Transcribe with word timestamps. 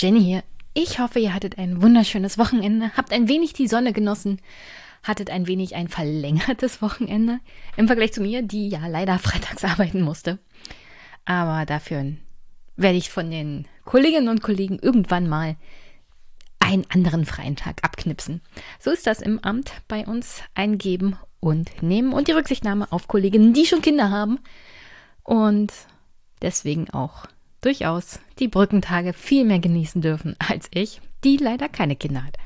Jenny 0.00 0.24
hier. 0.24 0.44
Ich 0.72 0.98
hoffe, 0.98 1.18
ihr 1.18 1.34
hattet 1.34 1.58
ein 1.58 1.82
wunderschönes 1.82 2.38
Wochenende, 2.38 2.90
habt 2.96 3.12
ein 3.12 3.28
wenig 3.28 3.52
die 3.52 3.68
Sonne 3.68 3.92
genossen, 3.92 4.40
hattet 5.02 5.28
ein 5.28 5.46
wenig 5.46 5.74
ein 5.74 5.88
verlängertes 5.88 6.80
Wochenende 6.80 7.38
im 7.76 7.86
Vergleich 7.86 8.14
zu 8.14 8.22
mir, 8.22 8.40
die 8.40 8.70
ja 8.70 8.86
leider 8.86 9.18
freitags 9.18 9.62
arbeiten 9.70 10.00
musste. 10.00 10.38
Aber 11.26 11.66
dafür 11.66 12.14
werde 12.76 12.96
ich 12.96 13.10
von 13.10 13.30
den 13.30 13.68
Kolleginnen 13.84 14.28
und 14.28 14.42
Kollegen 14.42 14.78
irgendwann 14.78 15.28
mal 15.28 15.56
einen 16.60 16.86
anderen 16.88 17.26
freien 17.26 17.56
Tag 17.56 17.84
abknipsen. 17.84 18.40
So 18.78 18.90
ist 18.90 19.06
das 19.06 19.20
im 19.20 19.38
Amt 19.40 19.70
bei 19.86 20.06
uns 20.06 20.40
eingeben 20.54 21.18
und 21.40 21.82
nehmen 21.82 22.14
und 22.14 22.26
die 22.26 22.32
Rücksichtnahme 22.32 22.90
auf 22.90 23.06
Kolleginnen, 23.06 23.52
die 23.52 23.66
schon 23.66 23.82
Kinder 23.82 24.08
haben 24.08 24.38
und 25.24 25.74
deswegen 26.40 26.88
auch 26.88 27.26
durchaus 27.60 28.20
die 28.38 28.48
Brückentage 28.48 29.12
viel 29.12 29.44
mehr 29.44 29.58
genießen 29.58 30.02
dürfen 30.02 30.36
als 30.38 30.68
ich, 30.72 31.00
die 31.24 31.36
leider 31.36 31.68
keine 31.68 31.96
Kinder 31.96 32.24
hat. 32.24 32.36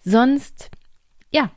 Sonst, 0.00 0.70
ja, 1.30 1.50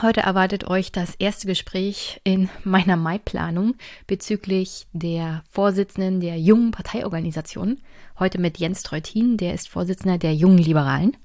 heute 0.00 0.20
erwartet 0.20 0.68
euch 0.68 0.92
das 0.92 1.14
erste 1.16 1.46
Gespräch 1.46 2.20
in 2.24 2.48
meiner 2.64 2.96
Mai-Planung 2.96 3.74
bezüglich 4.06 4.86
der 4.92 5.42
Vorsitzenden 5.50 6.20
der 6.20 6.38
jungen 6.38 6.70
Parteiorganisation. 6.70 7.80
Heute 8.18 8.38
mit 8.38 8.58
Jens 8.58 8.82
Treutin, 8.82 9.36
der 9.36 9.54
ist 9.54 9.68
Vorsitzender 9.68 10.18
der 10.18 10.34
jungen 10.34 10.58
Liberalen. 10.58 11.16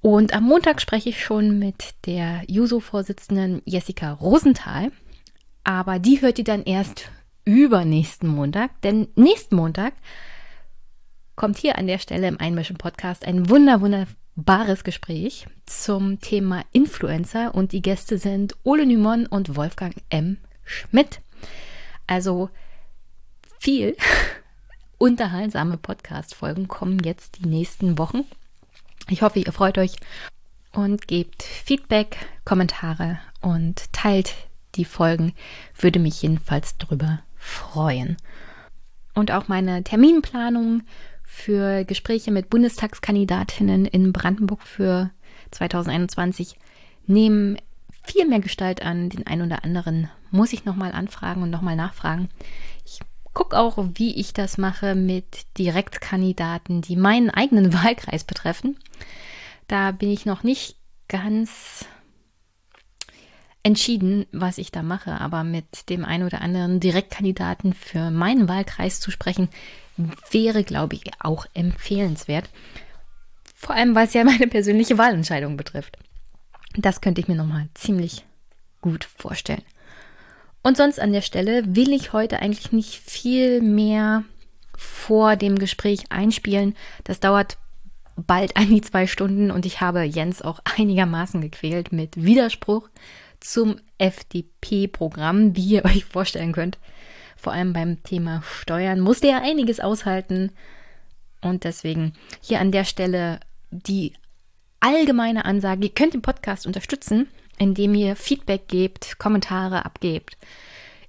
Und 0.00 0.34
am 0.34 0.44
Montag 0.44 0.82
spreche 0.82 1.08
ich 1.08 1.24
schon 1.24 1.58
mit 1.58 1.94
der 2.04 2.42
Juso-Vorsitzenden 2.46 3.62
Jessica 3.64 4.12
Rosenthal. 4.12 4.92
Aber 5.62 5.98
die 5.98 6.20
hört 6.20 6.38
ihr 6.38 6.44
dann 6.44 6.62
erst 6.64 7.10
übernächsten 7.44 8.28
Montag, 8.28 8.80
denn 8.82 9.08
nächsten 9.16 9.56
Montag 9.56 9.94
kommt 11.36 11.58
hier 11.58 11.78
an 11.78 11.86
der 11.86 11.98
Stelle 11.98 12.28
im 12.28 12.40
Einmischen 12.40 12.76
Podcast 12.76 13.24
ein 13.26 13.48
wunder, 13.48 13.80
wunderbares 13.80 14.84
Gespräch 14.84 15.46
zum 15.66 16.20
Thema 16.20 16.62
Influencer 16.72 17.54
und 17.54 17.72
die 17.72 17.82
Gäste 17.82 18.18
sind 18.18 18.56
Ole 18.62 18.86
Nymon 18.86 19.26
und 19.26 19.56
Wolfgang 19.56 19.94
M. 20.10 20.38
Schmidt. 20.64 21.20
Also 22.06 22.50
viel 23.58 23.96
unterhaltsame 24.98 25.76
Podcast-Folgen 25.76 26.68
kommen 26.68 27.00
jetzt 27.00 27.38
die 27.38 27.48
nächsten 27.48 27.98
Wochen. 27.98 28.24
Ich 29.08 29.22
hoffe, 29.22 29.40
ihr 29.40 29.52
freut 29.52 29.76
euch 29.76 29.96
und 30.72 31.08
gebt 31.08 31.42
Feedback, 31.42 32.16
Kommentare 32.44 33.18
und 33.40 33.92
teilt 33.92 34.34
die 34.76 34.84
Folgen. 34.84 35.34
Würde 35.78 35.98
mich 35.98 36.22
jedenfalls 36.22 36.78
drüber 36.78 37.20
freuen. 37.44 38.16
Und 39.14 39.30
auch 39.30 39.48
meine 39.48 39.84
Terminplanung 39.84 40.82
für 41.22 41.84
Gespräche 41.84 42.30
mit 42.30 42.50
Bundestagskandidatinnen 42.50 43.86
in 43.86 44.12
Brandenburg 44.12 44.62
für 44.62 45.10
2021 45.50 46.56
nehmen 47.06 47.56
viel 48.02 48.26
mehr 48.26 48.40
Gestalt 48.40 48.82
an. 48.82 49.10
Den 49.10 49.26
einen 49.26 49.42
oder 49.42 49.64
anderen 49.64 50.10
muss 50.30 50.52
ich 50.52 50.64
nochmal 50.64 50.92
anfragen 50.92 51.42
und 51.42 51.50
nochmal 51.50 51.76
nachfragen. 51.76 52.28
Ich 52.84 53.00
gucke 53.32 53.58
auch, 53.58 53.78
wie 53.94 54.14
ich 54.14 54.32
das 54.32 54.58
mache 54.58 54.94
mit 54.94 55.46
Direktkandidaten, 55.58 56.82
die 56.82 56.96
meinen 56.96 57.30
eigenen 57.30 57.72
Wahlkreis 57.84 58.24
betreffen. 58.24 58.78
Da 59.68 59.90
bin 59.92 60.10
ich 60.10 60.26
noch 60.26 60.42
nicht 60.42 60.76
ganz 61.08 61.86
entschieden, 63.64 64.26
was 64.30 64.58
ich 64.58 64.70
da 64.70 64.82
mache, 64.82 65.20
aber 65.20 65.42
mit 65.42 65.88
dem 65.88 66.04
einen 66.04 66.24
oder 66.24 66.42
anderen 66.42 66.78
Direktkandidaten 66.78 67.72
für 67.72 68.10
meinen 68.10 68.48
Wahlkreis 68.48 69.00
zu 69.00 69.10
sprechen, 69.10 69.48
wäre, 70.30 70.62
glaube 70.62 70.94
ich, 70.94 71.04
auch 71.18 71.46
empfehlenswert. 71.54 72.50
Vor 73.54 73.74
allem, 73.74 73.96
es 73.96 74.12
ja 74.12 74.22
meine 74.22 74.46
persönliche 74.46 74.98
Wahlentscheidung 74.98 75.56
betrifft. 75.56 75.96
Das 76.76 77.00
könnte 77.00 77.20
ich 77.20 77.28
mir 77.28 77.36
nochmal 77.36 77.68
ziemlich 77.74 78.24
gut 78.82 79.04
vorstellen. 79.04 79.62
Und 80.62 80.76
sonst 80.76 81.00
an 81.00 81.12
der 81.12 81.22
Stelle 81.22 81.62
will 81.74 81.92
ich 81.92 82.12
heute 82.12 82.40
eigentlich 82.40 82.72
nicht 82.72 82.94
viel 82.94 83.62
mehr 83.62 84.24
vor 84.76 85.36
dem 85.36 85.58
Gespräch 85.58 86.10
einspielen. 86.10 86.76
Das 87.04 87.20
dauert 87.20 87.56
bald 88.16 88.56
an 88.56 88.68
die 88.68 88.82
zwei 88.82 89.06
Stunden 89.06 89.50
und 89.50 89.64
ich 89.64 89.80
habe 89.80 90.02
Jens 90.02 90.42
auch 90.42 90.60
einigermaßen 90.76 91.40
gequält 91.40 91.92
mit 91.92 92.22
Widerspruch 92.22 92.90
zum 93.44 93.76
FDP-Programm, 93.98 95.54
wie 95.56 95.74
ihr 95.74 95.84
euch 95.84 96.04
vorstellen 96.04 96.52
könnt. 96.52 96.78
Vor 97.36 97.52
allem 97.52 97.72
beim 97.72 98.02
Thema 98.02 98.42
Steuern 98.42 99.00
musste 99.00 99.28
er 99.28 99.42
einiges 99.42 99.80
aushalten. 99.80 100.50
Und 101.40 101.64
deswegen 101.64 102.14
hier 102.40 102.60
an 102.60 102.72
der 102.72 102.84
Stelle 102.84 103.40
die 103.70 104.14
allgemeine 104.80 105.44
Ansage, 105.44 105.84
ihr 105.84 105.94
könnt 105.94 106.14
den 106.14 106.22
Podcast 106.22 106.66
unterstützen, 106.66 107.28
indem 107.58 107.94
ihr 107.94 108.16
Feedback 108.16 108.68
gebt, 108.68 109.18
Kommentare 109.18 109.84
abgebt, 109.84 110.38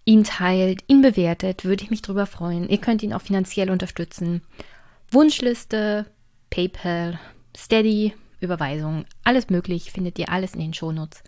ihn 0.03 0.23
teilt, 0.23 0.83
ihn 0.87 1.01
bewertet, 1.01 1.63
würde 1.63 1.83
ich 1.83 1.89
mich 1.89 2.01
drüber 2.01 2.25
freuen. 2.25 2.67
Ihr 2.67 2.79
könnt 2.79 3.01
ihn 3.01 3.13
auch 3.13 3.21
finanziell 3.21 3.69
unterstützen. 3.69 4.41
Wunschliste, 5.09 6.05
PayPal, 6.49 7.19
Steady, 7.55 8.13
Überweisung, 8.39 9.05
alles 9.23 9.49
möglich, 9.49 9.91
findet 9.91 10.19
ihr 10.19 10.29
alles 10.29 10.53
in 10.53 10.59
den 10.59 10.73
Shownotes. 10.73 11.23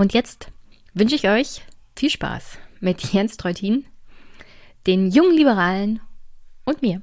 Und 0.00 0.14
jetzt 0.14 0.50
wünsche 0.94 1.14
ich 1.14 1.28
euch 1.28 1.60
viel 1.94 2.08
Spaß 2.08 2.56
mit 2.80 3.02
Jens 3.12 3.36
Treutin, 3.36 3.84
den 4.86 5.10
jungen 5.10 5.36
Liberalen 5.36 6.00
und 6.64 6.80
mir. 6.80 7.02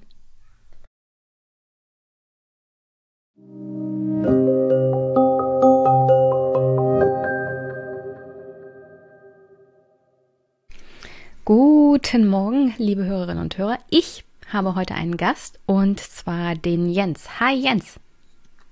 Guten 11.46 12.28
Morgen, 12.28 12.74
liebe 12.80 13.06
Hörerinnen 13.06 13.44
und 13.44 13.60
Hörer. 13.60 13.78
Ich 13.92 14.26
habe 14.52 14.74
heute 14.74 14.96
einen 14.96 15.18
Gast 15.18 15.60
und 15.68 16.00
zwar 16.00 16.56
den 16.56 16.90
Jens. 16.90 17.40
Hi 17.40 17.54
Jens. 17.54 18.00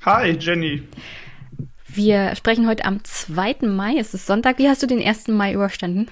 Hi 0.04 0.32
Jenny. 0.32 0.82
Wir 1.96 2.36
sprechen 2.36 2.68
heute 2.68 2.84
am 2.84 3.02
2. 3.06 3.60
Mai, 3.62 3.96
es 3.98 4.14
ist 4.14 4.28
Sonntag. 4.28 4.58
Wie 4.58 4.68
hast 4.68 4.84
du 4.84 4.88
den 4.88 5.02
1. 5.02 5.30
Mai 5.30 5.54
überstanden? 5.54 6.10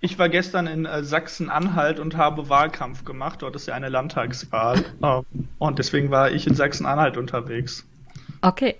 Ich 0.00 0.18
war 0.18 0.28
gestern 0.28 0.66
in 0.66 0.84
äh, 0.84 1.04
Sachsen-Anhalt 1.04 2.00
und 2.00 2.16
habe 2.16 2.48
Wahlkampf 2.48 3.04
gemacht. 3.04 3.42
Dort 3.42 3.54
ist 3.54 3.68
ja 3.68 3.74
eine 3.74 3.88
Landtagswahl. 3.88 4.84
Oh. 5.02 5.22
Und 5.58 5.78
deswegen 5.78 6.10
war 6.10 6.32
ich 6.32 6.48
in 6.48 6.56
Sachsen-Anhalt 6.56 7.16
unterwegs. 7.16 7.86
Okay. 8.42 8.74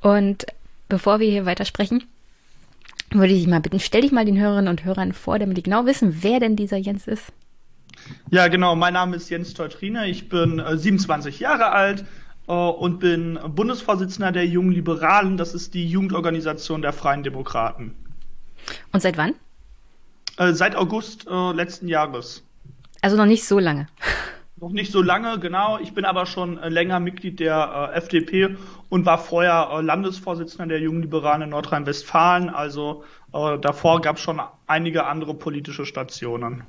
Und 0.00 0.44
bevor 0.88 1.20
wir 1.20 1.30
hier 1.30 1.46
weitersprechen, 1.46 2.02
würde 3.12 3.32
ich 3.32 3.38
dich 3.38 3.48
mal 3.48 3.60
bitten, 3.60 3.78
stell 3.78 4.02
dich 4.02 4.12
mal 4.12 4.24
den 4.24 4.38
Hörerinnen 4.38 4.68
und 4.68 4.84
Hörern 4.84 5.12
vor, 5.12 5.38
damit 5.38 5.56
die 5.56 5.62
genau 5.62 5.86
wissen, 5.86 6.18
wer 6.22 6.40
denn 6.40 6.56
dieser 6.56 6.78
Jens 6.78 7.06
ist. 7.06 7.32
Ja, 8.30 8.48
genau. 8.48 8.74
Mein 8.74 8.94
Name 8.94 9.16
ist 9.16 9.30
Jens 9.30 9.54
Teutrine. 9.54 10.08
Ich 10.08 10.28
bin 10.28 10.58
äh, 10.58 10.76
27 10.76 11.38
Jahre 11.38 11.70
alt, 11.70 12.04
und 12.52 12.98
bin 12.98 13.38
Bundesvorsitzender 13.54 14.32
der 14.32 14.46
Jungen 14.46 14.72
Liberalen. 14.72 15.36
Das 15.36 15.54
ist 15.54 15.74
die 15.74 15.88
Jugendorganisation 15.88 16.82
der 16.82 16.92
Freien 16.92 17.22
Demokraten. 17.22 17.94
Und 18.92 19.00
seit 19.00 19.16
wann? 19.16 19.34
Äh, 20.36 20.52
seit 20.52 20.74
August 20.74 21.26
äh, 21.28 21.52
letzten 21.52 21.88
Jahres. 21.88 22.42
Also 23.02 23.16
noch 23.16 23.26
nicht 23.26 23.44
so 23.44 23.58
lange. 23.58 23.86
Noch 24.56 24.72
nicht 24.72 24.92
so 24.92 25.00
lange, 25.00 25.38
genau. 25.38 25.78
Ich 25.78 25.94
bin 25.94 26.04
aber 26.04 26.26
schon 26.26 26.58
äh, 26.58 26.68
länger 26.68 27.00
Mitglied 27.00 27.40
der 27.40 27.90
äh, 27.94 27.96
FDP 27.96 28.56
und 28.90 29.06
war 29.06 29.18
vorher 29.18 29.70
äh, 29.72 29.80
Landesvorsitzender 29.80 30.66
der 30.66 30.80
Jungen 30.80 31.00
Liberalen 31.00 31.42
in 31.42 31.50
Nordrhein-Westfalen. 31.50 32.50
Also 32.50 33.04
davor 33.32 34.00
gab 34.00 34.16
es 34.16 34.22
schon 34.22 34.40
einige 34.66 35.06
andere 35.06 35.34
politische 35.34 35.86
Stationen. 35.86 36.64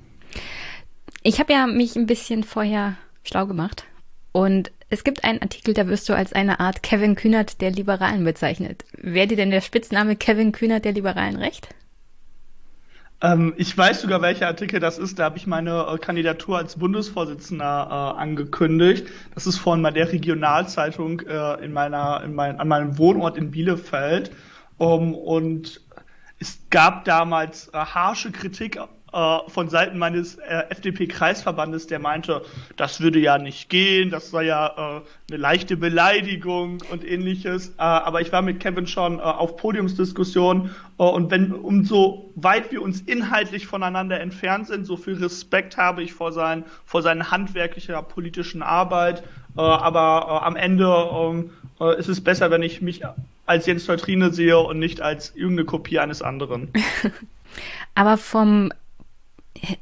Ich 1.24 1.40
habe 1.40 1.54
ja 1.54 1.66
mich 1.66 1.96
ein 1.96 2.06
bisschen 2.06 2.44
vorher 2.44 2.98
schlau 3.24 3.48
gemacht 3.48 3.86
und 4.32 4.72
es 4.92 5.06
gibt 5.06 5.24
einen 5.24 5.42
Artikel, 5.42 5.74
da 5.74 5.88
wirst 5.88 6.10
du 6.10 6.14
als 6.14 6.34
eine 6.34 6.60
Art 6.60 6.84
Kevin 6.84 7.16
Kühnert 7.16 7.62
der 7.62 7.72
Liberalen 7.72 8.26
bezeichnet. 8.26 8.84
Wäre 8.98 9.28
dir 9.28 9.38
denn 9.38 9.50
der 9.50 9.62
Spitzname 9.62 10.18
Kevin 10.18 10.52
Kühnert 10.52 10.84
der 10.84 10.92
Liberalen 10.92 11.38
recht? 11.38 11.70
Ähm, 13.22 13.54
ich 13.56 13.76
weiß 13.78 14.02
sogar, 14.02 14.22
welcher 14.22 14.48
Artikel 14.48 14.82
das 14.82 14.98
ist. 14.98 15.18
Da 15.18 15.24
habe 15.24 15.38
ich 15.38 15.48
meine 15.48 15.88
äh, 15.88 15.98
Kandidatur 15.98 16.58
als 16.58 16.78
Bundesvorsitzender 16.78 17.88
äh, 17.90 18.20
angekündigt. 18.20 19.08
Das 19.34 19.48
ist 19.48 19.60
von 19.60 19.82
der 19.82 20.12
Regionalzeitung 20.12 21.22
äh, 21.22 21.64
in 21.64 21.72
meiner, 21.72 22.22
in 22.26 22.36
mein, 22.36 22.60
an 22.60 22.68
meinem 22.68 22.98
Wohnort 22.98 23.38
in 23.38 23.52
Bielefeld. 23.52 24.32
Um, 24.78 25.14
und 25.14 25.80
es 26.40 26.60
gab 26.70 27.06
damals 27.06 27.70
äh, 27.70 27.78
harsche 27.78 28.32
Kritik 28.32 28.78
äh, 29.14 29.38
von 29.48 29.70
Seiten 29.70 29.98
meines 29.98 30.36
äh, 30.36 30.64
FDP-Kreisverbandes, 30.70 31.88
der 31.88 32.00
meinte, 32.00 32.42
das 32.78 33.02
würde 33.02 33.20
ja 33.20 33.38
nicht 33.38 33.70
gehen, 33.70 34.10
das 34.10 34.32
sei 34.32 34.44
ja 34.44 34.68
äh, 34.68 35.02
eine 35.32 35.42
leichte 35.42 35.78
Beleidigung 35.78 36.80
und 36.92 37.04
ähnliches. 37.04 37.70
Äh, 37.70 37.82
aber 37.82 38.22
ich 38.22 38.32
war 38.32 38.42
mit 38.42 38.60
Kevin 38.60 38.88
schon 38.88 39.20
äh, 39.20 39.22
auf 39.22 39.58
Podiumsdiskussionen 39.58 40.72
und 40.98 41.32
wenn 41.32 41.52
umso 41.52 42.32
weit 42.36 42.72
wir 42.72 42.82
uns 42.82 43.02
inhaltlich 43.02 43.66
voneinander 43.66 44.20
entfernt 44.20 44.68
sind, 44.68 44.86
so 44.86 44.98
viel 44.98 45.16
Respekt 45.16 45.78
habe 45.78 46.04
ich 46.04 46.14
vor 46.14 46.32
seinen 46.32 46.64
vor 46.86 47.02
seinen 47.02 47.32
handwerklicher 47.32 48.04
politischen 48.04 48.62
Arbeit. 48.62 49.24
Aber 49.56 50.44
am 50.44 50.56
Ende 50.56 50.86
ähm, 50.86 51.50
äh, 51.82 52.00
ist 52.00 52.08
es 52.08 52.24
besser, 52.24 52.52
wenn 52.52 52.62
ich 52.62 52.82
mich 52.82 53.02
als 53.46 53.66
Jens 53.66 53.88
Neutrine 53.88 54.32
sehe 54.32 54.58
und 54.60 54.80
nicht 54.80 55.02
als 55.02 55.36
irgendeine 55.36 55.66
Kopie 55.66 56.00
eines 56.00 56.22
anderen. 56.22 56.72
aber 57.96 58.18
vom 58.18 58.72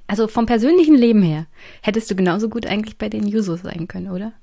also 0.08 0.28
vom 0.28 0.46
persönlichen 0.46 0.96
Leben 0.96 1.22
her, 1.22 1.48
hättest 1.82 2.10
du 2.12 2.16
genauso 2.16 2.50
gut 2.50 2.66
eigentlich 2.66 2.98
bei 2.98 3.10
den 3.10 3.28
Jusos 3.28 3.62
sein 3.62 3.88
können, 3.88 4.12
oder? 4.12 4.34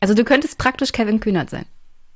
Also 0.00 0.14
du 0.14 0.24
könntest 0.24 0.58
praktisch 0.58 0.92
Kevin 0.92 1.20
Kühnert 1.20 1.50
sein. 1.50 1.66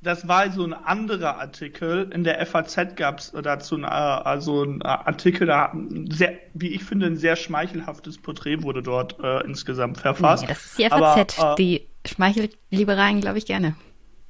Das 0.01 0.27
war 0.29 0.49
so 0.51 0.63
ein 0.63 0.73
anderer 0.73 1.39
Artikel. 1.39 2.09
In 2.13 2.23
der 2.23 2.45
FAZ 2.45 2.95
gab 2.95 3.19
es 3.19 3.33
dazu 3.43 3.75
ein, 3.75 3.83
also 3.83 4.63
ein 4.63 4.81
Artikel, 4.81 5.47
da 5.47 5.73
sehr, 6.09 6.39
wie 6.53 6.69
ich 6.69 6.85
finde, 6.85 7.07
ein 7.07 7.17
sehr 7.17 7.35
schmeichelhaftes 7.35 8.17
Porträt 8.17 8.63
wurde 8.63 8.81
dort 8.81 9.19
äh, 9.21 9.43
insgesamt 9.43 9.97
verfasst. 9.97 10.43
Nee, 10.43 10.49
das 10.49 10.65
ist 10.65 10.79
die 10.79 10.85
FAZ, 10.85 11.39
Aber, 11.39 11.51
äh, 11.51 11.55
die 11.57 11.87
schmeichelt 12.05 12.57
Liberalen, 12.69 13.19
glaube 13.19 13.39
ich, 13.39 13.45
gerne. 13.45 13.75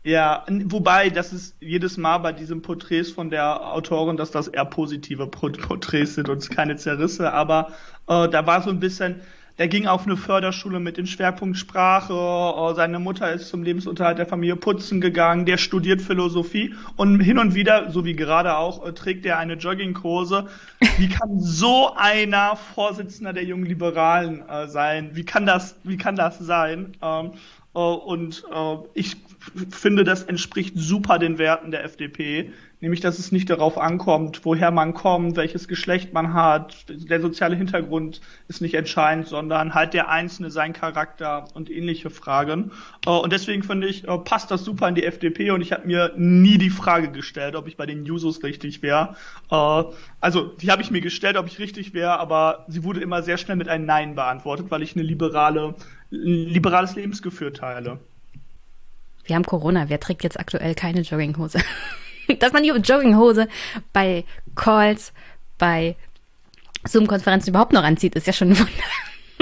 Ja, 0.03 0.45
wobei, 0.47 1.09
das 1.09 1.33
ist 1.33 1.57
jedes 1.59 1.97
Mal 1.97 2.19
bei 2.19 2.31
diesen 2.31 2.61
Porträts 2.61 3.11
von 3.11 3.29
der 3.29 3.73
Autorin, 3.73 4.15
dass 4.15 4.31
das 4.31 4.47
eher 4.47 4.63
positive 4.63 5.27
Porträts 5.27 6.15
sind 6.15 6.29
und 6.29 6.49
keine 6.49 6.77
Zerrisse, 6.77 7.33
aber 7.33 7.73
äh, 8.07 8.29
da 8.29 8.47
war 8.47 8.61
so 8.61 8.69
ein 8.69 8.79
bisschen, 8.79 9.19
der 9.57 9.67
ging 9.67 9.87
auf 9.87 10.05
eine 10.05 10.15
Förderschule 10.15 10.79
mit 10.79 10.95
dem 10.95 11.05
Schwerpunkt 11.05 11.57
Sprache, 11.57 12.13
äh, 12.13 12.75
seine 12.75 12.99
Mutter 12.99 13.29
ist 13.33 13.49
zum 13.49 13.61
Lebensunterhalt 13.61 14.17
der 14.17 14.25
Familie 14.25 14.55
putzen 14.55 15.01
gegangen, 15.01 15.45
der 15.45 15.57
studiert 15.57 16.01
Philosophie 16.01 16.73
und 16.95 17.19
hin 17.19 17.37
und 17.37 17.53
wieder, 17.53 17.91
so 17.91 18.05
wie 18.05 18.15
gerade 18.15 18.55
auch, 18.55 18.85
äh, 18.87 18.93
trägt 18.93 19.25
er 19.25 19.37
eine 19.37 19.55
Jogginghose. 19.55 20.47
Wie 20.97 21.09
kann 21.09 21.41
so 21.41 21.93
einer 21.93 22.55
Vorsitzender 22.55 23.33
der 23.33 23.43
jungen 23.43 23.65
Liberalen 23.65 24.47
äh, 24.47 24.69
sein? 24.69 25.09
Wie 25.13 25.25
kann 25.25 25.45
das, 25.45 25.75
wie 25.83 25.97
kann 25.97 26.15
das 26.15 26.39
sein? 26.39 26.93
Ähm, 27.01 27.31
äh, 27.33 27.37
und 27.81 28.43
äh, 28.51 28.77
ich 28.93 29.17
finde, 29.69 30.03
das 30.03 30.23
entspricht 30.23 30.73
super 30.77 31.19
den 31.19 31.37
Werten 31.37 31.71
der 31.71 31.83
FDP, 31.83 32.51
nämlich 32.81 32.99
dass 32.99 33.19
es 33.19 33.31
nicht 33.31 33.49
darauf 33.49 33.77
ankommt, 33.77 34.41
woher 34.43 34.71
man 34.71 34.93
kommt, 34.93 35.35
welches 35.35 35.67
Geschlecht 35.67 36.13
man 36.13 36.33
hat, 36.33 36.85
der 36.89 37.21
soziale 37.21 37.55
Hintergrund 37.55 38.21
ist 38.47 38.61
nicht 38.61 38.73
entscheidend, 38.73 39.27
sondern 39.27 39.73
halt 39.73 39.93
der 39.93 40.09
Einzelne, 40.09 40.51
sein 40.51 40.73
Charakter 40.73 41.45
und 41.53 41.69
ähnliche 41.69 42.09
Fragen. 42.09 42.71
Äh, 43.05 43.11
und 43.11 43.31
deswegen 43.31 43.63
finde 43.63 43.87
ich, 43.87 44.03
passt 44.25 44.51
das 44.51 44.63
super 44.63 44.87
in 44.87 44.95
die 44.95 45.03
FDP 45.03 45.51
und 45.51 45.61
ich 45.61 45.71
habe 45.71 45.87
mir 45.87 46.13
nie 46.17 46.57
die 46.57 46.69
Frage 46.69 47.11
gestellt, 47.11 47.55
ob 47.55 47.67
ich 47.67 47.77
bei 47.77 47.85
den 47.85 48.05
Jusos 48.05 48.43
richtig 48.43 48.81
wäre. 48.81 49.15
Also 49.49 50.43
die 50.43 50.69
habe 50.69 50.81
ich 50.81 50.91
mir 50.91 51.01
gestellt, 51.01 51.37
ob 51.37 51.47
ich 51.47 51.59
richtig 51.59 51.93
wäre, 51.93 52.19
aber 52.19 52.65
sie 52.67 52.83
wurde 52.83 53.01
immer 53.01 53.23
sehr 53.23 53.37
schnell 53.37 53.57
mit 53.57 53.67
einem 53.67 53.85
Nein 53.85 54.15
beantwortet, 54.15 54.67
weil 54.69 54.83
ich 54.83 54.95
eine 54.95 55.03
liberale 55.03 55.75
liberales 56.09 56.95
Lebensgefühl 56.95 57.53
teile. 57.53 57.99
Wir 59.25 59.35
haben 59.35 59.45
Corona. 59.45 59.89
Wer 59.89 59.99
trägt 59.99 60.23
jetzt 60.23 60.39
aktuell 60.39 60.75
keine 60.75 61.01
Jogginghose? 61.01 61.59
Dass 62.39 62.53
man 62.53 62.63
die 62.63 62.69
Jogginghose 62.69 63.47
bei 63.93 64.23
Calls, 64.55 65.13
bei 65.57 65.95
Zoom-Konferenzen 66.87 67.49
überhaupt 67.49 67.73
noch 67.73 67.83
anzieht, 67.83 68.15
ist 68.15 68.27
ja 68.27 68.33
schon 68.33 68.49
ein 68.49 68.59
Wunder. 68.59 68.71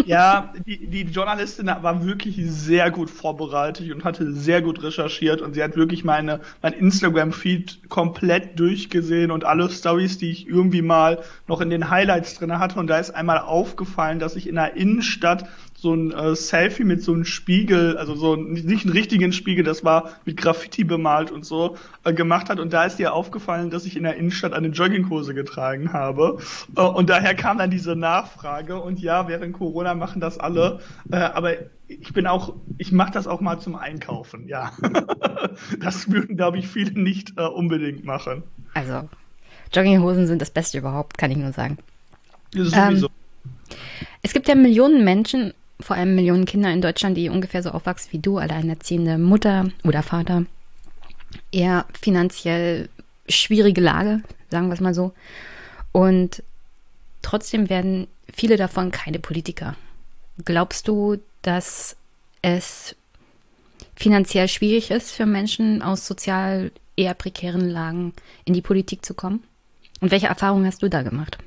Ja, 0.06 0.54
die, 0.66 0.86
die 0.86 1.02
Journalistin 1.02 1.66
war 1.68 2.06
wirklich 2.06 2.38
sehr 2.46 2.92
gut 2.92 3.10
vorbereitet 3.10 3.92
und 3.92 4.04
hatte 4.04 4.32
sehr 4.32 4.62
gut 4.62 4.84
recherchiert 4.84 5.42
und 5.42 5.56
sie 5.56 5.64
hat 5.64 5.76
wirklich 5.76 6.04
meine, 6.04 6.42
mein 6.62 6.74
Instagram-Feed 6.74 7.90
komplett 7.90 8.60
durchgesehen 8.60 9.32
und 9.32 9.44
alle 9.44 9.70
Stories, 9.70 10.20
die 10.20 10.30
ich 10.30 10.48
irgendwie 10.48 10.84
mal 10.84 11.24
noch 11.48 11.62
in 11.62 11.72
den 11.72 11.90
Highlights 11.90 12.36
drin 12.36 12.60
hatte. 12.60 12.80
Und 12.80 12.88
da 12.88 13.00
ist 13.00 13.12
einmal 13.12 13.40
aufgefallen, 13.40 14.20
dass 14.20 14.36
ich 14.36 14.48
in 14.48 14.56
der 14.56 14.76
Innenstadt 14.76 15.50
so 15.80 15.94
ein 15.94 16.12
äh, 16.12 16.36
Selfie 16.36 16.84
mit 16.84 17.04
so 17.04 17.14
einem 17.14 17.24
Spiegel, 17.24 17.98
also 17.98 18.16
so 18.16 18.34
ein, 18.34 18.54
nicht 18.54 18.86
einen 18.86 18.94
richtigen 18.94 19.32
Spiegel, 19.32 19.64
das 19.64 19.84
war 19.84 20.10
mit 20.26 20.36
Graffiti 20.36 20.84
bemalt 20.84 21.30
und 21.30 21.46
so, 21.46 21.78
äh, 22.04 22.14
gemacht 22.14 22.50
hat. 22.50 22.60
Und 22.60 22.74
da 22.74 22.86
ist 22.86 23.00
ihr 23.00 23.14
aufgefallen, 23.14 23.70
dass 23.70 23.86
ich 23.86 23.96
in 23.96 24.02
der 24.02 24.16
Innenstadt 24.16 24.54
eine 24.54 24.70
Jogginghose 24.70 25.36
getragen 25.36 25.94
habe. 25.94 26.40
Äh, 26.76 26.82
und 26.82 27.12
daher 27.12 27.36
kam 27.36 27.60
dann 27.60 27.70
diese 27.70 27.96
Nachfrage. 27.96 28.82
Und 28.82 29.00
ja, 29.00 29.28
während 29.28 29.54
Corona 29.54 29.94
machen 29.94 30.20
das 30.20 30.40
alle. 30.40 30.80
Äh, 31.12 31.18
aber 31.18 31.54
ich 31.88 32.12
bin 32.12 32.26
auch, 32.26 32.56
ich 32.80 32.92
mache 32.92 33.12
das 33.12 33.28
auch 33.28 33.40
mal 33.40 33.60
zum 33.60 33.76
Einkaufen, 33.76 34.48
ja. 34.48 34.72
das 35.80 36.12
würden, 36.12 36.38
glaube 36.38 36.58
ich, 36.58 36.68
viele 36.68 37.00
nicht 37.00 37.34
äh, 37.38 37.46
unbedingt 37.46 38.04
machen. 38.04 38.42
Also, 38.74 39.08
Jogginghosen 39.72 40.26
sind 40.26 40.42
das 40.42 40.50
Beste 40.50 40.80
überhaupt, 40.80 41.20
kann 41.20 41.30
ich 41.30 41.38
nur 41.38 41.52
sagen. 41.52 41.78
Ja, 42.56 42.64
sowieso. 42.64 43.08
Ähm, 43.08 43.14
es 44.24 44.34
gibt 44.34 44.48
ja 44.48 44.56
Millionen 44.56 45.04
Menschen, 45.04 45.54
vor 45.80 45.96
allem 45.96 46.16
Millionen 46.16 46.46
Kinder 46.46 46.72
in 46.72 46.82
Deutschland, 46.82 47.18
die 47.18 47.30
ungefähr 47.30 47.64
so 47.64 47.72
aufwachsen 47.72 48.12
wie 48.12 48.20
du, 48.20 48.38
alleinerziehende 48.38 49.18
Mutter 49.18 49.70
oder 49.84 50.04
Vater, 50.04 50.46
eher 51.52 51.86
finanziell 52.00 52.90
schwierige 53.30 53.82
Lage, 53.82 54.22
sagen 54.50 54.68
wir 54.68 54.74
es 54.74 54.80
mal 54.80 54.94
so. 54.94 55.14
Und 55.92 56.44
trotzdem 57.22 57.70
werden 57.70 58.08
viele 58.34 58.58
davon 58.58 58.92
keine 58.92 59.20
Politiker. 59.20 59.76
Glaubst 60.46 60.88
du, 60.88 61.18
dass 61.42 61.96
es 62.42 62.96
finanziell 63.96 64.48
schwierig 64.48 64.92
ist 64.92 65.12
für 65.12 65.26
Menschen 65.26 65.82
aus 65.82 66.06
sozial 66.06 66.72
eher 66.96 67.14
prekären 67.14 67.70
Lagen 67.70 68.14
in 68.46 68.54
die 68.54 68.62
Politik 68.62 69.06
zu 69.06 69.14
kommen? 69.14 69.44
Und 70.00 70.12
welche 70.12 70.28
Erfahrungen 70.28 70.66
hast 70.66 70.84
du 70.84 70.90
da 70.90 71.02
gemacht? 71.02 71.38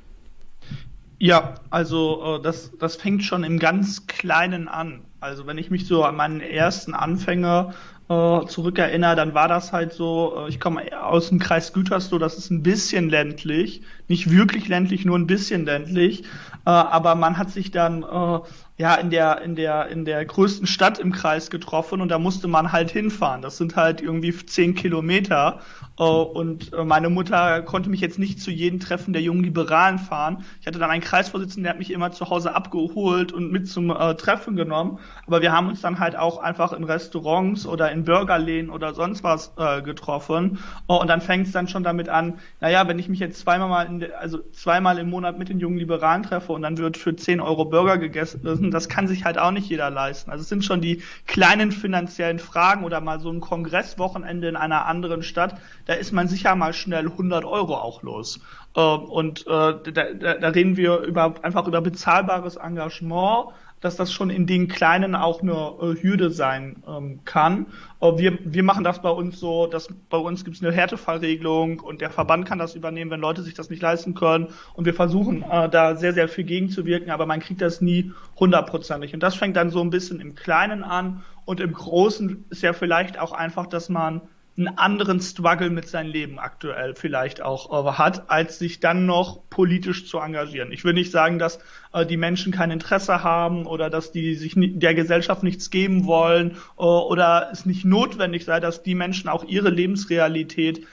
Ja, 1.23 1.53
also 1.69 2.37
äh, 2.39 2.41
das, 2.41 2.75
das 2.79 2.95
fängt 2.95 3.23
schon 3.23 3.43
im 3.43 3.59
ganz 3.59 4.07
Kleinen 4.07 4.67
an. 4.67 5.05
Also 5.19 5.45
wenn 5.45 5.59
ich 5.59 5.69
mich 5.69 5.85
so 5.85 6.03
an 6.03 6.15
meinen 6.15 6.41
ersten 6.41 6.95
Anfänger 6.95 7.75
äh, 8.09 8.45
zurückerinnere, 8.47 9.15
dann 9.15 9.35
war 9.35 9.47
das 9.47 9.71
halt 9.71 9.93
so, 9.93 10.33
äh, 10.35 10.49
ich 10.49 10.59
komme 10.59 10.81
aus 10.99 11.29
dem 11.29 11.37
Kreis 11.37 11.73
Gütersloh, 11.73 12.17
das 12.17 12.39
ist 12.39 12.49
ein 12.49 12.63
bisschen 12.63 13.07
ländlich, 13.11 13.83
nicht 14.07 14.31
wirklich 14.31 14.67
ländlich, 14.67 15.05
nur 15.05 15.15
ein 15.19 15.27
bisschen 15.27 15.63
ländlich, 15.63 16.23
äh, 16.23 16.71
aber 16.71 17.13
man 17.13 17.37
hat 17.37 17.51
sich 17.51 17.69
dann 17.69 18.01
äh, 18.01 18.39
ja 18.81 18.95
in 18.95 19.09
der 19.09 19.41
in 19.41 19.55
der 19.55 19.87
in 19.87 20.03
der 20.05 20.25
größten 20.25 20.67
Stadt 20.67 20.99
im 20.99 21.11
Kreis 21.11 21.49
getroffen 21.49 22.01
und 22.01 22.09
da 22.09 22.19
musste 22.19 22.47
man 22.47 22.71
halt 22.71 22.91
hinfahren. 22.91 23.41
Das 23.41 23.57
sind 23.57 23.75
halt 23.75 24.01
irgendwie 24.01 24.35
zehn 24.45 24.75
Kilometer 24.75 25.61
äh, 25.97 26.03
und 26.03 26.73
äh, 26.73 26.83
meine 26.83 27.09
Mutter 27.09 27.61
konnte 27.61 27.89
mich 27.89 28.01
jetzt 28.01 28.17
nicht 28.19 28.41
zu 28.41 28.51
jedem 28.51 28.79
Treffen 28.79 29.13
der 29.13 29.21
jungen 29.21 29.43
Liberalen 29.43 29.99
fahren. 29.99 30.43
Ich 30.59 30.67
hatte 30.67 30.79
dann 30.79 30.89
einen 30.89 31.03
Kreisvorsitzenden, 31.03 31.63
der 31.63 31.73
hat 31.73 31.79
mich 31.79 31.91
immer 31.91 32.11
zu 32.11 32.29
Hause 32.29 32.55
abgeholt 32.55 33.31
und 33.31 33.51
mit 33.51 33.67
zum 33.67 33.91
äh, 33.91 34.15
Treffen 34.15 34.55
genommen. 34.55 34.99
Aber 35.27 35.41
wir 35.41 35.51
haben 35.51 35.67
uns 35.67 35.81
dann 35.81 35.99
halt 35.99 36.15
auch 36.15 36.39
einfach 36.39 36.73
in 36.73 36.83
Restaurants 36.83 37.67
oder 37.67 37.91
in 37.91 38.03
Burgerläden 38.03 38.71
oder 38.71 38.93
sonst 38.93 39.23
was 39.23 39.53
äh, 39.57 39.81
getroffen. 39.81 40.59
Uh, 40.89 40.95
und 40.95 41.07
dann 41.07 41.21
fängt 41.21 41.45
es 41.47 41.53
dann 41.53 41.67
schon 41.67 41.83
damit 41.83 42.09
an, 42.09 42.39
naja, 42.59 42.87
wenn 42.87 42.97
ich 42.97 43.07
mich 43.07 43.19
jetzt 43.19 43.39
zweimal 43.39 43.69
mal 43.69 44.11
also 44.19 44.39
zweimal 44.51 44.97
im 44.97 45.09
Monat 45.09 45.37
mit 45.37 45.49
den 45.49 45.59
jungen 45.59 45.77
Liberalen 45.77 46.23
treffe 46.23 46.51
und 46.51 46.63
dann 46.63 46.77
wird 46.77 46.97
für 46.97 47.15
10 47.15 47.41
Euro 47.41 47.65
Burger 47.65 47.97
gegessen, 47.97 48.41
das 48.71 48.89
kann 48.89 49.07
sich 49.07 49.25
halt 49.25 49.37
auch 49.37 49.51
nicht 49.51 49.69
jeder 49.69 49.89
leisten. 49.89 50.31
Also 50.31 50.41
es 50.41 50.49
sind 50.49 50.65
schon 50.65 50.81
die 50.81 51.01
kleinen 51.27 51.71
finanziellen 51.71 52.39
Fragen 52.39 52.83
oder 52.83 53.01
mal 53.01 53.19
so 53.19 53.31
ein 53.31 53.39
Kongresswochenende 53.39 54.47
in 54.47 54.55
einer 54.55 54.85
anderen 54.85 55.23
Stadt, 55.23 55.59
da 55.85 55.93
ist 55.93 56.11
man 56.11 56.27
sicher 56.27 56.55
mal 56.55 56.73
schnell 56.73 57.07
100 57.07 57.45
Euro 57.45 57.75
auch 57.75 58.03
los. 58.03 58.39
Ähm, 58.75 59.03
und 59.03 59.45
äh, 59.47 59.91
da, 59.91 60.13
da, 60.13 60.47
reden 60.49 60.77
wir 60.77 60.99
über 60.99 61.35
einfach 61.41 61.67
über 61.67 61.81
bezahlbares 61.81 62.55
Engagement, 62.55 63.49
dass 63.81 63.95
das 63.95 64.13
schon 64.13 64.29
in 64.29 64.45
den 64.45 64.67
Kleinen 64.67 65.15
auch 65.15 65.41
eine 65.41 65.51
äh, 65.51 66.01
Hürde 66.01 66.29
sein 66.29 66.81
ähm, 66.87 67.19
kann. 67.25 67.65
Äh, 67.99 68.17
wir, 68.17 68.37
wir 68.43 68.63
machen 68.63 68.83
das 68.83 69.01
bei 69.01 69.09
uns 69.09 69.39
so, 69.39 69.67
dass 69.67 69.89
bei 70.09 70.17
uns 70.17 70.45
gibt 70.45 70.57
es 70.57 70.63
eine 70.63 70.71
Härtefallregelung 70.71 71.79
und 71.79 71.99
der 71.99 72.11
Verband 72.11 72.45
kann 72.45 72.59
das 72.59 72.75
übernehmen, 72.75 73.11
wenn 73.11 73.19
Leute 73.19 73.41
sich 73.41 73.55
das 73.55 73.69
nicht 73.69 73.81
leisten 73.81 74.13
können. 74.13 74.47
Und 74.75 74.85
wir 74.85 74.93
versuchen 74.93 75.43
äh, 75.43 75.67
da 75.67 75.95
sehr, 75.95 76.13
sehr 76.13 76.29
viel 76.29 76.45
gegenzuwirken, 76.45 77.09
aber 77.09 77.25
man 77.25 77.39
kriegt 77.39 77.61
das 77.61 77.81
nie 77.81 78.13
hundertprozentig. 78.39 79.13
Und 79.13 79.21
das 79.21 79.35
fängt 79.35 79.57
dann 79.57 79.71
so 79.71 79.81
ein 79.81 79.89
bisschen 79.89 80.19
im 80.19 80.35
Kleinen 80.35 80.83
an 80.83 81.23
und 81.45 81.59
im 81.59 81.73
Großen 81.73 82.45
ist 82.49 82.61
ja 82.61 82.73
vielleicht 82.73 83.19
auch 83.19 83.31
einfach, 83.31 83.65
dass 83.65 83.89
man 83.89 84.21
einen 84.57 84.77
anderen 84.77 85.21
Struggle 85.21 85.69
mit 85.69 85.87
seinem 85.87 86.11
Leben 86.11 86.37
aktuell 86.37 86.93
vielleicht 86.93 87.41
auch 87.41 87.87
äh, 87.87 87.91
hat, 87.93 88.29
als 88.29 88.59
sich 88.59 88.79
dann 88.79 89.05
noch 89.05 89.39
politisch 89.49 90.07
zu 90.07 90.19
engagieren. 90.19 90.71
Ich 90.71 90.83
will 90.83 90.93
nicht 90.93 91.11
sagen, 91.11 91.39
dass 91.39 91.59
äh, 91.93 92.05
die 92.05 92.17
Menschen 92.17 92.51
kein 92.51 92.69
Interesse 92.69 93.23
haben 93.23 93.65
oder 93.65 93.89
dass 93.89 94.11
die 94.11 94.35
sich 94.35 94.53
der 94.57 94.93
Gesellschaft 94.93 95.43
nichts 95.43 95.69
geben 95.69 96.05
wollen 96.05 96.57
äh, 96.77 96.83
oder 96.83 97.49
es 97.51 97.65
nicht 97.65 97.85
notwendig 97.85 98.43
sei, 98.43 98.59
dass 98.59 98.83
die 98.83 98.95
Menschen 98.95 99.29
auch 99.29 99.45
ihre 99.45 99.69
Lebensrealität 99.69 100.85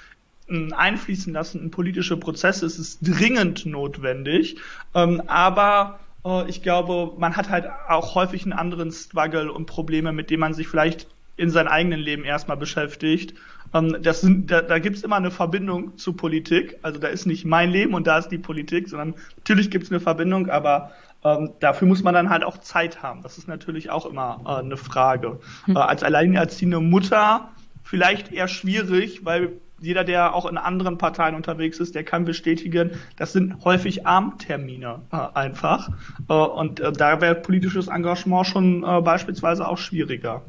einfließen 0.50 1.33
lassen 1.33 1.62
in 1.62 1.71
politische 1.71 2.17
Prozesse. 2.17 2.65
Es 2.65 2.79
ist 2.79 3.00
dringend 3.03 3.67
notwendig. 3.67 4.57
Ähm, 4.95 5.23
aber 5.27 6.00
äh, 6.25 6.49
ich 6.49 6.62
glaube, 6.62 7.12
man 7.19 7.37
hat 7.37 7.50
halt 7.50 7.67
auch 7.88 8.15
häufig 8.15 8.45
einen 8.45 8.55
anderen 8.55 8.91
Struggle 8.91 9.53
und 9.53 9.67
Probleme, 9.67 10.12
mit 10.12 10.31
denen 10.31 10.41
man 10.41 10.55
sich 10.55 10.69
vielleicht 10.69 11.07
in 11.38 11.50
seinem 11.50 11.68
eigenen 11.68 12.00
Leben 12.00 12.25
erstmal 12.25 12.57
beschäftigt. 12.57 13.35
Ähm, 13.73 13.97
das 14.02 14.21
sind, 14.21 14.50
da, 14.50 14.61
da 14.61 14.78
gibt 14.78 14.97
es 14.97 15.02
immer 15.02 15.16
eine 15.16 15.30
Verbindung 15.30 15.97
zu 15.97 16.12
Politik. 16.12 16.78
Also 16.83 16.99
da 16.99 17.09
ist 17.09 17.26
nicht 17.26 17.45
mein 17.45 17.71
Leben 17.71 17.95
und 17.95 18.07
da 18.07 18.18
ist 18.18 18.28
die 18.28 18.38
Politik, 18.38 18.88
sondern 18.88 19.14
natürlich 19.37 19.71
gibt 19.71 19.85
es 19.85 19.90
eine 19.90 20.00
Verbindung, 20.00 20.50
aber 20.50 20.92
ähm, 21.25 21.50
dafür 21.61 21.88
muss 21.88 22.02
man 22.02 22.14
dann 22.14 22.28
halt 22.28 22.45
auch 22.45 22.59
Zeit 22.59 23.02
haben. 23.02 23.23
Das 23.23 23.38
ist 23.38 23.49
natürlich 23.49 23.90
auch 23.90 24.07
immer 24.07 24.40
äh, 24.45 24.64
eine 24.64 24.76
Frage. 24.76 25.40
Hm. 25.64 25.76
Äh, 25.76 25.78
als 25.78 26.02
alleinerziehende 26.02 26.80
Mutter 26.80 27.50
vielleicht 27.83 28.33
eher 28.33 28.49
schwierig, 28.49 29.25
weil 29.25 29.52
jeder, 29.80 30.04
der 30.04 30.35
auch 30.35 30.47
in 30.47 30.59
anderen 30.59 30.99
Parteien 30.99 31.35
unterwegs 31.35 31.78
ist, 31.78 31.95
der 31.95 32.04
kann 32.04 32.25
bestätigen, 32.25 32.90
das 33.16 33.33
sind 33.33 33.64
häufig 33.64 34.07
Abendtermine 34.07 35.02
äh, 35.12 35.16
einfach. 35.35 35.90
Äh, 36.28 36.33
und 36.33 36.80
äh, 36.80 36.92
da 36.92 37.21
wäre 37.21 37.37
politisches 37.37 37.88
Engagement 37.88 38.47
schon 38.47 38.83
äh, 38.83 39.00
beispielsweise 39.00 39.68
auch 39.68 39.78
schwieriger. 39.78 40.42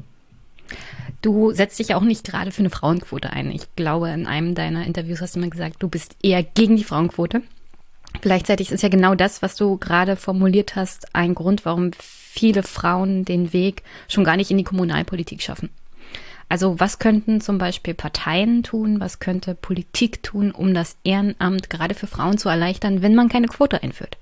Du 1.22 1.52
setzt 1.52 1.80
dich 1.80 1.90
ja 1.90 1.98
auch 1.98 2.04
nicht 2.04 2.26
gerade 2.26 2.52
für 2.52 2.60
eine 2.60 2.70
Frauenquote 2.70 3.32
ein. 3.32 3.52
Ich 3.52 3.76
glaube, 3.76 4.10
in 4.10 4.26
einem 4.26 4.56
deiner 4.56 4.86
Interviews 4.86 5.22
hast 5.22 5.36
du 5.36 5.40
mal 5.40 5.50
gesagt, 5.50 5.78
du 5.80 5.90
bist 5.90 6.16
eher 6.24 6.44
gegen 6.44 6.78
die 6.78 6.84
Frauenquote. 6.84 7.42
Gleichzeitig 8.22 8.72
ist 8.72 8.84
ja 8.84 8.90
genau 8.90 9.16
das, 9.16 9.42
was 9.42 9.56
du 9.56 9.78
gerade 9.78 10.16
formuliert 10.16 10.76
hast, 10.76 11.16
ein 11.16 11.36
Grund, 11.36 11.66
warum 11.66 11.92
viele 12.00 12.64
Frauen 12.64 13.26
den 13.26 13.54
Weg 13.54 13.84
schon 14.08 14.24
gar 14.24 14.38
nicht 14.38 14.52
in 14.52 14.58
die 14.58 14.64
Kommunalpolitik 14.64 15.42
schaffen. 15.42 15.70
Also 16.48 16.80
was 16.80 16.98
könnten 16.98 17.42
zum 17.42 17.60
Beispiel 17.60 17.94
Parteien 17.94 18.64
tun, 18.64 19.00
was 19.00 19.20
könnte 19.20 19.54
Politik 19.54 20.24
tun, 20.24 20.52
um 20.52 20.74
das 20.74 20.98
Ehrenamt 21.04 21.70
gerade 21.70 21.94
für 21.94 22.08
Frauen 22.08 22.38
zu 22.38 22.50
erleichtern, 22.50 23.02
wenn 23.04 23.14
man 23.14 23.30
keine 23.30 23.48
Quote 23.48 23.84
einführt? 23.84 24.18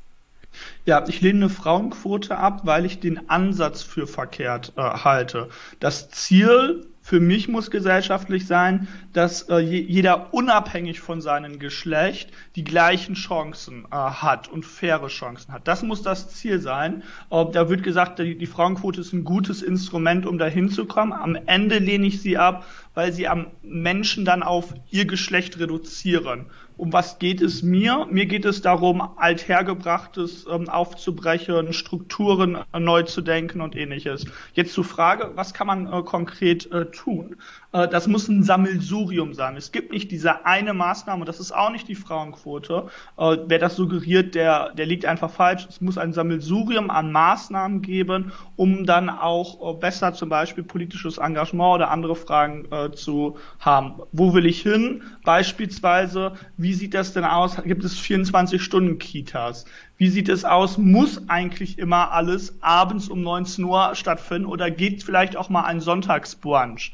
Ja, 0.88 1.04
ich 1.06 1.20
lehne 1.20 1.40
eine 1.40 1.50
Frauenquote 1.50 2.38
ab, 2.38 2.62
weil 2.64 2.86
ich 2.86 3.02
den 3.02 3.30
Ansatz 3.30 3.84
für 3.84 4.08
verkehrt 4.08 4.72
äh, 4.78 4.82
halte. 4.82 5.50
Das 5.82 6.10
Ziel 6.12 6.88
für 7.02 7.20
mich 7.22 7.48
muss 7.48 7.72
gesellschaftlich 7.72 8.48
sein, 8.48 8.90
dass 9.14 9.44
äh, 9.44 9.60
jeder 9.60 10.34
unabhängig 10.34 11.00
von 11.00 11.22
seinem 11.22 11.58
Geschlecht 11.58 12.32
die 12.58 12.66
gleichen 12.66 13.16
Chancen 13.16 13.86
äh, 13.86 13.96
hat 13.96 14.50
und 14.50 14.66
faire 14.66 15.08
Chancen 15.08 15.54
hat. 15.54 15.70
Das 15.70 15.84
muss 15.84 16.02
das 16.02 16.30
Ziel 16.30 16.60
sein. 16.60 17.04
Äh, 17.32 17.46
da 17.52 17.70
wird 17.70 17.84
gesagt, 17.84 18.20
die, 18.20 18.38
die 18.38 18.46
Frauenquote 18.46 19.00
ist 19.00 19.14
ein 19.14 19.24
gutes 19.24 19.62
Instrument, 19.62 20.26
um 20.26 20.38
dahin 20.38 20.70
zu 20.70 20.86
kommen. 20.86 21.14
Am 21.14 21.36
Ende 21.36 21.80
lehne 21.80 22.08
ich 22.08 22.22
sie 22.22 22.38
ab, 22.38 22.66
weil 22.98 23.14
sie 23.14 23.28
am 23.28 23.52
Menschen 23.62 24.26
dann 24.26 24.42
auf 24.42 24.74
ihr 24.90 25.06
Geschlecht 25.06 25.60
reduzieren 25.60 26.48
um 26.78 26.94
was 26.94 27.18
geht 27.20 27.42
es 27.42 27.64
mir? 27.64 28.08
Mir 28.10 28.28
geht 28.28 28.46
es 28.46 28.62
darum, 28.62 29.02
althergebrachtes 29.18 30.46
ähm, 30.50 30.70
aufzubrechen, 30.70 31.74
Strukturen 31.74 32.60
äh, 32.72 32.80
neu 32.80 33.04
zu 33.04 33.22
denken 33.22 33.62
und 33.62 33.76
ähnliches. 33.76 34.26
Jetzt 34.54 34.74
zur 34.74 34.84
Frage, 34.84 35.32
was 35.36 35.54
kann 35.54 35.68
man 35.68 35.92
äh, 35.92 36.04
konkret 36.04 36.72
äh, 36.72 36.86
tun? 36.86 37.38
Äh, 37.72 37.88
das 37.88 38.08
muss 38.08 38.28
ein 38.28 38.44
Sammelsurium 38.44 39.34
sein. 39.34 39.58
Es 39.58 39.72
gibt 39.72 39.92
nicht 39.92 40.12
diese 40.12 40.46
eine 40.46 40.74
Maßnahme, 40.74 41.26
das 41.26 41.40
ist 41.40 41.52
auch 41.52 41.72
nicht 41.72 41.88
die 41.88 41.96
Frauenquote. 41.96 42.90
Äh, 43.18 43.38
wer 43.48 43.60
das 43.60 43.76
suggeriert, 43.76 44.36
der, 44.36 44.74
der 44.74 44.86
liegt 44.86 45.06
einfach 45.06 45.32
falsch. 45.32 45.66
Es 45.68 45.82
muss 45.82 45.98
ein 45.98 46.14
Sammelsurium 46.14 46.92
an 46.92 47.12
Maßnahmen 47.12 47.82
geben, 47.82 48.32
um 48.56 48.86
dann 48.86 49.10
auch 49.10 49.74
äh, 49.74 49.80
besser 49.80 50.14
zum 50.14 50.30
Beispiel 50.30 50.64
politisches 50.64 51.18
Engagement 51.18 51.76
oder 51.76 51.90
andere 51.90 52.16
Fragen 52.16 52.66
äh, 52.72 52.87
zu 52.92 53.38
haben. 53.60 54.02
Wo 54.12 54.34
will 54.34 54.46
ich 54.46 54.62
hin? 54.62 55.04
Beispielsweise, 55.24 56.34
wie 56.58 56.74
sieht 56.74 56.94
das 56.94 57.14
denn 57.14 57.26
aus? 57.26 57.58
Gibt 57.64 57.84
es 57.84 58.00
24-Stunden-Kitas? 58.00 59.66
Wie 59.98 60.10
sieht 60.10 60.30
es 60.30 60.46
aus? 60.46 60.78
Muss 60.78 61.28
eigentlich 61.30 61.80
immer 61.80 62.12
alles 62.12 62.62
abends 62.62 63.10
um 63.10 63.22
19 63.22 63.66
Uhr 63.66 63.96
stattfinden 63.96 64.48
oder 64.48 64.70
geht 64.72 65.04
vielleicht 65.04 65.36
auch 65.36 65.50
mal 65.50 65.64
ein 65.64 65.82
Sonntagsbrunch? 65.82 66.94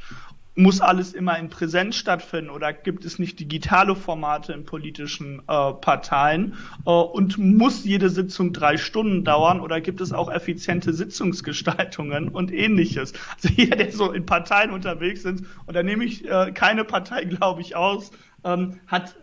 Muss 0.55 0.81
alles 0.81 1.13
immer 1.13 1.37
in 1.39 1.49
Präsenz 1.49 1.95
stattfinden 1.95 2.49
oder 2.49 2.73
gibt 2.73 3.05
es 3.05 3.17
nicht 3.17 3.39
digitale 3.39 3.95
Formate 3.95 4.53
in 4.53 4.65
politischen 4.65 5.39
äh, 5.39 5.73
Parteien 5.73 6.55
äh, 6.85 6.91
und 6.91 7.37
muss 7.37 7.83
jede 7.83 8.09
Sitzung 8.09 8.53
drei 8.53 8.77
Stunden 8.77 9.23
dauern 9.23 9.59
oder 9.59 9.81
gibt 9.81 10.01
es 10.01 10.13
auch 10.13 10.31
effiziente 10.31 10.93
Sitzungsgestaltungen 10.93 12.27
und 12.29 12.51
ähnliches? 12.51 13.13
Also 13.35 13.49
jeder, 13.55 13.77
der 13.77 13.91
so 13.91 14.11
in 14.11 14.25
Parteien 14.25 14.71
unterwegs 14.71 15.25
ist, 15.25 15.43
und 15.65 15.75
da 15.75 15.81
nehme 15.81 16.05
ich 16.05 16.29
äh, 16.29 16.51
keine 16.51 16.83
Partei, 16.83 17.23
glaube 17.25 17.61
ich, 17.61 17.75
aus, 17.75 18.11
ähm, 18.43 18.79
hat 18.87 19.15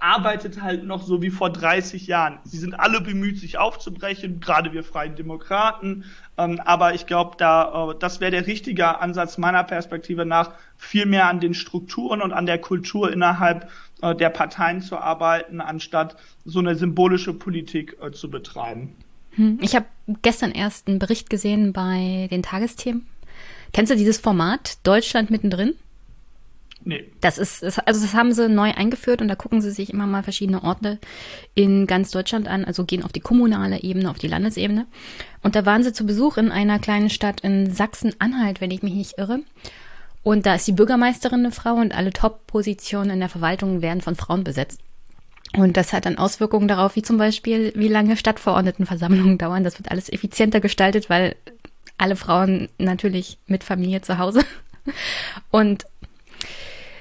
arbeitet 0.00 0.62
halt 0.62 0.84
noch 0.84 1.02
so 1.02 1.22
wie 1.22 1.30
vor 1.30 1.50
30 1.50 2.06
Jahren. 2.06 2.38
Sie 2.44 2.58
sind 2.58 2.74
alle 2.74 3.00
bemüht, 3.00 3.38
sich 3.38 3.58
aufzubrechen, 3.58 4.40
gerade 4.40 4.72
wir 4.72 4.82
Freien 4.82 5.14
Demokraten. 5.14 6.04
Ähm, 6.36 6.60
aber 6.64 6.94
ich 6.94 7.06
glaube, 7.06 7.36
da 7.38 7.90
äh, 7.90 7.94
das 7.98 8.20
wäre 8.20 8.30
der 8.30 8.46
richtige 8.46 9.00
Ansatz 9.00 9.38
meiner 9.38 9.62
Perspektive 9.62 10.26
nach, 10.26 10.52
viel 10.76 11.06
mehr 11.06 11.28
an 11.28 11.40
den 11.40 11.54
Strukturen 11.54 12.22
und 12.22 12.32
an 12.32 12.46
der 12.46 12.58
Kultur 12.58 13.12
innerhalb 13.12 13.70
äh, 14.02 14.14
der 14.14 14.30
Parteien 14.30 14.80
zu 14.80 14.98
arbeiten, 14.98 15.60
anstatt 15.60 16.16
so 16.44 16.58
eine 16.58 16.74
symbolische 16.74 17.34
Politik 17.34 17.96
äh, 18.00 18.10
zu 18.10 18.30
betreiben. 18.30 18.96
Hm. 19.32 19.58
Ich 19.60 19.76
habe 19.76 19.86
gestern 20.22 20.50
erst 20.50 20.88
einen 20.88 20.98
Bericht 20.98 21.30
gesehen 21.30 21.72
bei 21.72 22.28
den 22.30 22.42
Tagesthemen. 22.42 23.06
Kennst 23.72 23.92
du 23.92 23.96
dieses 23.96 24.18
Format 24.18 24.78
Deutschland 24.84 25.30
mittendrin? 25.30 25.74
Nee. 26.82 27.04
Das 27.20 27.36
ist, 27.36 27.62
also 27.62 28.00
das 28.00 28.14
haben 28.14 28.32
sie 28.32 28.48
neu 28.48 28.72
eingeführt 28.72 29.20
und 29.20 29.28
da 29.28 29.34
gucken 29.34 29.60
sie 29.60 29.70
sich 29.70 29.92
immer 29.92 30.06
mal 30.06 30.22
verschiedene 30.22 30.62
Orte 30.62 30.98
in 31.54 31.86
ganz 31.86 32.10
Deutschland 32.10 32.48
an, 32.48 32.64
also 32.64 32.84
gehen 32.84 33.04
auf 33.04 33.12
die 33.12 33.20
kommunale 33.20 33.82
Ebene, 33.82 34.10
auf 34.10 34.18
die 34.18 34.28
Landesebene. 34.28 34.86
Und 35.42 35.56
da 35.56 35.66
waren 35.66 35.82
sie 35.82 35.92
zu 35.92 36.06
Besuch 36.06 36.38
in 36.38 36.50
einer 36.50 36.78
kleinen 36.78 37.10
Stadt 37.10 37.42
in 37.42 37.72
Sachsen-Anhalt, 37.72 38.60
wenn 38.60 38.70
ich 38.70 38.82
mich 38.82 38.94
nicht 38.94 39.18
irre. 39.18 39.40
Und 40.22 40.46
da 40.46 40.54
ist 40.54 40.66
die 40.66 40.72
Bürgermeisterin 40.72 41.40
eine 41.40 41.52
Frau 41.52 41.74
und 41.74 41.94
alle 41.94 42.12
Top-Positionen 42.12 43.10
in 43.10 43.20
der 43.20 43.28
Verwaltung 43.28 43.82
werden 43.82 44.00
von 44.00 44.16
Frauen 44.16 44.44
besetzt. 44.44 44.80
Und 45.56 45.76
das 45.76 45.92
hat 45.92 46.06
dann 46.06 46.18
Auswirkungen 46.18 46.68
darauf, 46.68 46.96
wie 46.96 47.02
zum 47.02 47.18
Beispiel, 47.18 47.72
wie 47.74 47.88
lange 47.88 48.16
Stadtverordnetenversammlungen 48.16 49.36
dauern. 49.38 49.64
Das 49.64 49.78
wird 49.78 49.90
alles 49.90 50.10
effizienter 50.10 50.60
gestaltet, 50.60 51.10
weil 51.10 51.36
alle 51.98 52.16
Frauen 52.16 52.68
natürlich 52.78 53.38
mit 53.46 53.64
Familie 53.64 54.00
zu 54.00 54.18
Hause. 54.18 54.42
Und 55.50 55.84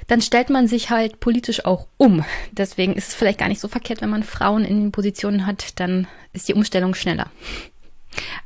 dann 0.10 0.22
stellt 0.22 0.50
man 0.50 0.68
sich 0.68 0.90
halt 0.90 1.20
politisch 1.20 1.66
auch 1.66 1.86
um. 1.98 2.26
Deswegen 2.52 2.96
ist 2.96 3.10
es 3.10 3.16
vielleicht 3.16 3.38
gar 3.38 3.48
nicht 3.48 3.62
so 3.62 3.68
verkehrt, 3.68 4.02
wenn 4.02 4.10
man 4.10 4.24
Frauen 4.24 4.66
in 4.66 4.82
den 4.82 4.92
Positionen 4.92 5.46
hat, 5.46 5.80
dann 5.80 6.08
ist 6.34 6.48
die 6.48 6.56
Umstellung 6.56 6.96
schneller. 6.96 7.30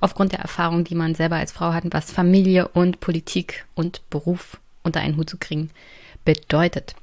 Aufgrund 0.01 0.33
der 0.33 0.41
Erfahrung, 0.41 0.83
die 0.83 0.93
man 0.93 1.15
selber 1.15 1.37
als 1.37 1.53
Frau 1.53 1.71
hat, 1.71 1.85
was 1.91 2.11
Familie 2.11 2.67
und 2.67 2.99
Politik 2.99 3.65
und 3.75 4.01
Beruf 4.09 4.59
unter 4.83 4.99
einen 4.99 5.15
Hut 5.15 5.29
zu 5.29 5.37
kriegen 5.37 5.69
bedeutet. 6.25 6.95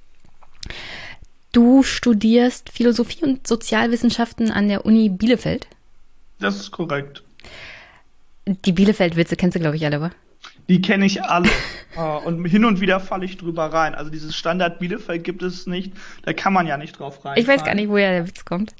Du 1.52 1.82
studierst 1.82 2.68
Philosophie 2.68 3.24
und 3.24 3.46
Sozialwissenschaften 3.46 4.50
an 4.50 4.68
der 4.68 4.84
Uni 4.84 5.08
Bielefeld. 5.08 5.68
Das 6.38 6.56
ist 6.56 6.70
korrekt. 6.70 7.22
Die 8.46 8.72
Bielefeld-Witze 8.72 9.36
kennst 9.36 9.56
du, 9.56 9.60
glaube 9.60 9.76
ich, 9.76 9.86
alle, 9.86 9.96
aber? 9.96 10.10
Die 10.70 10.80
kenne 10.80 11.04
ich 11.04 11.24
alle. 11.24 11.48
uh, 11.96 12.00
und 12.24 12.44
hin 12.44 12.64
und 12.64 12.80
wieder 12.80 13.00
falle 13.00 13.24
ich 13.24 13.36
drüber 13.36 13.66
rein. 13.66 13.96
Also 13.96 14.08
dieses 14.08 14.36
Standard 14.36 14.78
Bielefeld 14.78 15.24
gibt 15.24 15.42
es 15.42 15.66
nicht. 15.66 15.92
Da 16.22 16.32
kann 16.32 16.52
man 16.52 16.68
ja 16.68 16.76
nicht 16.76 16.96
drauf 16.96 17.24
rein. 17.24 17.36
Ich 17.36 17.48
weiß 17.48 17.64
gar 17.64 17.74
nicht, 17.74 17.88
woher 17.88 18.12
der 18.12 18.28
Witz 18.28 18.44
kommt. 18.44 18.76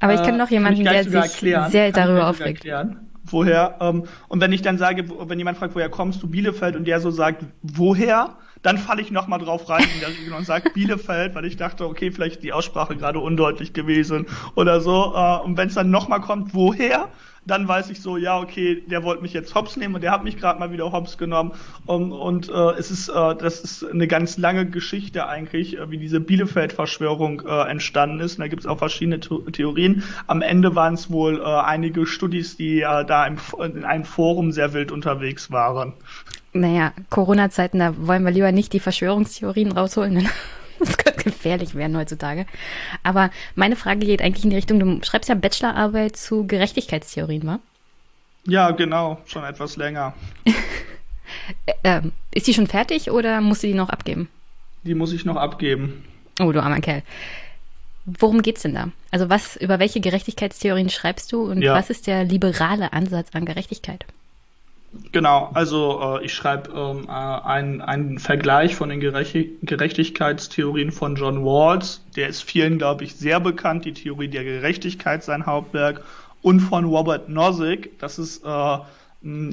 Aber 0.00 0.14
ich 0.14 0.22
kenne 0.22 0.38
äh, 0.38 0.40
noch 0.40 0.50
jemanden, 0.50 0.84
der 0.84 1.04
sich 1.04 1.14
erklären. 1.14 1.70
sehr 1.70 1.92
kann 1.92 2.06
darüber 2.08 2.28
aufregt. 2.28 2.64
Erklären, 2.64 3.10
woher? 3.24 3.76
Ähm, 3.80 4.04
und 4.28 4.40
wenn 4.40 4.50
ich 4.52 4.62
dann 4.62 4.78
sage, 4.78 5.04
wenn 5.28 5.38
jemand 5.38 5.58
fragt, 5.58 5.74
woher 5.74 5.90
kommst 5.90 6.22
du, 6.22 6.26
Bielefeld, 6.26 6.74
und 6.74 6.86
der 6.86 7.00
so 7.00 7.10
sagt, 7.10 7.44
woher? 7.62 8.38
Dann 8.62 8.78
falle 8.78 9.02
ich 9.02 9.10
nochmal 9.10 9.38
drauf 9.38 9.68
rein 9.68 9.84
und 10.36 10.46
sage 10.46 10.70
Bielefeld, 10.74 11.34
weil 11.34 11.44
ich 11.44 11.58
dachte, 11.58 11.86
okay, 11.86 12.10
vielleicht 12.10 12.42
die 12.42 12.54
Aussprache 12.54 12.96
gerade 12.96 13.18
undeutlich 13.18 13.74
gewesen 13.74 14.26
oder 14.54 14.80
so. 14.80 15.14
Uh, 15.14 15.44
und 15.44 15.58
wenn 15.58 15.68
es 15.68 15.74
dann 15.74 15.90
nochmal 15.90 16.22
kommt, 16.22 16.54
woher? 16.54 17.10
Dann 17.46 17.68
weiß 17.68 17.90
ich 17.90 18.02
so, 18.02 18.16
ja, 18.16 18.38
okay, 18.38 18.82
der 18.86 19.04
wollte 19.04 19.22
mich 19.22 19.32
jetzt 19.32 19.54
hops 19.54 19.76
nehmen 19.76 19.94
und 19.94 20.02
der 20.02 20.10
hat 20.10 20.24
mich 20.24 20.36
gerade 20.36 20.58
mal 20.58 20.72
wieder 20.72 20.90
hops 20.92 21.16
genommen. 21.16 21.52
Und, 21.86 22.12
und 22.12 22.48
äh, 22.48 22.72
es 22.72 22.90
ist, 22.90 23.08
äh, 23.08 23.34
das 23.36 23.60
ist 23.60 23.84
eine 23.84 24.08
ganz 24.08 24.36
lange 24.36 24.66
Geschichte 24.66 25.28
eigentlich, 25.28 25.78
äh, 25.78 25.90
wie 25.90 25.98
diese 25.98 26.20
Bielefeld-Verschwörung 26.20 27.42
äh, 27.46 27.70
entstanden 27.70 28.20
ist. 28.20 28.38
Und 28.38 28.40
da 28.40 28.48
gibt 28.48 28.62
es 28.62 28.66
auch 28.66 28.78
verschiedene 28.78 29.20
Theorien. 29.20 30.02
Am 30.26 30.42
Ende 30.42 30.74
waren 30.74 30.94
es 30.94 31.10
wohl 31.10 31.40
äh, 31.40 31.44
einige 31.44 32.06
Studis, 32.06 32.56
die 32.56 32.80
äh, 32.80 33.04
da 33.04 33.26
im, 33.26 33.36
in 33.62 33.84
einem 33.84 34.04
Forum 34.04 34.50
sehr 34.50 34.72
wild 34.72 34.90
unterwegs 34.90 35.52
waren. 35.52 35.92
Naja, 36.52 36.92
Corona-Zeiten, 37.10 37.78
da 37.78 37.94
wollen 37.96 38.24
wir 38.24 38.32
lieber 38.32 38.50
nicht 38.50 38.72
die 38.72 38.80
Verschwörungstheorien 38.80 39.72
rausholen. 39.72 40.28
Das 40.86 40.96
könnte 40.98 41.24
gefährlich 41.24 41.74
werden 41.74 41.96
heutzutage. 41.96 42.46
Aber 43.02 43.30
meine 43.54 43.76
Frage 43.76 44.06
geht 44.06 44.22
eigentlich 44.22 44.44
in 44.44 44.50
die 44.50 44.56
Richtung, 44.56 44.78
du 44.78 45.04
schreibst 45.04 45.28
ja 45.28 45.34
Bachelorarbeit 45.34 46.16
zu 46.16 46.46
Gerechtigkeitstheorien, 46.46 47.46
wa? 47.46 47.60
Ja, 48.46 48.70
genau, 48.70 49.18
schon 49.26 49.44
etwas 49.44 49.76
länger. 49.76 50.14
ähm, 51.84 52.12
ist 52.32 52.46
die 52.46 52.54
schon 52.54 52.66
fertig 52.66 53.10
oder 53.10 53.40
muss 53.40 53.60
sie 53.60 53.68
die 53.68 53.74
noch 53.74 53.88
abgeben? 53.88 54.28
Die 54.84 54.94
muss 54.94 55.12
ich 55.12 55.24
noch 55.24 55.36
abgeben. 55.36 56.04
Oh, 56.40 56.52
du 56.52 56.62
armer 56.62 56.80
Kerl. 56.80 57.02
Worum 58.04 58.42
geht's 58.42 58.62
denn 58.62 58.74
da? 58.74 58.90
Also 59.10 59.28
was, 59.28 59.56
über 59.56 59.80
welche 59.80 60.00
Gerechtigkeitstheorien 60.00 60.90
schreibst 60.90 61.32
du 61.32 61.42
und 61.50 61.62
ja. 61.62 61.74
was 61.74 61.90
ist 61.90 62.06
der 62.06 62.22
liberale 62.22 62.92
Ansatz 62.92 63.30
an 63.32 63.44
Gerechtigkeit? 63.44 64.04
Genau, 65.12 65.50
also 65.54 66.18
äh, 66.20 66.24
ich 66.24 66.34
schreibe 66.34 66.70
ähm, 66.70 67.06
äh, 67.08 67.10
einen, 67.10 68.18
Vergleich 68.18 68.76
von 68.76 68.88
den 68.88 69.00
Gerech 69.00 69.48
Gerechtigkeitstheorien 69.62 70.92
von 70.92 71.16
John 71.16 71.44
Rawls. 71.46 72.02
Der 72.16 72.28
ist 72.28 72.42
vielen, 72.42 72.78
glaube 72.78 73.04
ich, 73.04 73.14
sehr 73.14 73.40
bekannt, 73.40 73.84
die 73.84 73.92
Theorie 73.92 74.28
der 74.28 74.44
Gerechtigkeit, 74.44 75.24
sein 75.24 75.46
Hauptwerk. 75.46 76.02
Und 76.42 76.60
von 76.60 76.84
Robert 76.84 77.28
Nozick, 77.28 77.98
das 77.98 78.18
ist 78.18 78.44
äh, 78.44 78.78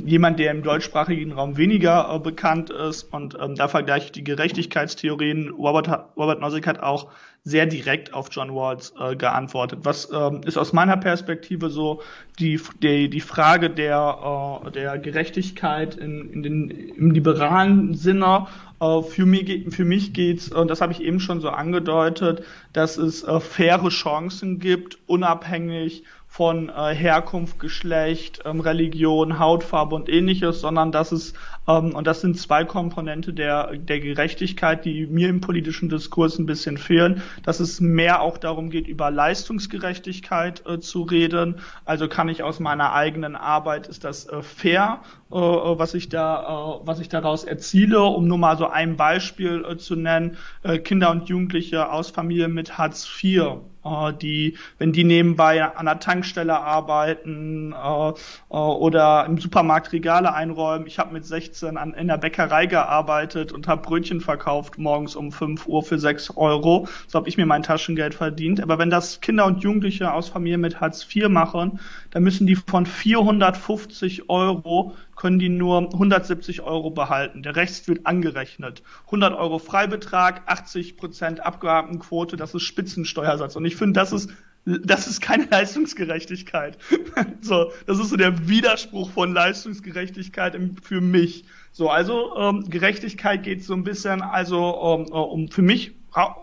jemand, 0.06 0.40
der 0.40 0.52
im 0.52 0.62
deutschsprachigen 0.62 1.32
Raum 1.32 1.58
weniger 1.58 2.14
äh, 2.14 2.20
bekannt 2.20 2.70
ist. 2.70 3.12
Und 3.12 3.38
ähm, 3.42 3.56
da 3.56 3.68
vergleiche 3.68 4.06
ich 4.06 4.12
die 4.12 4.24
Gerechtigkeitstheorien. 4.24 5.50
Robert, 5.50 5.90
Robert 6.16 6.40
Nozick 6.40 6.68
hat 6.68 6.80
auch 6.82 7.10
sehr 7.44 7.66
direkt 7.66 8.14
auf 8.14 8.30
John 8.32 8.52
Rawls 8.52 8.94
äh, 9.00 9.16
geantwortet. 9.16 9.80
Was 9.84 10.10
ähm, 10.14 10.42
ist 10.46 10.58
aus 10.58 10.74
meiner 10.74 10.96
Perspektive 10.96 11.70
so 11.70 12.02
die, 12.40 12.60
die, 12.82 13.10
die 13.10 13.20
Frage 13.20 13.70
der, 13.70 14.62
äh, 14.66 14.72
der 14.72 14.98
Gerechtigkeit 15.00 15.96
in, 15.96 16.32
in 16.32 16.44
den, 16.44 16.70
im 16.70 17.12
liberalen 17.12 17.96
Sinne? 17.96 18.48
Äh, 18.80 19.02
für 19.02 19.26
mich, 19.26 19.74
für 19.74 19.86
mich 19.86 20.14
geht's, 20.14 20.52
und 20.52 20.70
das 20.70 20.82
habe 20.82 20.94
ich 20.94 21.02
eben 21.02 21.20
schon 21.20 21.42
so 21.42 21.50
angedeutet, 21.50 22.44
dass 22.74 22.98
es 22.98 23.24
äh, 23.24 23.40
faire 23.40 23.90
Chancen 23.90 24.60
gibt, 24.60 25.00
unabhängig 25.08 26.04
von 26.34 26.70
äh, 26.70 26.96
Herkunft, 26.96 27.60
Geschlecht, 27.60 28.40
ähm, 28.44 28.60
Religion, 28.60 29.38
Hautfarbe 29.38 29.94
und 29.94 30.10
ähnliches, 30.10 30.62
sondern 30.62 30.92
dass 30.92 31.12
es, 31.12 31.36
ähm, 31.68 31.94
und 31.94 32.08
das 32.08 32.22
sind 32.22 32.40
zwei 32.40 32.66
Komponente 32.66 33.34
der, 33.34 33.78
der 33.78 34.00
Gerechtigkeit, 34.00 34.84
die 34.84 35.06
mir 35.06 35.30
im 35.30 35.42
politischen 35.42 35.90
Diskurs 35.90 36.40
ein 36.40 36.48
bisschen 36.48 36.80
fehlen, 36.80 37.22
dass 37.44 37.60
es 37.60 37.82
mehr 37.82 38.24
auch 38.24 38.40
darum 38.40 38.72
geht, 38.72 38.88
über 38.88 39.12
Leistungsgerechtigkeit 39.12 40.64
äh, 40.66 40.80
zu 40.80 41.04
reden. 41.04 41.60
Also 41.86 42.08
kann 42.08 42.30
ich 42.30 42.42
aus 42.42 42.60
meiner 42.60 42.94
eigenen 42.94 43.36
Arbeit, 43.36 43.86
ist 43.86 44.04
das 44.04 44.28
äh, 44.28 44.42
fair, 44.42 45.02
äh, 45.30 45.36
was 45.36 45.94
ich 45.94 46.10
da, 46.10 46.80
äh, 46.82 46.88
was 46.88 47.00
ich 47.00 47.10
daraus 47.10 47.44
erziele, 47.44 48.02
um 48.02 48.28
nur 48.28 48.40
mal 48.40 48.58
so 48.58 48.66
ein 48.66 48.98
Beispiel 48.98 49.64
äh, 49.70 49.78
zu 49.78 49.96
nennen, 49.96 50.38
äh, 50.64 50.80
Kinder 50.80 51.12
und 51.12 51.30
Jugendliche 51.30 51.92
aus 51.92 52.10
Familien 52.10 52.56
mit 52.56 52.80
Hartz 52.80 53.08
IV 53.24 53.60
äh, 53.84 54.14
die, 54.14 54.58
wenn 54.78 54.94
die 54.94 55.04
nebenbei 55.04 55.64
an 55.64 55.86
der 55.86 56.00
Tankstelle 56.00 56.60
arbeiten 56.60 57.74
äh, 57.74 58.10
äh, 58.10 58.14
oder 58.50 59.26
im 59.26 59.38
Supermarkt 59.38 59.92
Regale 59.92 60.34
einräumen. 60.34 60.88
Ich 60.88 61.00
habe 61.00 61.14
mit 61.14 61.26
16 61.26 61.78
an, 61.78 61.94
in 61.94 62.08
der 62.08 62.18
Bäckerei 62.18 62.66
gearbeitet 62.66 63.52
und 63.52 63.68
habe 63.68 63.82
Brötchen 63.82 64.22
verkauft 64.22 64.78
morgens 64.78 65.16
um 65.16 65.32
5 65.32 65.68
Uhr 65.68 65.84
für 65.84 66.00
6 66.00 66.38
Euro. 66.38 66.88
So 67.08 67.20
habe 67.20 67.30
ich 67.30 67.38
mir 67.38 67.46
mein 67.46 67.64
Taschengeld 67.64 68.16
verdient. 68.16 68.62
Aber 68.62 68.78
wenn 68.80 68.90
das 68.90 69.22
Kinder 69.22 69.46
und 69.46 69.64
Jugendliche 69.64 70.14
aus 70.14 70.30
Familien 70.30 70.62
mit 70.62 70.82
Hartz 70.82 71.08
IV 71.14 71.30
machen, 71.30 71.80
dann 72.12 72.24
müssen 72.24 72.48
die 72.48 72.56
von 72.56 72.86
450 72.86 74.30
Euro 74.30 74.96
können 75.24 75.40
die 75.40 75.48
nur 75.48 75.94
170 75.94 76.64
Euro 76.64 76.92
behalten. 76.92 77.44
Der 77.44 77.56
Rest 77.56 77.88
wird 77.88 78.06
angerechnet. 78.06 78.84
100 79.06 79.34
Euro 79.34 79.58
Freibetrag, 79.58 80.42
80 80.48 80.98
Prozent 80.98 81.40
Abgabenquote, 81.40 82.36
das 82.36 82.54
ist 82.54 82.64
Spitzensteuersatz. 82.64 83.56
Und 83.56 83.64
ich 83.64 83.78
finde, 83.78 83.94
das 83.94 84.12
ist 84.12 84.30
das 84.66 85.08
ist 85.08 85.22
keine 85.22 85.46
Leistungsgerechtigkeit. 85.50 86.78
so, 87.42 87.72
das 87.86 88.00
ist 88.00 88.10
so 88.10 88.18
der 88.18 88.50
Widerspruch 88.50 89.12
von 89.12 89.34
Leistungsgerechtigkeit 89.34 90.60
für 90.82 91.00
mich. 91.00 91.46
So, 91.72 91.90
also 91.90 92.36
ähm, 92.36 92.66
Gerechtigkeit 92.70 93.44
geht 93.44 93.64
so 93.64 93.76
ein 93.76 93.86
bisschen, 93.86 94.22
also 94.22 94.58
ähm, 94.84 95.06
äh, 95.08 95.16
um 95.16 95.50
für 95.50 95.62
mich 95.62 95.94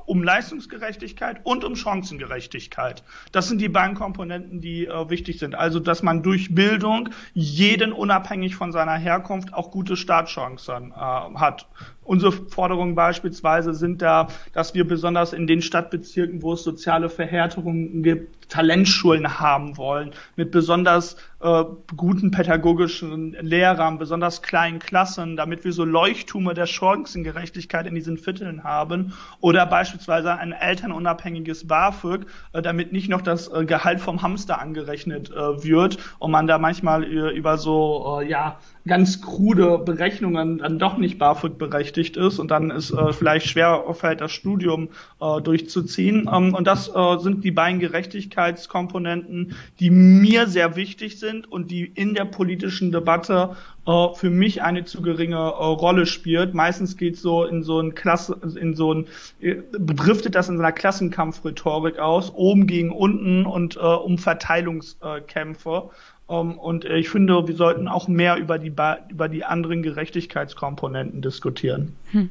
um 0.06 0.22
Leistungsgerechtigkeit 0.22 1.40
und 1.44 1.64
um 1.64 1.76
Chancengerechtigkeit. 1.76 3.02
Das 3.32 3.48
sind 3.48 3.60
die 3.60 3.68
beiden 3.68 3.94
Komponenten, 3.94 4.60
die 4.60 4.86
äh, 4.86 5.10
wichtig 5.10 5.38
sind. 5.38 5.54
Also, 5.54 5.80
dass 5.80 6.02
man 6.02 6.22
durch 6.22 6.54
Bildung 6.54 7.10
jeden 7.34 7.92
unabhängig 7.92 8.56
von 8.56 8.72
seiner 8.72 8.96
Herkunft 8.96 9.54
auch 9.54 9.70
gute 9.70 9.96
Startchancen 9.96 10.92
äh, 10.92 10.94
hat. 10.94 11.68
Unsere 12.10 12.32
Forderungen 12.32 12.96
beispielsweise 12.96 13.72
sind 13.72 14.02
da, 14.02 14.26
dass 14.52 14.74
wir 14.74 14.84
besonders 14.84 15.32
in 15.32 15.46
den 15.46 15.62
Stadtbezirken, 15.62 16.42
wo 16.42 16.54
es 16.54 16.64
soziale 16.64 17.08
Verhärtungen 17.08 18.02
gibt, 18.02 18.50
Talentschulen 18.50 19.38
haben 19.38 19.76
wollen, 19.76 20.10
mit 20.34 20.50
besonders 20.50 21.14
äh, 21.38 21.62
guten 21.96 22.32
pädagogischen 22.32 23.36
Lehrern, 23.40 23.98
besonders 23.98 24.42
kleinen 24.42 24.80
Klassen, 24.80 25.36
damit 25.36 25.62
wir 25.64 25.72
so 25.72 25.84
Leuchttume 25.84 26.52
der 26.52 26.66
Chancengerechtigkeit 26.66 27.86
in 27.86 27.94
diesen 27.94 28.18
Vierteln 28.18 28.64
haben. 28.64 29.12
Oder 29.40 29.64
beispielsweise 29.66 30.34
ein 30.34 30.50
elternunabhängiges 30.50 31.68
BAföG, 31.68 32.26
äh, 32.52 32.60
damit 32.60 32.90
nicht 32.92 33.08
noch 33.08 33.22
das 33.22 33.46
äh, 33.46 33.64
Gehalt 33.64 34.00
vom 34.00 34.20
Hamster 34.20 34.60
angerechnet 34.60 35.30
äh, 35.30 35.62
wird 35.62 35.98
und 36.18 36.32
man 36.32 36.48
da 36.48 36.58
manchmal 36.58 37.04
über 37.04 37.56
so, 37.56 38.18
äh, 38.20 38.28
ja, 38.28 38.58
ganz 38.90 39.22
krude 39.22 39.78
Berechnungen 39.78 40.58
dann 40.58 40.80
doch 40.80 40.98
nicht 40.98 41.16
BAföG 41.16 41.58
berechtigt 41.58 42.16
ist 42.16 42.40
und 42.40 42.50
dann 42.50 42.72
ist 42.72 42.90
äh, 42.90 43.12
vielleicht 43.12 43.46
schwer 43.46 43.84
fällt, 43.92 44.20
das 44.20 44.32
Studium 44.32 44.88
äh, 45.20 45.40
durchzuziehen. 45.40 46.28
Ähm, 46.30 46.54
und 46.54 46.66
das 46.66 46.88
äh, 46.88 47.18
sind 47.20 47.44
die 47.44 47.52
beiden 47.52 47.78
Gerechtigkeitskomponenten, 47.78 49.54
die 49.78 49.90
mir 49.90 50.48
sehr 50.48 50.74
wichtig 50.74 51.20
sind 51.20 51.50
und 51.50 51.70
die 51.70 51.84
in 51.84 52.14
der 52.14 52.24
politischen 52.24 52.90
Debatte 52.90 53.54
äh, 53.86 54.08
für 54.14 54.28
mich 54.28 54.62
eine 54.62 54.84
zu 54.84 55.02
geringe 55.02 55.36
äh, 55.36 55.38
Rolle 55.38 56.04
spielt. 56.04 56.52
Meistens 56.54 56.96
geht 56.96 57.16
so 57.16 57.44
in 57.44 57.62
so 57.62 57.78
ein 57.78 57.94
Klasse, 57.94 58.40
in 58.60 58.74
so 58.74 58.92
ein 58.92 59.06
äh, 59.40 59.54
bedriftet 59.70 60.34
das 60.34 60.48
in 60.48 60.56
so 60.56 60.64
einer 60.64 60.72
Klassenkampfrhetorik 60.72 62.00
aus, 62.00 62.32
oben 62.34 62.66
gegen 62.66 62.90
unten 62.90 63.46
und 63.46 63.76
äh, 63.76 63.78
um 63.78 64.18
Verteilungskämpfe. 64.18 65.90
Um, 66.30 66.52
ähm, 66.52 66.58
und 66.58 66.84
ich 66.84 67.08
finde, 67.08 67.48
wir 67.48 67.56
sollten 67.56 67.88
auch 67.88 68.06
mehr 68.06 68.36
über 68.36 68.58
die, 68.58 68.72
über 69.08 69.28
die 69.28 69.44
anderen 69.44 69.82
Gerechtigkeitskomponenten 69.82 71.22
diskutieren. 71.22 71.96
Hm. 72.12 72.30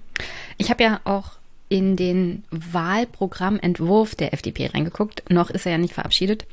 Ich 0.57 0.69
habe 0.69 0.83
ja 0.83 1.01
auch 1.03 1.33
in 1.67 1.97
den 1.97 2.43
Wahlprogrammentwurf 2.49 4.15
der 4.15 4.33
FDP 4.33 4.67
reingeguckt. 4.67 5.29
Noch 5.29 5.49
ist 5.49 5.65
er 5.65 5.73
ja 5.73 5.77
nicht 5.77 5.93
verabschiedet. 5.93 6.45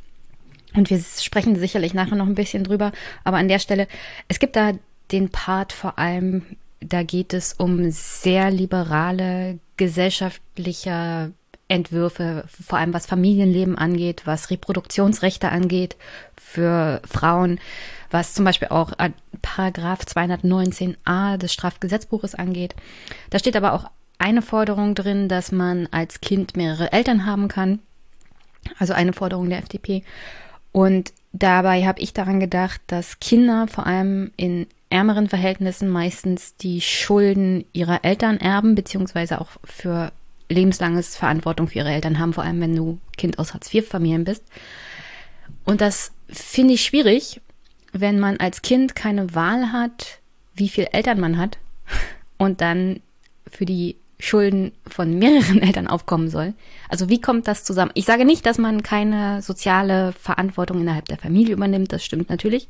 Und 0.75 0.91
wir 0.91 0.99
sprechen 0.99 1.55
sicherlich 1.55 1.95
nachher 1.95 2.17
noch 2.17 2.27
ein 2.27 2.35
bisschen 2.35 2.65
drüber. 2.65 2.91
Aber 3.23 3.37
an 3.37 3.49
der 3.49 3.61
Stelle, 3.61 3.87
es 4.27 4.41
gibt 4.41 4.57
da 4.57 4.73
den 5.13 5.31
Part 5.31 5.73
vor 5.73 6.01
allem, 6.01 6.43
da 6.81 7.05
geht 7.05 7.33
es 7.33 7.53
um 7.55 7.91
sehr 7.93 8.51
liberale 8.51 9.61
gesellschaftliche 9.77 11.33
Entwürfe, 11.69 12.45
vor 12.49 12.79
allem 12.79 12.95
was 12.95 13.07
Familienleben 13.07 13.77
angeht, 13.77 14.23
was 14.25 14.51
Reproduktionsrechte 14.51 15.51
angeht 15.51 15.97
für 16.37 17.03
Frauen, 17.09 17.59
was 18.11 18.35
zum 18.35 18.45
Beispiel 18.45 18.69
auch 18.69 18.93
Paragraph 19.43 20.01
219a 20.03 21.37
des 21.37 21.53
Strafgesetzbuches 21.53 22.35
angeht. 22.35 22.75
Da 23.31 23.39
steht 23.39 23.57
aber 23.57 23.73
auch 23.73 23.91
eine 24.19 24.43
Forderung 24.43 24.95
drin, 24.95 25.29
dass 25.29 25.53
man 25.53 25.89
als 25.91 26.21
Kind 26.21 26.57
mehrere 26.57 26.93
Eltern 26.93 27.27
haben 27.27 27.49
kann. 27.49 27.81
Also 28.79 28.93
eine 28.95 29.13
Forderung 29.13 29.49
der 29.49 29.59
FDP. 29.59 30.03
Und 30.73 31.13
dabei 31.33 31.85
habe 31.87 32.01
ich 32.01 32.13
daran 32.13 32.41
gedacht, 32.41 32.81
dass 32.87 33.21
Kinder 33.21 33.67
vor 33.69 33.87
allem 33.87 34.33
in 34.37 34.67
ärmeren 34.89 35.29
Verhältnissen 35.29 35.89
meistens 35.89 36.57
die 36.57 36.81
Schulden 36.81 37.65
ihrer 37.73 38.05
Eltern 38.05 38.39
erben, 38.39 38.75
beziehungsweise 38.75 39.41
auch 39.41 39.49
für 39.65 40.13
lebenslanges 40.49 41.17
Verantwortung 41.17 41.69
für 41.69 41.79
ihre 41.79 41.91
Eltern 41.91 42.19
haben, 42.19 42.33
vor 42.33 42.45
allem 42.45 42.61
wenn 42.61 42.77
du 42.77 42.99
Kind 43.17 43.39
aus 43.39 43.53
Hartz-IV-Familien 43.53 44.25
bist. 44.25 44.45
Und 45.65 45.81
das 45.81 46.13
finde 46.29 46.75
ich 46.75 46.85
schwierig, 46.85 47.41
wenn 47.93 48.21
man 48.21 48.39
als 48.39 48.63
Kind 48.63 48.95
keine 48.95 49.35
Wahl 49.35 49.73
hat, 49.73 50.21
wie 50.55 50.69
viel 50.69 50.89
Eltern 50.93 51.21
man 51.21 51.39
hat 51.39 51.59
und 52.39 52.61
dann 52.61 53.01
für 53.51 53.67
die 53.67 53.97
Schulden 54.19 54.73
von 54.87 55.19
mehreren 55.19 55.61
Eltern 55.63 55.87
aufkommen 55.87 56.31
soll. 56.31 56.55
Also 56.89 57.09
wie 57.09 57.21
kommt 57.21 57.49
das 57.49 57.65
zusammen? 57.65 57.91
Ich 57.95 58.07
sage 58.07 58.25
nicht, 58.25 58.47
dass 58.47 58.59
man 58.59 58.83
keine 58.83 59.43
soziale 59.43 60.13
Verantwortung 60.13 60.81
innerhalb 60.81 61.07
der 61.07 61.19
Familie 61.19 61.55
übernimmt, 61.55 61.93
das 61.93 62.05
stimmt 62.05 62.31
natürlich. 62.31 62.69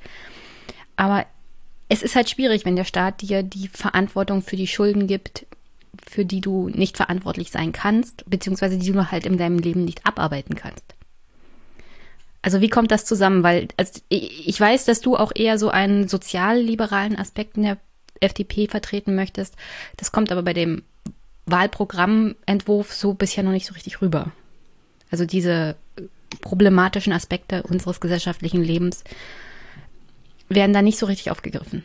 Aber 0.97 1.27
es 1.89 2.03
ist 2.03 2.17
halt 2.17 2.29
schwierig, 2.29 2.65
wenn 2.65 2.77
der 2.77 2.85
Staat 2.85 3.21
dir 3.23 3.43
die 3.43 3.69
Verantwortung 3.69 4.43
für 4.43 4.57
die 4.57 4.67
Schulden 4.67 5.07
gibt, 5.07 5.47
für 6.07 6.25
die 6.25 6.41
du 6.41 6.69
nicht 6.69 6.97
verantwortlich 6.97 7.51
sein 7.51 7.73
kannst, 7.73 8.29
beziehungsweise 8.29 8.79
die 8.79 8.93
du 8.93 9.11
halt 9.11 9.27
in 9.27 9.39
deinem 9.39 9.59
Leben 9.59 9.85
nicht 9.85 10.07
abarbeiten 10.07 10.55
kannst. 10.55 10.85
Also 12.43 12.61
wie 12.61 12.69
kommt 12.69 12.91
das 12.91 13.05
zusammen? 13.05 13.43
Weil 13.43 13.69
also 13.77 14.01
ich 14.09 14.61
weiß, 14.61 14.85
dass 14.85 15.01
du 15.01 15.17
auch 15.17 15.33
eher 15.35 15.59
so 15.59 15.69
einen 15.69 16.09
sozialliberalen 16.09 17.19
Aspekt 17.19 17.57
in 17.57 17.65
der 17.65 17.79
FDP 18.21 18.69
vertreten 18.69 19.15
möchtest. 19.15 19.57
Das 19.97 20.13
kommt 20.13 20.31
aber 20.31 20.43
bei 20.43 20.53
dem 20.53 20.83
Wahlprogrammentwurf 21.47 22.93
so 22.93 23.15
bisher 23.15 23.43
noch 23.45 23.53
nicht 23.53 23.67
so 23.67 23.75
richtig 23.75 24.01
rüber. 24.01 24.33
Also 25.11 25.25
diese 25.25 25.77
problematischen 26.41 27.13
Aspekte 27.13 27.63
unseres 27.63 28.01
gesellschaftlichen 28.01 28.63
Lebens 28.63 29.05
werden 30.49 30.73
da 30.73 30.83
nicht 30.83 30.99
so 30.99 31.07
richtig 31.07 31.31
aufgegriffen. 31.31 31.85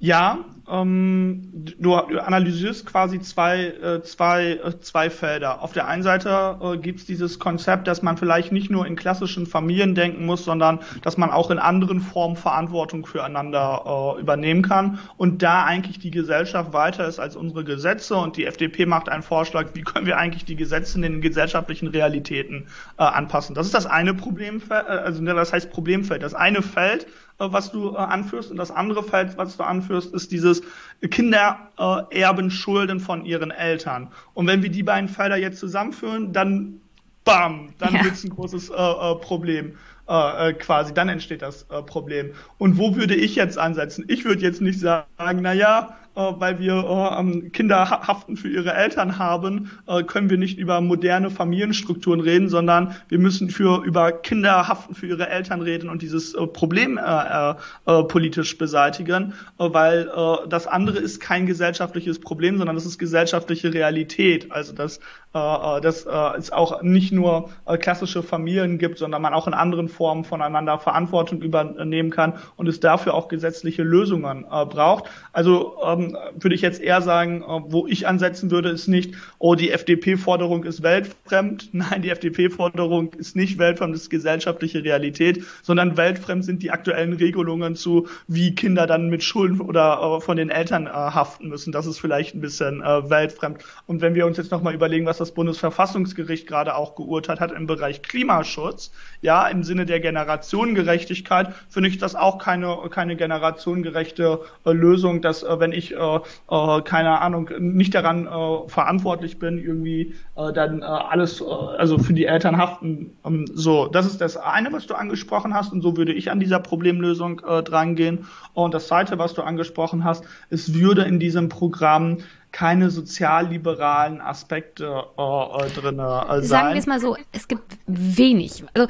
Ja, 0.00 0.44
ähm, 0.70 1.50
du, 1.78 1.94
analysierst 1.94 2.86
quasi 2.86 3.20
zwei, 3.20 3.66
äh, 3.66 4.02
zwei, 4.02 4.52
äh, 4.52 4.80
zwei 4.80 5.10
Felder. 5.10 5.62
Auf 5.62 5.72
der 5.72 5.86
einen 5.86 6.02
Seite 6.02 6.58
äh, 6.62 6.76
gibt 6.78 7.00
es 7.00 7.06
dieses 7.06 7.38
Konzept, 7.38 7.86
dass 7.86 8.02
man 8.02 8.16
vielleicht 8.16 8.52
nicht 8.52 8.70
nur 8.70 8.86
in 8.86 8.96
klassischen 8.96 9.46
Familien 9.46 9.94
denken 9.94 10.24
muss, 10.24 10.44
sondern 10.44 10.80
dass 11.02 11.18
man 11.18 11.30
auch 11.30 11.50
in 11.50 11.58
anderen 11.58 12.00
Formen 12.00 12.36
Verantwortung 12.36 13.04
füreinander 13.04 14.16
äh, 14.16 14.20
übernehmen 14.20 14.62
kann 14.62 14.98
und 15.16 15.42
da 15.42 15.64
eigentlich 15.64 15.98
die 15.98 16.10
Gesellschaft 16.10 16.72
weiter 16.72 17.06
ist 17.06 17.18
als 17.18 17.36
unsere 17.36 17.64
Gesetze 17.64 18.16
und 18.16 18.36
die 18.36 18.46
FDP 18.46 18.86
macht 18.86 19.08
einen 19.08 19.22
Vorschlag, 19.22 19.68
wie 19.74 19.82
können 19.82 20.06
wir 20.06 20.16
eigentlich 20.16 20.44
die 20.44 20.56
Gesetze 20.56 20.96
in 20.96 21.02
den 21.02 21.20
gesellschaftlichen 21.20 21.88
Realitäten 21.88 22.66
äh, 22.98 23.02
anpassen. 23.02 23.54
Das 23.54 23.66
ist 23.66 23.74
das 23.74 23.86
eine 23.86 24.14
Problemfeld, 24.14 24.86
äh, 24.86 24.90
also 24.90 25.22
ne, 25.22 25.34
das 25.34 25.52
heißt 25.52 25.70
Problemfeld. 25.70 26.22
Das 26.22 26.34
eine 26.34 26.62
Feld 26.62 27.06
was 27.38 27.72
du 27.72 27.94
äh, 27.94 27.98
anführst. 27.98 28.50
Und 28.50 28.56
das 28.56 28.70
andere 28.70 29.02
Feld, 29.02 29.36
was 29.36 29.56
du 29.56 29.62
anführst, 29.62 30.14
ist 30.14 30.32
dieses 30.32 30.62
Kinder 31.10 31.68
äh, 31.78 32.20
erben 32.20 32.50
Schulden 32.50 33.00
von 33.00 33.24
ihren 33.24 33.50
Eltern. 33.50 34.08
Und 34.34 34.46
wenn 34.46 34.62
wir 34.62 34.70
die 34.70 34.82
beiden 34.82 35.08
Felder 35.08 35.36
jetzt 35.36 35.58
zusammenführen, 35.58 36.32
dann 36.32 36.80
bam, 37.24 37.70
dann 37.78 37.94
ja. 37.94 38.04
wird 38.04 38.14
es 38.14 38.24
ein 38.24 38.30
großes 38.30 38.70
äh, 38.70 38.74
äh, 38.74 39.14
Problem. 39.16 39.76
Äh, 40.06 40.52
quasi, 40.52 40.92
dann 40.92 41.08
entsteht 41.08 41.40
das 41.40 41.64
Problem. 41.86 42.32
Und 42.58 42.76
wo 42.76 42.94
würde 42.94 43.14
ich 43.14 43.36
jetzt 43.36 43.56
ansetzen? 43.56 44.04
Ich 44.08 44.26
würde 44.26 44.42
jetzt 44.42 44.60
nicht 44.60 44.78
sagen, 44.78 45.06
na 45.40 45.54
ja, 45.54 45.96
äh, 46.02 46.03
weil 46.14 46.58
wir 46.58 46.74
äh, 46.74 47.48
Kinder 47.50 47.90
haften 47.90 48.36
für 48.36 48.48
ihre 48.48 48.72
Eltern 48.72 49.18
haben, 49.18 49.70
äh, 49.86 50.02
können 50.04 50.30
wir 50.30 50.38
nicht 50.38 50.58
über 50.58 50.80
moderne 50.80 51.30
Familienstrukturen 51.30 52.20
reden, 52.20 52.48
sondern 52.48 52.94
wir 53.08 53.18
müssen 53.18 53.50
für 53.50 53.84
über 53.84 54.12
Kinder 54.12 54.68
haften 54.68 54.94
für 54.94 55.06
ihre 55.06 55.28
Eltern 55.28 55.60
reden 55.60 55.88
und 55.88 56.02
dieses 56.02 56.34
äh, 56.34 56.46
Problem 56.46 56.98
äh, 56.98 57.54
äh, 57.86 58.04
politisch 58.04 58.56
beseitigen, 58.58 59.34
äh, 59.58 59.68
weil 59.72 60.08
äh, 60.14 60.48
das 60.48 60.66
andere 60.66 60.98
ist 60.98 61.20
kein 61.20 61.46
gesellschaftliches 61.46 62.20
Problem, 62.20 62.58
sondern 62.58 62.76
das 62.76 62.86
ist 62.86 62.98
gesellschaftliche 62.98 63.74
Realität. 63.74 64.52
Also 64.52 64.72
dass 64.72 64.98
äh, 65.34 65.38
äh 65.38 65.80
äh, 65.84 66.38
es 66.38 66.52
auch 66.52 66.82
nicht 66.82 67.12
nur 67.12 67.50
äh, 67.66 67.76
klassische 67.76 68.22
Familien 68.22 68.78
gibt, 68.78 68.98
sondern 68.98 69.20
man 69.22 69.34
auch 69.34 69.46
in 69.46 69.54
anderen 69.54 69.88
Formen 69.88 70.24
voneinander 70.24 70.78
Verantwortung 70.78 71.42
übernehmen 71.42 72.10
kann 72.10 72.34
und 72.56 72.68
es 72.68 72.80
dafür 72.80 73.14
auch 73.14 73.28
gesetzliche 73.28 73.82
Lösungen 73.82 74.44
äh, 74.44 74.64
braucht. 74.64 75.04
Also 75.32 75.76
ähm, 76.04 76.16
würde 76.34 76.54
ich 76.54 76.62
jetzt 76.62 76.80
eher 76.80 77.02
sagen, 77.02 77.42
äh, 77.42 77.60
wo 77.66 77.86
ich 77.86 78.06
ansetzen 78.06 78.50
würde, 78.50 78.70
ist 78.70 78.88
nicht, 78.88 79.14
oh, 79.38 79.54
die 79.54 79.70
FDP-Forderung 79.70 80.64
ist 80.64 80.82
weltfremd. 80.82 81.70
Nein, 81.72 82.02
die 82.02 82.10
FDP-Forderung 82.10 83.12
ist 83.14 83.36
nicht 83.36 83.58
weltfremd, 83.58 83.94
das 83.94 84.02
ist 84.02 84.10
gesellschaftliche 84.10 84.84
Realität, 84.84 85.44
sondern 85.62 85.96
weltfremd 85.96 86.44
sind 86.44 86.62
die 86.62 86.70
aktuellen 86.70 87.12
Regelungen 87.12 87.76
zu, 87.76 88.08
wie 88.28 88.54
Kinder 88.54 88.86
dann 88.86 89.08
mit 89.08 89.22
Schulden 89.22 89.60
oder 89.60 90.18
äh, 90.18 90.20
von 90.20 90.36
den 90.36 90.50
Eltern 90.50 90.86
äh, 90.86 90.90
haften 90.90 91.48
müssen. 91.48 91.72
Das 91.72 91.86
ist 91.86 91.98
vielleicht 91.98 92.34
ein 92.34 92.40
bisschen 92.40 92.80
weltfremd. 92.84 93.58
Und 93.86 94.00
wenn 94.00 94.14
wir 94.14 94.26
uns 94.26 94.36
jetzt 94.36 94.50
nochmal 94.50 94.74
überlegen, 94.74 95.06
was 95.06 95.18
das 95.18 95.32
Bundesverfassungsgericht 95.32 96.46
gerade 96.46 96.74
auch 96.74 96.94
geurteilt 96.94 97.40
hat 97.40 97.52
im 97.52 97.66
Bereich 97.66 98.02
Klimaschutz, 98.02 98.90
ja, 99.20 99.46
im 99.48 99.62
Sinne 99.62 99.86
der 99.86 100.00
Generationengerechtigkeit, 100.00 101.54
finde 101.68 101.88
ich 101.88 101.98
das 101.98 102.14
auch 102.14 102.38
keine, 102.38 102.76
keine 102.90 103.16
generationengerechte 103.16 104.40
Lösung, 104.64 105.20
dass 105.22 105.44
wenn 105.44 105.72
ich 105.72 105.93
äh, 105.94 106.20
äh, 106.50 106.82
keine 106.82 107.20
Ahnung, 107.20 107.50
nicht 107.58 107.94
daran 107.94 108.26
äh, 108.26 108.68
verantwortlich 108.68 109.38
bin, 109.38 109.58
irgendwie 109.58 110.14
äh, 110.36 110.52
dann 110.52 110.82
äh, 110.82 110.84
alles, 110.84 111.40
äh, 111.40 111.44
also 111.44 111.98
für 111.98 112.12
die 112.12 112.26
Eltern 112.26 112.56
haften. 112.58 113.16
Ähm, 113.24 113.46
so, 113.52 113.86
das 113.86 114.06
ist 114.06 114.20
das 114.20 114.36
eine, 114.36 114.72
was 114.72 114.86
du 114.86 114.94
angesprochen 114.94 115.54
hast 115.54 115.72
und 115.72 115.82
so 115.82 115.96
würde 115.96 116.12
ich 116.12 116.30
an 116.30 116.40
dieser 116.40 116.60
Problemlösung 116.60 117.40
äh, 117.46 117.62
drangehen. 117.62 118.26
Und 118.52 118.74
das 118.74 118.88
zweite, 118.88 119.18
was 119.18 119.34
du 119.34 119.42
angesprochen 119.42 120.04
hast, 120.04 120.24
es 120.50 120.74
würde 120.74 121.02
in 121.02 121.18
diesem 121.18 121.48
Programm 121.48 122.18
keine 122.54 122.88
sozialliberalen 122.88 124.20
Aspekte 124.20 125.04
äh, 125.18 125.22
äh, 125.22 125.70
drin 125.70 125.98
äh, 125.98 126.00
sein. 126.00 126.42
Sagen 126.44 126.68
wir 126.68 126.78
es 126.78 126.86
mal 126.86 127.00
so, 127.00 127.16
es 127.32 127.48
gibt 127.48 127.76
wenig. 127.86 128.64
Also 128.74 128.86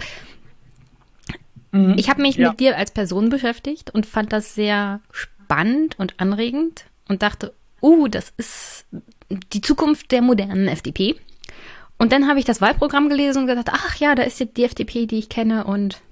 mhm. 1.72 1.94
ich 1.96 2.10
habe 2.10 2.20
mich 2.20 2.36
ja. 2.36 2.50
mit 2.50 2.60
dir 2.60 2.76
als 2.76 2.90
Person 2.90 3.30
beschäftigt 3.30 3.90
und 3.90 4.04
fand 4.04 4.34
das 4.34 4.54
sehr 4.54 5.00
spannend 5.10 5.98
und 5.98 6.20
anregend 6.20 6.84
und 7.08 7.22
dachte, 7.22 7.54
uh, 7.82 8.08
das 8.08 8.32
ist 8.36 8.86
die 9.52 9.60
Zukunft 9.60 10.10
der 10.12 10.22
modernen 10.22 10.68
FDP. 10.68 11.16
Und 11.98 12.12
dann 12.12 12.28
habe 12.28 12.38
ich 12.38 12.44
das 12.44 12.60
Wahlprogramm 12.60 13.08
gelesen 13.08 13.42
und 13.42 13.46
gedacht, 13.46 13.70
ach 13.70 13.96
ja, 13.96 14.14
da 14.14 14.22
ist 14.22 14.40
jetzt 14.40 14.56
die 14.56 14.64
FDP, 14.64 15.06
die 15.06 15.18
ich 15.18 15.28
kenne 15.28 15.64
und 15.64 16.02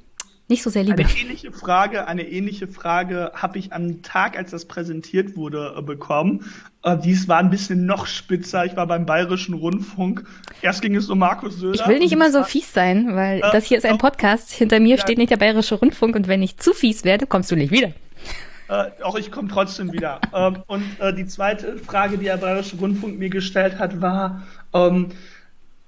nicht 0.48 0.62
so 0.62 0.70
sehr 0.70 0.82
liebe. 0.82 1.02
Eine 1.02 1.18
ähnliche 1.18 1.50
Frage, 1.50 2.06
eine 2.06 2.28
ähnliche 2.28 2.68
Frage 2.68 3.32
habe 3.34 3.58
ich 3.58 3.72
am 3.72 4.02
Tag, 4.02 4.36
als 4.36 4.50
das 4.50 4.66
präsentiert 4.66 5.36
wurde, 5.36 5.74
äh, 5.78 5.82
bekommen. 5.82 6.44
Äh, 6.82 6.98
dies 6.98 7.26
war 7.26 7.38
ein 7.38 7.50
bisschen 7.50 7.86
noch 7.86 8.06
spitzer. 8.06 8.64
Ich 8.66 8.76
war 8.76 8.86
beim 8.86 9.06
Bayerischen 9.06 9.54
Rundfunk. 9.54 10.24
Erst 10.60 10.82
ging 10.82 10.94
es 10.94 11.08
um 11.08 11.18
Markus 11.18 11.56
Söder. 11.56 11.74
Ich 11.74 11.86
will 11.88 11.98
nicht 11.98 12.12
immer 12.12 12.30
so 12.30 12.44
fies 12.44 12.72
sein, 12.72 13.14
weil 13.16 13.38
äh, 13.38 13.52
das 13.52 13.64
hier 13.64 13.78
ist 13.78 13.86
ein 13.86 13.98
Podcast. 13.98 14.52
Hinter 14.52 14.78
mir 14.78 14.96
ja, 14.96 15.02
steht 15.02 15.18
nicht 15.18 15.30
der 15.30 15.38
Bayerische 15.38 15.76
Rundfunk 15.76 16.16
und 16.16 16.28
wenn 16.28 16.42
ich 16.42 16.58
zu 16.58 16.74
fies 16.74 17.04
werde, 17.04 17.26
kommst 17.26 17.50
du 17.50 17.56
nicht 17.56 17.70
wieder. 17.70 17.92
Äh, 18.68 19.02
auch 19.02 19.16
ich 19.16 19.30
komme 19.30 19.48
trotzdem 19.48 19.92
wieder. 19.92 20.20
ähm, 20.34 20.62
und 20.66 20.84
äh, 21.00 21.12
die 21.14 21.26
zweite 21.26 21.78
Frage, 21.78 22.18
die 22.18 22.24
der 22.24 22.36
Bayerische 22.36 22.76
Rundfunk 22.76 23.18
mir 23.18 23.30
gestellt 23.30 23.78
hat, 23.78 24.00
war, 24.00 24.42
ähm, 24.72 25.08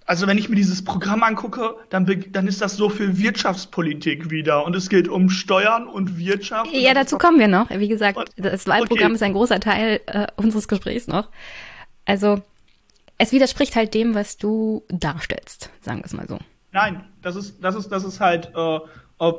also 0.06 0.26
wenn 0.26 0.36
ich 0.36 0.48
mir 0.48 0.56
dieses 0.56 0.84
Programm 0.84 1.22
angucke, 1.22 1.76
dann, 1.88 2.24
dann 2.30 2.46
ist 2.46 2.60
das 2.60 2.76
so 2.76 2.90
für 2.90 3.16
Wirtschaftspolitik 3.18 4.30
wieder. 4.30 4.64
Und 4.64 4.76
es 4.76 4.90
geht 4.90 5.08
um 5.08 5.30
Steuern 5.30 5.86
und 5.86 6.18
Wirtschaft. 6.18 6.70
Ja, 6.72 6.92
dazu 6.92 7.16
kommen 7.16 7.38
wir 7.38 7.48
noch. 7.48 7.70
Wie 7.70 7.88
gesagt, 7.88 8.18
und, 8.18 8.30
das 8.36 8.66
Wahlprogramm 8.66 9.06
okay. 9.06 9.14
ist 9.14 9.22
ein 9.22 9.32
großer 9.32 9.60
Teil 9.60 10.00
äh, 10.06 10.26
unseres 10.36 10.68
Gesprächs 10.68 11.06
noch. 11.06 11.30
Also 12.04 12.42
es 13.16 13.32
widerspricht 13.32 13.76
halt 13.76 13.94
dem, 13.94 14.14
was 14.14 14.36
du 14.36 14.82
darstellst, 14.88 15.70
sagen 15.80 16.00
wir 16.00 16.04
es 16.04 16.12
mal 16.12 16.28
so. 16.28 16.38
Nein, 16.72 17.04
das 17.22 17.36
ist, 17.36 17.62
das 17.62 17.76
ist, 17.76 17.88
das 17.88 18.04
ist 18.04 18.20
halt 18.20 18.50
äh, 18.54 18.78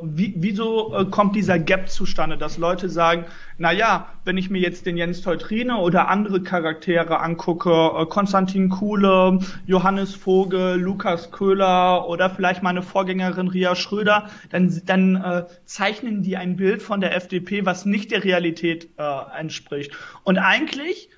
wie, 0.03 0.33
wieso 0.37 0.95
äh, 0.95 1.05
kommt 1.05 1.35
dieser 1.35 1.59
Gap 1.59 1.89
zustande, 1.89 2.37
dass 2.37 2.57
Leute 2.57 2.89
sagen, 2.89 3.25
na 3.57 3.73
ja, 3.73 4.07
wenn 4.23 4.37
ich 4.37 4.49
mir 4.49 4.59
jetzt 4.59 4.85
den 4.85 4.95
Jens 4.95 5.21
Teutrine 5.21 5.77
oder 5.77 6.07
andere 6.07 6.41
Charaktere 6.41 7.19
angucke, 7.19 7.69
äh, 7.69 8.05
Konstantin 8.05 8.69
Kuhle, 8.69 9.39
Johannes 9.65 10.15
Vogel, 10.15 10.79
Lukas 10.79 11.31
Köhler 11.31 12.07
oder 12.07 12.29
vielleicht 12.29 12.63
meine 12.63 12.83
Vorgängerin 12.83 13.49
Ria 13.49 13.75
Schröder, 13.75 14.29
dann, 14.49 14.81
dann 14.85 15.15
äh, 15.15 15.45
zeichnen 15.65 16.23
die 16.23 16.37
ein 16.37 16.55
Bild 16.55 16.81
von 16.81 17.01
der 17.01 17.13
FDP, 17.15 17.65
was 17.65 17.85
nicht 17.85 18.11
der 18.11 18.23
Realität 18.23 18.89
äh, 18.97 19.37
entspricht. 19.37 19.91
Und 20.23 20.37
eigentlich 20.37 21.09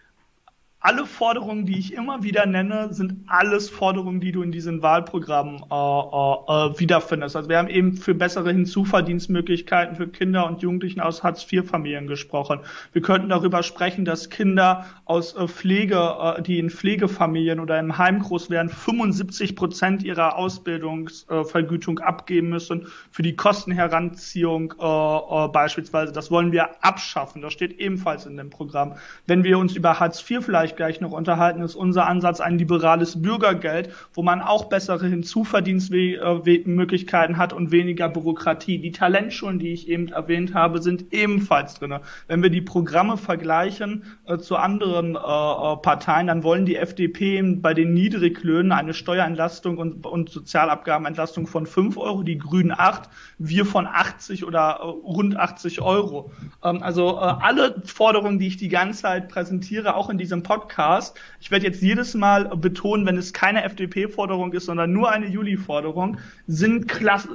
alle 0.87 1.05
Forderungen, 1.05 1.65
die 1.65 1.77
ich 1.77 1.93
immer 1.93 2.23
wieder 2.23 2.45
nenne, 2.45 2.93
sind 2.93 3.25
alles 3.27 3.69
Forderungen, 3.69 4.21
die 4.21 4.31
du 4.31 4.41
in 4.41 4.53
diesen 4.53 4.81
Wahlprogrammen 4.81 5.55
äh, 5.55 5.75
äh, 5.75 6.71
äh, 6.71 6.79
wiederfindest. 6.79 7.35
Also 7.35 7.49
wir 7.49 7.57
haben 7.57 7.67
eben 7.67 7.97
für 7.97 8.15
bessere 8.15 8.53
Hinzuverdienstmöglichkeiten 8.53 9.97
für 9.97 10.07
Kinder 10.07 10.47
und 10.47 10.61
Jugendlichen 10.61 11.01
aus 11.01 11.23
Hartz-IV-Familien 11.23 12.07
gesprochen. 12.07 12.61
Wir 12.93 13.01
könnten 13.01 13.27
darüber 13.27 13.63
sprechen, 13.63 14.05
dass 14.05 14.29
Kinder 14.29 14.85
aus 15.03 15.35
äh, 15.35 15.49
Pflege, 15.49 15.97
äh, 15.97 16.41
die 16.41 16.57
in 16.57 16.69
Pflegefamilien 16.69 17.59
oder 17.59 17.77
im 17.79 17.97
Heim 17.97 18.19
groß 18.19 18.49
werden, 18.49 18.69
75 18.69 19.57
Prozent 19.57 20.03
ihrer 20.03 20.37
Ausbildungsvergütung 20.37 21.99
abgeben 21.99 22.47
müssen 22.47 22.87
für 23.11 23.23
die 23.23 23.35
Kostenheranziehung 23.35 24.73
äh, 24.79 24.85
äh, 24.85 25.47
beispielsweise. 25.49 26.13
Das 26.13 26.31
wollen 26.31 26.53
wir 26.53 26.81
abschaffen. 26.81 27.41
Das 27.41 27.51
steht 27.51 27.77
ebenfalls 27.77 28.25
in 28.25 28.37
dem 28.37 28.49
Programm. 28.49 28.95
Wenn 29.25 29.43
wir 29.43 29.57
uns 29.57 29.75
über 29.75 29.99
Hartz 29.99 30.23
IV 30.29 30.45
vielleicht 30.45 30.76
gleich 30.77 31.01
noch 31.01 31.11
unterhalten, 31.11 31.61
ist 31.61 31.75
unser 31.75 32.07
Ansatz 32.07 32.39
ein 32.39 32.57
liberales 32.57 33.21
Bürgergeld, 33.21 33.89
wo 34.13 34.23
man 34.23 34.41
auch 34.41 34.69
bessere 34.69 35.07
Hinzuverdienstmöglichkeiten 35.07 37.37
hat 37.37 37.51
und 37.51 37.71
weniger 37.71 38.07
Bürokratie. 38.07 38.79
Die 38.79 38.93
Talentschulen, 38.93 39.59
die 39.59 39.73
ich 39.73 39.89
eben 39.89 40.07
erwähnt 40.07 40.53
habe, 40.53 40.81
sind 40.81 41.11
ebenfalls 41.11 41.73
drin. 41.73 41.95
Wenn 42.27 42.41
wir 42.41 42.49
die 42.49 42.61
Programme 42.61 43.17
vergleichen 43.17 44.05
äh, 44.25 44.37
zu 44.37 44.55
anderen 44.55 45.15
äh, 45.15 45.17
äh 45.17 45.75
Parteien, 45.81 46.27
dann 46.27 46.43
wollen 46.43 46.65
die 46.65 46.77
FDP 46.77 47.41
bei 47.41 47.73
den 47.73 47.93
Niedriglöhnen 47.93 48.71
eine 48.71 48.93
Steuerentlastung 48.93 49.77
und, 49.77 50.05
und 50.05 50.29
Sozialabgabenentlastung 50.29 51.47
von 51.47 51.65
5 51.65 51.97
Euro, 51.97 52.23
die 52.23 52.37
Grünen 52.37 52.71
8, 52.71 53.09
wir 53.37 53.65
von 53.65 53.85
80 53.87 54.45
oder 54.45 54.77
äh, 54.79 54.85
rund 54.85 55.35
80 55.35 55.81
Euro. 55.81 56.31
Ähm, 56.63 56.81
also 56.83 57.17
äh, 57.17 57.19
alle 57.19 57.81
Forderungen, 57.85 58.39
die 58.39 58.47
ich 58.47 58.55
die 58.57 58.69
ganze 58.69 59.01
Zeit 59.01 59.29
präsentiere, 59.29 59.95
auch 59.95 60.09
in 60.09 60.17
diesem 60.17 60.43
Podcast, 60.43 60.56
Podcast. 60.57 61.19
Ich 61.39 61.51
werde 61.51 61.65
jetzt 61.65 61.83
jedes 61.83 62.15
Mal 62.15 62.45
betonen, 62.57 63.05
wenn 63.05 63.17
es 63.17 63.31
keine 63.31 63.63
FDP-Forderung 63.63 64.53
ist, 64.53 64.65
sondern 64.65 64.91
nur 64.91 65.11
eine 65.11 65.27
Juli-Forderung, 65.27 66.17
sind, 66.47 66.91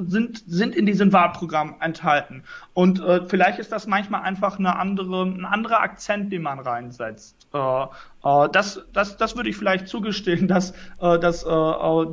sind, 0.09 0.43
sind 0.45 0.75
in 0.75 0.87
diesem 0.87 1.13
Wahlprogramm 1.13 1.77
enthalten. 1.79 2.43
Und 2.75 3.01
äh, 3.01 3.25
vielleicht 3.29 3.61
ist 3.61 3.71
das 3.71 3.87
manchmal 3.87 4.23
einfach 4.23 4.59
eine 4.59 4.77
andere, 4.77 5.25
ein 5.25 5.45
anderer 5.45 5.81
Akzent, 5.81 6.33
den 6.33 6.43
man 6.43 6.59
reinsetzt. 6.59 7.42
Äh, 7.55 7.87
Äh, 8.25 8.49
das, 8.53 8.81
das, 8.93 9.17
das 9.17 9.37
würde 9.37 9.51
ich 9.51 9.57
vielleicht 9.57 9.89
zugestehen, 9.89 10.49
dass, 10.49 10.73
äh, 11.01 11.19
dass 11.19 11.45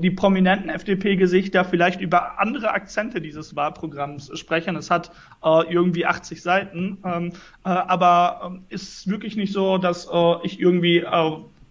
die 0.01 0.11
prominenten 0.11 0.69
FDP-Gesichter 0.69 1.65
vielleicht 1.65 2.01
über 2.01 2.39
andere 2.39 2.71
Akzente 2.71 3.21
dieses 3.21 3.55
Wahlprogramms 3.55 4.37
sprechen. 4.37 4.75
Es 4.75 4.89
hat 4.89 5.11
irgendwie 5.43 6.05
80 6.05 6.41
Seiten, 6.41 6.97
ähm, 7.05 7.31
aber 7.63 8.41
ähm, 8.45 8.63
ist 8.69 9.07
wirklich 9.09 9.35
nicht 9.35 9.53
so, 9.53 9.77
dass 9.77 10.09
ich 10.43 10.59
irgendwie 10.59 11.05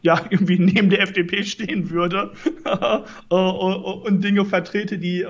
ja 0.02 0.20
irgendwie 0.30 0.58
neben 0.58 0.90
der 0.90 1.02
FDP 1.02 1.42
stehen 1.42 1.90
würde 1.90 2.32
und 3.28 4.24
Dinge 4.24 4.44
vertrete, 4.44 4.98
die 4.98 5.26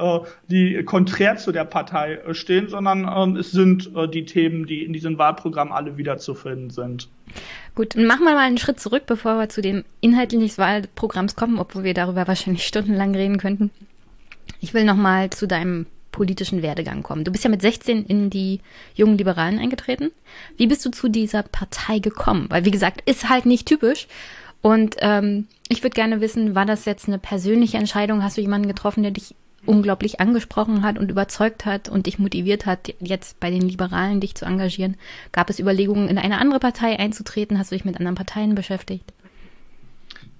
die 0.49 0.85
konträr 0.85 1.37
zu 1.37 1.53
der 1.53 1.65
Partei 1.65 2.21
stehen, 2.33 2.69
sondern 2.69 3.11
ähm, 3.13 3.37
es 3.37 3.51
sind 3.51 3.91
die 4.13 4.25
Themen, 4.25 4.67
die 4.67 4.85
in 4.85 4.93
diesem 4.93 5.19
Wahlprogramm 5.19 5.73
alle 5.73 5.97
wiederzufinden 5.97 6.71
sind. 6.71 7.09
Gut, 7.75 7.95
dann 7.95 8.07
machen 8.07 8.25
wir 8.25 8.35
mal 8.35 8.47
einen 8.47 8.59
Schritt 8.59 8.81
zurück, 8.81 9.05
bevor 9.07 9.39
wir 9.39 9.49
zu 9.49 9.63
dem 9.63 9.85
Inhalten 10.01 10.41
des 10.41 10.59
Wahlprogramms 10.59 11.37
kommen, 11.37 11.59
obwohl 11.59 11.85
wir 11.85 11.95
darüber 11.95 12.27
wahrscheinlich 12.27 12.67
stundenlang 12.67 13.15
reden 13.15 13.39
könnten. 13.39 13.71
Ich 14.61 14.75
will 14.75 14.85
nochmal 14.85 15.31
zu 15.31 15.47
deinem 15.47 15.87
politischen 16.11 16.63
Werdegang 16.63 17.03
kommen. 17.03 17.25
Du 17.25 17.31
bist 17.31 17.45
ja 17.45 17.51
mit 17.51 17.63
16 17.63 18.05
in 18.05 18.31
die 18.31 18.61
jungen 18.95 19.19
Liberalen 19.19 19.59
eingetreten. 19.59 20.11
Wie 20.57 20.67
bist 20.67 20.85
du 20.85 20.91
zu 20.91 21.09
dieser 21.09 21.45
Partei 21.45 22.01
gekommen? 22.01 22.47
Weil, 22.49 22.65
wie 22.65 22.73
gesagt, 22.73 23.09
ist 23.09 23.29
halt 23.29 23.47
nicht 23.47 23.67
typisch. 23.67 24.09
Und 24.61 24.97
ähm, 25.01 25.47
ich 25.69 25.83
würde 25.85 25.95
gerne 25.95 26.21
wissen, 26.21 26.55
war 26.55 26.67
das 26.67 26.85
jetzt 26.85 27.07
eine 27.07 27.19
persönliche 27.19 27.79
Entscheidung? 27.79 28.25
Hast 28.25 28.37
du 28.37 28.41
jemanden 28.41 28.67
getroffen, 28.67 29.03
der 29.03 29.13
dich 29.13 29.35
unglaublich 29.69 30.21
angesprochen 30.21 30.83
hat 30.83 30.99
und 30.99 31.11
überzeugt 31.11 31.67
hat 31.67 31.89
und 31.89 32.07
dich 32.07 32.19
motiviert 32.19 32.67
hat, 32.67 32.95
jetzt 32.99 33.39
bei 33.39 33.51
den 33.51 33.63
Liberalen 33.63 34.21
dich 34.21 34.35
zu 34.35 34.45
engagieren? 34.45 34.97
Gab 35.31 35.51
es 35.51 35.61
Überlegungen, 35.61 36.09
in 36.09 36.19
eine 36.19 36.39
andere 36.39 36.59
Partei 36.59 36.99
einzutreten? 36.99 37.59
Hast 37.59 37.71
du 37.71 37.77
dich 37.77 37.85
mit 37.85 37.97
anderen 37.97 38.17
Parteien 38.17 38.55
beschäftigt? 38.55 39.13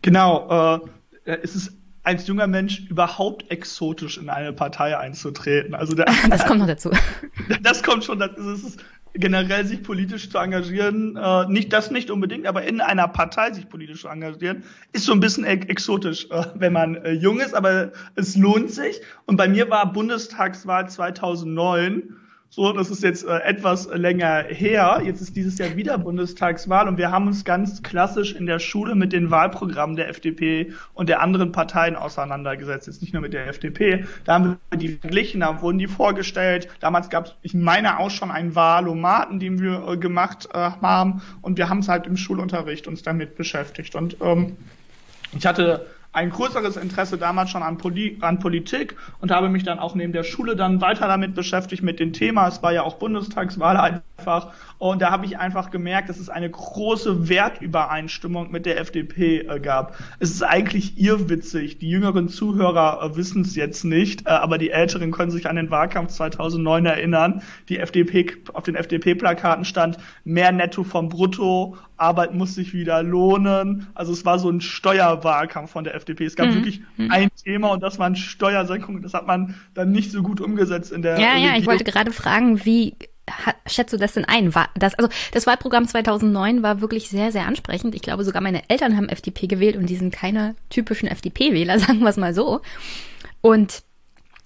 Genau, 0.03 0.81
äh, 1.25 1.39
es 1.43 1.55
ist 1.55 1.73
als 2.09 2.27
junger 2.27 2.47
Mensch 2.47 2.89
überhaupt 2.89 3.51
exotisch 3.51 4.17
in 4.17 4.31
eine 4.31 4.55
Partei 4.55 4.97
einzutreten. 4.97 5.75
Also 5.75 5.95
der, 5.95 6.07
das 6.31 6.47
kommt 6.47 6.61
noch 6.61 6.67
dazu. 6.67 6.91
Das 7.63 7.83
kommt 7.83 8.05
schon 8.05 8.19
dazu. 8.19 8.41
Es 8.51 8.65
ist 8.65 8.85
generell 9.15 9.65
sich 9.67 9.83
politisch 9.83 10.31
zu 10.31 10.39
engagieren, 10.39 11.17
äh, 11.17 11.47
nicht 11.47 11.73
das 11.73 11.91
nicht 11.91 12.11
unbedingt, 12.11 12.47
aber 12.47 12.63
in 12.65 12.81
einer 12.81 13.09
Partei 13.09 13.53
sich 13.53 13.69
politisch 13.69 14.03
zu 14.03 14.09
engagieren, 14.09 14.65
ist 14.93 15.05
so 15.05 15.13
ein 15.13 15.21
bisschen 15.21 15.45
e 15.45 15.53
exotisch, 15.69 16.29
äh, 16.31 16.45
wenn 16.55 16.73
man 16.73 16.97
äh, 16.97 17.13
jung 17.13 17.41
ist, 17.41 17.55
aber 17.55 17.93
es 18.15 18.37
lohnt 18.37 18.71
sich. 18.71 19.01
Und 19.27 19.37
bei 19.37 19.49
mir 19.49 19.71
war 19.71 19.93
Bundestagswahl 19.93 20.89
2009 20.89 22.17
so, 22.51 22.73
das 22.73 22.91
ist 22.91 23.03
jetzt 23.03 23.27
äh, 23.27 23.41
etwas 23.41 23.89
länger 23.93 24.45
her. 24.49 25.03
Jetzt 25.05 25.21
ist 25.21 25.37
dieses 25.37 25.59
Jahr 25.59 25.77
wieder 25.77 25.99
Bundestagswahl 25.99 26.89
und 26.89 26.97
wir 26.97 27.11
haben 27.11 27.27
uns 27.27 27.45
ganz 27.45 27.83
klassisch 27.83 28.33
in 28.33 28.47
der 28.47 28.59
Schule 28.59 28.95
mit 28.95 29.13
den 29.13 29.31
Wahlprogrammen 29.31 29.97
der 29.97 30.09
FDP 30.09 30.73
und 30.95 31.11
der 31.11 31.21
anderen 31.21 31.53
Parteien 31.53 31.95
auseinandergesetzt. 31.95 32.87
Jetzt 32.87 33.03
nicht 33.03 33.13
nur 33.13 33.21
mit 33.21 33.35
der 33.35 33.47
FDP. 33.49 34.07
Da 34.25 34.35
haben 34.35 34.57
wir 34.71 34.79
die 34.79 34.89
verglichen, 34.89 35.41
da 35.41 35.61
wurden 35.61 35.79
die 35.79 35.89
vorgestellt. 35.89 36.69
Damals 36.81 37.11
gab 37.11 37.27
es, 37.27 37.35
ich 37.43 37.53
meine 37.53 37.99
auch 37.99 38.11
schon 38.11 38.31
einen 38.31 38.55
Wahlomaten, 38.55 39.41
den 39.41 39.61
wir 39.61 39.87
äh, 39.87 39.97
gemacht 39.99 40.49
äh, 40.53 40.59
haben 40.59 41.21
und 41.43 41.59
wir 41.59 41.69
haben 41.69 41.81
es 41.81 41.89
halt 41.89 42.07
im 42.07 42.17
Schulunterricht 42.17 42.89
uns 42.89 43.03
damit 43.03 43.37
beschäftigt. 43.37 43.95
Und 43.95 44.17
ähm, 44.23 44.57
ich 45.37 45.45
hatte 45.45 45.87
ein 46.19 46.31
größeres 46.31 46.77
Interesse 46.77 47.17
damals 47.17 47.51
schon 47.51 47.63
an, 47.63 47.79
Poli 47.79 48.19
an 48.21 48.41
Politik 48.41 48.97
und 49.21 49.31
habe 49.31 49.49
mich 49.49 49.63
dann 49.63 49.79
auch 49.79 49.95
neben 49.95 50.13
der 50.13 50.25
Schule 50.25 50.57
dann 50.57 50.81
weiter 50.81 51.07
damit 51.07 51.37
beschäftigt 51.37 51.85
mit 51.85 52.01
dem 52.01 52.13
Thema. 52.13 52.49
Es 52.49 52.61
war 52.61 52.73
ja 52.73 52.83
auch 52.83 52.97
Bundestagswahl 52.97 53.77
einfach 53.77 54.53
und 54.79 55.03
da 55.03 55.11
habe 55.11 55.27
ich 55.27 55.39
einfach 55.39 55.71
gemerkt, 55.71 56.09
dass 56.09 56.19
es 56.19 56.29
eine 56.29 56.49
große 56.49 57.29
Wertübereinstimmung 57.29 58.51
mit 58.51 58.65
der 58.65 58.81
FDP 58.81 59.41
äh, 59.41 59.61
gab. 59.61 59.99
Es 60.21 60.31
ist 60.31 60.43
eigentlich 60.43 60.99
irrwitzig. 60.99 61.79
Die 61.79 61.91
jüngeren 61.91 62.29
Zuhörer 62.29 63.03
äh, 63.03 63.17
wissen 63.17 63.43
es 63.43 63.57
jetzt 63.57 63.85
nicht, 63.85 64.27
äh, 64.27 64.31
aber 64.31 64.57
die 64.57 64.71
Älteren 64.71 65.11
können 65.11 65.33
sich 65.33 65.49
an 65.49 65.57
den 65.57 65.71
Wahlkampf 65.71 66.13
2009 66.13 66.87
erinnern. 66.87 67.43
Die 67.69 67.79
FDP, 67.79 68.37
auf 68.53 68.63
den 68.63 68.77
FDP-Plakaten 68.77 69.65
stand 69.65 69.99
mehr 70.25 70.53
Netto 70.53 70.85
vom 70.85 71.09
Brutto, 71.09 71.77
Arbeit 71.97 72.35
muss 72.35 72.55
sich 72.55 72.73
wieder 72.73 73.03
lohnen. 73.03 73.89
Also 73.95 74.13
es 74.13 74.25
war 74.25 74.39
so 74.39 74.49
ein 74.49 74.61
Steuerwahlkampf 74.61 75.73
von 75.73 75.83
der 75.83 75.97
FDP. 75.97 76.25
Es 76.25 76.37
gab 76.37 76.47
mhm. 76.47 76.55
wirklich 76.55 76.83
mhm. 76.97 77.11
ein 77.11 77.29
Thema 77.45 77.73
und 77.73 77.83
das 77.83 77.99
waren 77.99 78.15
Steuersenkungen. 78.15 79.03
Das 79.03 79.15
hat 79.15 79.27
man 79.27 79.57
dann 79.75 79.91
nicht 79.91 80.13
so 80.13 80.23
gut 80.23 80.41
umgesetzt 80.41 80.93
in 80.93 81.03
der 81.03 81.19
Ja, 81.19 81.33
Regierung. 81.33 81.53
ja, 81.55 81.59
ich 81.59 81.67
wollte 81.67 81.83
gerade 81.85 82.13
fragen, 82.13 82.65
wie 82.65 82.95
schätzt 83.67 83.93
du 83.93 83.97
das 83.97 84.15
denn 84.15 84.25
ein? 84.25 84.55
War 84.55 84.69
das, 84.75 84.95
also 84.95 85.11
das 85.33 85.47
Wahlprogramm 85.47 85.87
2009 85.87 86.63
war 86.63 86.81
wirklich 86.81 87.09
sehr, 87.09 87.33
sehr 87.33 87.47
ansprechend. 87.47 87.95
Ich 87.95 88.03
glaube, 88.03 88.25
sogar 88.25 88.43
meine 88.43 88.69
Eltern 88.69 88.97
haben 88.97 89.09
FDP 89.09 89.47
gewählt 89.47 89.77
und 89.77 89.87
die 89.87 89.97
sind 89.97 90.13
keine 90.13 90.55
typischen 90.71 91.09
FDP-Wähler, 91.09 91.79
sagen 91.79 92.01
wir 92.01 92.09
es 92.09 92.17
mal 92.17 92.35
so. 92.35 92.61
Und 93.41 93.83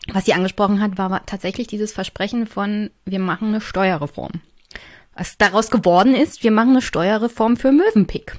was 0.09 0.25
sie 0.25 0.35
angesprochen 0.35 0.81
hat, 0.81 0.99
war 0.99 1.25
tatsächlich 1.27 1.67
dieses 1.67 1.93
Versprechen 1.93 2.47
von, 2.47 2.91
wir 3.05 3.21
machen 3.21 3.49
eine 3.49 3.61
Steuerreform. 3.61 4.33
Was 5.15 5.37
daraus 5.37 5.71
geworden 5.71 6.15
ist, 6.15 6.43
wir 6.43 6.51
machen 6.51 6.71
eine 6.71 6.83
Steuerreform 6.83 7.57
für 7.57 7.71
Mövenpick. 7.71 8.37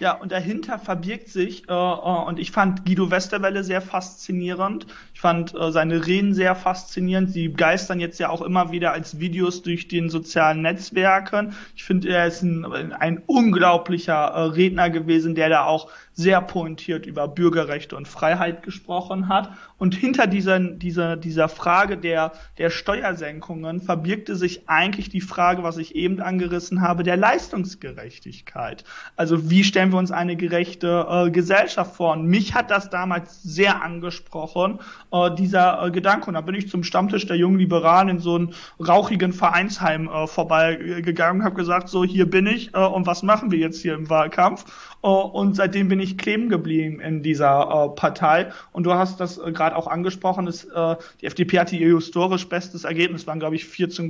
Ja, 0.00 0.12
und 0.12 0.30
dahinter 0.30 0.78
verbirgt 0.78 1.28
sich, 1.28 1.68
äh, 1.68 1.72
äh, 1.72 2.26
und 2.26 2.38
ich 2.38 2.52
fand 2.52 2.84
Guido 2.84 3.10
Westerwelle 3.10 3.64
sehr 3.64 3.80
faszinierend. 3.80 4.86
Ich 5.12 5.20
fand 5.20 5.54
äh, 5.54 5.72
seine 5.72 6.06
Reden 6.06 6.34
sehr 6.34 6.54
faszinierend. 6.54 7.30
Sie 7.30 7.52
geistern 7.52 7.98
jetzt 7.98 8.20
ja 8.20 8.28
auch 8.28 8.42
immer 8.42 8.70
wieder 8.70 8.92
als 8.92 9.18
Videos 9.18 9.62
durch 9.62 9.88
den 9.88 10.08
sozialen 10.08 10.62
Netzwerken. 10.62 11.54
Ich 11.74 11.82
finde, 11.82 12.10
er 12.10 12.26
ist 12.26 12.42
ein, 12.42 12.92
ein 12.92 13.18
unglaublicher 13.26 14.14
äh, 14.14 14.40
Redner 14.42 14.88
gewesen, 14.88 15.34
der 15.34 15.48
da 15.48 15.64
auch 15.64 15.90
sehr 16.18 16.40
pointiert 16.40 17.06
über 17.06 17.28
Bürgerrechte 17.28 17.94
und 17.94 18.08
Freiheit 18.08 18.64
gesprochen 18.64 19.28
hat. 19.28 19.52
Und 19.78 19.94
hinter 19.94 20.26
dieser, 20.26 20.58
dieser, 20.58 21.16
dieser 21.16 21.48
Frage 21.48 21.96
der, 21.96 22.32
der 22.58 22.70
Steuersenkungen 22.70 23.80
verbirgte 23.80 24.34
sich 24.34 24.68
eigentlich 24.68 25.10
die 25.10 25.20
Frage, 25.20 25.62
was 25.62 25.76
ich 25.76 25.94
eben 25.94 26.20
angerissen 26.20 26.82
habe, 26.82 27.04
der 27.04 27.16
Leistungsgerechtigkeit. 27.16 28.82
Also 29.14 29.48
wie 29.48 29.62
stellen 29.62 29.92
wir 29.92 29.98
uns 30.00 30.10
eine 30.10 30.34
gerechte 30.34 31.06
äh, 31.08 31.30
Gesellschaft 31.30 31.94
vor? 31.94 32.14
Und 32.14 32.26
mich 32.26 32.52
hat 32.52 32.72
das 32.72 32.90
damals 32.90 33.40
sehr 33.44 33.80
angesprochen, 33.80 34.80
äh, 35.12 35.32
dieser 35.36 35.86
äh, 35.86 35.92
Gedanke. 35.92 36.26
Und 36.26 36.34
da 36.34 36.40
bin 36.40 36.56
ich 36.56 36.68
zum 36.68 36.82
Stammtisch 36.82 37.26
der 37.26 37.36
jungen 37.36 37.60
Liberalen 37.60 38.08
in 38.08 38.18
so 38.18 38.34
einem 38.34 38.50
rauchigen 38.84 39.32
Vereinsheim 39.32 40.08
äh, 40.08 40.26
vorbeigegangen 40.26 41.42
und 41.42 41.46
habe 41.46 41.54
gesagt, 41.54 41.88
so 41.88 42.02
hier 42.02 42.28
bin 42.28 42.48
ich 42.48 42.74
äh, 42.74 42.78
und 42.78 43.06
was 43.06 43.22
machen 43.22 43.52
wir 43.52 43.58
jetzt 43.60 43.80
hier 43.80 43.94
im 43.94 44.10
Wahlkampf? 44.10 44.64
Äh, 45.02 45.08
und 45.08 45.54
seitdem 45.54 45.88
bin 45.88 46.00
ich 46.00 46.18
kleben 46.18 46.48
geblieben 46.48 47.00
in 47.00 47.22
dieser 47.22 47.60
äh, 47.92 47.94
Partei. 47.94 48.50
Und 48.72 48.84
du 48.84 48.94
hast 48.94 49.20
das 49.20 49.38
äh, 49.38 49.52
gerade 49.52 49.76
auch 49.76 49.86
angesprochen, 49.86 50.46
dass, 50.46 50.64
äh, 50.64 50.96
die 51.20 51.26
FDP 51.26 51.60
hatte 51.60 51.76
ihr 51.76 51.94
historisch 51.94 52.48
bestes 52.48 52.84
Ergebnis, 52.84 53.26
waren 53.26 53.38
glaube 53.38 53.56
ich 53.56 53.64
14, 53.64 54.08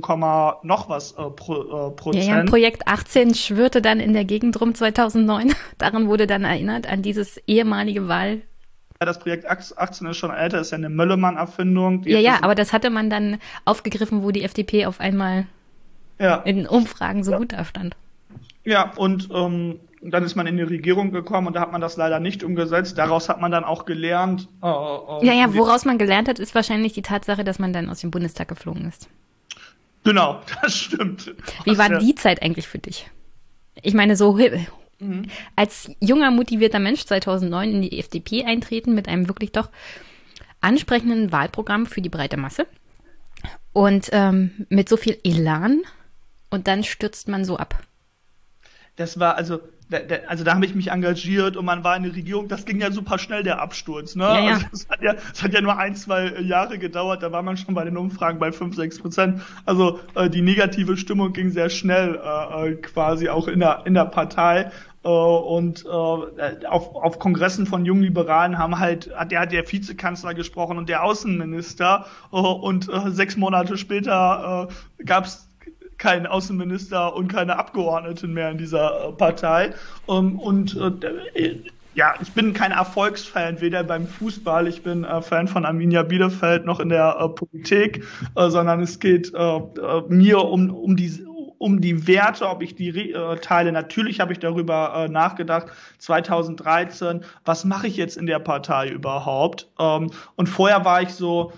noch 0.63 0.89
was 0.89 1.13
pro, 1.13 1.91
Prozent. 1.91 2.25
Ja, 2.25 2.37
ja, 2.37 2.43
Projekt 2.45 2.87
18 2.87 3.33
schwirrte 3.35 3.81
dann 3.81 3.99
in 3.99 4.13
der 4.13 4.25
Gegend 4.25 4.59
rum 4.59 4.73
2009. 4.73 5.53
Daran 5.77 6.07
wurde 6.07 6.27
dann 6.27 6.43
erinnert, 6.43 6.87
an 6.87 7.01
dieses 7.01 7.37
ehemalige 7.47 8.07
Wahl 8.07 8.41
das 8.99 9.19
Projekt 9.19 9.45
18 9.47 10.07
ist 10.07 10.17
schon 10.17 10.29
älter, 10.29 10.59
ist 10.59 10.71
ja 10.71 10.77
eine 10.77 10.89
Möllemann-Erfindung. 10.89 12.03
Ja, 12.03 12.19
ja, 12.19 12.39
aber 12.41 12.53
das 12.53 12.73
hatte 12.73 12.89
man 12.89 13.09
dann 13.09 13.37
aufgegriffen, 13.63 14.23
wo 14.23 14.31
die 14.31 14.43
FDP 14.43 14.87
auf 14.87 14.99
einmal 14.99 15.45
ja. 16.19 16.35
in 16.41 16.67
Umfragen 16.67 17.23
so 17.23 17.31
ja. 17.31 17.37
gut 17.37 17.53
dastand. 17.53 17.95
Ja, 18.69 18.91
und 18.97 19.29
ähm, 19.33 19.79
dann 19.99 20.23
ist 20.23 20.35
man 20.35 20.45
in 20.45 20.55
die 20.55 20.61
Regierung 20.61 21.11
gekommen 21.11 21.47
und 21.47 21.55
da 21.55 21.61
hat 21.61 21.71
man 21.71 21.81
das 21.81 21.97
leider 21.97 22.19
nicht 22.19 22.43
umgesetzt. 22.43 22.99
Daraus 22.99 23.27
hat 23.27 23.41
man 23.41 23.51
dann 23.51 23.63
auch 23.63 23.85
gelernt. 23.85 24.47
Äh, 24.61 24.67
äh, 24.67 25.25
ja, 25.25 25.33
ja, 25.33 25.55
woraus 25.55 25.85
man 25.85 25.97
gelernt 25.97 26.27
hat, 26.27 26.37
ist 26.37 26.53
wahrscheinlich 26.53 26.93
die 26.93 27.01
Tatsache, 27.01 27.43
dass 27.43 27.57
man 27.57 27.73
dann 27.73 27.89
aus 27.89 28.01
dem 28.01 28.11
Bundestag 28.11 28.47
geflogen 28.47 28.87
ist. 28.87 29.09
Genau, 30.03 30.41
das 30.61 30.77
stimmt. 30.77 31.33
Wie 31.63 31.79
war 31.79 31.97
die 31.97 32.13
Zeit 32.13 32.43
eigentlich 32.43 32.67
für 32.67 32.77
dich? 32.77 33.09
Ich 33.81 33.95
meine, 33.95 34.15
so 34.15 34.33
mhm. 34.99 35.25
als 35.55 35.89
junger, 35.99 36.29
motivierter 36.29 36.79
Mensch 36.79 37.07
2009 37.07 37.71
in 37.71 37.81
die 37.81 37.97
FDP 37.97 38.45
eintreten 38.45 38.93
mit 38.93 39.07
einem 39.07 39.27
wirklich 39.27 39.51
doch 39.51 39.69
ansprechenden 40.61 41.31
Wahlprogramm 41.31 41.87
für 41.87 42.01
die 42.01 42.09
breite 42.09 42.37
Masse 42.37 42.67
und 43.73 44.09
ähm, 44.11 44.67
mit 44.69 44.89
so 44.89 44.95
viel 44.95 45.17
Elan 45.23 45.81
und 46.51 46.67
dann 46.67 46.83
stürzt 46.83 47.27
man 47.27 47.45
so 47.45 47.57
ab. 47.57 47.81
Das 48.99 49.17
war 49.17 49.35
also 49.35 49.59
da, 49.89 49.99
da, 49.99 50.15
also 50.27 50.43
da 50.43 50.53
habe 50.53 50.65
ich 50.65 50.75
mich 50.75 50.91
engagiert 50.91 51.57
und 51.57 51.65
man 51.65 51.83
war 51.83 51.95
in 51.95 52.03
der 52.03 52.13
Regierung, 52.13 52.49
das 52.49 52.65
ging 52.65 52.79
ja 52.79 52.91
super 52.91 53.17
schnell, 53.17 53.43
der 53.43 53.61
Absturz. 53.61 54.15
Ne? 54.15 54.23
Ja, 54.23 54.39
ja. 54.39 54.53
Also 54.53 54.65
es, 54.73 54.89
hat 54.89 55.01
ja, 55.01 55.15
es 55.33 55.41
hat 55.41 55.53
ja 55.53 55.61
nur 55.61 55.77
ein, 55.77 55.95
zwei 55.95 56.41
Jahre 56.41 56.77
gedauert, 56.77 57.23
da 57.23 57.31
war 57.31 57.41
man 57.41 57.55
schon 57.55 57.73
bei 57.73 57.85
den 57.85 57.95
Umfragen 57.95 58.39
bei 58.39 58.51
fünf, 58.51 58.75
sechs 58.75 58.99
Prozent. 58.99 59.41
Also 59.65 59.99
äh, 60.15 60.29
die 60.29 60.41
negative 60.41 60.97
Stimmung 60.97 61.31
ging 61.31 61.49
sehr 61.49 61.69
schnell 61.69 62.19
äh, 62.23 62.71
äh 62.71 62.75
quasi 62.75 63.29
auch 63.29 63.47
in 63.47 63.61
der, 63.61 63.83
in 63.85 63.93
der 63.93 64.05
Partei. 64.05 64.71
Uh, 65.01 65.07
und 65.07 65.85
uh, 65.85 66.27
auf, 66.67 66.93
auf 66.93 67.19
Kongressen 67.19 67.65
von 67.65 67.85
jungen 67.85 68.03
Liberalen 68.03 68.57
haben 68.57 68.79
halt, 68.79 69.09
hat 69.15 69.31
der, 69.31 69.45
der 69.45 69.63
Vizekanzler 69.71 70.33
gesprochen 70.33 70.77
und 70.77 70.89
der 70.89 71.05
Außenminister 71.05 72.05
uh, 72.33 72.37
und 72.37 72.91
sechs 73.05 73.37
Monate 73.37 73.77
später 73.77 74.67
gab 75.05 75.23
es 75.23 75.48
keinen 75.99 76.25
Außenminister 76.25 77.15
und 77.15 77.27
keine 77.27 77.57
Abgeordneten 77.57 78.33
mehr 78.33 78.49
in 78.49 78.57
dieser 78.57 79.09
äh, 79.09 79.11
Partei. 79.11 79.73
Ähm, 80.07 80.39
und 80.39 80.75
äh, 81.35 81.59
ja, 81.95 82.13
ich 82.21 82.31
bin 82.31 82.53
kein 82.53 82.71
Erfolgsfan, 82.71 83.61
weder 83.61 83.83
beim 83.83 84.07
Fußball, 84.07 84.67
ich 84.67 84.83
bin 84.83 85.03
äh, 85.03 85.21
Fan 85.21 85.47
von 85.47 85.65
Arminia 85.65 86.03
Bielefeld 86.03 86.65
noch 86.65 86.79
in 86.79 86.89
der 86.89 87.17
äh, 87.19 87.29
Politik, 87.29 88.05
äh, 88.35 88.49
sondern 88.49 88.81
es 88.81 88.99
geht 88.99 89.33
äh, 89.33 89.57
äh, 89.57 90.03
mir 90.07 90.39
um, 90.39 90.69
um 90.69 90.95
die 90.95 91.25
um 91.59 91.81
die 91.81 92.07
Werte, 92.07 92.47
ob 92.47 92.63
ich 92.63 92.75
die 92.75 93.11
äh, 93.11 93.35
teile. 93.35 93.73
Natürlich 93.73 94.21
habe 94.21 94.31
ich 94.31 94.39
darüber 94.39 94.93
äh, 94.95 95.09
nachgedacht. 95.09 95.67
2013, 95.97 97.25
was 97.43 97.65
mache 97.65 97.87
ich 97.87 97.97
jetzt 97.97 98.15
in 98.15 98.25
der 98.25 98.39
Partei 98.39 98.87
überhaupt? 98.87 99.67
Ähm, 99.77 100.09
und 100.37 100.47
vorher 100.47 100.85
war 100.85 101.01
ich 101.01 101.09
so, 101.09 101.51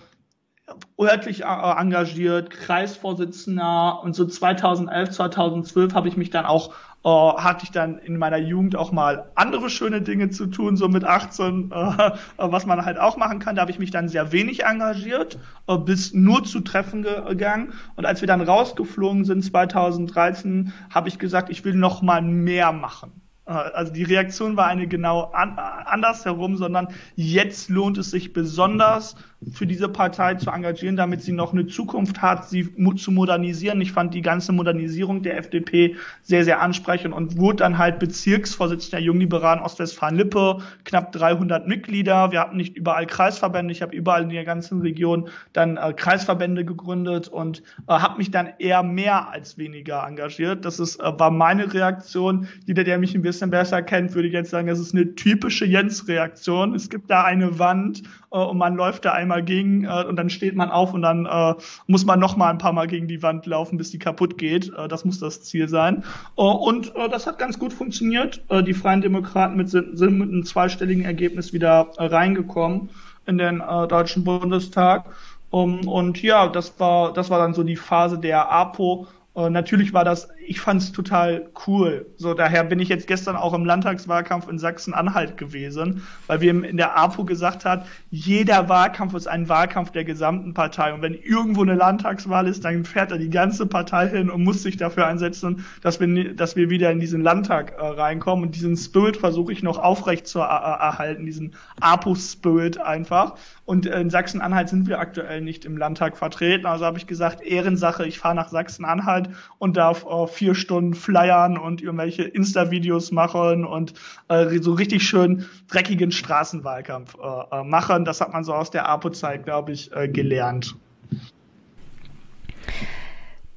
örtlich 1.00 1.42
äh, 1.42 1.46
engagiert, 1.46 2.50
Kreisvorsitzender 2.50 4.02
und 4.04 4.16
so 4.16 4.26
2011, 4.26 5.12
2012 5.12 5.94
habe 5.94 6.08
ich 6.08 6.18
mich 6.18 6.30
dann 6.30 6.46
auch 6.46 6.74
äh, 7.04 7.10
hatte 7.10 7.64
ich 7.64 7.72
dann 7.72 7.98
in 7.98 8.18
meiner 8.18 8.38
Jugend 8.38 8.76
auch 8.76 8.92
mal 8.92 9.32
andere 9.36 9.70
schöne 9.70 10.02
Dinge 10.02 10.30
zu 10.30 10.46
tun, 10.48 10.78
so 10.78 10.88
mit 10.88 11.04
18, 11.04 11.72
äh, 11.72 12.12
was 12.38 12.66
man 12.66 12.86
halt 12.86 13.00
auch 13.00 13.18
machen 13.18 13.40
kann. 13.40 13.56
Da 13.56 13.62
habe 13.62 13.72
ich 13.72 13.80
mich 13.80 13.92
dann 13.92 14.08
sehr 14.08 14.32
wenig 14.32 14.64
engagiert, 14.66 15.40
äh, 15.68 15.78
bis 15.78 16.14
nur 16.14 16.44
zu 16.44 16.60
Treffen 16.62 17.02
gegangen. 17.02 17.74
Und 17.96 18.06
als 18.06 18.22
wir 18.22 18.28
dann 18.28 18.42
rausgeflogen 18.42 19.26
sind 19.26 19.44
2013, 19.44 20.74
habe 20.94 21.10
ich 21.10 21.18
gesagt, 21.18 21.50
ich 21.50 21.66
will 21.66 21.74
noch 21.74 22.02
mal 22.04 22.22
mehr 22.22 22.72
machen. 22.72 23.22
Äh, 23.52 23.72
also 23.74 23.94
die 23.94 24.04
Reaktion 24.04 24.58
war 24.58 24.68
eine 24.68 24.88
genau 24.88 25.32
an, 25.34 25.58
anders 25.58 26.26
herum, 26.26 26.58
sondern 26.58 26.88
jetzt 27.16 27.70
lohnt 27.70 27.98
es 27.98 28.12
sich 28.12 28.34
besonders 28.34 29.16
für 29.52 29.66
diese 29.66 29.90
Partei 29.90 30.36
zu 30.36 30.52
engagieren, 30.52 30.96
damit 30.96 31.24
sie 31.24 31.32
noch 31.32 31.52
eine 31.52 31.66
Zukunft 31.66 32.22
hat, 32.22 32.48
sie 32.48 32.70
zu 32.98 33.12
modernisieren. 33.12 33.82
Ich 33.82 33.92
fand 33.92 34.14
die 34.14 34.22
ganze 34.22 34.52
Modernisierung 34.52 35.24
der 35.24 35.38
FDP 35.38 35.96
sehr, 36.22 36.46
sehr 36.46 36.62
ansprechend 36.62 37.14
und 37.14 37.38
wurde 37.38 37.58
dann 37.58 37.80
halt 37.80 37.98
Bezirksvorsitzender 37.98 38.98
der 38.98 39.06
Jungliberalen 39.06 39.64
Ostwestfalen-Lippe, 39.64 40.60
knapp 40.84 41.12
300 41.12 41.68
Mitglieder. 41.68 42.32
Wir 42.32 42.42
hatten 42.42 42.58
nicht 42.58 42.78
überall 42.78 43.08
Kreisverbände. 43.08 43.72
Ich 43.72 43.82
habe 43.82 43.96
überall 43.96 44.24
in 44.24 44.30
der 44.30 44.46
ganzen 44.46 44.82
Region 44.82 45.30
dann 45.54 45.78
äh, 45.78 45.94
Kreisverbände 45.94 46.64
gegründet 46.64 47.28
und 47.28 47.64
äh, 47.88 47.94
habe 47.94 48.18
mich 48.18 48.30
dann 48.30 48.50
eher 48.60 48.84
mehr 48.84 49.30
als 49.30 49.58
weniger 49.58 50.06
engagiert. 50.06 50.66
Das 50.66 50.80
ist, 50.80 51.00
äh, 51.00 51.20
war 51.20 51.32
meine 51.32 51.74
Reaktion. 51.74 52.48
Jeder, 52.68 52.84
der 52.84 53.00
mich 53.00 53.16
ein 53.16 53.24
bisschen 53.24 53.41
besser 53.50 53.82
kennt, 53.82 54.14
würde 54.14 54.28
ich 54.28 54.34
jetzt 54.34 54.52
sagen, 54.52 54.68
das 54.68 54.80
ist 54.80 54.94
eine 54.94 55.16
typische 55.16 55.66
Jens-Reaktion. 55.66 56.76
Es 56.76 56.90
gibt 56.90 57.10
da 57.10 57.24
eine 57.24 57.60
Wand 57.60 58.04
äh, 58.32 58.38
und 58.38 58.58
man 58.58 58.76
läuft 58.76 59.06
da 59.06 59.14
einmal 59.14 59.44
gegen 59.44 59.86
äh, 59.86 60.06
und 60.08 60.16
dann 60.16 60.30
steht 60.30 60.56
man 60.56 60.70
auf 60.70 60.94
und 60.94 61.02
dann 61.02 61.26
äh, 61.26 61.56
muss 61.88 62.06
man 62.06 62.20
noch 62.20 62.38
mal 62.38 62.50
ein 62.50 62.58
paar 62.58 62.74
Mal 62.74 62.88
gegen 62.88 63.08
die 63.08 63.22
Wand 63.24 63.46
laufen, 63.46 63.78
bis 63.78 63.92
die 63.92 64.00
kaputt 64.00 64.38
geht. 64.38 64.72
Äh, 64.78 64.88
das 64.88 65.06
muss 65.06 65.20
das 65.20 65.44
Ziel 65.44 65.68
sein. 65.68 66.04
Äh, 66.38 66.42
und 66.42 66.96
äh, 66.96 67.10
das 67.10 67.28
hat 67.28 67.40
ganz 67.40 67.60
gut 67.60 67.74
funktioniert. 67.74 68.44
Die 68.66 68.74
Freien 68.74 69.02
Demokraten 69.02 69.56
mit, 69.56 69.70
sind, 69.70 69.98
sind 69.98 70.18
mit 70.18 70.30
einem 70.30 70.46
zweistelligen 70.46 71.06
Ergebnis 71.06 71.54
wieder 71.54 71.92
reingekommen 71.98 72.90
in 73.26 73.38
den 73.38 73.60
Deutschen 73.60 74.24
Bundestag. 74.24 75.06
Um, 75.50 75.88
und 75.88 76.22
ja, 76.22 76.48
das 76.48 76.80
war, 76.80 77.14
das 77.14 77.30
war 77.30 77.40
dann 77.40 77.54
so 77.54 77.64
die 77.64 77.76
Phase 77.76 78.18
der 78.18 78.52
APO, 78.52 79.08
natürlich 79.36 79.94
war 79.94 80.04
das, 80.06 80.30
ich 80.52 80.60
fand 80.60 80.82
es 80.82 80.92
total 80.92 81.50
cool. 81.66 82.08
So, 82.18 82.34
daher 82.34 82.66
bin 82.66 82.80
ich 82.80 82.90
jetzt 82.90 83.08
gestern 83.08 83.38
auch 83.38 83.54
im 83.54 83.64
Landtagswahlkampf 83.64 84.50
in 84.50 84.60
Sachsen-Anhalt 84.60 85.38
gewesen, 85.38 86.04
weil 86.28 86.42
wir 86.42 86.52
in 86.66 86.76
der 86.76 86.98
APO 86.98 87.24
gesagt 87.24 87.64
hat, 87.64 87.88
jeder 88.10 88.68
Wahlkampf 88.68 89.14
ist 89.14 89.28
ein 89.28 89.48
Wahlkampf 89.48 89.92
der 89.92 90.04
gesamten 90.04 90.54
Partei. 90.54 90.94
Und 90.94 91.02
wenn 91.04 91.14
irgendwo 91.14 91.62
eine 91.62 91.76
Landtagswahl 91.76 92.48
ist, 92.48 92.66
dann 92.66 92.84
fährt 92.84 93.12
da 93.12 93.18
die 93.18 93.30
ganze 93.30 93.66
Partei 93.66 94.10
hin 94.10 94.30
und 94.30 94.44
muss 94.44 94.62
sich 94.62 94.76
dafür 94.76 95.08
einsetzen, 95.08 95.64
dass 95.82 96.02
wir, 96.02 96.36
dass 96.36 96.58
wir 96.58 96.70
wieder 96.70 96.92
in 96.92 97.00
diesen 97.00 97.22
Landtag 97.22 97.72
äh, 97.78 97.86
reinkommen. 97.86 98.44
Und 98.44 98.56
diesen 98.56 98.76
Spirit 98.76 99.16
versuche 99.16 99.54
ich 99.54 99.64
noch 99.64 99.78
aufrecht 99.78 100.28
zu 100.28 100.40
erhalten, 100.40 101.26
diesen 101.26 101.54
APO-Spirit 101.80 102.78
einfach. 102.78 103.36
Und 103.64 103.86
in 103.86 104.10
Sachsen-Anhalt 104.10 104.68
sind 104.68 104.90
wir 104.90 105.00
aktuell 105.00 105.40
nicht 105.40 105.64
im 105.64 105.78
Landtag 105.78 106.18
vertreten. 106.18 106.66
Also 106.66 106.86
habe 106.86 106.98
ich 106.98 107.08
gesagt, 107.08 107.42
Ehrensache, 107.42 108.06
ich 108.06 108.20
fahre 108.20 108.36
nach 108.36 108.50
Sachsen-Anhalt 108.50 109.30
und 109.60 109.78
darf 109.78 110.04
äh, 110.04 110.28
vier 110.42 110.56
Stunden 110.56 110.96
flyern 110.96 111.56
und 111.56 111.84
irgendwelche 111.84 112.24
Insta-Videos 112.24 113.12
machen 113.12 113.64
und 113.64 113.94
äh, 114.28 114.58
so 114.58 114.74
richtig 114.74 115.04
schön 115.04 115.46
dreckigen 115.70 116.12
Straßenwahlkampf 116.12 117.14
äh, 117.14 117.60
äh 117.60 117.64
machen. 117.64 118.06
Das 118.06 118.22
hat 118.22 118.34
man 118.34 118.44
so 118.44 118.52
aus 118.52 118.72
der 118.72 118.90
APO-Zeit, 118.90 119.44
glaube 119.44 119.72
ich, 119.72 119.96
äh, 119.96 120.08
gelernt. 120.08 120.76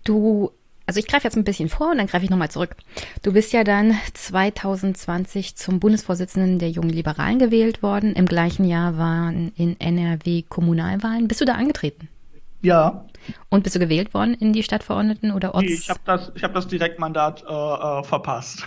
Du 0.04 0.50
also 0.84 1.00
ich 1.00 1.06
greife 1.06 1.24
jetzt 1.24 1.38
ein 1.38 1.44
bisschen 1.44 1.70
vor 1.70 1.92
und 1.92 1.96
dann 1.96 2.06
greife 2.06 2.26
ich 2.26 2.30
nochmal 2.30 2.50
zurück. 2.50 2.76
Du 3.22 3.32
bist 3.32 3.54
ja 3.54 3.64
dann 3.64 3.94
2020 4.12 5.56
zum 5.56 5.80
Bundesvorsitzenden 5.80 6.58
der 6.58 6.68
Jungen 6.68 6.90
Liberalen 6.90 7.38
gewählt 7.38 7.82
worden. 7.82 8.12
Im 8.12 8.26
gleichen 8.26 8.66
Jahr 8.66 8.98
waren 8.98 9.52
in 9.56 9.80
NRW 9.80 10.42
Kommunalwahlen. 10.42 11.28
Bist 11.28 11.40
du 11.40 11.46
da 11.46 11.54
angetreten? 11.54 12.10
Ja. 12.64 13.06
Und 13.50 13.62
bist 13.62 13.76
du 13.76 13.78
gewählt 13.78 14.14
worden 14.14 14.34
in 14.34 14.52
die 14.52 14.62
Stadtverordneten 14.62 15.32
oder 15.32 15.54
Orts? 15.54 15.66
Nee, 15.66 15.74
ich 15.74 15.90
habe 15.90 16.00
das, 16.04 16.32
ich 16.34 16.42
hab 16.42 16.54
das 16.54 16.66
Direktmandat 16.66 17.44
äh, 17.46 17.52
äh, 17.52 18.02
verpasst. 18.04 18.66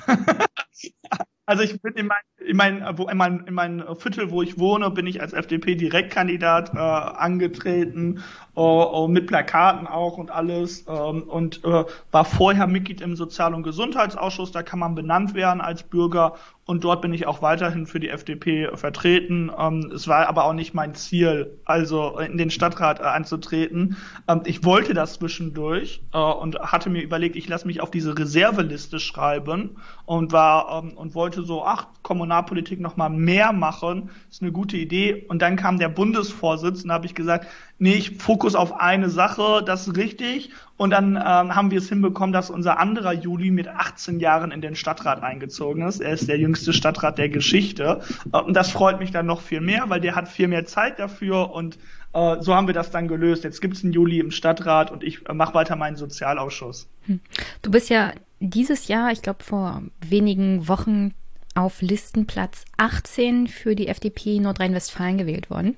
also 1.46 1.64
ich 1.64 1.82
bin 1.82 1.94
in 1.94 2.08
mein, 2.08 2.18
in 2.46 2.58
mein, 2.58 2.78
in 2.82 3.18
mein, 3.18 3.40
in 3.48 3.54
mein 3.54 3.84
Viertel, 3.98 4.30
wo 4.30 4.44
ich 4.44 4.60
wohne, 4.60 4.92
bin 4.92 5.08
ich 5.08 5.20
als 5.22 5.34
FDP-Direktkandidat 5.34 6.74
äh, 6.74 6.78
angetreten 6.78 8.24
äh, 8.58 9.08
mit 9.08 9.28
Plakaten 9.28 9.88
auch 9.88 10.18
und 10.18 10.32
alles 10.32 10.86
ähm, 10.88 11.24
und 11.24 11.64
äh, 11.64 11.86
war 12.12 12.26
vorher 12.26 12.68
Mitglied 12.68 13.02
im 13.02 13.16
Sozial- 13.16 13.54
und 13.54 13.64
Gesundheitsausschuss, 13.64 14.52
da 14.52 14.64
kann 14.64 14.80
man 14.80 14.96
benannt 14.96 15.36
werden 15.36 15.62
als 15.62 15.84
Bürger 15.84 16.34
und 16.68 16.84
dort 16.84 17.02
bin 17.02 17.14
ich 17.14 17.26
auch 17.28 17.42
weiterhin 17.42 17.88
für 17.88 18.02
die 18.02 18.10
FDP 18.10 18.70
vertreten. 18.76 19.50
Ähm, 19.58 19.90
es 19.96 20.08
war 20.10 20.28
aber 20.28 20.44
auch 20.44 20.54
nicht 20.54 20.74
mein 20.74 20.96
Ziel, 20.96 21.58
also 21.64 22.20
in 22.20 22.38
den 22.38 22.50
Stadtrat 22.50 23.00
äh, 23.00 23.04
einzutreten. 23.04 23.96
Ähm, 24.28 24.42
ich 24.44 24.66
wollte 24.66 24.94
das 24.94 25.14
zwischendurch 25.14 26.02
äh, 26.14 26.18
und 26.18 26.60
hatte 26.60 26.90
mir 26.90 27.02
überlegt, 27.02 27.38
ich 27.38 27.48
lasse 27.48 27.68
mich 27.68 27.80
auf 27.80 27.90
diese 27.90 28.18
Reserveliste 28.18 29.00
schreiben 29.00 29.78
und 30.06 30.34
war 30.34 30.84
ähm, 30.84 30.98
und 30.98 31.16
wollte 31.16 31.44
so, 31.44 31.64
ach, 31.64 31.88
Kommunalpolitik 32.04 32.82
noch 32.82 32.98
mal 32.98 33.10
mehr 33.10 33.54
machen, 33.54 34.10
ist 34.30 34.42
eine 34.42 34.52
gute 34.52 34.76
Idee. 34.76 35.26
Und 35.30 35.42
dann 35.42 35.56
kam 35.56 35.80
der 35.80 35.90
Bundesvorsitz 35.90 36.84
und 36.84 36.92
habe 36.92 37.06
ich 37.06 37.16
gesagt, 37.16 37.48
nee, 37.80 37.94
ich 37.94 38.18
Fokus 38.18 38.56
auf 38.56 38.80
eine 38.80 39.10
Sache, 39.10 39.64
das 39.66 39.88
ist 39.88 39.98
richtig. 39.98 40.52
Und 40.78 40.92
dann 40.92 41.16
ähm, 41.16 41.56
haben 41.56 41.72
wir 41.72 41.80
es 41.80 41.90
hinbekommen, 41.90 42.34
dass 42.34 42.50
unser 42.50 42.80
anderer 42.80 43.14
Juli 43.14 43.50
mit 43.50 43.68
18 43.68 44.20
Jahren 44.20 44.52
in 44.52 44.62
den 44.62 44.76
Stadtrat 44.76 45.24
eingezogen 45.24 45.82
ist. 45.82 46.00
Er 46.00 46.14
ist 46.14 46.28
der 46.28 46.38
jüngste 46.38 46.72
Stadtrat 46.72 47.18
der 47.18 47.30
Geschichte. 47.30 48.02
Äh, 48.32 48.38
und 48.38 48.54
das 48.54 48.72
freut 48.72 49.00
mich 49.00 49.12
dann 49.12 49.26
noch 49.26 49.42
viel 49.42 49.62
mehr, 49.62 49.90
weil 49.90 50.02
der 50.02 50.16
hat 50.16 50.28
viel 50.28 50.48
mehr 50.48 50.66
Zeit 50.66 51.00
dafür 51.00 51.52
und 51.52 51.78
äh, 52.14 52.42
so 52.42 52.56
haben 52.56 52.68
wir 52.68 52.74
das 52.74 52.92
dann 52.92 53.08
gelöst. 53.08 53.44
Jetzt 53.44 53.62
gibt 53.62 53.76
es 53.76 53.84
einen 53.84 53.94
Juli 53.94 54.20
im 54.20 54.32
Stadtrat 54.32 54.92
und 54.92 55.04
ich 55.04 55.28
äh, 55.28 55.34
mache 55.34 55.54
weiter 55.54 55.76
meinen 55.76 55.96
Sozialausschuss. 55.96 56.88
Hm. 57.06 57.20
Du 57.62 57.72
bist 57.72 57.90
ja 57.90 58.14
dieses 58.40 58.88
Jahr, 58.88 59.12
ich 59.12 59.22
glaube 59.22 59.44
vor 59.44 59.82
wenigen 60.08 60.68
Wochen, 60.68 61.14
auf 61.56 61.82
Listenplatz 61.82 62.66
18 62.78 63.48
für 63.48 63.76
die 63.76 63.88
FDP 63.88 64.40
Nordrhein-Westfalen 64.40 65.18
gewählt 65.18 65.50
worden. 65.50 65.76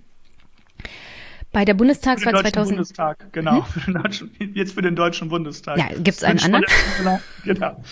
Bei 1.52 1.66
der 1.66 1.74
Bundestagswahl 1.74 2.38
für 2.38 2.44
den 2.44 2.54
2000. 2.54 2.78
Bundestag, 2.78 3.34
genau. 3.34 3.66
Hm? 3.86 4.30
Jetzt 4.54 4.74
für 4.74 4.84
den 4.84 4.96
Deutschen 4.96 5.30
Bundestag. 5.30 5.78
Ja, 5.78 5.88
gibt's 5.98 6.24
einen 6.24 6.40
anderen? 6.40 6.66
genau. 7.44 7.84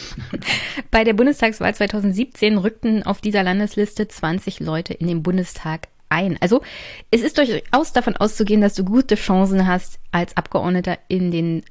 Bei 0.91 1.03
der 1.03 1.13
Bundestagswahl 1.13 1.73
2017 1.73 2.57
rückten 2.59 3.03
auf 3.03 3.19
dieser 3.19 3.41
Landesliste 3.41 4.07
20 4.07 4.59
Leute 4.59 4.93
in 4.93 5.07
den 5.07 5.23
Bundestag 5.23 5.87
ein. 6.09 6.37
Also 6.39 6.61
es 7.09 7.21
ist 7.21 7.37
durchaus 7.37 7.93
davon 7.93 8.15
auszugehen, 8.15 8.61
dass 8.61 8.75
du 8.75 8.85
gute 8.85 9.15
Chancen 9.15 9.67
hast, 9.67 9.99
als 10.11 10.37
Abgeordneter 10.37 10.99
in 11.07 11.31
den 11.31 11.63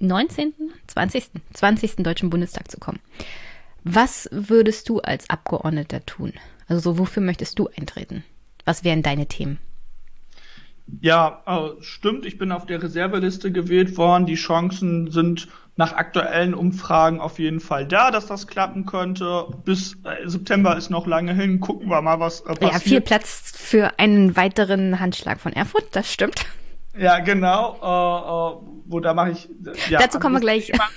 19., 0.00 0.52
20., 0.86 1.30
20. 1.54 1.96
Deutschen 1.96 2.28
Bundestag 2.28 2.70
zu 2.70 2.78
kommen. 2.78 3.00
Was 3.84 4.28
würdest 4.32 4.88
du 4.88 5.00
als 5.00 5.30
Abgeordneter 5.30 6.04
tun? 6.04 6.34
Also 6.68 6.80
so, 6.80 6.98
wofür 6.98 7.22
möchtest 7.22 7.58
du 7.58 7.68
eintreten? 7.68 8.24
Was 8.64 8.84
wären 8.84 9.02
deine 9.02 9.26
Themen? 9.26 9.58
Ja, 11.00 11.42
äh, 11.46 11.82
stimmt. 11.82 12.26
Ich 12.26 12.38
bin 12.38 12.52
auf 12.52 12.66
der 12.66 12.82
Reserveliste 12.82 13.52
gewählt 13.52 13.96
worden. 13.96 14.26
Die 14.26 14.36
Chancen 14.36 15.10
sind 15.10 15.48
nach 15.76 15.92
aktuellen 15.92 16.54
Umfragen 16.54 17.20
auf 17.20 17.38
jeden 17.38 17.60
Fall 17.60 17.86
da, 17.86 18.10
dass 18.10 18.26
das 18.26 18.46
klappen 18.46 18.86
könnte. 18.86 19.46
Bis 19.64 19.94
äh, 20.04 20.26
September 20.26 20.76
ist 20.76 20.90
noch 20.90 21.06
lange 21.06 21.34
hin. 21.34 21.60
Gucken 21.60 21.88
wir 21.88 22.00
mal, 22.00 22.18
was 22.18 22.40
äh, 22.40 22.54
passiert. 22.54 22.72
Ja, 22.72 22.78
viel 22.78 23.00
Platz 23.00 23.52
für 23.54 23.98
einen 23.98 24.36
weiteren 24.36 25.00
Handschlag 25.00 25.40
von 25.40 25.52
Erfurt. 25.52 25.84
Das 25.92 26.10
stimmt. 26.10 26.46
Ja, 26.98 27.18
genau. 27.18 27.74
Äh, 27.82 28.56
äh, 28.56 28.68
wo 28.86 29.00
da 29.00 29.12
mache 29.12 29.32
ich. 29.32 29.48
Ja, 29.90 29.98
Dazu 29.98 30.18
kommen 30.18 30.36
wir 30.36 30.40
gleich. 30.40 30.66
Thema. 30.66 30.88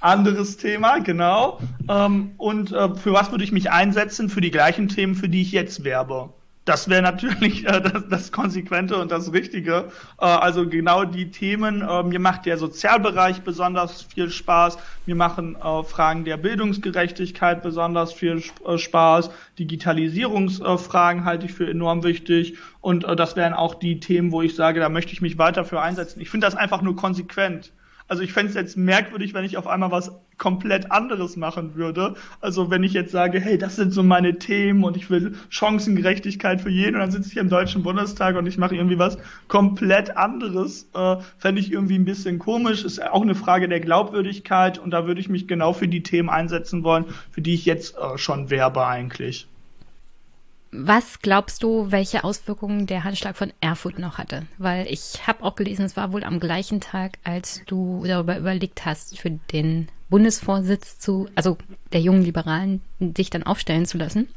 Anderes 0.00 0.58
Thema, 0.58 0.98
genau. 0.98 1.58
Ähm, 1.88 2.32
und 2.36 2.72
äh, 2.72 2.94
für 2.94 3.14
was 3.14 3.30
würde 3.30 3.42
ich 3.42 3.52
mich 3.52 3.70
einsetzen? 3.70 4.28
Für 4.28 4.42
die 4.42 4.50
gleichen 4.50 4.88
Themen, 4.88 5.14
für 5.14 5.28
die 5.28 5.40
ich 5.40 5.52
jetzt 5.52 5.84
werbe. 5.84 6.34
Das 6.66 6.88
wäre 6.88 7.00
natürlich 7.00 7.64
äh, 7.64 7.80
das, 7.80 8.08
das 8.08 8.32
Konsequente 8.32 8.96
und 8.96 9.12
das 9.12 9.32
Richtige. 9.32 9.84
Äh, 10.18 10.24
also 10.24 10.68
genau 10.68 11.04
die 11.04 11.30
Themen. 11.30 11.80
Äh, 11.80 12.02
mir 12.02 12.18
macht 12.18 12.44
der 12.44 12.58
Sozialbereich 12.58 13.42
besonders 13.42 14.02
viel 14.02 14.30
Spaß. 14.30 14.76
Mir 15.06 15.14
machen 15.14 15.54
äh, 15.54 15.84
Fragen 15.84 16.24
der 16.24 16.36
Bildungsgerechtigkeit 16.36 17.62
besonders 17.62 18.12
viel 18.12 18.42
äh, 18.66 18.78
Spaß. 18.78 19.30
Digitalisierungsfragen 19.60 21.24
halte 21.24 21.46
ich 21.46 21.52
für 21.52 21.70
enorm 21.70 22.02
wichtig. 22.02 22.58
Und 22.80 23.04
äh, 23.04 23.14
das 23.14 23.36
wären 23.36 23.54
auch 23.54 23.76
die 23.76 24.00
Themen, 24.00 24.32
wo 24.32 24.42
ich 24.42 24.56
sage, 24.56 24.80
da 24.80 24.88
möchte 24.88 25.12
ich 25.12 25.22
mich 25.22 25.38
weiter 25.38 25.64
für 25.64 25.80
einsetzen. 25.80 26.20
Ich 26.20 26.30
finde 26.30 26.48
das 26.48 26.56
einfach 26.56 26.82
nur 26.82 26.96
konsequent. 26.96 27.72
Also 28.08 28.24
ich 28.24 28.32
fände 28.32 28.50
es 28.50 28.56
jetzt 28.56 28.76
merkwürdig, 28.76 29.34
wenn 29.34 29.44
ich 29.44 29.56
auf 29.56 29.68
einmal 29.68 29.92
was 29.92 30.12
komplett 30.38 30.90
anderes 30.90 31.36
machen 31.36 31.74
würde. 31.74 32.14
Also 32.40 32.70
wenn 32.70 32.82
ich 32.82 32.92
jetzt 32.92 33.12
sage, 33.12 33.40
hey, 33.40 33.58
das 33.58 33.76
sind 33.76 33.92
so 33.92 34.02
meine 34.02 34.38
Themen 34.38 34.84
und 34.84 34.96
ich 34.96 35.10
will 35.10 35.34
Chancengerechtigkeit 35.48 36.60
für 36.60 36.70
jeden 36.70 36.96
und 36.96 37.00
dann 37.00 37.10
sitze 37.10 37.30
ich 37.30 37.36
im 37.36 37.48
Deutschen 37.48 37.82
Bundestag 37.82 38.36
und 38.36 38.46
ich 38.46 38.58
mache 38.58 38.74
irgendwie 38.74 38.98
was 38.98 39.18
komplett 39.48 40.16
anderes, 40.16 40.88
äh, 40.94 41.16
fände 41.38 41.60
ich 41.60 41.72
irgendwie 41.72 41.98
ein 41.98 42.04
bisschen 42.04 42.38
komisch. 42.38 42.84
Ist 42.84 43.02
auch 43.02 43.22
eine 43.22 43.34
Frage 43.34 43.68
der 43.68 43.80
Glaubwürdigkeit 43.80 44.78
und 44.78 44.90
da 44.90 45.06
würde 45.06 45.20
ich 45.20 45.28
mich 45.28 45.48
genau 45.48 45.72
für 45.72 45.88
die 45.88 46.02
Themen 46.02 46.28
einsetzen 46.28 46.84
wollen, 46.84 47.06
für 47.30 47.40
die 47.40 47.54
ich 47.54 47.64
jetzt 47.64 47.96
äh, 47.96 48.18
schon 48.18 48.50
werbe 48.50 48.86
eigentlich. 48.86 49.48
Was 50.72 51.20
glaubst 51.20 51.62
du, 51.62 51.90
welche 51.90 52.22
Auswirkungen 52.22 52.86
der 52.86 53.04
Handschlag 53.04 53.36
von 53.36 53.52
Erfurt 53.60 53.98
noch 53.98 54.18
hatte? 54.18 54.42
Weil 54.58 54.86
ich 54.88 55.26
habe 55.26 55.42
auch 55.42 55.54
gelesen, 55.54 55.86
es 55.86 55.96
war 55.96 56.12
wohl 56.12 56.22
am 56.22 56.40
gleichen 56.40 56.80
Tag, 56.80 57.18
als 57.24 57.62
du 57.66 58.04
darüber 58.06 58.36
überlegt 58.36 58.84
hast, 58.84 59.18
für 59.18 59.30
den 59.30 59.88
Bundesvorsitz 60.08 60.98
zu, 60.98 61.28
also 61.34 61.58
der 61.92 62.00
jungen 62.00 62.22
Liberalen, 62.22 62.80
dich 63.00 63.30
dann 63.30 63.42
aufstellen 63.42 63.86
zu 63.86 63.98
lassen. 63.98 64.28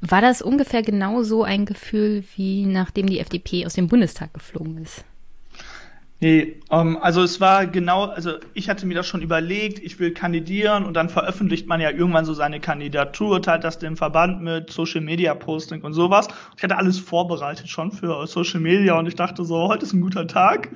War 0.00 0.20
das 0.20 0.42
ungefähr 0.42 0.82
genauso 0.82 1.44
ein 1.44 1.64
Gefühl, 1.64 2.24
wie 2.34 2.66
nachdem 2.66 3.06
die 3.06 3.20
FDP 3.20 3.66
aus 3.66 3.74
dem 3.74 3.86
Bundestag 3.86 4.34
geflogen 4.34 4.78
ist? 4.78 5.04
Nee, 6.22 6.60
ähm, 6.70 6.98
also 7.02 7.20
es 7.20 7.40
war 7.40 7.66
genau, 7.66 8.04
also 8.04 8.34
ich 8.54 8.68
hatte 8.68 8.86
mir 8.86 8.94
das 8.94 9.08
schon 9.08 9.22
überlegt, 9.22 9.80
ich 9.80 9.98
will 9.98 10.14
kandidieren 10.14 10.84
und 10.84 10.94
dann 10.94 11.08
veröffentlicht 11.08 11.66
man 11.66 11.80
ja 11.80 11.90
irgendwann 11.90 12.24
so 12.24 12.32
seine 12.32 12.60
Kandidatur, 12.60 13.42
teilt 13.42 13.64
das 13.64 13.80
dem 13.80 13.96
Verband 13.96 14.40
mit, 14.40 14.70
Social 14.70 15.00
Media 15.00 15.34
Posting 15.34 15.82
und 15.82 15.94
sowas. 15.94 16.28
Ich 16.56 16.62
hatte 16.62 16.76
alles 16.76 17.00
vorbereitet 17.00 17.68
schon 17.68 17.90
für 17.90 18.24
Social 18.28 18.60
Media 18.60 18.96
und 18.96 19.08
ich 19.08 19.16
dachte 19.16 19.44
so, 19.44 19.66
heute 19.66 19.84
ist 19.84 19.94
ein 19.94 20.00
guter 20.00 20.28
Tag, 20.28 20.70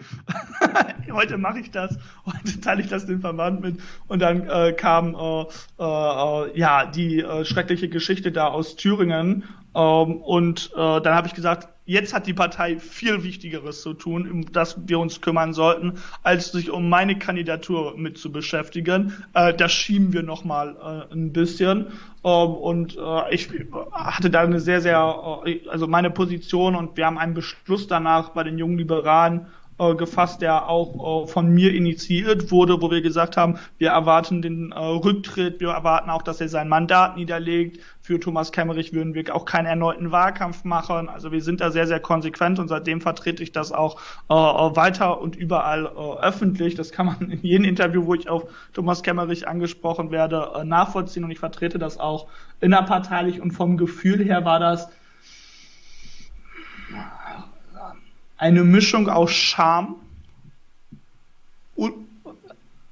heute 1.13 1.39
mache 1.39 1.61
ich 1.61 1.71
das, 1.71 1.97
heute 2.27 2.61
teile 2.61 2.81
ich 2.81 2.89
das 2.89 3.07
dem 3.07 3.21
Verband 3.21 3.61
mit 3.61 3.79
und 4.09 4.19
dann 4.19 4.49
äh, 4.49 4.73
kam 4.73 5.15
äh, 5.15 5.43
äh, 5.79 6.59
ja 6.59 6.87
die 6.87 7.21
äh, 7.21 7.45
schreckliche 7.45 7.89
Geschichte 7.89 8.33
da 8.33 8.49
aus 8.49 8.75
Thüringen 8.75 9.45
ähm, 9.77 10.17
und 10.23 10.71
äh, 10.75 11.01
dann 11.03 11.15
habe 11.15 11.29
ich 11.29 11.35
gesagt, 11.35 11.69
jetzt 11.85 12.15
hat 12.15 12.27
die 12.27 12.33
Partei 12.33 12.79
viel 12.79 13.23
Wichtigeres 13.23 13.83
zu 13.83 13.93
tun, 13.93 14.31
um 14.31 14.51
das 14.51 14.89
wir 14.89 14.99
uns 14.99 15.21
kümmern 15.21 15.53
sollten, 15.53 15.99
als 16.23 16.51
sich 16.51 16.71
um 16.71 16.89
meine 16.89 17.19
Kandidatur 17.19 17.95
mit 17.97 18.17
zu 18.17 18.33
beschäftigen. 18.33 19.13
Äh, 19.35 19.53
das 19.53 19.73
schieben 19.73 20.15
wir 20.15 20.23
nochmal 20.23 21.07
äh, 21.11 21.15
ein 21.15 21.33
bisschen. 21.35 21.89
Ähm, 22.25 22.51
und 22.55 22.97
äh, 22.97 23.35
ich 23.35 23.51
hatte 23.93 24.31
da 24.31 24.41
eine 24.41 24.61
sehr, 24.61 24.81
sehr, 24.81 25.43
äh, 25.45 25.61
also 25.69 25.87
meine 25.87 26.11
Position 26.11 26.75
und 26.75 26.97
wir 26.97 27.05
haben 27.05 27.19
einen 27.19 27.35
Beschluss 27.35 27.87
danach 27.87 28.31
bei 28.31 28.45
den 28.45 28.57
jungen 28.57 28.79
Liberalen 28.79 29.47
äh, 29.79 29.95
gefasst, 29.95 30.43
der 30.43 30.69
auch 30.69 31.25
äh, 31.25 31.27
von 31.27 31.51
mir 31.51 31.75
initiiert 31.75 32.51
wurde, 32.51 32.81
wo 32.81 32.91
wir 32.91 33.03
gesagt 33.03 33.37
haben, 33.37 33.59
wir 33.79 33.91
erwarten 33.91 34.43
den 34.43 34.73
äh, 34.73 34.79
Rücktritt, 34.79 35.61
wir 35.61 35.71
erwarten 35.71 36.11
auch, 36.11 36.23
dass 36.23 36.41
er 36.41 36.49
sein 36.49 36.69
Mandat 36.69 37.17
niederlegt. 37.17 37.81
Für 38.01 38.21
Thomas 38.21 38.53
Kemmerich 38.53 38.93
würden 38.93 39.15
wir 39.15 39.35
auch 39.35 39.45
keinen 39.45 39.67
erneuten 39.67 40.13
Wahlkampf 40.13 40.65
machen. 40.65 41.09
Also 41.09 41.33
wir 41.33 41.43
sind 41.43 41.61
da 41.61 41.71
sehr, 41.71 41.87
sehr 41.87 42.01
konsequent 42.01 42.59
und 42.59 42.69
seitdem 42.69 43.01
vertrete 43.01 43.43
ich 43.43 43.53
das 43.53 43.73
auch 43.73 44.01
äh, 44.29 44.35
weiter 44.35 45.21
und 45.21 45.37
überall 45.37 45.87
äh, 45.87 46.23
öffentlich. 46.23 46.75
Das 46.75 46.93
kann 46.93 47.07
man 47.07 47.31
in 47.31 47.43
jedem 47.43 47.65
Interview, 47.65 48.07
wo 48.07 48.15
ich 48.15 48.29
auf 48.29 48.45
Thomas 48.73 49.03
Kemmerich 49.03 49.49
angesprochen 49.49 50.11
werde, 50.11 50.53
äh, 50.55 50.65
nachvollziehen 50.65 51.25
und 51.25 51.31
ich 51.31 51.39
vertrete 51.39 51.79
das 51.79 51.99
auch 51.99 52.29
innerparteilich 52.61 53.41
und 53.41 53.51
vom 53.51 53.77
Gefühl 53.77 54.25
her 54.25 54.45
war 54.45 54.61
das 54.61 54.89
eine 58.37 58.65
Mischung 58.65 59.09
aus 59.09 59.33
Scham 59.33 59.97
und 61.75 62.07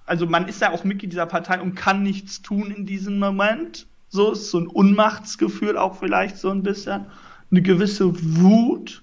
also 0.07 0.27
man 0.27 0.49
ist 0.49 0.61
ja 0.61 0.73
auch 0.73 0.85
Mitglied 0.85 1.13
dieser 1.13 1.27
Partei 1.27 1.61
und 1.61 1.75
kann 1.75 2.03
nichts 2.03 2.43
tun 2.43 2.71
in 2.71 2.87
diesem 2.87 3.19
Moment. 3.19 3.87
So 4.09 4.33
ist 4.33 4.51
so 4.51 4.59
ein 4.59 4.67
Unmachtsgefühl 4.67 5.79
auch 5.79 5.97
vielleicht 5.97 6.37
so 6.37 6.51
ein 6.51 6.63
bisschen. 6.63 7.07
Eine 7.51 7.63
gewisse 7.63 8.13
Wut 8.39 9.03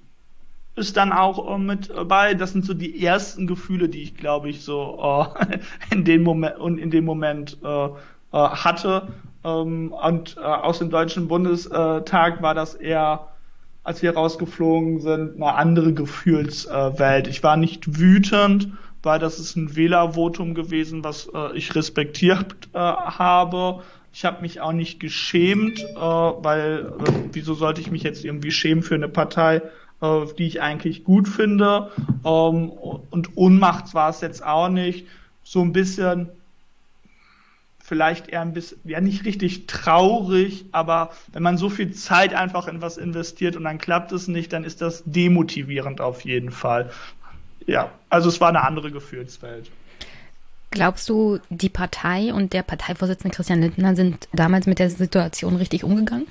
ist 0.75 0.97
dann 0.97 1.11
auch 1.11 1.53
äh, 1.53 1.57
mit 1.57 1.89
dabei. 1.89 2.33
Das 2.33 2.51
sind 2.51 2.65
so 2.65 2.73
die 2.73 3.03
ersten 3.03 3.47
Gefühle, 3.47 3.89
die 3.89 4.03
ich 4.03 4.15
glaube 4.15 4.49
ich 4.49 4.63
so 4.63 5.33
äh, 5.39 5.59
in 5.93 6.05
dem 6.05 6.23
Moment 6.23 6.57
und 6.57 6.77
in 6.77 6.91
dem 6.91 7.05
Moment 7.05 7.57
äh, 7.63 7.85
äh 7.85 7.89
hatte. 8.31 9.07
Ähm, 9.43 9.91
und 9.91 10.37
äh, 10.37 10.41
aus 10.41 10.79
dem 10.79 10.91
Deutschen 10.91 11.27
Bundestag 11.27 12.41
war 12.41 12.53
das 12.53 12.75
eher 12.75 13.30
als 13.83 14.01
wir 14.01 14.13
rausgeflogen 14.13 14.99
sind, 14.99 15.35
eine 15.35 15.55
andere 15.55 15.93
Gefühlswelt. 15.93 17.27
ich 17.27 17.43
war 17.43 17.57
nicht 17.57 17.99
wütend, 17.99 18.73
weil 19.03 19.19
das 19.19 19.39
ist 19.39 19.55
ein 19.55 19.75
Wählervotum 19.75 20.53
gewesen, 20.53 21.03
was 21.03 21.29
äh, 21.33 21.57
ich 21.57 21.73
respektiert 21.73 22.69
äh, 22.73 22.77
habe. 22.77 23.81
Ich 24.13 24.25
habe 24.25 24.41
mich 24.41 24.61
auch 24.61 24.73
nicht 24.73 24.99
geschämt, 24.99 25.79
äh, 25.79 25.95
weil 25.95 26.93
äh, 26.99 27.11
wieso 27.31 27.53
sollte 27.55 27.81
ich 27.81 27.89
mich 27.89 28.03
jetzt 28.03 28.23
irgendwie 28.23 28.51
schämen 28.51 28.83
für 28.83 28.95
eine 28.95 29.09
Partei, 29.09 29.63
äh, 30.01 30.25
die 30.37 30.45
ich 30.45 30.61
eigentlich 30.61 31.03
gut 31.03 31.27
finde. 31.27 31.89
Ähm, 32.23 32.69
und 32.69 33.35
Unmacht 33.35 33.93
war 33.95 34.09
es 34.09 34.21
jetzt 34.21 34.45
auch 34.45 34.69
nicht. 34.69 35.07
So 35.43 35.61
ein 35.61 35.73
bisschen 35.73 36.29
vielleicht 37.91 38.29
eher 38.29 38.39
ein 38.39 38.53
bisschen, 38.53 38.79
ja 38.85 39.01
nicht 39.01 39.25
richtig 39.25 39.67
traurig, 39.67 40.63
aber 40.71 41.11
wenn 41.33 41.43
man 41.43 41.57
so 41.57 41.69
viel 41.69 41.91
Zeit 41.91 42.33
einfach 42.33 42.69
in 42.69 42.81
was 42.81 42.95
investiert 42.95 43.57
und 43.57 43.65
dann 43.65 43.79
klappt 43.79 44.13
es 44.13 44.29
nicht, 44.29 44.53
dann 44.53 44.63
ist 44.63 44.79
das 44.79 45.03
demotivierend 45.05 45.99
auf 45.99 46.21
jeden 46.21 46.51
Fall. 46.51 46.89
Ja, 47.67 47.91
also 48.07 48.29
es 48.29 48.39
war 48.39 48.47
eine 48.47 48.63
andere 48.63 48.91
Gefühlswelt. 48.91 49.69
Glaubst 50.69 51.09
du, 51.09 51.39
die 51.49 51.67
Partei 51.67 52.33
und 52.33 52.53
der 52.53 52.63
Parteivorsitzende 52.63 53.35
Christian 53.35 53.59
Lindner 53.59 53.93
sind 53.93 54.29
damals 54.31 54.67
mit 54.67 54.79
der 54.79 54.89
Situation 54.89 55.57
richtig 55.57 55.83
umgegangen? 55.83 56.27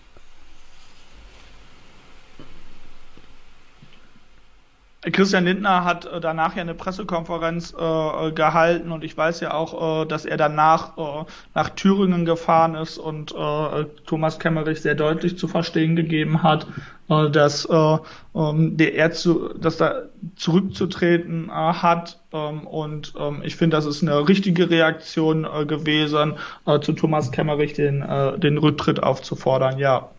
Christian 5.02 5.46
Lindner 5.46 5.84
hat 5.84 6.04
äh, 6.04 6.20
danach 6.20 6.56
ja 6.56 6.62
eine 6.62 6.74
Pressekonferenz 6.74 7.72
äh, 7.72 8.32
gehalten 8.32 8.92
und 8.92 9.02
ich 9.02 9.16
weiß 9.16 9.40
ja 9.40 9.54
auch, 9.54 10.02
äh, 10.02 10.06
dass 10.06 10.26
er 10.26 10.36
danach 10.36 10.98
äh, 10.98 11.24
nach 11.54 11.70
Thüringen 11.70 12.26
gefahren 12.26 12.74
ist 12.74 12.98
und 12.98 13.32
äh, 13.32 13.84
Thomas 14.04 14.38
Kemmerich 14.38 14.82
sehr 14.82 14.94
deutlich 14.94 15.38
zu 15.38 15.48
verstehen 15.48 15.96
gegeben 15.96 16.42
hat, 16.42 16.66
äh, 17.08 17.30
dass 17.30 17.64
äh, 17.64 17.96
ähm, 18.34 18.76
der 18.76 18.94
er 18.94 19.12
zu, 19.12 19.54
dass 19.54 19.78
da 19.78 20.02
zurückzutreten 20.36 21.48
äh, 21.48 21.52
hat 21.52 22.20
ähm, 22.32 22.66
und 22.66 23.14
ähm, 23.18 23.40
ich 23.42 23.56
finde, 23.56 23.78
das 23.78 23.86
ist 23.86 24.02
eine 24.02 24.28
richtige 24.28 24.68
Reaktion 24.68 25.46
äh, 25.46 25.64
gewesen, 25.64 26.34
äh, 26.66 26.78
zu 26.80 26.92
Thomas 26.92 27.32
Kemmerich 27.32 27.72
den 27.72 28.02
äh, 28.02 28.38
den 28.38 28.58
Rücktritt 28.58 29.02
aufzufordern. 29.02 29.78
Ja 29.78 30.10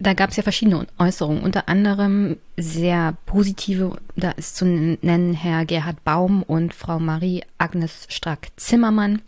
da 0.00 0.14
gab 0.14 0.30
es 0.30 0.36
ja 0.36 0.42
verschiedene 0.42 0.86
Äußerungen, 0.98 1.42
unter 1.42 1.68
anderem 1.68 2.38
sehr 2.56 3.16
positive, 3.26 3.98
da 4.16 4.30
ist 4.30 4.56
zu 4.56 4.64
nennen 4.64 5.34
Herr 5.34 5.66
Gerhard 5.66 6.02
Baum 6.04 6.42
und 6.42 6.72
Frau 6.72 6.98
Marie 6.98 7.42
Agnes 7.58 8.06
Strack-Zimmermann, 8.08 9.20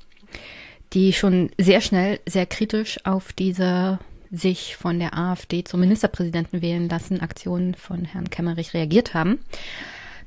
die 0.95 1.13
schon 1.13 1.51
sehr 1.59 1.83
schnell 1.83 2.21
sehr 2.27 2.47
kritisch 2.47 3.05
auf 3.05 3.35
diese 3.35 3.99
sich 4.31 4.77
von 4.77 4.99
der 4.99 5.17
AfD 5.17 5.63
zum 5.63 5.81
Ministerpräsidenten 5.81 6.63
wählen 6.63 6.89
lassen 6.89 7.21
Aktionen 7.21 7.75
von 7.75 8.07
Herrn 8.07 8.31
Kemmerich 8.31 8.73
reagiert 8.73 9.13
haben. 9.13 9.41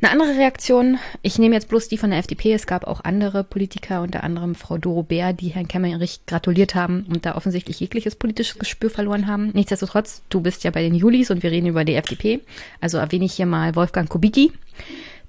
Eine 0.06 0.22
andere 0.22 0.38
Reaktion, 0.38 1.00
ich 1.24 1.40
nehme 1.40 1.56
jetzt 1.56 1.68
bloß 1.68 1.88
die 1.88 1.98
von 1.98 2.12
der 2.12 2.20
FDP, 2.20 2.54
es 2.54 2.68
gab 2.68 2.86
auch 2.86 3.04
andere 3.04 3.44
Politiker, 3.44 4.04
unter 4.04 4.24
anderem 4.24 4.54
Frau 4.54 4.78
Doro 4.78 5.02
Bär, 5.02 5.34
die 5.34 5.48
Herrn 5.48 5.68
Kemmerich 5.68 6.28
gratuliert 6.28 6.76
haben 6.76 7.08
und 7.10 7.26
da 7.26 7.36
offensichtlich 7.36 7.80
jegliches 7.80 8.16
politisches 8.16 8.60
Gespür 8.60 8.92
verloren 8.92 9.26
haben. 9.26 9.50
Nichtsdestotrotz, 9.56 10.22
du 10.30 10.42
bist 10.42 10.64
ja 10.64 10.70
bei 10.70 10.84
den 10.84 10.94
Julis 10.94 11.32
und 11.32 11.42
wir 11.42 11.50
reden 11.50 11.66
über 11.66 11.86
die 11.86 11.96
FDP, 11.96 12.42
also 12.80 13.00
erwähne 13.00 13.26
ich 13.26 13.34
hier 13.34 13.48
mal 13.48 13.76
Wolfgang 13.76 14.08
Kubicki. 14.08 14.52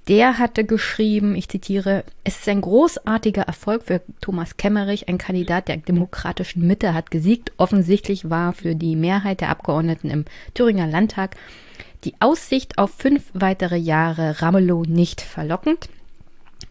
Der 0.09 0.37
hatte 0.37 0.65
geschrieben, 0.65 1.37
ich 1.37 1.49
zitiere, 1.49 2.05
es 2.23 2.37
ist 2.37 2.49
ein 2.51 2.61
großartiger 2.61 3.45
Erfolg 3.45 3.85
für 3.85 4.03
Thomas 4.21 4.59
Kemmerich, 4.59 5.09
ein 5.09 5.17
Kandidat 5.17 5.69
der 5.69 5.79
demokratischen 5.79 6.67
Mitte 6.67 6.93
hat 6.93 7.11
gesiegt. 7.11 7.51
Offensichtlich 7.57 8.29
war 8.29 8.53
für 8.53 8.75
die 8.75 8.95
Mehrheit 8.95 9.41
der 9.41 9.49
Abgeordneten 9.49 10.11
im 10.11 10.27
Thüringer 10.53 10.87
Landtag 10.87 11.35
die 12.05 12.15
Aussicht 12.21 12.79
auf 12.79 12.91
fünf 12.91 13.25
weitere 13.33 13.77
Jahre 13.77 14.41
Ramelow 14.43 14.85
nicht 14.87 15.21
verlockend. 15.21 15.89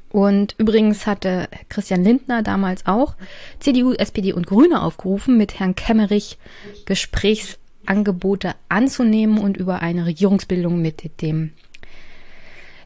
Und 0.09 0.55
übrigens 0.57 1.07
hatte 1.07 1.49
Christian 1.67 2.03
Lindner 2.03 2.41
damals 2.41 2.85
auch 2.85 3.15
CDU, 3.59 3.93
SPD 3.93 4.31
und 4.31 4.47
Grüne 4.47 4.81
aufgerufen, 4.81 5.37
mit 5.37 5.59
Herrn 5.59 5.75
Kemmerich 5.75 6.37
Gesprächs 6.85 7.57
Angebote 7.85 8.55
anzunehmen 8.69 9.37
und 9.37 9.57
über 9.57 9.81
eine 9.81 10.05
Regierungsbildung 10.05 10.81
mit 10.81 11.21
dem 11.21 11.51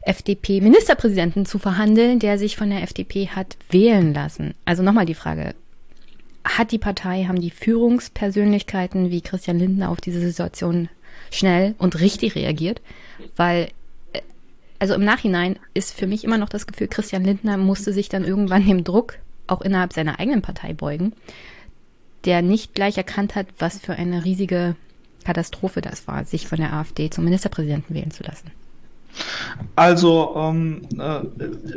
FDP-Ministerpräsidenten 0.02 1.46
zu 1.46 1.58
verhandeln, 1.58 2.18
der 2.18 2.38
sich 2.38 2.56
von 2.56 2.70
der 2.70 2.82
FDP 2.82 3.28
hat 3.28 3.56
wählen 3.70 4.14
lassen. 4.14 4.54
Also 4.64 4.82
nochmal 4.82 5.06
die 5.06 5.14
Frage, 5.14 5.54
hat 6.44 6.72
die 6.72 6.78
Partei, 6.78 7.24
haben 7.24 7.40
die 7.40 7.50
Führungspersönlichkeiten 7.50 9.10
wie 9.10 9.20
Christian 9.20 9.58
Lindner 9.58 9.90
auf 9.90 10.00
diese 10.00 10.20
Situation 10.20 10.88
schnell 11.30 11.74
und 11.78 12.00
richtig 12.00 12.34
reagiert? 12.34 12.80
Weil, 13.36 13.68
äh, 14.12 14.20
also 14.78 14.94
im 14.94 15.04
Nachhinein 15.04 15.58
ist 15.74 15.94
für 15.94 16.06
mich 16.06 16.24
immer 16.24 16.38
noch 16.38 16.48
das 16.48 16.66
Gefühl, 16.66 16.88
Christian 16.88 17.24
Lindner 17.24 17.56
musste 17.56 17.92
sich 17.92 18.08
dann 18.08 18.24
irgendwann 18.24 18.66
dem 18.66 18.84
Druck 18.84 19.18
auch 19.46 19.60
innerhalb 19.60 19.92
seiner 19.92 20.18
eigenen 20.18 20.42
Partei 20.42 20.72
beugen, 20.72 21.12
der 22.24 22.42
nicht 22.42 22.74
gleich 22.74 22.96
erkannt 22.96 23.34
hat, 23.34 23.46
was 23.58 23.78
für 23.78 23.94
eine 23.94 24.24
riesige 24.24 24.76
Katastrophe 25.24 25.80
das 25.80 26.06
war, 26.06 26.24
sich 26.24 26.46
von 26.46 26.58
der 26.58 26.72
AfD 26.72 27.10
zum 27.10 27.24
Ministerpräsidenten 27.24 27.94
wählen 27.94 28.10
zu 28.10 28.22
lassen. 28.22 28.50
Also, 29.76 30.34
ähm, 30.36 30.82
äh, 30.98 31.20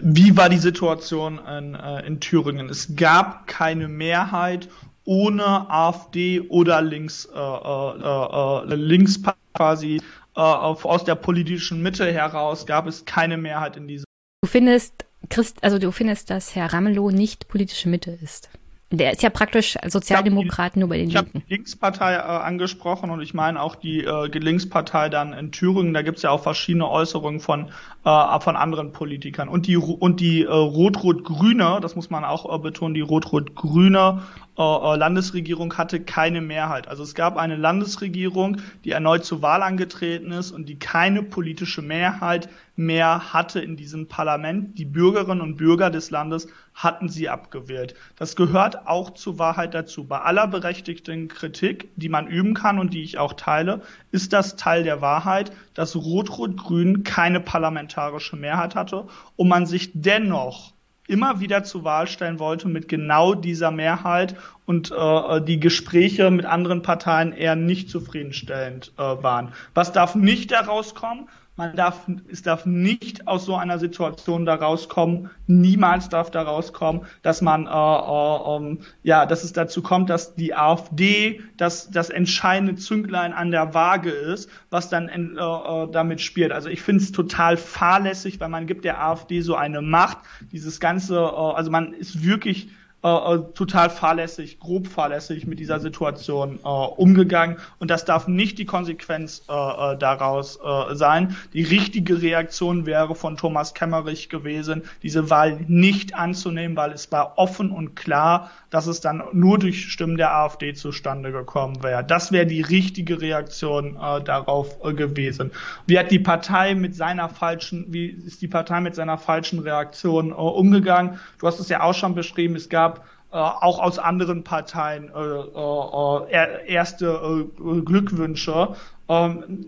wie 0.01 0.37
war 0.37 0.49
die 0.49 0.57
Situation 0.57 1.39
in, 1.39 1.75
äh, 1.75 2.05
in 2.05 2.19
Thüringen? 2.19 2.69
Es 2.69 2.95
gab 2.95 3.47
keine 3.47 3.87
Mehrheit 3.87 4.69
ohne 5.05 5.69
AfD 5.69 6.41
oder 6.41 6.81
links, 6.81 7.25
äh, 7.25 7.39
äh, 7.39 8.71
äh 8.71 8.75
links 8.75 9.21
quasi 9.53 10.01
äh, 10.35 10.39
aus 10.39 11.03
der 11.03 11.15
politischen 11.15 11.81
Mitte 11.81 12.11
heraus 12.11 12.65
gab 12.65 12.87
es 12.87 13.05
keine 13.05 13.37
Mehrheit 13.37 13.77
in 13.77 13.87
diesem. 13.87 14.05
Du 14.41 14.49
findest, 14.49 15.05
Christ, 15.29 15.63
also 15.63 15.79
du 15.79 15.91
findest, 15.91 16.29
dass 16.29 16.55
Herr 16.55 16.73
Ramelow 16.73 17.11
nicht 17.11 17.47
politische 17.47 17.89
Mitte 17.89 18.11
ist? 18.11 18.49
Der 18.93 19.11
ist 19.11 19.23
ja 19.23 19.31
praktisch 19.31 19.75
Sozialdemokrat 19.87 20.77
nur 20.77 20.87
bei 20.87 20.97
den 20.97 21.07
ich 21.07 21.15
Linken. 21.15 21.29
Ich 21.29 21.35
habe 21.35 21.45
die 21.47 21.53
Linkspartei 21.55 22.13
äh, 22.13 22.19
angesprochen 22.19 23.09
und 23.09 23.21
ich 23.21 23.33
meine 23.33 23.59
auch 23.59 23.75
die 23.75 24.03
äh, 24.03 24.27
Linkspartei 24.27 25.09
dann 25.09 25.33
in 25.33 25.51
Thüringen. 25.51 25.95
Da 25.95 26.03
gibt 26.03 26.17
es 26.17 26.23
ja 26.23 26.29
auch 26.29 26.43
verschiedene 26.43 26.87
Äußerungen 26.87 27.39
von, 27.39 27.71
äh, 28.05 28.39
von 28.39 28.55
anderen 28.55 28.91
Politikern. 28.91 29.49
Und 29.49 29.65
die, 29.65 29.77
und 29.77 30.19
die 30.19 30.43
äh, 30.43 30.47
Rot-Rot-Grüne, 30.51 31.79
das 31.81 31.95
muss 31.95 32.11
man 32.11 32.23
auch 32.23 32.53
äh, 32.53 32.59
betonen, 32.59 32.93
die 32.93 33.01
Rot-Rot-Grüne 33.01 34.21
Landesregierung 34.55 35.77
hatte 35.77 35.99
keine 35.99 36.39
Mehrheit. 36.39 36.87
Also 36.87 37.01
es 37.03 37.15
gab 37.15 37.37
eine 37.37 37.55
Landesregierung, 37.55 38.57
die 38.83 38.91
erneut 38.91 39.25
zur 39.25 39.41
Wahl 39.41 39.63
angetreten 39.63 40.31
ist 40.31 40.51
und 40.51 40.69
die 40.69 40.77
keine 40.77 41.23
politische 41.23 41.81
Mehrheit 41.81 42.49
mehr 42.75 43.33
hatte 43.33 43.59
in 43.59 43.77
diesem 43.77 44.07
Parlament. 44.07 44.77
Die 44.77 44.85
Bürgerinnen 44.85 45.41
und 45.41 45.57
Bürger 45.57 45.89
des 45.89 46.11
Landes 46.11 46.47
hatten 46.75 47.09
sie 47.09 47.29
abgewählt. 47.29 47.95
Das 48.15 48.35
gehört 48.35 48.87
auch 48.87 49.11
zur 49.15 49.39
Wahrheit 49.39 49.73
dazu. 49.73 50.05
Bei 50.05 50.21
aller 50.21 50.47
berechtigten 50.47 51.27
Kritik, 51.27 51.89
die 51.95 52.09
man 52.09 52.27
üben 52.27 52.53
kann 52.53 52.77
und 52.77 52.93
die 52.93 53.03
ich 53.03 53.17
auch 53.17 53.33
teile, 53.33 53.81
ist 54.11 54.33
das 54.33 54.55
Teil 54.55 54.83
der 54.83 55.01
Wahrheit, 55.01 55.51
dass 55.73 55.95
Rot-Rot-Grün 55.95 57.03
keine 57.03 57.39
parlamentarische 57.39 58.35
Mehrheit 58.35 58.75
hatte 58.75 59.07
und 59.35 59.47
man 59.47 59.65
sich 59.65 59.91
dennoch 59.93 60.73
immer 61.13 61.39
wieder 61.39 61.63
zur 61.63 61.83
Wahl 61.83 62.07
stellen 62.07 62.39
wollte 62.39 62.67
mit 62.67 62.87
genau 62.87 63.35
dieser 63.35 63.69
Mehrheit 63.69 64.35
und 64.65 64.91
äh, 64.91 65.41
die 65.41 65.59
Gespräche 65.59 66.31
mit 66.31 66.45
anderen 66.45 66.81
Parteien 66.81 67.33
eher 67.33 67.55
nicht 67.55 67.91
zufriedenstellend 67.91 68.91
äh, 68.97 69.01
waren. 69.01 69.53
Was 69.75 69.91
darf 69.91 70.15
nicht 70.15 70.51
daraus 70.51 70.95
kommen? 70.95 71.29
Man 71.55 71.75
darf, 71.75 72.07
es 72.31 72.41
darf 72.41 72.65
nicht 72.65 73.27
aus 73.27 73.45
so 73.45 73.55
einer 73.55 73.77
Situation 73.77 74.43
da 74.43 74.55
rauskommen, 74.55 75.29
niemals 75.45 76.09
darf 76.09 76.31
da 76.31 76.41
rauskommen, 76.41 77.05
dass 77.21 77.41
man, 77.41 77.67
äh, 77.67 77.69
äh, 77.69 78.55
ähm, 78.55 78.79
ja, 79.03 79.27
dass 79.27 79.43
es 79.43 79.53
dazu 79.53 79.83
kommt, 79.83 80.09
dass 80.09 80.33
die 80.33 80.55
AfD 80.55 81.41
das, 81.57 81.91
das 81.91 82.09
entscheidende 82.09 82.75
Zünglein 82.75 83.33
an 83.33 83.51
der 83.51 83.75
Waage 83.75 84.09
ist, 84.09 84.49
was 84.71 84.89
dann 84.89 85.09
äh, 85.09 85.15
äh, 85.17 85.91
damit 85.91 86.21
spielt. 86.21 86.51
Also 86.51 86.69
ich 86.69 86.81
finde 86.81 87.03
es 87.03 87.11
total 87.11 87.57
fahrlässig, 87.57 88.39
weil 88.39 88.49
man 88.49 88.65
gibt 88.65 88.83
der 88.83 89.03
AfD 89.03 89.41
so 89.41 89.55
eine 89.55 89.83
Macht, 89.83 90.17
dieses 90.51 90.79
ganze, 90.79 91.17
äh, 91.17 91.53
also 91.53 91.69
man 91.69 91.93
ist 91.93 92.23
wirklich 92.23 92.69
äh, 93.03 93.35
äh, 93.35 93.39
total 93.53 93.89
fahrlässig, 93.89 94.59
grob 94.59 94.87
fahrlässig 94.87 95.45
mit 95.45 95.59
dieser 95.59 95.81
Situation 95.81 96.59
äh, 96.63 96.67
umgegangen 96.67 97.57
und 97.79 97.91
das 97.91 98.05
darf 98.05 98.29
nicht 98.29 98.57
die 98.59 98.65
Konsequenz 98.65 99.43
äh, 99.49 99.53
äh, 99.53 99.97
daraus 99.97 100.57
äh, 100.63 100.95
sein. 100.95 101.35
Die 101.53 101.63
richtige 101.63 102.21
Reaktion 102.21 102.85
wäre 102.85 103.13
von 103.13 103.35
Thomas 103.35 103.73
Kemmerich 103.73 104.29
gewesen, 104.29 104.83
diese 105.01 105.29
Wahl 105.29 105.59
nicht 105.67 106.15
anzunehmen, 106.15 106.77
weil 106.77 106.91
es 106.91 107.11
war 107.11 107.37
offen 107.37 107.71
und 107.71 107.95
klar, 107.95 108.51
dass 108.69 108.87
es 108.87 109.01
dann 109.01 109.21
nur 109.33 109.59
durch 109.59 109.91
Stimmen 109.91 110.17
der 110.17 110.33
AfD 110.33 110.73
zustande 110.73 111.31
gekommen 111.31 111.83
wäre. 111.83 112.03
Das 112.03 112.31
wäre 112.31 112.47
die 112.47 112.61
richtige 112.61 113.21
Reaktion 113.21 113.97
äh, 113.97 114.23
darauf 114.23 114.77
äh, 114.83 114.93
gewesen. 114.93 115.51
Wie 115.85 115.99
hat 115.99 116.09
die 116.09 116.19
Partei 116.19 116.73
mit 116.73 116.95
seiner 116.95 117.29
falschen, 117.29 117.85
wie 117.89 118.07
ist 118.07 118.41
die 118.41 118.47
Partei 118.47 118.79
mit 118.79 118.95
seiner 118.95 119.17
falschen 119.17 119.59
Reaktion 119.59 120.31
äh, 120.31 120.33
umgegangen? 120.33 121.19
Du 121.37 121.47
hast 121.47 121.59
es 121.59 121.69
ja 121.69 121.83
auch 121.83 121.93
schon 121.93 122.15
beschrieben, 122.15 122.55
es 122.55 122.69
gab 122.69 122.92
auch 123.37 123.79
aus 123.79 123.99
anderen 123.99 124.43
Parteien 124.43 125.09
äh, 125.09 125.19
äh, 125.19 126.71
erste 126.71 127.47
Glückwünsche. 127.85 128.75
Ähm, 129.09 129.65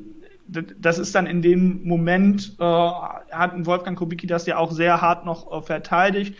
das 0.47 0.99
ist 0.99 1.15
dann 1.15 1.25
in 1.25 1.41
dem 1.41 1.83
Moment, 1.83 2.55
hat 2.59 3.65
Wolfgang 3.65 3.97
Kubicki 3.97 4.27
das 4.27 4.45
ja 4.45 4.57
auch 4.57 4.71
sehr 4.71 5.01
hart 5.01 5.25
noch 5.25 5.65
verteidigt 5.65 6.35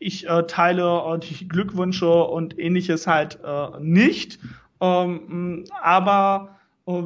ich 0.00 0.28
äh, 0.28 0.46
teile 0.46 1.14
äh, 1.14 1.18
die 1.18 1.46
Glückwünsche 1.46 2.10
und 2.24 2.58
ähnliches 2.58 3.06
halt 3.06 3.38
äh, 3.44 3.78
nicht. 3.78 4.40
Ähm, 4.80 5.64
aber 5.80 6.48
äh, 6.48 6.59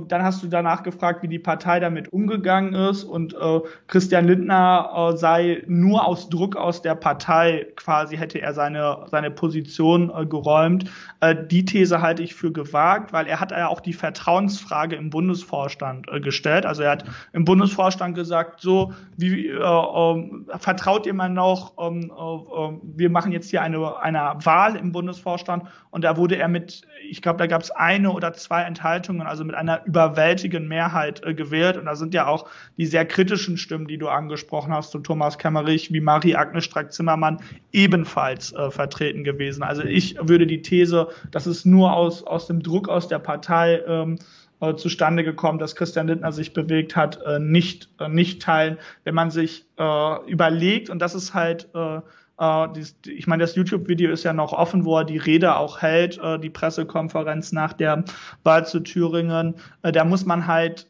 dann 0.08 0.22
hast 0.22 0.42
du 0.42 0.48
danach 0.48 0.82
gefragt, 0.82 1.22
wie 1.22 1.28
die 1.28 1.38
Partei 1.38 1.80
damit 1.80 2.12
umgegangen 2.12 2.74
ist 2.74 3.04
und 3.04 3.34
äh, 3.34 3.60
Christian 3.86 4.26
Lindner 4.26 5.12
äh, 5.12 5.16
sei 5.16 5.62
nur 5.66 6.06
aus 6.06 6.28
Druck 6.28 6.56
aus 6.56 6.82
der 6.82 6.94
Partei 6.94 7.66
quasi 7.76 8.16
hätte 8.16 8.40
er 8.40 8.54
seine 8.54 9.06
seine 9.10 9.30
Position 9.30 10.12
äh, 10.14 10.26
geräumt. 10.26 10.90
Äh, 11.20 11.36
die 11.50 11.64
These 11.64 12.00
halte 12.00 12.22
ich 12.22 12.34
für 12.34 12.52
gewagt, 12.52 13.12
weil 13.12 13.26
er 13.26 13.40
hat 13.40 13.50
ja 13.50 13.68
auch 13.68 13.80
die 13.80 13.92
Vertrauensfrage 13.92 14.96
im 14.96 15.10
Bundesvorstand 15.10 16.06
äh, 16.10 16.20
gestellt. 16.20 16.66
Also 16.66 16.82
er 16.82 16.92
hat 16.92 17.04
im 17.32 17.44
Bundesvorstand 17.44 18.14
gesagt, 18.14 18.60
so 18.60 18.92
wie 19.16 19.48
äh, 19.48 19.58
äh, 19.58 20.58
vertraut 20.58 21.06
ihr 21.06 21.14
mir 21.14 21.28
noch? 21.28 21.74
Ähm, 21.78 22.10
äh, 22.10 22.96
wir 22.96 23.10
machen 23.10 23.32
jetzt 23.32 23.50
hier 23.50 23.62
eine 23.62 24.00
eine 24.00 24.34
Wahl 24.40 24.76
im 24.76 24.92
Bundesvorstand 24.92 25.64
und 25.90 26.02
da 26.02 26.16
wurde 26.16 26.36
er 26.36 26.48
mit, 26.48 26.82
ich 27.08 27.22
glaube, 27.22 27.38
da 27.38 27.46
gab 27.46 27.62
es 27.62 27.70
eine 27.70 28.10
oder 28.12 28.32
zwei 28.32 28.62
Enthaltungen, 28.62 29.26
also 29.26 29.44
mit 29.44 29.54
einer 29.54 29.73
einer 29.74 29.86
überwältigenden 29.86 30.68
Mehrheit 30.68 31.24
äh, 31.24 31.34
gewählt. 31.34 31.76
Und 31.76 31.86
da 31.86 31.94
sind 31.96 32.14
ja 32.14 32.26
auch 32.26 32.46
die 32.76 32.86
sehr 32.86 33.04
kritischen 33.04 33.56
Stimmen, 33.56 33.86
die 33.86 33.98
du 33.98 34.08
angesprochen 34.08 34.72
hast, 34.72 34.90
zu 34.90 34.98
Thomas 34.98 35.38
Kemmerich 35.38 35.92
wie 35.92 36.00
Marie-Agnes 36.00 36.64
Strack-Zimmermann 36.64 37.40
ebenfalls 37.72 38.52
äh, 38.52 38.70
vertreten 38.70 39.24
gewesen. 39.24 39.62
Also 39.62 39.82
ich 39.82 40.16
würde 40.20 40.46
die 40.46 40.62
These, 40.62 41.08
dass 41.30 41.46
es 41.46 41.64
nur 41.64 41.92
aus, 41.92 42.24
aus 42.24 42.46
dem 42.46 42.62
Druck 42.62 42.88
aus 42.88 43.08
der 43.08 43.18
Partei 43.18 43.82
ähm, 43.86 44.18
äh, 44.60 44.74
zustande 44.76 45.24
gekommen, 45.24 45.58
dass 45.58 45.76
Christian 45.76 46.06
Lindner 46.06 46.32
sich 46.32 46.52
bewegt 46.52 46.96
hat, 46.96 47.20
äh, 47.26 47.38
nicht, 47.38 47.88
äh, 47.98 48.08
nicht 48.08 48.42
teilen. 48.42 48.78
Wenn 49.04 49.14
man 49.14 49.30
sich 49.30 49.64
äh, 49.78 50.30
überlegt, 50.30 50.90
und 50.90 51.00
das 51.00 51.14
ist 51.14 51.34
halt 51.34 51.68
äh, 51.74 52.00
äh, 52.40 52.68
ich 53.06 53.26
meine, 53.26 53.42
das 53.42 53.54
YouTube-Video 53.54 54.10
ist 54.10 54.24
ja 54.24 54.32
noch 54.32 54.52
offen, 54.52 54.84
wo 54.84 54.98
er 54.98 55.04
die 55.04 55.18
Rede 55.18 55.56
auch 55.56 55.82
hält, 55.82 56.18
äh, 56.18 56.38
die 56.38 56.50
Pressekonferenz 56.50 57.52
nach 57.52 57.72
der 57.72 58.04
Wahl 58.42 58.66
zu 58.66 58.80
Thüringen. 58.80 59.54
Äh, 59.82 59.92
da 59.92 60.04
muss 60.04 60.24
man 60.24 60.46
halt 60.46 60.88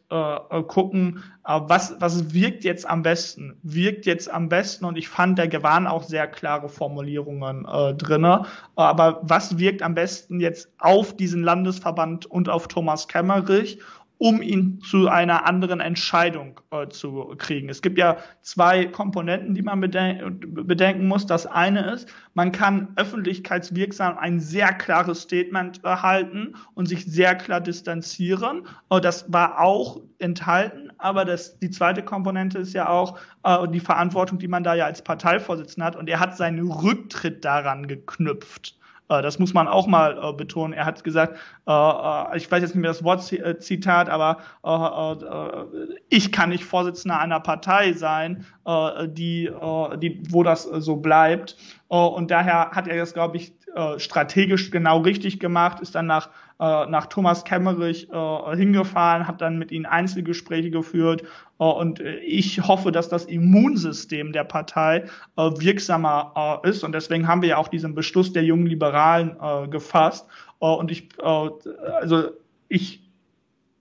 gucken, 0.68 1.24
was, 1.42 1.96
was 1.98 2.32
wirkt 2.32 2.62
jetzt 2.62 2.88
am 2.88 3.02
besten? 3.02 3.56
Wirkt 3.64 4.06
jetzt 4.06 4.30
am 4.30 4.48
besten 4.48 4.84
und 4.84 4.96
ich 4.96 5.08
fand, 5.08 5.40
da 5.40 5.62
waren 5.64 5.88
auch 5.88 6.04
sehr 6.04 6.28
klare 6.28 6.68
Formulierungen 6.68 7.66
äh, 7.66 7.94
drinne. 7.94 8.44
Aber 8.76 9.18
was 9.22 9.58
wirkt 9.58 9.82
am 9.82 9.96
besten 9.96 10.38
jetzt 10.38 10.70
auf 10.78 11.16
diesen 11.16 11.42
Landesverband 11.42 12.26
und 12.26 12.48
auf 12.48 12.68
Thomas 12.68 13.08
Kemmerich 13.08 13.80
um 14.18 14.40
ihn 14.42 14.80
zu 14.80 15.08
einer 15.08 15.46
anderen 15.46 15.80
Entscheidung 15.80 16.60
äh, 16.70 16.88
zu 16.88 17.34
kriegen. 17.36 17.68
Es 17.68 17.82
gibt 17.82 17.98
ja 17.98 18.16
zwei 18.42 18.86
Komponenten, 18.86 19.54
die 19.54 19.62
man 19.62 19.80
beden 19.80 20.40
bedenken 20.40 21.08
muss. 21.08 21.26
Das 21.26 21.46
eine 21.46 21.92
ist, 21.92 22.08
man 22.34 22.52
kann 22.52 22.88
öffentlichkeitswirksam 22.96 24.16
ein 24.16 24.38
sehr 24.40 24.72
klares 24.72 25.22
Statement 25.22 25.82
erhalten 25.84 26.54
und 26.74 26.86
sich 26.86 27.04
sehr 27.04 27.34
klar 27.34 27.60
distanzieren. 27.60 28.66
Äh, 28.90 29.00
das 29.00 29.32
war 29.32 29.60
auch 29.60 30.00
enthalten, 30.18 30.92
aber 30.98 31.24
das, 31.24 31.58
die 31.58 31.70
zweite 31.70 32.02
Komponente 32.02 32.58
ist 32.58 32.72
ja 32.72 32.88
auch 32.88 33.18
äh, 33.42 33.68
die 33.68 33.80
Verantwortung, 33.80 34.38
die 34.38 34.48
man 34.48 34.62
da 34.62 34.74
ja 34.74 34.86
als 34.86 35.02
Parteivorsitzender 35.02 35.86
hat. 35.86 35.96
Und 35.96 36.08
er 36.08 36.20
hat 36.20 36.36
seinen 36.36 36.70
Rücktritt 36.70 37.44
daran 37.44 37.88
geknüpft. 37.88 38.78
Äh, 39.08 39.22
das 39.22 39.38
muss 39.38 39.54
man 39.54 39.68
auch 39.68 39.86
mal 39.86 40.18
äh, 40.18 40.32
betonen. 40.32 40.72
Er 40.72 40.86
hat 40.86 41.04
gesagt, 41.04 41.34
äh, 41.66 42.36
ich 42.36 42.50
weiß 42.50 42.62
jetzt 42.62 42.74
nicht 42.74 42.82
mehr 42.82 42.90
das 42.90 43.04
Wortzitat, 43.04 44.08
aber 44.08 44.38
ich 46.08 46.32
kann 46.32 46.48
nicht 46.50 46.64
Vorsitzender 46.64 47.18
einer 47.18 47.40
Partei 47.40 47.92
sein, 47.92 48.46
die, 48.66 49.50
die, 49.98 50.22
wo 50.30 50.42
das 50.42 50.62
so 50.62 50.96
bleibt. 50.96 51.56
und 51.88 52.30
daher 52.30 52.70
hat 52.70 52.88
er 52.88 52.96
das, 52.96 53.14
glaube 53.14 53.36
ich, 53.36 53.52
strategisch 53.98 54.70
genau 54.70 55.00
richtig 55.00 55.40
gemacht, 55.40 55.80
ist 55.80 55.94
dann 55.94 56.06
nach 56.06 56.30
nach 56.58 57.06
Thomas 57.06 57.44
Kemmerich 57.44 58.08
hingefahren, 58.54 59.26
hat 59.26 59.40
dann 59.40 59.58
mit 59.58 59.72
ihnen 59.72 59.86
Einzelgespräche 59.86 60.70
geführt 60.70 61.24
und 61.56 62.00
ich 62.00 62.66
hoffe, 62.66 62.92
dass 62.92 63.08
das 63.08 63.24
Immunsystem 63.24 64.32
der 64.32 64.44
Partei 64.44 65.04
wirksamer 65.36 66.60
ist. 66.64 66.84
Und 66.84 66.92
deswegen 66.92 67.26
haben 67.26 67.42
wir 67.42 67.50
ja 67.50 67.56
auch 67.56 67.68
diesen 67.68 67.94
Beschluss 67.94 68.32
der 68.32 68.44
jungen 68.44 68.66
Liberalen 68.66 69.36
gefasst. 69.70 70.28
Und 70.58 70.90
ich 70.90 71.08
also 71.20 72.30
ich 72.68 73.03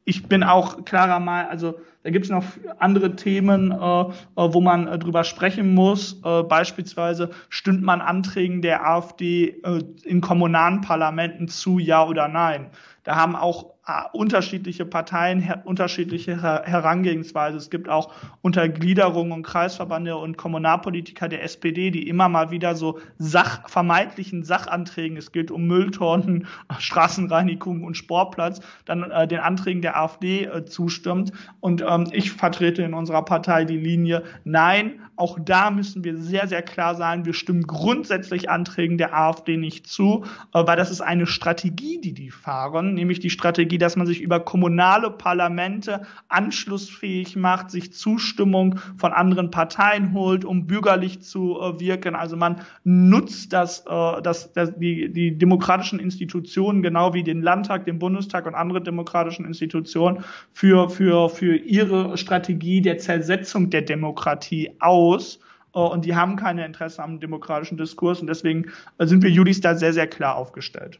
ich 0.06 0.28
bin 0.28 0.44
auch 0.44 0.86
klarer 0.86 1.20
mal, 1.20 1.48
also 1.48 1.76
da 2.04 2.10
gibt 2.10 2.26
es 2.26 2.32
noch 2.32 2.44
andere 2.80 3.16
Themen, 3.16 3.72
äh, 3.72 3.76
äh, 3.76 4.12
wo 4.36 4.60
man 4.60 4.88
äh, 4.88 5.00
drüber 5.00 5.24
sprechen 5.24 5.74
muss. 5.74 6.20
Äh, 6.24 6.44
beispielsweise 6.44 7.30
stimmt 7.50 7.82
man 7.82 8.02
Anträgen 8.02 8.62
der 8.62 8.86
AfD 8.86 9.62
äh, 9.64 9.84
in 10.04 10.20
kommunalen 10.20 10.82
Parlamenten 10.82 11.48
zu, 11.48 11.80
ja 11.80 12.06
oder 12.06 12.28
nein. 12.28 12.70
Da 13.04 13.16
haben 13.16 13.36
auch 13.36 13.73
unterschiedliche 14.14 14.86
Parteien 14.86 15.42
her 15.42 15.62
unterschiedliche 15.66 16.42
her 16.42 16.64
Herangehensweise. 16.66 17.58
Es 17.58 17.70
gibt 17.70 17.90
auch 17.90 18.14
Untergliederungen 18.42 19.34
und 19.34 19.44
Kreisverbände 19.44 20.16
und 20.16 20.38
Kommunalpolitiker 20.38 21.28
der 21.28 21.44
SPD, 21.44 21.92
die 21.92 22.08
immer 22.08 22.30
mal 22.30 22.50
wieder 22.50 22.76
so 22.76 23.00
Sach 23.18 23.68
vermeintlichen 23.70 24.44
Sachanträgen, 24.44 25.18
es 25.18 25.34
geht 25.34 25.52
um 25.52 25.68
Mülltonnen, 25.68 26.48
Straßenreinigung 26.80 27.84
und 27.84 27.98
Sportplatz, 27.98 28.62
dann 28.86 29.12
äh, 29.12 29.28
den 29.28 29.40
Anträgen 29.40 29.82
der 29.82 30.00
AfD 30.00 30.46
äh, 30.46 30.64
zustimmt. 30.64 31.34
Und 31.60 31.84
ähm, 31.86 32.08
ich 32.14 32.32
vertrete 32.32 32.84
in 32.84 32.94
unserer 32.94 33.26
Partei 33.26 33.66
die 33.66 33.78
Linie, 33.78 34.24
nein, 34.46 35.02
auch 35.16 35.38
da 35.40 35.72
müssen 35.72 36.04
wir 36.04 36.18
sehr, 36.18 36.48
sehr 36.48 36.62
klar 36.62 36.96
sein, 36.96 37.26
wir 37.26 37.34
stimmen 37.34 37.64
grundsätzlich 37.64 38.50
Anträgen 38.50 38.98
der 38.98 39.16
AfD 39.16 39.58
nicht 39.58 39.88
zu, 39.88 40.26
äh, 40.54 40.66
weil 40.66 40.78
das 40.78 40.92
ist 40.92 41.02
eine 41.02 41.28
Strategie, 41.28 42.00
die 42.02 42.14
die 42.14 42.32
fahren, 42.32 42.94
nämlich 42.94 43.20
die 43.20 43.30
Strategie, 43.30 43.78
dass 43.78 43.96
man 43.96 44.08
sich 44.08 44.22
über 44.22 44.40
kommunale 44.40 45.12
Parlamente 45.12 46.02
anschlussfähig 46.30 47.36
macht, 47.36 47.72
sich 47.72 47.94
Zustimmung 47.94 48.80
von 48.98 49.14
anderen 49.14 49.52
Parteien 49.52 50.14
holt, 50.14 50.46
um 50.46 50.68
bürgerlich 50.68 51.22
zu 51.22 51.60
äh, 51.60 51.80
wirken. 51.80 52.16
Also 52.16 52.36
man 52.36 52.62
nutzt 52.84 53.54
das, 53.54 53.86
äh, 53.88 54.22
das, 54.22 54.54
das 54.54 54.78
die, 54.78 55.12
die 55.12 55.38
demokratischen 55.38 56.00
Institutionen, 56.00 56.82
genau 56.82 57.14
wie 57.14 57.24
den 57.24 57.42
Landtag, 57.42 57.86
den 57.86 58.00
Bundestag 58.00 58.46
und 58.46 58.56
andere 58.56 58.82
demokratischen 58.82 59.46
Institutionen, 59.46 60.24
für, 60.54 60.90
für, 60.90 61.30
für 61.30 61.56
ihre 61.56 62.18
Strategie 62.18 62.82
der 62.82 62.98
Zersetzung 62.98 63.70
der 63.70 63.84
Demokratie 63.84 64.72
aus 65.04 65.40
äh, 65.74 65.80
und 65.80 66.06
die 66.06 66.16
haben 66.16 66.36
keine 66.36 66.66
Interesse 66.66 67.04
am 67.04 67.20
demokratischen 67.20 67.78
Diskurs 67.78 68.22
und 68.22 68.28
deswegen 68.28 68.72
sind 69.00 69.24
wir 69.24 69.30
Judis 69.30 69.62
da 69.62 69.76
sehr, 69.76 69.94
sehr 69.94 70.08
klar 70.08 70.36
aufgestellt. 70.36 71.00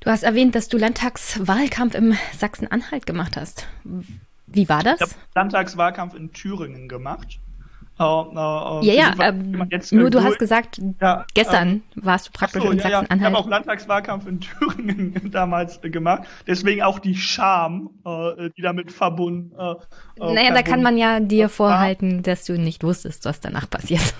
Du 0.00 0.10
hast 0.10 0.22
erwähnt, 0.22 0.54
dass 0.54 0.68
du 0.68 0.76
Landtagswahlkampf 0.76 1.94
im 1.94 2.14
Sachsen-Anhalt 2.36 3.06
gemacht 3.06 3.36
hast. 3.36 3.66
Wie 4.46 4.68
war 4.68 4.82
das? 4.82 4.96
Ich 4.96 5.02
habe 5.02 5.14
Landtagswahlkampf 5.34 6.14
in 6.14 6.32
Thüringen 6.32 6.88
gemacht. 6.88 7.40
Uh, 7.96 8.02
uh, 8.02 8.80
ja, 8.82 8.92
ja, 8.92 9.14
ähm, 9.20 9.68
nur 9.92 10.10
du 10.10 10.20
hast 10.24 10.40
gesagt, 10.40 10.80
ja, 11.00 11.24
gestern 11.32 11.68
ähm, 11.68 11.82
warst 11.94 12.26
du 12.26 12.32
praktisch 12.32 12.60
so, 12.60 12.70
in 12.70 12.80
Sachsen-Anhalt. 12.80 13.10
Ja, 13.10 13.16
ich 13.16 13.24
habe 13.24 13.38
auch 13.38 13.48
Landtagswahlkampf 13.48 14.26
in 14.26 14.40
Thüringen 14.80 15.30
damals 15.30 15.78
äh, 15.84 15.90
gemacht. 15.90 16.24
Deswegen 16.48 16.82
auch 16.82 16.98
die 16.98 17.14
Scham, 17.14 17.90
äh, 18.04 18.50
die 18.56 18.62
damit 18.62 18.90
verbunden. 18.90 19.52
Äh, 19.52 19.58
naja, 19.58 19.76
verbunden, 20.16 20.54
da 20.54 20.62
kann 20.62 20.82
man 20.82 20.96
ja 20.96 21.20
dir 21.20 21.48
vorhalten, 21.48 22.24
dass 22.24 22.44
du 22.44 22.58
nicht 22.58 22.82
wusstest, 22.82 23.24
was 23.26 23.40
danach 23.40 23.70
passiert. 23.70 24.14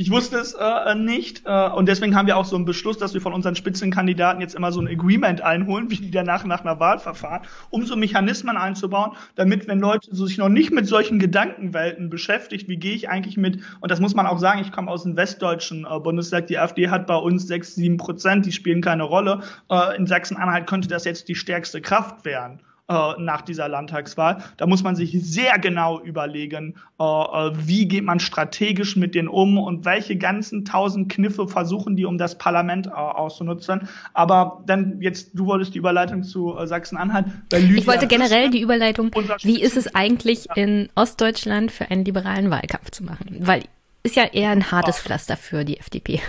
Ich 0.00 0.12
wusste 0.12 0.38
es 0.38 0.54
äh, 0.54 0.94
nicht 0.94 1.42
äh, 1.44 1.70
und 1.70 1.88
deswegen 1.88 2.14
haben 2.14 2.28
wir 2.28 2.36
auch 2.36 2.44
so 2.44 2.54
einen 2.54 2.64
Beschluss, 2.64 2.98
dass 2.98 3.14
wir 3.14 3.20
von 3.20 3.32
unseren 3.32 3.56
Spitzenkandidaten 3.56 4.40
jetzt 4.40 4.54
immer 4.54 4.70
so 4.70 4.80
ein 4.80 4.86
Agreement 4.86 5.40
einholen, 5.40 5.90
wie 5.90 5.96
die 5.96 6.12
danach 6.12 6.44
nach 6.44 6.60
einer 6.60 6.78
Wahl 6.78 7.00
verfahren, 7.00 7.42
um 7.70 7.84
so 7.84 7.96
Mechanismen 7.96 8.56
einzubauen, 8.56 9.16
damit 9.34 9.66
wenn 9.66 9.80
Leute 9.80 10.14
so 10.14 10.26
sich 10.26 10.38
noch 10.38 10.50
nicht 10.50 10.70
mit 10.70 10.86
solchen 10.86 11.18
Gedankenwelten 11.18 12.10
beschäftigt, 12.10 12.68
wie 12.68 12.76
gehe 12.76 12.94
ich 12.94 13.08
eigentlich 13.08 13.36
mit, 13.36 13.58
und 13.80 13.90
das 13.90 13.98
muss 13.98 14.14
man 14.14 14.28
auch 14.28 14.38
sagen, 14.38 14.60
ich 14.60 14.70
komme 14.70 14.88
aus 14.88 15.02
dem 15.02 15.16
westdeutschen 15.16 15.84
äh, 15.84 15.98
Bundestag, 15.98 16.46
die 16.46 16.58
AfD 16.58 16.90
hat 16.90 17.08
bei 17.08 17.16
uns 17.16 17.48
sechs, 17.48 17.74
sieben 17.74 17.96
Prozent, 17.96 18.46
die 18.46 18.52
spielen 18.52 18.80
keine 18.80 19.02
Rolle. 19.02 19.42
Äh, 19.68 19.96
in 19.96 20.06
Sachsen-Anhalt 20.06 20.68
könnte 20.68 20.86
das 20.86 21.06
jetzt 21.06 21.26
die 21.26 21.34
stärkste 21.34 21.80
Kraft 21.80 22.24
werden 22.24 22.60
äh, 22.88 23.12
nach 23.18 23.42
dieser 23.42 23.68
Landtagswahl. 23.68 24.42
Da 24.56 24.66
muss 24.66 24.82
man 24.82 24.96
sich 24.96 25.16
sehr 25.22 25.58
genau 25.58 26.00
überlegen, 26.00 26.76
äh, 26.98 27.04
äh, 27.04 27.52
wie 27.54 27.86
geht 27.86 28.04
man 28.04 28.18
strategisch 28.18 28.96
mit 28.96 29.14
denen 29.14 29.28
um 29.28 29.58
und 29.58 29.84
welche 29.84 30.16
ganzen 30.16 30.64
tausend 30.64 31.10
Kniffe 31.10 31.48
versuchen 31.48 31.96
die, 31.96 32.06
um 32.06 32.18
das 32.18 32.38
Parlament 32.38 32.86
äh, 32.86 32.90
auszunutzen. 32.90 33.88
Aber 34.14 34.62
dann 34.66 35.00
jetzt, 35.00 35.30
du 35.34 35.46
wolltest 35.46 35.74
die 35.74 35.78
Überleitung 35.78 36.22
zu 36.22 36.56
Sachsen-Anhalt. 36.64 37.26
Ich 37.52 37.86
wollte 37.86 38.06
generell 38.06 38.50
die 38.50 38.60
Überleitung, 38.60 39.10
wie 39.42 39.60
ist 39.60 39.76
es 39.76 39.94
eigentlich 39.94 40.46
in 40.56 40.88
Ostdeutschland 40.94 41.70
für 41.70 41.90
einen 41.90 42.04
liberalen 42.04 42.50
Wahlkampf 42.50 42.90
zu 42.90 43.04
machen? 43.04 43.38
Weil 43.40 43.64
ist 44.02 44.16
ja 44.16 44.24
eher 44.24 44.50
ein 44.50 44.70
hartes 44.70 44.98
Pflaster 44.98 45.36
für 45.36 45.64
die 45.64 45.78
FDP. 45.78 46.20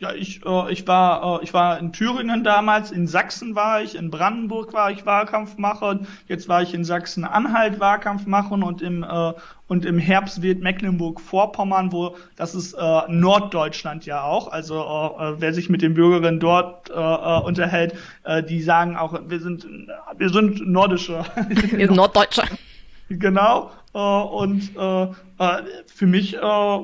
Ja, 0.00 0.14
ich, 0.14 0.40
äh, 0.46 0.72
ich 0.72 0.86
war 0.86 1.40
äh, 1.40 1.44
ich 1.44 1.52
war 1.52 1.78
in 1.78 1.92
Thüringen 1.92 2.42
damals, 2.42 2.90
in 2.90 3.06
Sachsen 3.06 3.54
war 3.54 3.82
ich, 3.82 3.94
in 3.94 4.10
Brandenburg 4.10 4.72
war 4.72 4.90
ich 4.90 5.04
Wahlkampf 5.04 5.58
machen, 5.58 6.06
jetzt 6.26 6.48
war 6.48 6.62
ich 6.62 6.72
in 6.72 6.86
Sachsen-Anhalt 6.86 7.80
Wahlkampf 7.80 8.24
machen 8.24 8.62
und 8.62 8.80
im 8.80 9.02
äh, 9.02 9.34
und 9.66 9.84
im 9.84 9.98
Herbst 9.98 10.40
wird 10.40 10.62
Mecklenburg-Vorpommern, 10.62 11.92
wo 11.92 12.16
das 12.34 12.54
ist 12.54 12.72
äh, 12.72 13.02
Norddeutschland 13.08 14.06
ja 14.06 14.22
auch. 14.22 14.50
Also 14.50 14.80
äh, 14.80 15.38
wer 15.38 15.52
sich 15.52 15.68
mit 15.68 15.82
den 15.82 15.92
Bürgerinnen 15.92 16.40
dort 16.40 16.88
äh, 16.88 16.94
äh, 16.94 17.42
unterhält, 17.42 17.94
äh, 18.24 18.42
die 18.42 18.62
sagen 18.62 18.96
auch, 18.96 19.20
wir 19.28 19.40
sind 19.40 19.66
wir 20.16 20.30
sind 20.30 20.66
nordische, 20.66 21.26
wir 21.48 21.86
sind 21.86 21.94
Norddeutsche. 21.94 22.44
Genau. 23.10 23.70
Äh, 23.92 23.98
und 23.98 24.74
äh, 24.78 25.02
äh, 25.02 25.62
für 25.94 26.06
mich 26.06 26.36
äh, 26.36 26.78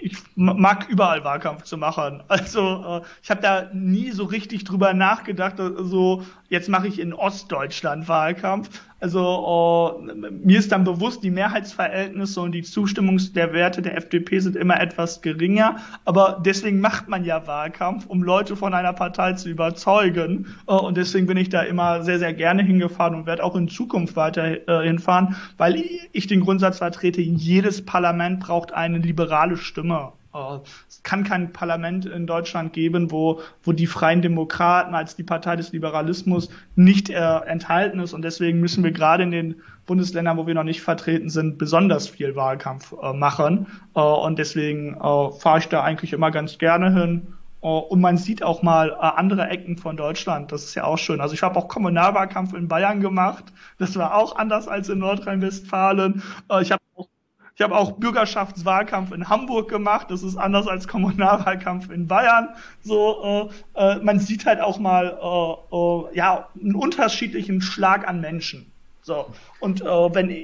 ich 0.00 0.16
mag 0.34 0.88
überall 0.88 1.24
Wahlkampf 1.24 1.62
zu 1.62 1.78
machen. 1.78 2.22
Also 2.28 3.00
äh, 3.00 3.06
ich 3.22 3.30
habe 3.30 3.40
da 3.40 3.70
nie 3.72 4.10
so 4.10 4.24
richtig 4.24 4.64
drüber 4.64 4.92
nachgedacht, 4.92 5.56
so 5.58 6.22
jetzt 6.54 6.68
mache 6.68 6.86
ich 6.86 7.00
in 7.00 7.12
Ostdeutschland 7.12 8.08
Wahlkampf. 8.08 8.70
Also 9.00 10.00
äh, 10.06 10.30
mir 10.30 10.58
ist 10.58 10.70
dann 10.70 10.84
bewusst, 10.84 11.24
die 11.24 11.30
Mehrheitsverhältnisse 11.30 12.40
und 12.40 12.52
die 12.52 12.62
Zustimmungswerte 12.62 13.82
der 13.82 13.96
FDP 13.98 14.38
sind 14.38 14.56
immer 14.56 14.80
etwas 14.80 15.20
geringer, 15.20 15.76
aber 16.04 16.40
deswegen 16.44 16.80
macht 16.80 17.08
man 17.08 17.24
ja 17.24 17.46
Wahlkampf, 17.46 18.06
um 18.06 18.22
Leute 18.22 18.56
von 18.56 18.72
einer 18.72 18.92
Partei 18.92 19.32
zu 19.32 19.50
überzeugen. 19.50 20.46
Äh, 20.68 20.72
und 20.72 20.96
deswegen 20.96 21.26
bin 21.26 21.36
ich 21.36 21.48
da 21.48 21.62
immer 21.62 22.02
sehr, 22.04 22.20
sehr 22.20 22.32
gerne 22.32 22.62
hingefahren 22.62 23.16
und 23.16 23.26
werde 23.26 23.42
auch 23.42 23.56
in 23.56 23.68
Zukunft 23.68 24.14
weiter 24.14 24.68
äh, 24.68 24.86
hinfahren, 24.86 25.36
weil 25.58 25.82
ich 26.12 26.26
den 26.28 26.40
Grundsatz 26.40 26.78
vertrete, 26.78 27.20
jedes 27.20 27.84
Parlament 27.84 28.40
braucht 28.40 28.72
eine 28.72 28.98
liberale 28.98 29.56
Stimme. 29.56 30.12
Äh, 30.34 30.58
es 30.88 31.02
kann 31.02 31.24
kein 31.24 31.52
Parlament 31.52 32.06
in 32.06 32.26
Deutschland 32.26 32.72
geben, 32.72 33.10
wo, 33.10 33.40
wo 33.62 33.72
die 33.72 33.86
Freien 33.86 34.22
Demokraten 34.22 34.94
als 34.94 35.16
die 35.16 35.22
Partei 35.22 35.56
des 35.56 35.72
Liberalismus 35.72 36.50
nicht 36.74 37.10
äh, 37.10 37.14
enthalten 37.46 38.00
ist. 38.00 38.12
Und 38.12 38.22
deswegen 38.22 38.60
müssen 38.60 38.84
wir 38.84 38.92
gerade 38.92 39.22
in 39.22 39.30
den 39.30 39.62
Bundesländern, 39.86 40.36
wo 40.36 40.46
wir 40.46 40.54
noch 40.54 40.64
nicht 40.64 40.82
vertreten 40.82 41.28
sind, 41.28 41.58
besonders 41.58 42.08
viel 42.08 42.36
Wahlkampf 42.36 42.94
äh, 43.00 43.12
machen. 43.12 43.66
Äh, 43.94 44.00
und 44.00 44.38
deswegen 44.38 44.94
äh, 44.94 45.30
fahre 45.32 45.58
ich 45.58 45.68
da 45.68 45.82
eigentlich 45.82 46.12
immer 46.12 46.30
ganz 46.30 46.58
gerne 46.58 46.92
hin. 46.92 47.34
Äh, 47.62 47.66
und 47.66 48.00
man 48.00 48.16
sieht 48.16 48.42
auch 48.42 48.62
mal 48.62 48.90
äh, 48.90 48.94
andere 48.94 49.48
Ecken 49.48 49.76
von 49.76 49.96
Deutschland. 49.96 50.52
Das 50.52 50.64
ist 50.64 50.74
ja 50.74 50.84
auch 50.84 50.98
schön. 50.98 51.20
Also 51.20 51.34
ich 51.34 51.42
habe 51.42 51.58
auch 51.58 51.68
Kommunalwahlkampf 51.68 52.54
in 52.54 52.68
Bayern 52.68 53.00
gemacht. 53.00 53.44
Das 53.78 53.96
war 53.96 54.14
auch 54.16 54.36
anders 54.36 54.68
als 54.68 54.88
in 54.88 54.98
Nordrhein-Westfalen. 54.98 56.22
Äh, 56.50 56.62
ich 56.62 56.72
habe 56.72 56.82
auch 56.96 57.08
ich 57.56 57.62
habe 57.62 57.76
auch 57.76 57.92
Bürgerschaftswahlkampf 57.92 59.12
in 59.12 59.28
Hamburg 59.28 59.68
gemacht. 59.68 60.10
Das 60.10 60.24
ist 60.24 60.36
anders 60.36 60.66
als 60.66 60.88
Kommunalwahlkampf 60.88 61.88
in 61.90 62.08
Bayern. 62.08 62.48
So, 62.82 63.50
äh, 63.76 63.80
äh, 63.80 63.98
man 64.02 64.18
sieht 64.18 64.44
halt 64.44 64.60
auch 64.60 64.78
mal 64.78 65.16
äh, 65.22 65.76
äh, 65.76 66.16
ja 66.16 66.48
einen 66.60 66.74
unterschiedlichen 66.74 67.60
Schlag 67.60 68.08
an 68.08 68.20
Menschen. 68.20 68.72
So 69.02 69.26
und 69.60 69.82
äh, 69.82 69.84
wenn 69.84 70.34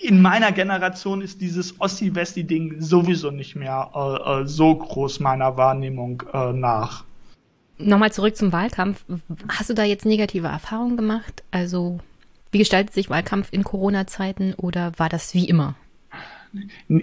in 0.00 0.22
meiner 0.22 0.52
Generation 0.52 1.20
ist 1.20 1.40
dieses 1.40 1.80
Ossi-Westi-Ding 1.80 2.80
sowieso 2.80 3.32
nicht 3.32 3.56
mehr 3.56 3.90
äh, 3.92 4.46
so 4.46 4.76
groß 4.76 5.18
meiner 5.18 5.56
Wahrnehmung 5.56 6.22
nach. 6.54 7.04
Nochmal 7.78 8.12
zurück 8.12 8.36
zum 8.36 8.52
Wahlkampf. 8.52 9.04
Hast 9.48 9.70
du 9.70 9.74
da 9.74 9.82
jetzt 9.82 10.06
negative 10.06 10.46
Erfahrungen 10.46 10.96
gemacht? 10.96 11.42
Also, 11.50 11.98
wie 12.52 12.58
gestaltet 12.58 12.94
sich 12.94 13.10
Wahlkampf 13.10 13.48
in 13.50 13.64
Corona-Zeiten 13.64 14.54
oder 14.54 14.92
war 14.98 15.08
das 15.08 15.34
wie 15.34 15.48
immer? 15.48 15.74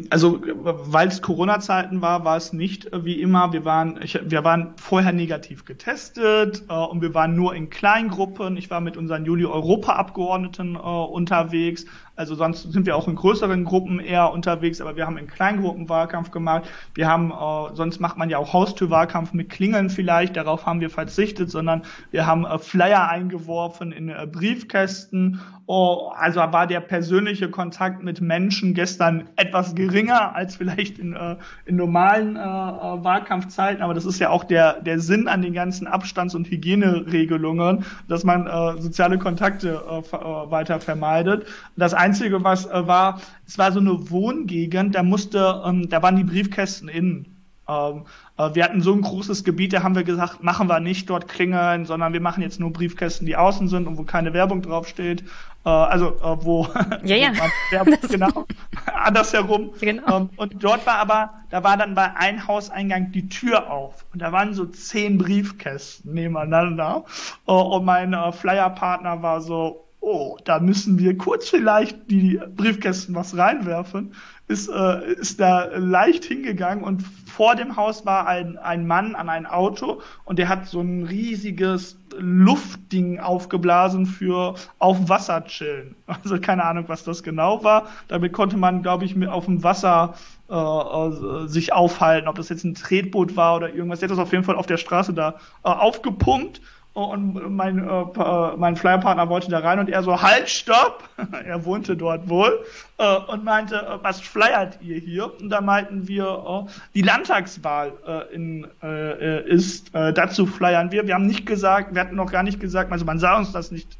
Also, 0.10 0.42
weil 0.44 1.08
es 1.08 1.22
Corona-Zeiten 1.22 2.02
war, 2.02 2.26
war 2.26 2.38
es 2.38 2.54
nicht 2.54 2.92
äh, 2.92 3.06
wie 3.06 3.22
immer. 3.22 3.54
Wir 3.54 3.66
waren, 3.66 4.00
ich, 4.02 4.20
wir 4.24 4.44
waren 4.44 4.74
vorher 4.78 5.14
negativ 5.14 5.66
getestet 5.66 6.64
äh, 6.70 6.74
und 6.74 7.02
wir 7.02 7.14
waren 7.14 7.36
nur 7.36 7.54
in 7.56 7.70
Kleingruppen. 7.70 8.58
Ich 8.58 8.70
war 8.70 8.82
mit 8.82 8.98
unseren 8.98 9.26
Juli-Europa-Abgeordneten 9.26 10.76
äh, 10.76 10.80
unterwegs. 10.80 11.86
Also 12.18 12.36
sonst 12.36 12.72
sind 12.72 12.86
wir 12.86 12.96
auch 12.96 13.08
in 13.08 13.16
größeren 13.16 13.66
Gruppen 13.66 14.00
eher 14.00 14.32
unterwegs, 14.32 14.80
aber 14.80 14.96
wir 14.96 15.06
haben 15.06 15.18
in 15.18 15.28
Kleingruppen 15.28 15.90
Wahlkampf 15.90 16.32
gemacht. 16.32 16.64
Wir 16.94 17.08
haben, 17.08 17.32
äh, 17.32 17.76
sonst 17.76 18.00
macht 18.00 18.18
man 18.18 18.30
ja 18.30 18.38
auch 18.38 18.54
Haustürwahlkampf 18.54 19.34
mit 19.34 19.50
Klingeln 19.50 19.90
vielleicht, 19.90 20.38
darauf 20.38 20.66
haben 20.66 20.80
wir 20.80 20.90
verzichtet, 20.90 21.52
sondern 21.52 21.84
wir 22.12 22.26
haben 22.26 22.46
äh, 22.46 22.58
Flyer 22.58 23.10
eingeworfen 23.10 23.92
in 23.92 24.10
äh, 24.10 24.28
Briefkästen. 24.32 25.42
Oh, 25.66 26.12
also 26.16 26.40
war 26.40 26.68
der 26.68 26.80
persönliche 26.80 27.50
Kontakt 27.50 28.04
mit 28.04 28.22
Menschen 28.22 28.76
gestern 28.76 29.28
etwas 29.36 29.76
geringer 29.76 30.36
als 30.36 30.56
vielleicht 30.56 31.00
in, 31.00 31.14
äh, 31.14 31.36
in 31.66 31.76
normalen 31.76 32.36
äh, 32.36 32.40
äh 32.40 33.04
Wahlkampfzeiten, 33.04 33.82
aber 33.84 33.94
das 33.94 34.06
ist 34.06 34.20
ja 34.20 34.30
auch 34.30 34.44
der, 34.44 34.82
der 34.82 35.00
Sinn 35.00 35.28
an 35.28 35.42
den 35.42 35.54
ganzen 35.54 35.88
Abstands- 35.88 36.36
und 36.36 36.50
Hygieneregelungen, 36.50 37.86
dass 38.08 38.24
man 38.24 38.48
äh, 38.48 38.82
soziale 38.82 39.18
Kontakte 39.18 39.82
äh, 39.88 40.16
äh 40.16 40.52
weiter 40.52 40.80
vermeidet. 40.80 41.48
Das 41.76 41.94
Einzige, 41.94 42.44
was 42.44 42.66
äh, 42.66 42.88
war, 42.88 43.22
es 43.46 43.58
war 43.58 43.72
so 43.72 43.80
eine 43.80 44.10
Wohngegend, 44.10 44.96
da 44.96 45.04
musste, 45.04 45.62
ähm, 45.66 45.90
da 45.90 46.02
waren 46.02 46.16
die 46.16 46.24
Briefkästen 46.24 46.88
innen. 46.88 47.36
Ähm, 47.68 48.04
äh, 48.38 48.54
wir 48.54 48.64
hatten 48.64 48.82
so 48.82 48.94
ein 48.94 49.02
großes 49.02 49.44
Gebiet, 49.44 49.74
da 49.74 49.84
haben 49.84 49.96
wir 49.96 50.04
gesagt, 50.04 50.44
machen 50.44 50.68
wir 50.68 50.80
nicht 50.80 51.10
dort 51.10 51.28
klingeln, 51.28 51.86
sondern 51.86 52.14
wir 52.14 52.22
machen 52.22 52.44
jetzt 52.44 52.60
nur 52.60 52.72
Briefkästen, 52.72 53.26
die 53.26 53.36
außen 53.36 53.68
sind 53.68 53.88
und 53.88 53.98
wo 53.98 54.04
keine 54.04 54.34
Werbung 54.34 54.62
draufsteht. 54.62 55.24
Äh, 55.66 55.70
also 55.70 56.16
äh, 56.16 56.46
wo, 56.46 56.68
ja, 57.04 57.16
ja. 57.16 57.34
Werbung, 57.72 57.98
genau, 58.10 58.46
andersherum. 59.04 59.72
Genau. 59.82 60.18
Ähm, 60.18 60.30
und 60.38 60.64
dort 60.64 60.86
war 60.86 61.00
aber, 61.00 61.34
da 61.50 61.64
war 61.64 61.76
dann 61.76 61.96
bei 61.96 62.16
einem 62.16 62.48
Hauseingang 62.48 63.12
die 63.12 63.28
Tür 63.30 63.72
auf 63.72 64.06
und 64.14 64.22
da 64.22 64.32
waren 64.32 64.54
so 64.54 64.66
zehn 64.66 65.18
Briefkästen 65.18 66.14
nebeneinander. 66.14 67.06
Äh, 67.48 67.52
und 67.52 67.84
mein 67.84 68.16
Flyerpartner 68.32 69.22
war 69.24 69.42
so, 69.42 69.86
oh, 70.00 70.38
da 70.46 70.60
müssen 70.60 71.00
wir 71.00 71.18
kurz 71.18 71.50
vielleicht 71.50 72.12
die 72.12 72.40
Briefkästen 72.56 73.16
was 73.16 73.36
reinwerfen, 73.36 74.14
ist, 74.48 74.70
äh, 74.70 75.14
ist 75.14 75.40
da 75.40 75.66
leicht 75.76 76.26
hingegangen 76.26 76.84
und 76.84 77.04
vor 77.36 77.56
dem 77.56 77.76
Haus 77.76 78.06
war 78.06 78.28
ein, 78.28 78.58
ein 78.58 78.86
Mann 78.88 79.16
an 79.16 79.28
ein 79.28 79.46
Auto 79.46 80.02
und 80.24 80.40
der 80.40 80.48
hat 80.48 80.68
so 80.68 80.82
ein 80.82 81.04
riesiges 81.04 81.98
Luftding 82.18 83.20
aufgeblasen 83.20 84.06
für 84.06 84.56
auf 84.80 85.10
Wasser 85.10 85.44
chillen. 85.46 85.96
Also 86.08 86.40
keine 86.40 86.64
Ahnung, 86.64 86.86
was 86.88 87.04
das 87.04 87.24
genau 87.24 87.64
war. 87.64 87.88
Damit 88.08 88.34
konnte 88.34 88.58
man, 88.58 88.84
glaube 88.84 89.06
ich, 89.06 89.28
auf 89.28 89.46
dem 89.46 89.64
Wasser 89.64 90.14
äh, 90.50 90.56
äh, 90.56 91.48
sich 91.48 91.74
aufhalten, 91.74 92.28
ob 92.28 92.36
das 92.36 92.50
jetzt 92.50 92.64
ein 92.64 92.76
Tretboot 92.76 93.36
war 93.36 93.56
oder 93.56 93.74
irgendwas. 93.74 94.00
Der 94.00 94.08
hat 94.08 94.12
das 94.12 94.24
auf 94.24 94.32
jeden 94.32 94.44
Fall 94.44 94.56
auf 94.56 94.68
der 94.68 94.78
Straße 94.78 95.14
da 95.14 95.36
äh, 95.64 95.70
aufgepumpt 95.70 96.62
und 96.96 97.54
mein, 97.54 97.78
äh, 97.78 98.56
mein 98.56 98.78
Flyerpartner 98.78 99.28
wollte 99.28 99.52
da 99.52 99.60
rein 99.60 99.80
und 99.80 99.90
er 99.90 100.02
so, 100.02 100.22
halt, 100.22 100.50
stopp! 100.50 101.04
er 101.46 101.66
wohnte 101.66 101.98
dort 101.98 102.30
wohl 102.30 102.64
äh, 102.98 103.18
und 103.28 103.44
meinte, 103.44 103.76
äh, 103.76 104.02
was 104.02 104.22
flyert 104.22 104.80
ihr 104.82 104.98
hier? 104.98 105.30
Und 105.40 105.50
da 105.50 105.60
meinten 105.60 106.08
wir, 106.08 106.66
äh, 106.68 106.72
die 106.94 107.02
Landtagswahl 107.02 107.92
äh, 108.08 108.34
in, 108.34 108.66
äh, 108.82 109.46
ist, 109.46 109.94
äh, 109.94 110.14
dazu 110.14 110.46
flyern 110.46 110.94
wir. 110.94 111.06
Wir 111.06 111.16
haben 111.16 111.28
nicht 111.28 111.46
gesagt, 111.46 111.94
wir 111.94 112.00
hatten 112.00 112.16
noch 112.16 112.32
gar 112.32 112.44
nicht 112.44 112.62
gesagt, 112.62 112.94
also 112.94 113.04
man 113.04 113.20
sah 113.20 113.38
uns 113.38 113.52
das 113.52 113.72
nicht 113.72 113.98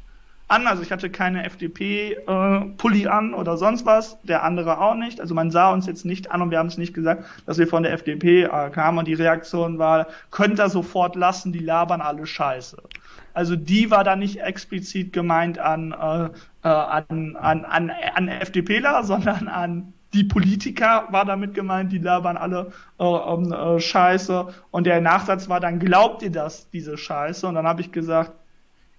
an. 0.48 0.66
Also 0.66 0.82
ich 0.82 0.92
hatte 0.92 1.10
keine 1.10 1.44
FDP-Pulli 1.44 3.04
äh, 3.04 3.08
an 3.08 3.34
oder 3.34 3.56
sonst 3.56 3.86
was, 3.86 4.20
der 4.22 4.42
andere 4.42 4.80
auch 4.80 4.94
nicht. 4.94 5.20
Also 5.20 5.34
man 5.34 5.50
sah 5.50 5.72
uns 5.72 5.86
jetzt 5.86 6.04
nicht 6.04 6.30
an 6.30 6.42
und 6.42 6.50
wir 6.50 6.58
haben 6.58 6.68
es 6.68 6.78
nicht 6.78 6.94
gesagt, 6.94 7.24
dass 7.46 7.58
wir 7.58 7.66
von 7.66 7.82
der 7.82 7.92
FDP 7.92 8.44
äh, 8.44 8.70
kamen. 8.70 8.98
Und 8.98 9.08
die 9.08 9.14
Reaktion 9.14 9.78
war, 9.78 10.06
könnt 10.30 10.60
ihr 10.60 10.68
sofort 10.68 11.16
lassen, 11.16 11.52
die 11.52 11.58
labern 11.60 12.00
alle 12.00 12.26
Scheiße. 12.26 12.76
Also 13.34 13.56
die 13.56 13.90
war 13.90 14.04
da 14.04 14.16
nicht 14.16 14.40
explizit 14.40 15.12
gemeint 15.12 15.58
an, 15.58 15.92
äh, 15.92 16.24
äh 16.66 16.68
an, 16.68 17.36
an, 17.36 17.64
an, 17.64 17.92
an 18.14 18.28
FDPler, 18.28 19.04
sondern 19.04 19.48
an 19.48 19.92
die 20.14 20.24
Politiker 20.24 21.08
war 21.10 21.24
damit 21.24 21.52
gemeint, 21.52 21.92
die 21.92 21.98
labern 21.98 22.36
alle 22.36 22.72
äh, 22.98 23.04
äh, 23.04 23.80
Scheiße. 23.80 24.46
Und 24.70 24.86
der 24.86 25.00
Nachsatz 25.00 25.48
war 25.48 25.60
dann, 25.60 25.78
glaubt 25.78 26.22
ihr 26.22 26.30
das, 26.30 26.70
diese 26.70 26.96
Scheiße? 26.96 27.46
Und 27.46 27.54
dann 27.54 27.66
habe 27.66 27.82
ich 27.82 27.92
gesagt, 27.92 28.32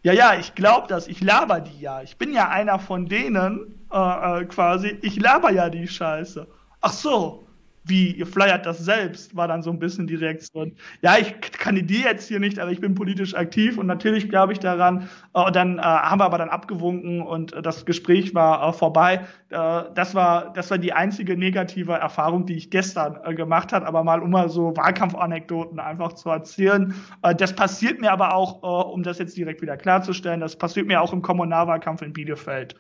ja, 0.04 0.14
ja, 0.14 0.36
ich 0.40 0.56
glaube 0.56 0.88
das, 0.88 1.08
ich 1.08 1.22
laber 1.22 1.60
die 1.60 1.80
ja. 1.80 2.02
Ich 2.02 2.18
bin 2.18 2.34
ja 2.34 2.50
einer 2.50 2.80
von 2.80 3.08
denen, 3.08 3.86
äh, 3.92 4.42
äh, 4.42 4.46
quasi, 4.46 4.98
ich 5.02 5.20
laber 5.20 5.52
ja 5.52 5.70
die 5.70 5.88
Scheiße. 5.88 6.48
Ach 6.82 6.94
so, 6.94 7.47
wie, 7.88 8.12
ihr 8.12 8.28
flyert 8.28 8.66
das 8.66 8.80
selbst, 8.80 9.36
war 9.36 9.48
dann 9.48 9.62
so 9.62 9.70
ein 9.70 9.80
bisschen 9.80 10.08
die 10.08 10.16
Reaktion. 10.16 10.74
Ja, 11.02 11.18
ich 11.18 11.40
kandidiere 11.42 12.10
jetzt 12.10 12.28
hier 12.28 12.40
nicht, 12.40 12.60
aber 12.60 12.72
ich 12.72 12.82
bin 12.82 12.96
politisch 12.96 13.36
aktiv 13.36 13.78
und 13.78 13.88
natürlich 13.88 14.30
glaube 14.30 14.54
ich 14.54 14.60
daran. 14.60 15.10
Äh, 15.34 15.52
dann 15.52 15.80
äh, 15.80 15.82
haben 15.82 16.20
wir 16.20 16.26
aber 16.26 16.38
dann 16.38 16.50
abgewunken 16.50 17.22
und 17.22 17.54
äh, 17.54 17.62
das 17.62 17.86
Gespräch 17.86 18.34
war 18.34 18.68
äh, 18.68 18.74
vorbei. 18.74 19.22
Äh, 19.50 19.84
das 19.94 20.16
war 20.16 20.54
das 20.54 20.72
war 20.72 20.78
die 20.78 20.94
einzige 20.94 21.38
negative 21.38 21.94
Erfahrung, 21.94 22.46
die 22.46 22.56
ich 22.56 22.70
gestern 22.70 23.20
äh, 23.24 23.34
gemacht 23.34 23.74
habe. 23.74 23.86
Aber 23.86 24.04
mal 24.04 24.22
um 24.22 24.32
mal 24.32 24.50
so 24.50 24.76
Wahlkampfanekdoten 24.76 25.80
einfach 25.80 26.14
zu 26.14 26.30
erzählen. 26.30 26.94
Äh, 27.22 27.36
das 27.36 27.54
passiert 27.54 28.02
mir 28.02 28.12
aber 28.12 28.34
auch, 28.34 28.92
um 28.92 29.04
das 29.04 29.20
jetzt 29.20 29.38
direkt 29.38 29.62
wieder 29.62 29.78
klarzustellen, 29.78 30.40
das 30.40 30.56
passiert 30.56 30.88
mir 30.88 31.02
auch 31.02 31.14
im 31.14 31.22
Kommunalwahlkampf 31.22 32.02
in 32.02 32.14
Bielefeld 32.14 32.76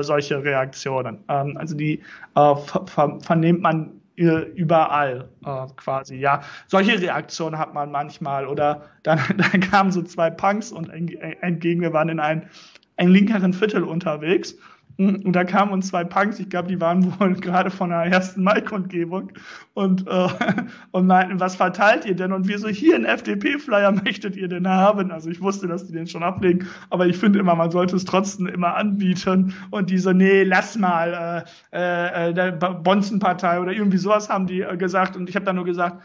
solche 0.00 0.42
Reaktionen. 0.42 1.24
Ähm, 1.28 1.56
also 1.56 1.76
die 1.76 2.02
ver 2.34 3.18
vernimmt 3.20 3.62
man 3.62 4.01
überall 4.30 5.28
äh, 5.44 5.66
quasi. 5.76 6.16
Ja, 6.16 6.42
solche 6.66 7.00
Reaktionen 7.00 7.58
hat 7.58 7.74
man 7.74 7.90
manchmal. 7.90 8.46
Oder 8.46 8.82
dann, 9.02 9.20
dann 9.36 9.60
kamen 9.60 9.92
so 9.92 10.02
zwei 10.02 10.30
Punks 10.30 10.72
und 10.72 10.88
entgegen, 10.88 11.80
wir 11.80 11.92
waren 11.92 12.08
in 12.08 12.20
ein, 12.20 12.48
ein 12.96 13.08
linkeren 13.08 13.52
Viertel 13.52 13.84
unterwegs 13.84 14.56
und 14.98 15.32
da 15.32 15.44
kamen 15.44 15.72
uns 15.72 15.88
zwei 15.88 16.04
Punks, 16.04 16.38
ich 16.38 16.50
glaube, 16.50 16.68
die 16.68 16.80
waren 16.80 17.04
wohl 17.20 17.34
gerade 17.34 17.70
von 17.70 17.90
der 17.90 18.04
ersten 18.04 18.42
Mai-Kundgebung 18.42 19.32
und, 19.74 20.06
äh, 20.06 20.28
und 20.90 21.06
meinten, 21.06 21.40
was 21.40 21.56
verteilt 21.56 22.04
ihr 22.04 22.14
denn? 22.14 22.32
Und 22.32 22.48
wir 22.48 22.58
so, 22.58 22.68
hier 22.68 22.94
einen 22.94 23.04
FDP-Flyer 23.04 23.92
möchtet 24.04 24.36
ihr 24.36 24.48
denn 24.48 24.68
haben? 24.68 25.10
Also 25.10 25.30
ich 25.30 25.40
wusste, 25.40 25.66
dass 25.66 25.86
die 25.86 25.92
den 25.92 26.06
schon 26.06 26.22
ablegen, 26.22 26.66
aber 26.90 27.06
ich 27.06 27.16
finde 27.16 27.38
immer, 27.38 27.54
man 27.54 27.70
sollte 27.70 27.96
es 27.96 28.04
trotzdem 28.04 28.46
immer 28.46 28.76
anbieten. 28.76 29.54
Und 29.70 29.90
die 29.90 29.98
so, 29.98 30.12
nee, 30.12 30.42
lass 30.42 30.76
mal, 30.76 31.44
äh, 31.72 31.78
äh, 31.78 32.30
äh 32.30 32.34
der 32.34 32.52
Bonzenpartei 32.52 33.60
oder 33.60 33.72
irgendwie 33.72 33.98
sowas 33.98 34.28
haben 34.28 34.46
die 34.46 34.60
äh, 34.60 34.76
gesagt. 34.76 35.16
Und 35.16 35.28
ich 35.28 35.36
habe 35.36 35.44
dann 35.44 35.56
nur 35.56 35.64
gesagt, 35.64 36.02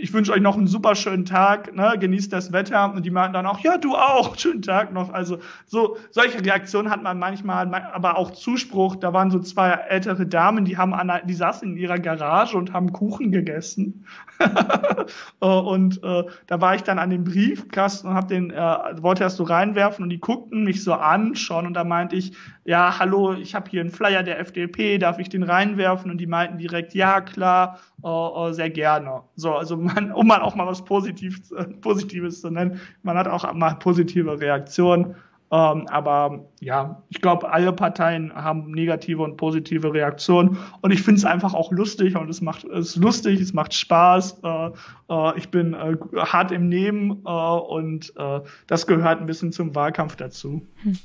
ich 0.00 0.12
wünsche 0.12 0.32
euch 0.32 0.40
noch 0.40 0.56
einen 0.56 0.66
super 0.66 0.94
schönen 0.94 1.24
Tag, 1.24 1.74
ne? 1.74 1.94
genießt 1.98 2.32
das 2.32 2.52
Wetter. 2.52 2.92
Und 2.94 3.04
die 3.04 3.10
meinten 3.10 3.32
dann 3.34 3.46
auch, 3.46 3.58
ja, 3.60 3.76
du 3.78 3.96
auch, 3.96 4.36
schönen 4.38 4.62
Tag 4.62 4.92
noch. 4.92 5.12
Also 5.12 5.38
so 5.66 5.96
solche 6.10 6.44
Reaktionen 6.44 6.90
hat 6.90 7.02
man 7.02 7.18
manchmal, 7.18 7.72
aber 7.74 8.16
auch 8.16 8.30
Zuspruch. 8.30 8.96
Da 8.96 9.12
waren 9.12 9.30
so 9.30 9.40
zwei 9.40 9.70
ältere 9.70 10.26
Damen, 10.26 10.64
die 10.64 10.78
haben 10.78 10.94
an, 10.94 11.10
die 11.24 11.34
saßen 11.34 11.72
in 11.72 11.76
ihrer 11.76 11.98
Garage 11.98 12.56
und 12.56 12.72
haben 12.72 12.92
Kuchen 12.92 13.32
gegessen. 13.32 14.06
und 15.40 16.02
äh, 16.02 16.24
da 16.46 16.60
war 16.60 16.74
ich 16.76 16.82
dann 16.82 16.98
an 16.98 17.10
dem 17.10 17.24
Briefkasten 17.24 18.08
und 18.08 18.14
hab 18.14 18.28
den, 18.28 18.50
äh, 18.50 19.02
wollte 19.02 19.24
erst 19.24 19.36
so 19.36 19.44
reinwerfen 19.44 20.04
und 20.04 20.10
die 20.10 20.20
guckten 20.20 20.64
mich 20.64 20.84
so 20.84 20.94
an 20.94 21.34
schon 21.34 21.66
und 21.66 21.74
da 21.74 21.82
meinte 21.82 22.14
ich, 22.14 22.32
ja, 22.68 22.98
hallo, 22.98 23.32
ich 23.32 23.54
habe 23.54 23.70
hier 23.70 23.80
einen 23.80 23.90
Flyer 23.90 24.22
der 24.22 24.38
FDP, 24.40 24.98
darf 24.98 25.18
ich 25.18 25.30
den 25.30 25.42
reinwerfen? 25.42 26.10
Und 26.10 26.18
die 26.18 26.26
meinten 26.26 26.58
direkt, 26.58 26.92
ja, 26.92 27.22
klar, 27.22 27.80
äh, 28.04 28.52
sehr 28.52 28.68
gerne. 28.68 29.22
So, 29.36 29.54
also 29.54 29.87
man, 29.94 30.12
um 30.12 30.26
mal 30.26 30.40
auch 30.40 30.54
mal 30.54 30.66
was 30.66 30.84
Positives, 30.84 31.50
äh, 31.52 31.64
Positives 31.64 32.40
zu 32.40 32.50
nennen, 32.50 32.80
man 33.02 33.16
hat 33.16 33.28
auch 33.28 33.52
mal 33.54 33.74
positive 33.74 34.40
Reaktionen. 34.40 35.14
Ähm, 35.50 35.86
aber 35.88 36.44
ja, 36.60 37.02
ich 37.08 37.22
glaube, 37.22 37.50
alle 37.50 37.72
Parteien 37.72 38.34
haben 38.34 38.70
negative 38.70 39.22
und 39.22 39.38
positive 39.38 39.94
Reaktionen. 39.94 40.58
Und 40.82 40.90
ich 40.90 41.02
finde 41.02 41.18
es 41.20 41.24
einfach 41.24 41.54
auch 41.54 41.72
lustig 41.72 42.16
und 42.16 42.28
es 42.28 42.42
macht 42.42 42.64
es 42.64 42.96
lustig, 42.96 43.40
es 43.40 43.54
macht 43.54 43.72
Spaß. 43.72 44.40
Äh, 44.44 44.70
äh, 45.10 45.38
ich 45.38 45.50
bin 45.50 45.72
äh, 45.72 45.96
hart 46.16 46.52
im 46.52 46.68
Nehmen 46.68 47.22
äh, 47.24 47.30
und 47.30 48.12
äh, 48.16 48.40
das 48.66 48.86
gehört 48.86 49.20
ein 49.20 49.26
bisschen 49.26 49.52
zum 49.52 49.74
Wahlkampf 49.74 50.16
dazu. 50.16 50.66
Hm. 50.82 50.98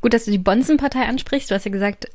Gut, 0.00 0.12
dass 0.12 0.24
du 0.24 0.30
die 0.32 0.38
Bonzenpartei 0.38 1.06
ansprichst. 1.06 1.50
Du 1.50 1.54
hast 1.54 1.64
ja 1.64 1.72
gesagt, 1.72 2.08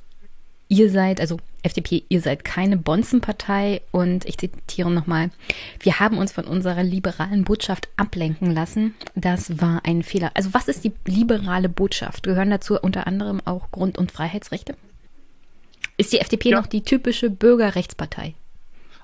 ihr 0.73 0.89
seid, 0.89 1.21
also 1.21 1.37
FDP, 1.61 2.03
ihr 2.09 2.19
seid 2.19 2.43
keine 2.43 2.77
Bonzenpartei 2.77 3.81
und 3.91 4.25
ich 4.25 4.39
zitiere 4.39 4.89
nochmal, 4.89 5.29
wir 5.79 5.99
haben 5.99 6.17
uns 6.17 6.31
von 6.31 6.45
unserer 6.45 6.81
liberalen 6.83 7.43
Botschaft 7.43 7.89
ablenken 7.95 8.51
lassen. 8.51 8.95
Das 9.13 9.61
war 9.61 9.81
ein 9.85 10.01
Fehler. 10.01 10.31
Also 10.33 10.53
was 10.53 10.67
ist 10.67 10.83
die 10.83 10.93
liberale 11.05 11.69
Botschaft? 11.69 12.23
Gehören 12.23 12.49
dazu 12.49 12.79
unter 12.79 13.05
anderem 13.05 13.39
auch 13.45 13.69
Grund- 13.69 13.99
und 13.99 14.11
Freiheitsrechte? 14.11 14.75
Ist 15.97 16.11
die 16.11 16.19
FDP 16.19 16.49
ja. 16.49 16.57
noch 16.57 16.65
die 16.65 16.81
typische 16.81 17.29
Bürgerrechtspartei? 17.29 18.33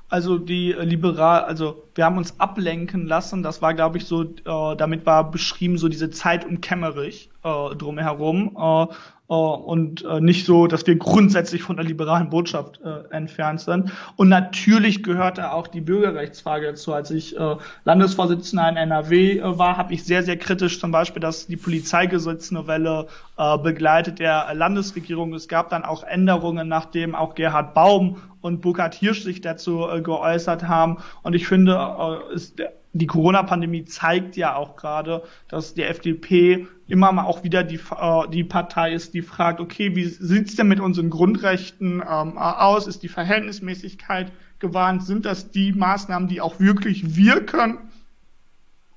Also 0.10 0.40
die 0.40 0.72
äh, 0.72 0.84
liberal, 0.84 1.44
also 1.44 1.84
wir 1.94 2.04
haben 2.04 2.18
uns 2.18 2.40
ablenken 2.40 3.06
lassen. 3.06 3.44
Das 3.44 3.62
war, 3.62 3.76
glaube 3.76 4.00
ich, 4.00 4.06
so, 4.06 4.24
äh, 4.24 4.76
damit 4.76 5.06
war 5.06 5.30
beschrieben 5.30 5.78
so 5.78 5.88
diese 5.88 6.10
Zeit 6.10 6.48
um 6.48 6.62
Kemmerich 6.62 7.30
äh, 7.44 7.76
drumherum. 7.76 8.58
Äh, 8.58 8.94
und 9.36 10.04
äh, 10.06 10.20
nicht 10.22 10.48
so, 10.48 10.66
dass 10.66 10.88
wir 10.88 10.96
grundsätzlich 10.96 11.62
von 11.62 11.76
der 11.76 11.86
liberalen 11.86 12.32
Botschaft 12.32 12.80
äh, 12.84 13.14
entfernt 13.14 13.62
sind. 13.62 13.92
Und 14.16 14.28
natürlich 14.28 15.04
gehört 15.04 15.38
da 15.38 15.52
auch 15.52 15.68
die 15.68 15.82
Bürgerrechtsfrage 15.82 16.66
dazu. 16.66 16.94
Als 16.94 17.12
ich 17.12 17.38
äh, 17.38 17.56
Landesvorsitzender 17.84 18.70
in 18.70 18.78
NRW 18.78 19.38
äh, 19.38 19.60
war, 19.60 19.78
habe 19.78 19.94
ich 19.94 20.04
sehr, 20.04 20.24
sehr 20.24 20.38
kritisch 20.38 20.80
zum 20.80 20.92
Beispiel, 20.92 21.20
dass 21.20 21.46
die 21.46 21.58
Polizeigesetznovelle 21.58 23.06
äh, 23.38 23.58
begleitet 23.60 24.18
der 24.18 24.48
Landesregierung. 24.56 25.36
Es 25.36 25.48
gab 25.48 25.70
dann 25.70 25.84
auch 25.84 26.04
Änderungen, 26.04 26.68
nachdem 26.68 27.14
auch 27.14 27.36
Gerhard 27.36 27.76
Baum 27.76 28.18
und 28.42 28.62
Burkhard 28.62 28.96
Hirsch 28.96 29.22
sich 29.22 29.42
dazu 29.42 29.88
äh, 29.88 30.02
geäußert 30.02 30.68
haben. 30.68 30.98
Und 31.22 31.36
ich 31.36 31.48
finde, 31.48 31.74
äh, 31.74 32.34
ist 32.34 32.60
die 32.94 33.08
Corona-Pandemie 33.08 33.86
zeigt 33.86 34.36
ja 34.36 34.56
auch 34.56 34.76
gerade, 34.76 35.24
dass 35.48 35.74
die 35.74 35.84
FDP 35.84 36.68
immer 36.88 37.12
mal 37.12 37.26
auch 37.26 37.44
wieder 37.44 37.64
die, 37.64 37.76
äh, 37.76 38.28
die 38.32 38.44
Partei 38.44 38.94
ist, 38.94 39.14
die 39.14 39.22
fragt, 39.22 39.60
okay, 39.60 39.96
wie 39.96 40.06
sieht's 40.06 40.56
denn 40.56 40.68
mit 40.68 40.80
unseren 40.80 41.10
Grundrechten 41.10 42.02
ähm, 42.02 42.38
aus? 42.38 42.88
Ist 42.88 43.04
die 43.04 43.08
Verhältnismäßigkeit 43.08 44.32
gewarnt? 44.58 45.04
Sind 45.04 45.26
das 45.26 45.52
die 45.52 45.72
Maßnahmen, 45.74 46.28
die 46.28 46.42
auch 46.42 46.60
wirklich 46.60 47.16
wirken? 47.16 47.78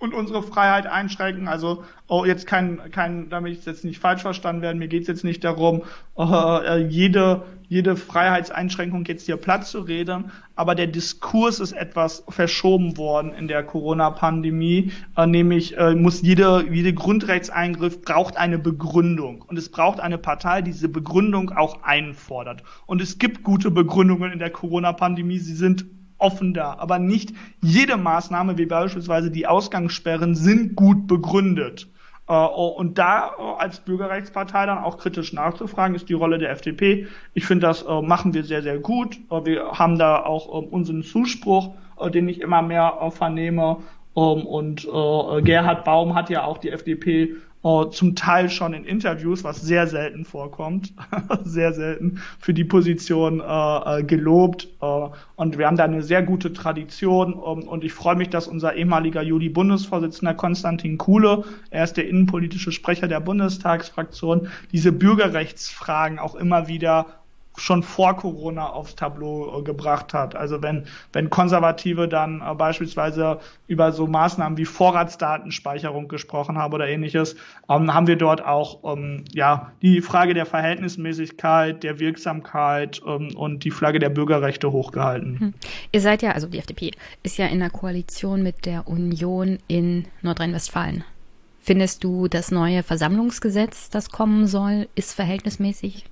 und 0.03 0.15
unsere 0.15 0.43
Freiheit 0.43 0.89
einschränken. 0.89 1.47
Also 1.47 1.85
oh, 2.09 2.25
jetzt 2.25 2.49
kein, 2.49 2.91
kein, 2.91 3.31
damit 3.31 3.53
ich 3.53 3.65
jetzt 3.65 3.85
nicht 3.85 4.01
falsch 4.01 4.23
verstanden 4.23 4.61
werden, 4.61 4.79
mir 4.81 4.89
geht 4.89 5.03
es 5.03 5.07
jetzt 5.07 5.23
nicht 5.23 5.45
darum, 5.45 5.83
äh, 6.19 6.79
jede, 6.89 7.45
jede 7.73 7.97
Freiheitseinschränkung 7.97 9.07
jetzt 9.07 9.25
hier 9.25 9.39
Platz 9.39 9.71
zu 9.71 9.81
reden, 9.81 10.31
aber 10.57 10.75
der 10.75 10.89
Diskurs 10.89 11.59
ist 11.59 11.73
etwas 11.73 12.23
verschoben 12.29 12.99
worden 12.99 13.33
in 13.33 13.49
der 13.49 13.63
Corona-Pandemie, 13.63 14.93
äh, 15.17 15.27
nämlich 15.27 15.79
äh, 15.79 15.95
muss 15.95 16.21
jede, 16.21 16.67
jede 16.71 16.93
Grundrechtseingriff 16.93 18.03
braucht 18.03 18.37
eine 18.37 18.59
Begründung 18.59 19.41
und 19.41 19.57
es 19.57 19.71
braucht 19.71 20.01
eine 20.01 20.19
Partei, 20.19 20.61
die 20.61 20.73
diese 20.73 20.91
Begründung 20.91 21.51
auch 21.51 21.83
einfordert. 21.83 22.63
Und 22.85 23.01
es 23.01 23.17
gibt 23.17 23.43
gute 23.43 23.71
Begründungen 23.71 24.33
in 24.33 24.39
der 24.39 24.51
Corona-Pandemie, 24.51 25.39
sie 25.39 25.55
sind 25.55 25.87
offen 26.19 26.53
da. 26.53 26.77
Aber 26.79 26.99
nicht 26.99 27.33
jede 27.63 27.97
Maßnahme, 27.97 28.59
wie 28.59 28.67
beispielsweise 28.67 29.31
die 29.31 29.47
Ausgangssperren, 29.47 30.35
sind 30.35 30.77
gut 30.77 31.07
begründet. 31.07 31.89
Äh, 32.29 32.35
und 32.35 32.99
da 32.99 33.33
äh, 33.39 33.43
als 33.59 33.81
Bürgerrechtspartei 33.81 34.67
dann 34.67 34.79
auch 34.79 34.99
kritisch 34.99 35.33
nachzufragen, 35.33 35.95
ist 35.95 36.09
die 36.09 36.15
Rolle 36.15 36.39
der 36.39 36.51
FDP. 36.51 37.07
Ich 37.35 37.47
finde, 37.47 37.67
das 37.67 37.83
äh, 37.83 38.03
machen 38.03 38.35
wir 38.35 38.45
sehr, 38.45 38.63
sehr 38.63 38.79
gut. 38.79 39.19
Wir 39.45 39.73
haben 39.73 39.99
da 39.99 40.25
auch 40.25 40.47
unseren 40.47 41.03
Zuspruch, 41.03 41.75
den 42.13 42.29
ich 42.29 42.41
immer 42.41 42.63
mehr 42.63 43.11
vernehme. 43.11 43.79
Ähm, 44.17 44.47
und 44.47 44.83
Gerhard 44.83 45.85
Baum 45.85 46.15
hat 46.15 46.31
ja 46.31 46.45
auch 46.45 46.59
die 46.59 46.71
FDP 46.71 47.37
äh, 47.65 47.91
zum 47.91 48.15
Teil 48.17 48.51
schon 48.51 48.75
in 48.75 48.85
Interviews, 48.85 49.45
was 49.45 49.61
sehr 49.61 49.87
selten 49.87 50.25
vorkommt, 50.25 50.93
sehr 51.45 51.73
selten 51.73 52.21
für 52.39 52.55
die 52.55 52.65
Position 52.65 53.41
äh, 53.41 54.01
äh, 54.01 54.03
gelobt. 54.03 54.69
Äh, 54.81 55.09
und 55.37 55.59
wir 55.59 55.67
haben 55.67 55.77
da 55.77 55.85
eine 55.85 56.03
sehr 56.03 56.23
gute 56.23 56.53
Tradition. 56.53 57.35
Um, 57.35 57.69
und 57.69 57.85
ich 57.85 57.93
freue 57.93 58.17
mich, 58.17 58.31
dass 58.31 58.49
unser 58.49 58.75
ehemaliger 58.75 59.23
Juli-Bundesvorsitzender 59.23 60.35
Konstantin 60.35 60.99
Kuhle, 60.99 61.45
er 61.71 61.85
ist 61.85 61.97
der 61.97 62.09
innenpolitische 62.09 62.73
Sprecher 62.73 63.09
der 63.09 63.21
Bundestagsfraktion, 63.21 64.49
diese 64.73 64.93
Bürgerrechtsfragen 64.93 66.19
auch 66.19 66.35
immer 66.35 66.69
wieder 66.69 67.22
schon 67.57 67.83
vor 67.83 68.17
Corona 68.17 68.67
aufs 68.67 68.95
Tableau 68.95 69.59
äh, 69.59 69.63
gebracht 69.63 70.15
hat. 70.15 70.35
Also 70.35 70.63
wenn, 70.63 70.87
wenn 71.13 71.31
Konservative 71.31 72.09
dann 72.09 72.41
äh, 72.41 72.55
beispielsweise 72.55 73.41
über 73.67 73.93
so 73.93 74.07
Maßnahmen 74.07 74.59
wie 74.59 74.65
Vorratsdatenspeicherung 74.65 76.09
gesprochen 76.09 76.59
haben 76.59 76.73
oder 76.73 76.89
ähnliches, 76.89 77.37
ähm, 77.69 77.93
haben 77.93 78.07
wir 78.07 78.17
dort 78.17 78.45
auch 78.45 78.79
ähm, 78.85 79.25
ja 79.33 79.73
die 79.83 80.01
Frage 80.01 80.35
der 80.35 80.47
Verhältnismäßigkeit, 80.47 81.83
der 81.83 81.99
Wirksamkeit 81.99 83.03
ähm, 83.07 83.37
und 83.37 83.65
die 83.65 83.71
Flagge 83.71 83.99
der 83.99 84.11
Bürgerrechte 84.11 84.73
hochgehalten. 84.73 85.41
Hm. 85.41 85.55
Ihr 85.93 86.01
seid 86.01 86.23
ja, 86.23 86.33
also 86.33 86.47
die 86.47 86.59
FDP 86.59 86.93
ist 87.23 87.39
ja 87.39 87.47
in 87.47 87.61
der 87.61 87.71
Koalition 87.71 88.43
mit 88.43 88.67
der 88.67 88.89
Union 88.89 89.59
in 89.69 90.07
Nordrhein-Westfalen. 90.23 91.05
Findest 91.65 92.03
du 92.03 92.27
das 92.27 92.51
neue 92.51 92.83
Versammlungsgesetz, 92.83 93.89
das 93.89 94.11
kommen 94.11 94.49
soll, 94.49 94.89
ist 94.97 95.15
verhältnismäßig? 95.15 96.07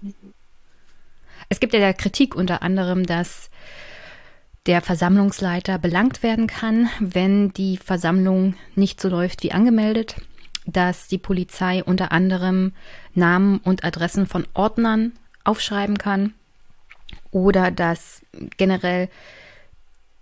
Es 1.53 1.59
gibt 1.59 1.75
ja 1.75 1.93
Kritik 1.93 2.37
unter 2.37 2.63
anderem, 2.63 3.05
dass 3.05 3.51
der 4.67 4.81
Versammlungsleiter 4.81 5.79
belangt 5.79 6.23
werden 6.23 6.47
kann, 6.47 6.89
wenn 7.01 7.53
die 7.53 7.77
Versammlung 7.77 8.55
nicht 8.77 9.01
so 9.01 9.09
läuft 9.09 9.43
wie 9.43 9.51
angemeldet, 9.51 10.15
dass 10.65 11.09
die 11.09 11.19
Polizei 11.19 11.83
unter 11.83 12.13
anderem 12.13 12.73
Namen 13.15 13.59
und 13.59 13.83
Adressen 13.83 14.27
von 14.27 14.47
Ordnern 14.55 15.13
aufschreiben 15.43 15.99
kann 15.99 16.35
oder 17.33 17.73
dass 17.73 18.23
generell 18.57 19.09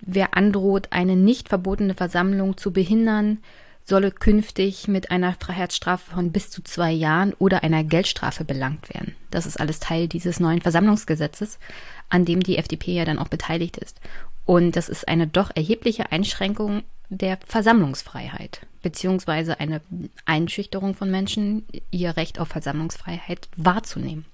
wer 0.00 0.34
androht, 0.34 0.88
eine 0.90 1.16
nicht 1.16 1.50
verbotene 1.50 1.92
Versammlung 1.92 2.56
zu 2.56 2.72
behindern, 2.72 3.38
solle 3.88 4.10
künftig 4.10 4.86
mit 4.86 5.10
einer 5.10 5.34
Freiheitsstrafe 5.34 6.12
von 6.12 6.30
bis 6.30 6.50
zu 6.50 6.62
zwei 6.62 6.92
Jahren 6.92 7.32
oder 7.34 7.62
einer 7.62 7.82
Geldstrafe 7.82 8.44
belangt 8.44 8.92
werden. 8.92 9.16
Das 9.30 9.46
ist 9.46 9.58
alles 9.58 9.80
Teil 9.80 10.08
dieses 10.08 10.40
neuen 10.40 10.60
Versammlungsgesetzes, 10.60 11.58
an 12.08 12.24
dem 12.24 12.42
die 12.42 12.58
FDP 12.58 12.92
ja 12.92 13.04
dann 13.04 13.18
auch 13.18 13.28
beteiligt 13.28 13.76
ist. 13.78 14.00
Und 14.44 14.76
das 14.76 14.88
ist 14.88 15.08
eine 15.08 15.26
doch 15.26 15.50
erhebliche 15.54 16.12
Einschränkung 16.12 16.82
der 17.08 17.38
Versammlungsfreiheit, 17.46 18.66
beziehungsweise 18.82 19.60
eine 19.60 19.80
Einschüchterung 20.26 20.94
von 20.94 21.10
Menschen, 21.10 21.66
ihr 21.90 22.16
Recht 22.16 22.38
auf 22.38 22.48
Versammlungsfreiheit 22.48 23.48
wahrzunehmen. 23.56 24.26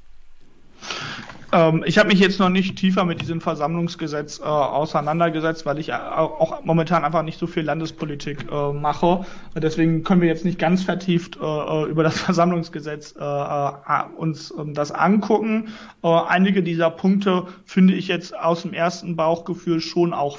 Ähm, 1.55 1.85
ich 1.87 1.99
habe 1.99 2.09
mich 2.09 2.19
jetzt 2.19 2.41
noch 2.41 2.49
nicht 2.49 2.77
tiefer 2.77 3.05
mit 3.05 3.21
diesem 3.21 3.41
Versammlungsgesetz 3.41 4.41
äh, 4.41 4.43
auseinandergesetzt, 4.43 5.65
weil 5.65 5.79
ich 5.79 5.93
auch, 5.95 6.41
auch, 6.41 6.65
momentan 6.65 7.05
einfach 7.05 7.23
nicht 7.23 7.39
so 7.39 7.47
viel 7.47 7.63
Landespolitik 7.63 8.47
äh, 8.51 8.73
mache. 8.73 9.25
Deswegen 9.55 10.03
können 10.03 10.21
wir 10.21 10.27
jetzt 10.27 10.45
nicht 10.45 10.59
ganz 10.59 10.83
vertieft 10.83 11.39
äh, 11.41 11.45
äh 11.45 11.85
über 11.85 12.03
das 12.03 12.19
Versammlungsgesetz 12.25 13.15
äh, 13.17 13.23
äh, 13.23 14.03
uns 14.17 14.53
ähm, 14.59 14.75
das 14.75 14.91
angucken. 14.91 15.69
einige 16.03 16.63
dieser 16.63 16.91
Punkte 16.91 17.47
finde 17.65 17.95
ich 17.95 18.09
jetzt 18.09 18.37
aus 18.37 18.63
dem 18.63 18.73
ersten 18.73 19.17
Bauchgefühl 19.17 19.81
schon 19.81 20.13
auch 20.13 20.39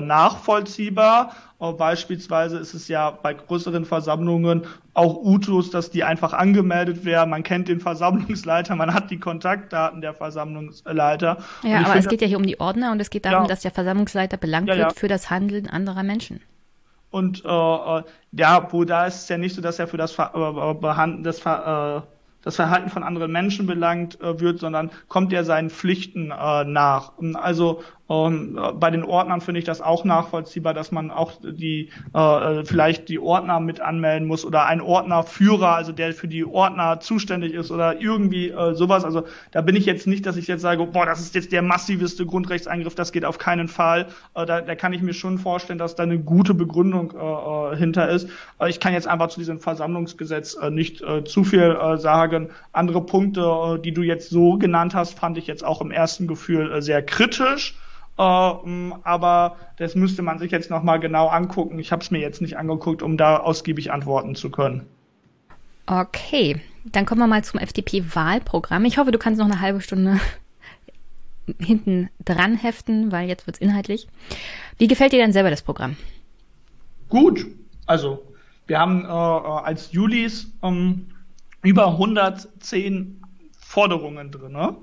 nachvollziehbar. 0.00 1.32
Beispielsweise 1.58 2.58
ist 2.58 2.74
es 2.74 2.86
ja 2.88 3.10
bei 3.10 3.32
größeren 3.32 3.86
Versammlungen 3.86 4.66
auch 4.92 5.16
Utus, 5.16 5.70
dass 5.70 5.90
die 5.90 6.04
einfach 6.04 6.34
angemeldet 6.34 7.06
werden. 7.06 7.30
Man 7.30 7.42
kennt 7.42 7.68
den 7.68 7.80
Versammlungsleiter, 7.80 8.76
man 8.76 8.92
hat 8.92 9.10
die 9.10 9.18
Kontaktdaten 9.18 10.02
der 10.02 10.12
Versammlungsleiter. 10.12 11.38
Ja, 11.62 11.86
aber 11.86 11.96
es 11.96 12.08
geht 12.08 12.20
ja 12.20 12.26
hier 12.26 12.36
um 12.36 12.46
die 12.46 12.60
Ordner 12.60 12.92
und 12.92 13.00
es 13.00 13.08
geht 13.08 13.24
darum, 13.24 13.44
ja, 13.44 13.48
dass 13.48 13.60
der 13.60 13.70
Versammlungsleiter 13.70 14.36
belangt 14.36 14.68
ja, 14.68 14.76
wird 14.76 14.98
für 14.98 15.08
das 15.08 15.30
Handeln 15.30 15.66
anderer 15.66 16.02
Menschen. 16.02 16.42
Und 17.10 17.42
äh, 17.44 17.48
äh 17.48 18.02
ja, 18.32 18.68
wo 18.70 18.84
da 18.84 19.06
ist 19.06 19.22
es 19.22 19.28
ja 19.30 19.38
nicht 19.38 19.54
so, 19.54 19.62
dass 19.62 19.78
er 19.78 19.88
für 19.88 19.96
das, 19.96 20.12
Ver 20.12 20.32
äh, 20.34 21.22
das 21.22 21.40
Ver 21.40 22.04
äh, 22.04 22.16
das 22.46 22.54
Verhalten 22.54 22.90
von 22.90 23.02
anderen 23.02 23.32
Menschen 23.32 23.66
belangt 23.66 24.20
äh, 24.20 24.38
wird, 24.38 24.60
sondern 24.60 24.92
kommt 25.08 25.32
er 25.32 25.44
seinen 25.44 25.68
Pflichten 25.68 26.30
äh, 26.30 26.64
nach. 26.64 27.12
Also 27.34 27.82
ähm, 28.08 28.58
bei 28.78 28.90
den 28.90 29.02
Ordnern 29.02 29.40
finde 29.40 29.58
ich 29.58 29.64
das 29.64 29.80
auch 29.80 30.04
nachvollziehbar, 30.04 30.74
dass 30.74 30.92
man 30.92 31.10
auch 31.10 31.32
die 31.42 31.90
äh, 32.14 32.64
vielleicht 32.64 33.08
die 33.08 33.18
Ordner 33.18 33.58
mit 33.58 33.80
anmelden 33.80 34.28
muss 34.28 34.44
oder 34.44 34.66
ein 34.66 34.80
Ordnerführer, 34.80 35.74
also 35.74 35.92
der 35.92 36.12
für 36.12 36.28
die 36.28 36.44
Ordner 36.44 37.00
zuständig 37.00 37.52
ist 37.52 37.70
oder 37.70 38.00
irgendwie 38.00 38.50
äh, 38.50 38.74
sowas. 38.74 39.04
Also 39.04 39.24
da 39.50 39.60
bin 39.60 39.74
ich 39.74 39.86
jetzt 39.86 40.06
nicht, 40.06 40.24
dass 40.24 40.36
ich 40.36 40.46
jetzt 40.46 40.62
sage, 40.62 40.86
boah, 40.86 41.04
das 41.04 41.20
ist 41.20 41.34
jetzt 41.34 41.50
der 41.50 41.62
massivste 41.62 42.26
Grundrechtseingriff, 42.26 42.94
das 42.94 43.10
geht 43.10 43.24
auf 43.24 43.38
keinen 43.38 43.66
Fall. 43.66 44.06
Äh, 44.34 44.46
da, 44.46 44.60
da 44.60 44.74
kann 44.76 44.92
ich 44.92 45.02
mir 45.02 45.14
schon 45.14 45.38
vorstellen, 45.38 45.78
dass 45.78 45.96
da 45.96 46.04
eine 46.04 46.18
gute 46.18 46.54
Begründung 46.54 47.12
äh, 47.12 47.74
äh 47.74 47.76
hinter 47.76 48.08
ist. 48.08 48.28
Äh, 48.60 48.70
ich 48.70 48.78
kann 48.78 48.92
jetzt 48.92 49.08
einfach 49.08 49.28
zu 49.28 49.40
diesem 49.40 49.58
Versammlungsgesetz 49.58 50.54
äh, 50.54 50.70
nicht 50.70 51.02
äh, 51.02 51.24
zu 51.24 51.42
viel 51.42 51.76
äh, 51.76 51.98
sagen. 51.98 52.50
Andere 52.72 53.04
Punkte, 53.04 53.40
äh, 53.40 53.78
die 53.80 53.92
du 53.92 54.02
jetzt 54.02 54.30
so 54.30 54.58
genannt 54.58 54.94
hast, 54.94 55.18
fand 55.18 55.38
ich 55.38 55.48
jetzt 55.48 55.64
auch 55.64 55.80
im 55.80 55.90
ersten 55.90 56.28
Gefühl 56.28 56.70
äh, 56.70 56.82
sehr 56.82 57.02
kritisch. 57.02 57.74
Uh, 58.18 58.94
aber 59.02 59.56
das 59.76 59.94
müsste 59.94 60.22
man 60.22 60.38
sich 60.38 60.50
jetzt 60.50 60.70
nochmal 60.70 61.00
genau 61.00 61.28
angucken. 61.28 61.78
Ich 61.78 61.92
habe 61.92 62.02
es 62.02 62.10
mir 62.10 62.20
jetzt 62.20 62.40
nicht 62.40 62.56
angeguckt, 62.56 63.02
um 63.02 63.18
da 63.18 63.36
ausgiebig 63.36 63.92
antworten 63.92 64.34
zu 64.34 64.50
können. 64.50 64.86
Okay, 65.84 66.60
dann 66.84 67.04
kommen 67.04 67.20
wir 67.20 67.26
mal 67.26 67.44
zum 67.44 67.60
FDP-Wahlprogramm. 67.60 68.86
Ich 68.86 68.96
hoffe, 68.96 69.12
du 69.12 69.18
kannst 69.18 69.38
noch 69.38 69.46
eine 69.46 69.60
halbe 69.60 69.82
Stunde 69.82 70.18
hinten 71.58 72.08
dran 72.24 72.56
heften, 72.56 73.12
weil 73.12 73.28
jetzt 73.28 73.46
wird 73.46 73.56
es 73.56 73.60
inhaltlich. 73.60 74.08
Wie 74.78 74.88
gefällt 74.88 75.12
dir 75.12 75.20
denn 75.20 75.32
selber 75.32 75.50
das 75.50 75.62
Programm? 75.62 75.96
Gut, 77.08 77.46
also 77.84 78.26
wir 78.66 78.80
haben 78.80 79.04
äh, 79.04 79.08
als 79.08 79.92
Julis 79.92 80.52
ähm, 80.62 81.08
über 81.62 81.88
110 81.88 83.22
Forderungen 83.58 84.30
drin. 84.30 84.52
Ne? 84.52 84.76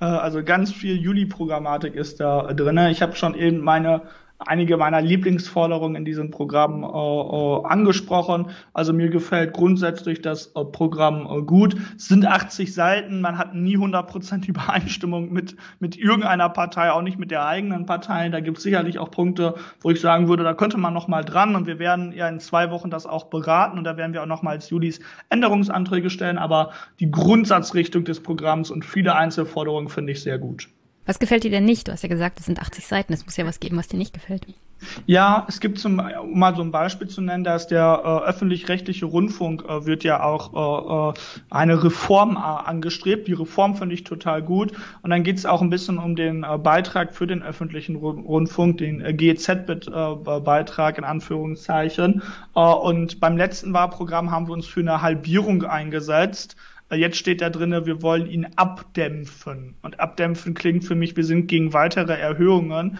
Äh, 0.00 0.04
also 0.04 0.42
ganz 0.42 0.72
viel 0.72 0.96
Juli-Programmatik 0.96 1.94
ist 1.94 2.20
da 2.20 2.52
drin. 2.52 2.78
Ich 2.90 3.02
habe 3.02 3.16
schon 3.16 3.34
eben 3.34 3.58
meine 3.60 4.02
einige 4.38 4.76
meiner 4.76 5.02
Lieblingsforderungen 5.02 5.96
in 5.96 6.04
diesem 6.04 6.30
Programm 6.30 6.84
äh, 6.84 6.86
äh, 6.86 7.64
angesprochen. 7.64 8.50
Also 8.72 8.92
mir 8.92 9.08
gefällt 9.08 9.52
grundsätzlich 9.52 10.22
das 10.22 10.52
äh, 10.54 10.64
Programm 10.64 11.26
äh, 11.26 11.42
gut. 11.42 11.76
Es 11.96 12.06
sind 12.06 12.24
80 12.24 12.72
Seiten, 12.72 13.20
man 13.20 13.36
hat 13.36 13.54
nie 13.54 13.76
100% 13.76 14.46
Übereinstimmung 14.48 15.32
mit, 15.32 15.56
mit 15.80 15.96
irgendeiner 15.96 16.48
Partei, 16.48 16.92
auch 16.92 17.02
nicht 17.02 17.18
mit 17.18 17.30
der 17.30 17.46
eigenen 17.46 17.86
Partei. 17.86 18.28
Da 18.28 18.40
gibt 18.40 18.58
es 18.58 18.62
sicherlich 18.62 18.98
auch 18.98 19.10
Punkte, 19.10 19.54
wo 19.80 19.90
ich 19.90 20.00
sagen 20.00 20.28
würde, 20.28 20.44
da 20.44 20.54
könnte 20.54 20.78
man 20.78 20.94
noch 20.94 21.08
mal 21.08 21.24
dran 21.24 21.56
und 21.56 21.66
wir 21.66 21.80
werden 21.80 22.12
ja 22.12 22.28
in 22.28 22.38
zwei 22.38 22.70
Wochen 22.70 22.90
das 22.90 23.06
auch 23.06 23.24
beraten 23.24 23.76
und 23.76 23.84
da 23.84 23.96
werden 23.96 24.12
wir 24.12 24.22
auch 24.22 24.26
noch 24.26 24.42
mal 24.42 24.52
als 24.52 24.70
Julis 24.70 25.00
Änderungsanträge 25.30 26.10
stellen. 26.10 26.38
Aber 26.38 26.70
die 27.00 27.10
Grundsatzrichtung 27.10 28.04
des 28.04 28.22
Programms 28.22 28.70
und 28.70 28.84
viele 28.84 29.16
Einzelforderungen 29.16 29.88
finde 29.88 30.12
ich 30.12 30.22
sehr 30.22 30.38
gut. 30.38 30.68
Was 31.08 31.18
gefällt 31.18 31.42
dir 31.42 31.50
denn 31.50 31.64
nicht? 31.64 31.88
Du 31.88 31.92
hast 31.92 32.02
ja 32.02 32.08
gesagt, 32.10 32.38
es 32.38 32.44
sind 32.44 32.60
80 32.60 32.86
Seiten. 32.86 33.14
Es 33.14 33.24
muss 33.24 33.38
ja 33.38 33.46
was 33.46 33.60
geben, 33.60 33.78
was 33.78 33.88
dir 33.88 33.96
nicht 33.96 34.12
gefällt. 34.12 34.46
Ja, 35.06 35.46
es 35.48 35.58
gibt 35.58 35.78
zum, 35.78 35.98
um 36.00 36.38
mal 36.38 36.54
so 36.54 36.60
ein 36.60 36.70
Beispiel 36.70 37.08
zu 37.08 37.22
nennen, 37.22 37.44
dass 37.44 37.66
der 37.66 38.02
äh, 38.04 38.28
öffentlich-rechtliche 38.28 39.06
Rundfunk 39.06 39.64
äh, 39.66 39.86
wird 39.86 40.04
ja 40.04 40.22
auch 40.22 41.14
äh, 41.14 41.18
äh 41.18 41.20
eine 41.48 41.82
Reform 41.82 42.36
äh, 42.36 42.40
angestrebt. 42.40 43.26
Die 43.26 43.32
Reform 43.32 43.74
finde 43.74 43.94
ich 43.94 44.04
total 44.04 44.42
gut. 44.42 44.72
Und 45.00 45.08
dann 45.08 45.22
geht 45.22 45.38
es 45.38 45.46
auch 45.46 45.62
ein 45.62 45.70
bisschen 45.70 45.96
um 45.96 46.14
den 46.14 46.44
äh, 46.44 46.58
Beitrag 46.58 47.14
für 47.14 47.26
den 47.26 47.42
öffentlichen 47.42 47.96
Rundfunk, 47.96 48.76
den 48.76 49.00
äh, 49.00 49.14
GEZ-Beitrag 49.14 50.98
in 50.98 51.04
Anführungszeichen. 51.04 52.22
Und 52.52 53.18
beim 53.18 53.38
letzten 53.38 53.72
Wahlprogramm 53.72 54.30
haben 54.30 54.46
wir 54.46 54.52
uns 54.52 54.66
für 54.66 54.80
eine 54.80 55.00
Halbierung 55.00 55.62
eingesetzt. 55.64 56.56
Jetzt 56.90 57.18
steht 57.18 57.42
da 57.42 57.50
drinne, 57.50 57.84
wir 57.84 58.00
wollen 58.00 58.26
ihn 58.26 58.46
abdämpfen. 58.56 59.76
Und 59.82 60.00
abdämpfen 60.00 60.54
klingt 60.54 60.84
für 60.84 60.94
mich, 60.94 61.16
wir 61.16 61.24
sind 61.24 61.46
gegen 61.46 61.74
weitere 61.74 62.14
Erhöhungen. 62.14 62.98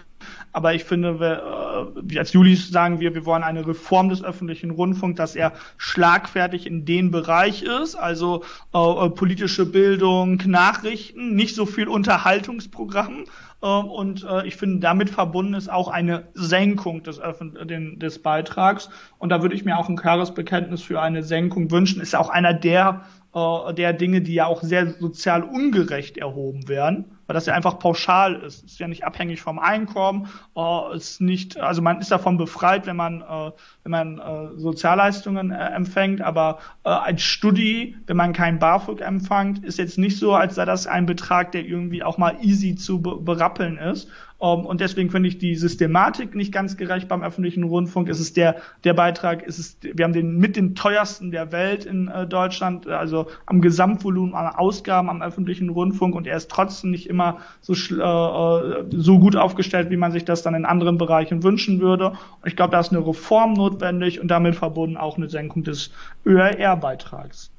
Aber 0.51 0.75
ich 0.75 0.83
finde, 0.83 1.19
wir, 1.19 1.93
äh, 2.11 2.19
als 2.19 2.33
Julis 2.33 2.69
sagen 2.69 2.99
wir, 2.99 3.15
wir 3.15 3.25
wollen 3.25 3.41
eine 3.41 3.65
Reform 3.65 4.09
des 4.09 4.23
öffentlichen 4.23 4.69
Rundfunks, 4.69 5.17
dass 5.17 5.35
er 5.35 5.53
schlagfertig 5.77 6.67
in 6.67 6.85
den 6.85 7.09
Bereich 7.09 7.63
ist, 7.63 7.95
also 7.95 8.43
äh, 8.73 8.77
äh 8.77 9.09
politische 9.09 9.65
Bildung, 9.65 10.41
Nachrichten, 10.45 11.35
nicht 11.35 11.55
so 11.55 11.65
viel 11.65 11.87
Unterhaltungsprogramm. 11.87 13.25
Äh, 13.61 13.67
und 13.67 14.23
äh, 14.23 14.45
ich 14.47 14.55
finde, 14.55 14.79
damit 14.79 15.09
verbunden 15.09 15.53
ist 15.53 15.71
auch 15.71 15.87
eine 15.87 16.27
Senkung 16.33 17.03
des, 17.03 17.19
Öffn 17.19 17.57
den, 17.67 17.99
des 17.99 18.21
Beitrags. 18.21 18.89
Und 19.17 19.29
da 19.29 19.41
würde 19.41 19.55
ich 19.55 19.65
mir 19.65 19.77
auch 19.77 19.89
ein 19.89 19.97
klares 19.97 20.33
Bekenntnis 20.33 20.83
für 20.83 21.01
eine 21.01 21.23
Senkung 21.23 21.71
wünschen. 21.71 22.01
Ist 22.01 22.15
auch 22.15 22.29
einer 22.29 22.53
der 22.53 23.05
äh, 23.33 23.73
der 23.73 23.93
Dinge, 23.93 24.21
die 24.21 24.33
ja 24.33 24.47
auch 24.47 24.63
sehr 24.63 24.93
sozial 24.99 25.43
ungerecht 25.43 26.17
erhoben 26.17 26.67
werden, 26.67 27.18
weil 27.29 27.35
das 27.35 27.45
ja 27.45 27.53
einfach 27.53 27.77
pauschal 27.77 28.33
ist. 28.37 28.65
Ist 28.65 28.79
ja 28.79 28.87
nicht 28.87 29.03
abhängig 29.03 29.39
vom 29.39 29.59
Einkommen, 29.59 30.29
äh, 30.57 30.95
ist 30.95 31.21
nicht, 31.21 31.59
also 31.59 31.79
man 31.79 31.99
ist 31.99 32.09
davon 32.09 32.39
befreit, 32.39 32.87
wenn 32.87 32.95
man, 32.95 33.21
äh, 33.21 33.51
wenn 33.83 33.91
man 33.91 34.17
äh, 34.17 34.57
Sozialleistungen 34.57 35.51
äh, 35.51 35.63
empfängt, 35.75 36.21
aber 36.21 36.57
äh, 36.83 36.89
als 36.89 37.21
Studi, 37.21 37.95
wenn 38.07 38.17
man 38.17 38.33
kein 38.33 38.57
BAföG 38.57 39.01
empfängt, 39.01 39.63
ist 39.63 39.77
jetzt 39.77 39.99
nicht 39.99 40.17
so, 40.17 40.33
als 40.33 40.55
sei 40.55 40.65
das 40.65 40.87
ein 40.87 41.05
Betrag, 41.05 41.51
der 41.51 41.63
irgendwie 41.63 42.01
auch 42.01 42.17
mal 42.17 42.35
easy 42.41 42.73
zu 42.73 42.99
be 42.99 43.17
berappeln 43.17 43.77
ist. 43.77 44.09
Um, 44.39 44.61
ähm, 44.61 44.65
und 44.65 44.79
deswegen 44.79 45.09
finde 45.09 45.27
ich 45.27 45.37
die 45.37 45.55
Systematik 45.55 46.33
nicht 46.33 46.53
ganz 46.53 46.77
gerecht 46.77 47.09
beim 47.09 47.21
öffentlichen 47.21 47.63
Rundfunk. 47.63 48.07
Es 48.07 48.21
ist 48.21 48.37
der, 48.37 48.55
der 48.85 48.93
Beitrag, 48.93 49.43
es 49.45 49.59
ist, 49.59 49.83
wir 49.83 50.05
haben 50.05 50.13
den 50.13 50.37
mit 50.37 50.55
den 50.55 50.75
teuersten 50.75 51.29
der 51.31 51.51
Welt 51.51 51.85
in 51.85 52.07
äh, 52.07 52.25
Deutschland, 52.25 52.87
also 52.87 53.27
am 53.45 53.59
Gesamtvolumen 53.59 54.33
an 54.35 54.47
Ausgaben 54.47 55.09
am 55.09 55.21
öffentlichen 55.21 55.67
Rundfunk 55.69 56.15
und 56.15 56.25
er 56.25 56.37
ist 56.37 56.49
trotzdem 56.49 56.91
nicht 56.91 57.09
immer 57.09 57.18
so, 57.61 57.73
äh, 57.73 58.85
so 58.91 59.19
gut 59.19 59.35
aufgestellt, 59.35 59.89
wie 59.89 59.97
man 59.97 60.11
sich 60.11 60.25
das 60.25 60.41
dann 60.41 60.55
in 60.55 60.65
anderen 60.65 60.97
Bereichen 60.97 61.43
wünschen 61.43 61.79
würde. 61.79 62.09
Und 62.09 62.47
ich 62.47 62.55
glaube, 62.55 62.71
da 62.71 62.79
ist 62.79 62.91
eine 62.91 63.05
Reform 63.05 63.53
notwendig 63.53 64.19
und 64.19 64.27
damit 64.29 64.55
verbunden 64.55 64.97
auch 64.97 65.17
eine 65.17 65.29
Senkung 65.29 65.63
des 65.63 65.91
ÖRR-Beitrags. 66.25 67.51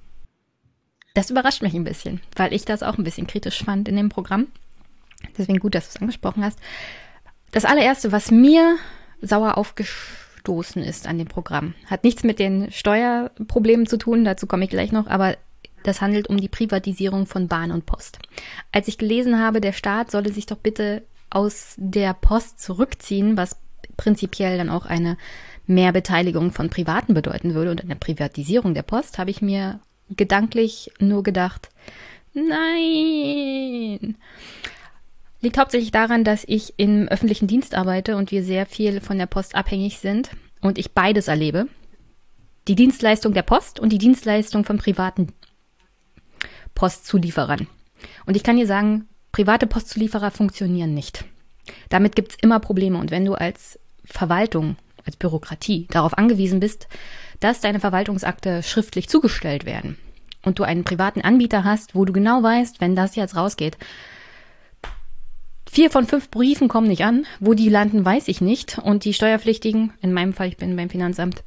Das 1.14 1.30
überrascht 1.30 1.62
mich 1.62 1.74
ein 1.74 1.84
bisschen, 1.84 2.20
weil 2.36 2.52
ich 2.52 2.64
das 2.64 2.82
auch 2.82 2.96
ein 2.98 3.04
bisschen 3.04 3.26
kritisch 3.26 3.64
fand 3.64 3.88
in 3.88 3.96
dem 3.96 4.08
Programm. 4.08 4.46
Deswegen 5.36 5.58
gut, 5.58 5.74
dass 5.74 5.86
du 5.88 5.96
es 5.96 6.00
angesprochen 6.00 6.44
hast. 6.44 6.58
Das 7.52 7.64
allererste, 7.64 8.12
was 8.12 8.30
mir 8.30 8.76
sauer 9.20 9.58
aufgestoßen 9.58 10.82
ist 10.82 11.08
an 11.08 11.18
dem 11.18 11.26
Programm, 11.26 11.74
hat 11.86 12.04
nichts 12.04 12.22
mit 12.22 12.38
den 12.38 12.70
Steuerproblemen 12.70 13.86
zu 13.86 13.98
tun, 13.98 14.24
dazu 14.24 14.46
komme 14.46 14.64
ich 14.64 14.70
gleich 14.70 14.92
noch, 14.92 15.08
aber 15.08 15.36
das 15.82 16.00
handelt 16.00 16.28
um 16.28 16.38
die 16.38 16.48
Privatisierung 16.48 17.26
von 17.26 17.48
Bahn 17.48 17.70
und 17.70 17.86
Post. 17.86 18.18
Als 18.72 18.88
ich 18.88 18.98
gelesen 18.98 19.38
habe, 19.38 19.60
der 19.60 19.72
Staat 19.72 20.10
solle 20.10 20.32
sich 20.32 20.46
doch 20.46 20.58
bitte 20.58 21.02
aus 21.30 21.74
der 21.76 22.14
Post 22.14 22.60
zurückziehen, 22.60 23.36
was 23.36 23.56
prinzipiell 23.96 24.58
dann 24.58 24.70
auch 24.70 24.86
eine 24.86 25.16
Mehrbeteiligung 25.66 26.52
von 26.52 26.68
Privaten 26.68 27.14
bedeuten 27.14 27.54
würde 27.54 27.70
und 27.70 27.82
eine 27.82 27.96
Privatisierung 27.96 28.74
der 28.74 28.82
Post, 28.82 29.18
habe 29.18 29.30
ich 29.30 29.40
mir 29.40 29.80
gedanklich 30.10 30.90
nur 30.98 31.22
gedacht, 31.22 31.68
nein. 32.34 34.16
Liegt 35.40 35.58
hauptsächlich 35.58 35.92
daran, 35.92 36.24
dass 36.24 36.44
ich 36.46 36.74
im 36.76 37.08
öffentlichen 37.08 37.46
Dienst 37.46 37.74
arbeite 37.74 38.16
und 38.16 38.30
wir 38.30 38.42
sehr 38.42 38.66
viel 38.66 39.00
von 39.00 39.16
der 39.16 39.26
Post 39.26 39.54
abhängig 39.54 39.98
sind 39.98 40.30
und 40.60 40.76
ich 40.76 40.92
beides 40.92 41.28
erlebe. 41.28 41.66
Die 42.68 42.74
Dienstleistung 42.74 43.32
der 43.32 43.42
Post 43.42 43.80
und 43.80 43.90
die 43.90 43.98
Dienstleistung 43.98 44.64
von 44.64 44.76
privaten 44.76 45.28
Postzulieferern. 46.80 47.66
Und 48.24 48.38
ich 48.38 48.42
kann 48.42 48.56
dir 48.56 48.66
sagen, 48.66 49.06
private 49.32 49.66
Postzulieferer 49.66 50.30
funktionieren 50.30 50.94
nicht. 50.94 51.26
Damit 51.90 52.16
gibt's 52.16 52.38
immer 52.40 52.58
Probleme. 52.58 52.96
Und 52.96 53.10
wenn 53.10 53.26
du 53.26 53.34
als 53.34 53.78
Verwaltung, 54.02 54.76
als 55.04 55.16
Bürokratie 55.16 55.88
darauf 55.90 56.16
angewiesen 56.16 56.58
bist, 56.58 56.88
dass 57.38 57.60
deine 57.60 57.80
Verwaltungsakte 57.80 58.62
schriftlich 58.62 59.10
zugestellt 59.10 59.66
werden 59.66 59.98
und 60.42 60.58
du 60.58 60.62
einen 60.62 60.84
privaten 60.84 61.20
Anbieter 61.20 61.64
hast, 61.64 61.94
wo 61.94 62.06
du 62.06 62.14
genau 62.14 62.42
weißt, 62.42 62.80
wenn 62.80 62.96
das 62.96 63.14
jetzt 63.14 63.36
rausgeht, 63.36 63.76
Vier 65.70 65.90
von 65.90 66.06
fünf 66.06 66.30
Briefen 66.30 66.66
kommen 66.66 66.88
nicht 66.88 67.04
an. 67.04 67.26
Wo 67.38 67.54
die 67.54 67.68
landen, 67.68 68.04
weiß 68.04 68.26
ich 68.26 68.40
nicht. 68.40 68.78
Und 68.78 69.04
die 69.04 69.14
Steuerpflichtigen, 69.14 69.92
in 70.00 70.12
meinem 70.12 70.32
Fall, 70.32 70.48
ich 70.48 70.56
bin 70.56 70.74
beim 70.74 70.90
Finanzamt, 70.90 71.44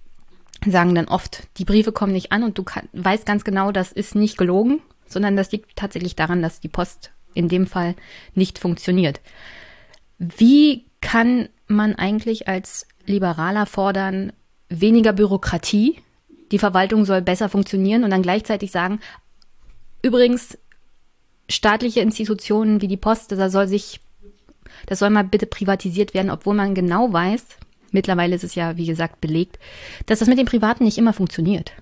sagen 0.66 0.96
dann 0.96 1.10
oft, 1.10 1.46
die 1.58 1.66
Briefe 1.66 1.92
kommen 1.92 2.14
nicht 2.14 2.32
an 2.32 2.44
und 2.44 2.58
du 2.58 2.64
kann, 2.64 2.88
weißt 2.94 3.26
ganz 3.26 3.44
genau, 3.44 3.74
das 3.74 3.92
ist 3.92 4.16
nicht 4.16 4.38
gelogen, 4.38 4.80
sondern 5.14 5.36
das 5.36 5.52
liegt 5.52 5.76
tatsächlich 5.76 6.16
daran, 6.16 6.42
dass 6.42 6.60
die 6.60 6.70
Post 6.70 7.12
in 7.34 7.50
dem 7.50 7.68
Fall 7.68 7.96
nicht 8.36 8.60
funktioniert. 8.60 9.22
Wie 10.20 10.86
kann 11.02 11.50
man 11.68 11.96
eigentlich 11.96 12.48
als 12.48 12.88
Liberaler 13.06 13.66
fordern, 13.66 14.34
weniger 14.70 15.14
Bürokratie, 15.14 16.00
die 16.52 16.60
Verwaltung 16.60 17.06
soll 17.06 17.22
besser 17.22 17.50
funktionieren 17.50 18.04
und 18.04 18.12
dann 18.12 18.22
gleichzeitig 18.22 18.72
sagen, 18.72 19.00
übrigens, 20.02 20.58
staatliche 21.50 22.02
Institutionen 22.02 22.82
wie 22.82 22.88
die 22.88 22.98
Post, 22.98 23.32
da 23.32 23.50
soll 23.50 23.68
sich 23.68 24.00
das 24.86 25.00
soll 25.00 25.10
mal 25.10 25.24
bitte 25.24 25.46
privatisiert 25.46 26.14
werden, 26.14 26.32
obwohl 26.32 26.56
man 26.56 26.76
genau 26.76 27.12
weiß, 27.12 27.46
mittlerweile 27.92 28.36
ist 28.36 28.44
es 28.44 28.56
ja, 28.56 28.78
wie 28.78 28.86
gesagt, 28.86 29.22
belegt, 29.22 29.60
dass 30.06 30.20
das 30.20 30.28
mit 30.28 30.38
dem 30.38 30.46
Privaten 30.46 30.84
nicht 30.84 30.98
immer 30.98 31.14
funktioniert. 31.14 31.74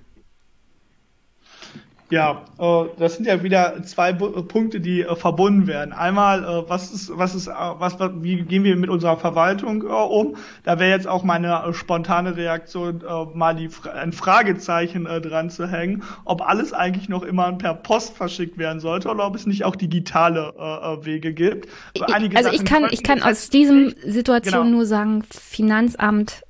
Ja, 2.11 2.43
äh, 2.59 2.89
das 2.99 3.15
sind 3.15 3.25
ja 3.25 3.41
wieder 3.41 3.81
zwei 3.83 4.11
Bu 4.11 4.43
Punkte, 4.43 4.81
die 4.81 5.01
äh, 5.01 5.15
verbunden 5.15 5.65
werden. 5.65 5.93
Einmal, 5.93 6.43
äh, 6.43 6.69
was 6.69 6.91
ist, 6.91 7.17
was 7.17 7.33
ist, 7.33 7.47
äh, 7.47 7.53
was, 7.53 7.97
wie 8.21 8.43
gehen 8.43 8.65
wir 8.65 8.75
mit 8.75 8.89
unserer 8.89 9.15
Verwaltung 9.17 9.83
äh, 9.83 9.87
um? 9.87 10.35
Da 10.63 10.77
wäre 10.77 10.91
jetzt 10.91 11.07
auch 11.07 11.23
meine 11.23 11.63
äh, 11.63 11.73
spontane 11.73 12.35
Reaktion, 12.35 13.01
mal 13.33 13.55
die, 13.55 13.69
ein 13.93 14.11
Fragezeichen 14.11 15.05
dran 15.05 15.49
zu 15.49 15.67
hängen, 15.67 16.03
ob 16.25 16.41
alles 16.41 16.73
eigentlich 16.73 17.07
noch 17.07 17.23
immer 17.23 17.51
per 17.53 17.73
Post 17.73 18.17
verschickt 18.17 18.57
werden 18.57 18.79
sollte 18.81 19.09
oder 19.09 19.25
ob 19.25 19.35
es 19.35 19.45
nicht 19.45 19.63
auch 19.63 19.75
digitale 19.75 20.53
Wege 21.03 21.33
gibt. 21.33 21.69
Einige 22.01 22.35
also 22.35 22.51
ich 22.51 22.65
kann, 22.65 22.87
ich 22.91 23.03
kann 23.03 23.21
aus 23.21 23.49
diesem 23.49 23.93
Situation 24.05 24.65
genau. 24.65 24.77
nur 24.77 24.85
sagen, 24.85 25.23
Finanzamt 25.31 26.43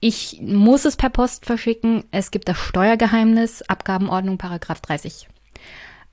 ich 0.00 0.40
muss 0.42 0.84
es 0.84 0.96
per 0.96 1.10
Post 1.10 1.46
verschicken. 1.46 2.04
Es 2.10 2.30
gibt 2.30 2.48
das 2.48 2.58
Steuergeheimnis, 2.58 3.62
Abgabenordnung, 3.62 4.38
Paragraph 4.38 4.80
30. 4.80 5.28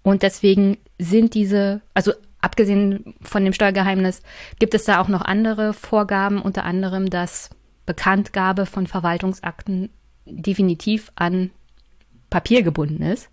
Und 0.03 0.23
deswegen 0.23 0.77
sind 0.99 1.33
diese, 1.33 1.81
also 1.93 2.13
abgesehen 2.41 3.15
von 3.21 3.43
dem 3.43 3.53
Steuergeheimnis, 3.53 4.21
gibt 4.59 4.73
es 4.73 4.85
da 4.85 5.01
auch 5.01 5.07
noch 5.07 5.21
andere 5.21 5.73
Vorgaben, 5.73 6.41
unter 6.41 6.63
anderem, 6.65 7.09
dass 7.09 7.49
Bekanntgabe 7.85 8.65
von 8.65 8.87
Verwaltungsakten 8.87 9.89
definitiv 10.25 11.11
an 11.15 11.51
Papier 12.29 12.63
gebunden 12.63 13.03
ist. 13.03 13.29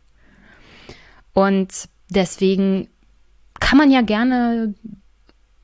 Und 1.32 1.88
deswegen 2.09 2.88
kann 3.61 3.78
man 3.78 3.90
ja 3.90 4.03
gerne 4.03 4.74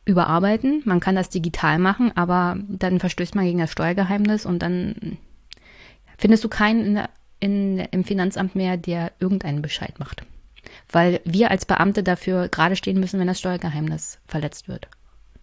überarbeiten. 0.07 0.83
Man 0.87 1.01
kann 1.01 1.17
das 1.17 1.29
digital 1.29 1.79
machen, 1.79 2.17
aber 2.17 2.57
dann 2.69 3.01
verstößt 3.01 3.35
man 3.35 3.45
gegen 3.45 3.59
das 3.59 3.73
Steuergeheimnis 3.73 4.47
und 4.47 4.61
dann 4.61 5.19
findest 6.17 6.45
du 6.45 6.49
keinen 6.49 6.87
in 6.87 6.95
der, 6.95 7.11
in, 7.41 7.79
im 7.79 8.05
Finanzamt 8.05 8.55
mehr, 8.55 8.79
der 8.79 9.13
irgendeinen 9.19 9.61
Bescheid 9.61 9.99
macht. 9.99 10.25
Weil 10.91 11.21
wir 11.25 11.51
als 11.51 11.67
Beamte 11.67 12.03
dafür 12.03 12.49
gerade 12.49 12.77
stehen 12.77 12.99
müssen, 12.99 13.21
wenn 13.21 13.27
das 13.27 13.41
Steuergeheimnis 13.41 14.19
verletzt 14.27 14.69
wird. 14.69 14.89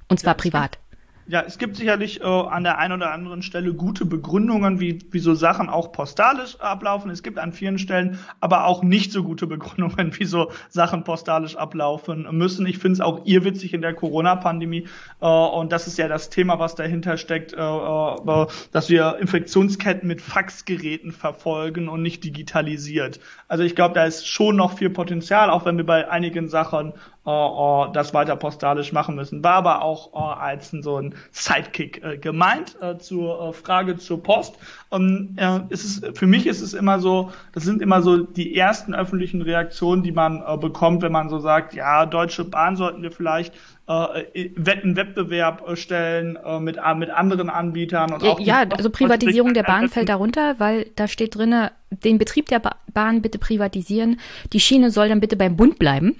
Und 0.08 0.20
zwar 0.20 0.34
ja, 0.34 0.38
privat. 0.38 0.80
Ja, 1.26 1.42
es 1.42 1.58
gibt 1.58 1.78
sicherlich 1.78 2.20
äh, 2.20 2.26
an 2.26 2.64
der 2.64 2.80
einen 2.80 2.94
oder 2.94 3.14
anderen 3.14 3.44
Stelle 3.44 3.74
gute 3.74 4.04
Begründungen, 4.06 4.82
wie, 4.82 5.00
wie 5.12 5.20
so 5.20 5.34
Sachen 5.34 5.70
auch 5.70 5.94
postalisch 5.94 6.60
ablaufen. 6.60 7.10
Es 7.10 7.24
gibt 7.24 7.40
an 7.40 7.54
vielen 7.54 7.80
Stellen 7.80 8.20
aber 8.42 8.66
auch 8.66 8.84
nicht 8.84 9.14
so 9.14 9.24
gute 9.24 9.48
Begründungen, 9.54 10.20
wie 10.20 10.26
so 10.26 10.52
Sachen 10.70 11.06
postalisch 11.06 11.56
ablaufen 11.56 12.28
müssen. 12.32 12.66
Ich 12.66 12.78
finde 12.78 12.94
es 12.96 13.02
auch 13.02 13.26
irrwitzig 13.26 13.74
in 13.74 13.82
der 13.82 13.94
Corona-Pandemie 13.94 14.88
äh, 15.22 15.26
und 15.26 15.72
das 15.72 15.88
ist 15.88 15.98
ja 15.98 16.10
das 16.10 16.30
Thema, 16.30 16.60
was 16.60 16.76
dahinter 16.76 17.16
steckt, 17.16 17.54
äh, 17.54 17.58
äh, 17.58 18.48
dass 18.72 18.90
wir 18.90 19.18
Infektionsketten 19.20 20.08
mit 20.08 20.22
Faxgeräten 20.22 21.14
verfolgen 21.14 21.88
und 21.88 22.02
nicht 22.02 22.26
digitalisiert. 22.26 23.22
Also 23.48 23.64
ich 23.64 23.76
glaube, 23.76 23.96
da 23.96 24.04
ist 24.04 24.28
schon 24.28 24.58
noch 24.58 24.78
viel 24.78 24.90
Potenzial, 24.90 25.50
auch 25.50 25.64
wenn 25.64 25.78
wir 25.78 25.86
bei 25.86 26.10
einigen 26.10 26.50
Sachen 26.50 26.94
äh, 27.26 27.92
das 27.94 28.14
weiter 28.14 28.36
postalisch 28.36 28.92
machen 28.92 29.16
müssen. 29.16 29.44
War 29.44 29.56
aber 29.56 29.82
auch 29.82 30.14
äh, 30.14 30.42
als 30.42 30.72
so 30.72 30.98
ein 30.98 31.16
Sidekick 31.32 32.04
äh, 32.04 32.18
gemeint 32.18 32.76
äh, 32.82 32.98
zur 32.98 33.50
äh, 33.50 33.54
Frage 33.54 33.98
zur 33.98 34.22
Post. 34.22 34.58
Ähm, 34.92 35.36
äh, 35.38 35.60
ist 35.70 35.84
es, 35.84 36.18
für 36.18 36.28
mich 36.28 36.48
ist 36.48 36.62
es 36.62 36.74
immer 36.74 37.00
so, 37.00 37.32
das 37.54 37.64
sind 37.64 37.82
immer 37.82 38.02
so 38.02 38.18
die 38.18 38.56
ersten 38.56 38.94
öffentlichen 38.94 39.42
Reaktionen, 39.42 40.04
die 40.04 40.12
man 40.12 40.44
äh, 40.46 40.58
bekommt, 40.58 41.02
wenn 41.02 41.12
man 41.12 41.30
so 41.30 41.40
sagt, 41.40 41.74
ja, 41.74 42.06
Deutsche 42.06 42.44
Bahn 42.44 42.76
sollten 42.76 43.02
wir 43.02 43.12
vielleicht 43.12 43.54
äh, 43.88 43.92
einen 43.92 44.96
Wettbewerb 44.96 45.68
äh, 45.68 45.76
stellen 45.76 46.38
äh, 46.38 46.60
mit, 46.60 46.78
äh, 46.78 46.96
mit 46.96 47.10
anderen 47.10 47.50
Anbietern. 47.50 48.14
Und 48.14 48.24
auch 48.24 48.40
ja, 48.40 48.66
also 48.70 48.90
Privatisierung 48.90 49.54
der 49.54 49.64
Bahn 49.64 49.90
fällt 49.90 50.10
darunter, 50.10 50.56
weil 50.60 50.88
da 50.96 51.08
steht 51.08 51.36
drinne, 51.36 51.72
den 51.90 52.18
Betrieb 52.18 52.48
der 52.48 52.62
Bahn 52.94 53.22
bitte 53.22 53.40
privatisieren. 53.40 54.20
Die 54.52 54.60
Schiene 54.60 54.92
soll 54.92 55.10
dann 55.10 55.20
bitte 55.20 55.36
beim 55.36 55.56
Bund 55.56 55.80
bleiben. 55.80 56.18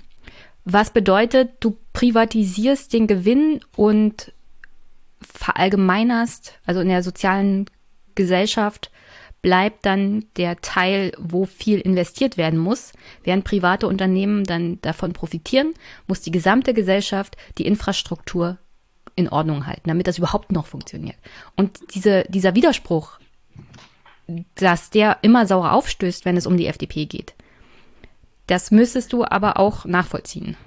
Was 0.66 0.92
bedeutet, 0.92 1.52
du 1.60 1.78
privatisierst 1.94 2.94
den 2.94 3.08
Gewinn 3.08 3.60
und 3.76 4.32
verallgemeinerst, 5.22 6.60
also 6.66 6.82
in 6.82 6.88
der 6.88 7.04
sozialen 7.04 7.66
Gesellschaft 8.16 8.92
bleibt 9.42 9.86
dann 9.86 10.26
der 10.38 10.62
Teil, 10.62 11.12
wo 11.20 11.46
viel 11.46 11.80
investiert 11.80 12.38
werden 12.38 12.58
muss. 12.58 12.94
Während 13.24 13.44
private 13.44 13.88
Unternehmen 13.88 14.46
dann 14.46 14.80
davon 14.82 15.12
profitieren, 15.12 15.74
muss 16.08 16.22
die 16.22 16.32
gesamte 16.32 16.74
Gesellschaft 16.74 17.36
die 17.58 17.68
Infrastruktur 17.68 18.58
in 19.16 19.28
Ordnung 19.30 19.68
halten, 19.68 19.90
damit 19.90 20.08
das 20.08 20.18
überhaupt 20.18 20.54
noch 20.54 20.66
funktioniert. 20.66 21.18
Und 21.58 21.80
diese, 21.94 22.24
dieser 22.30 22.56
Widerspruch, 22.56 23.20
dass 24.56 24.90
der 24.90 25.18
immer 25.22 25.46
sauer 25.46 25.74
aufstößt, 25.74 26.24
wenn 26.24 26.38
es 26.38 26.48
um 26.48 26.56
die 26.56 26.68
FDP 26.68 27.06
geht, 27.06 27.34
das 28.48 28.72
müsstest 28.72 29.14
du 29.14 29.24
aber 29.26 29.58
auch 29.58 29.86
nachvollziehen. 29.86 30.58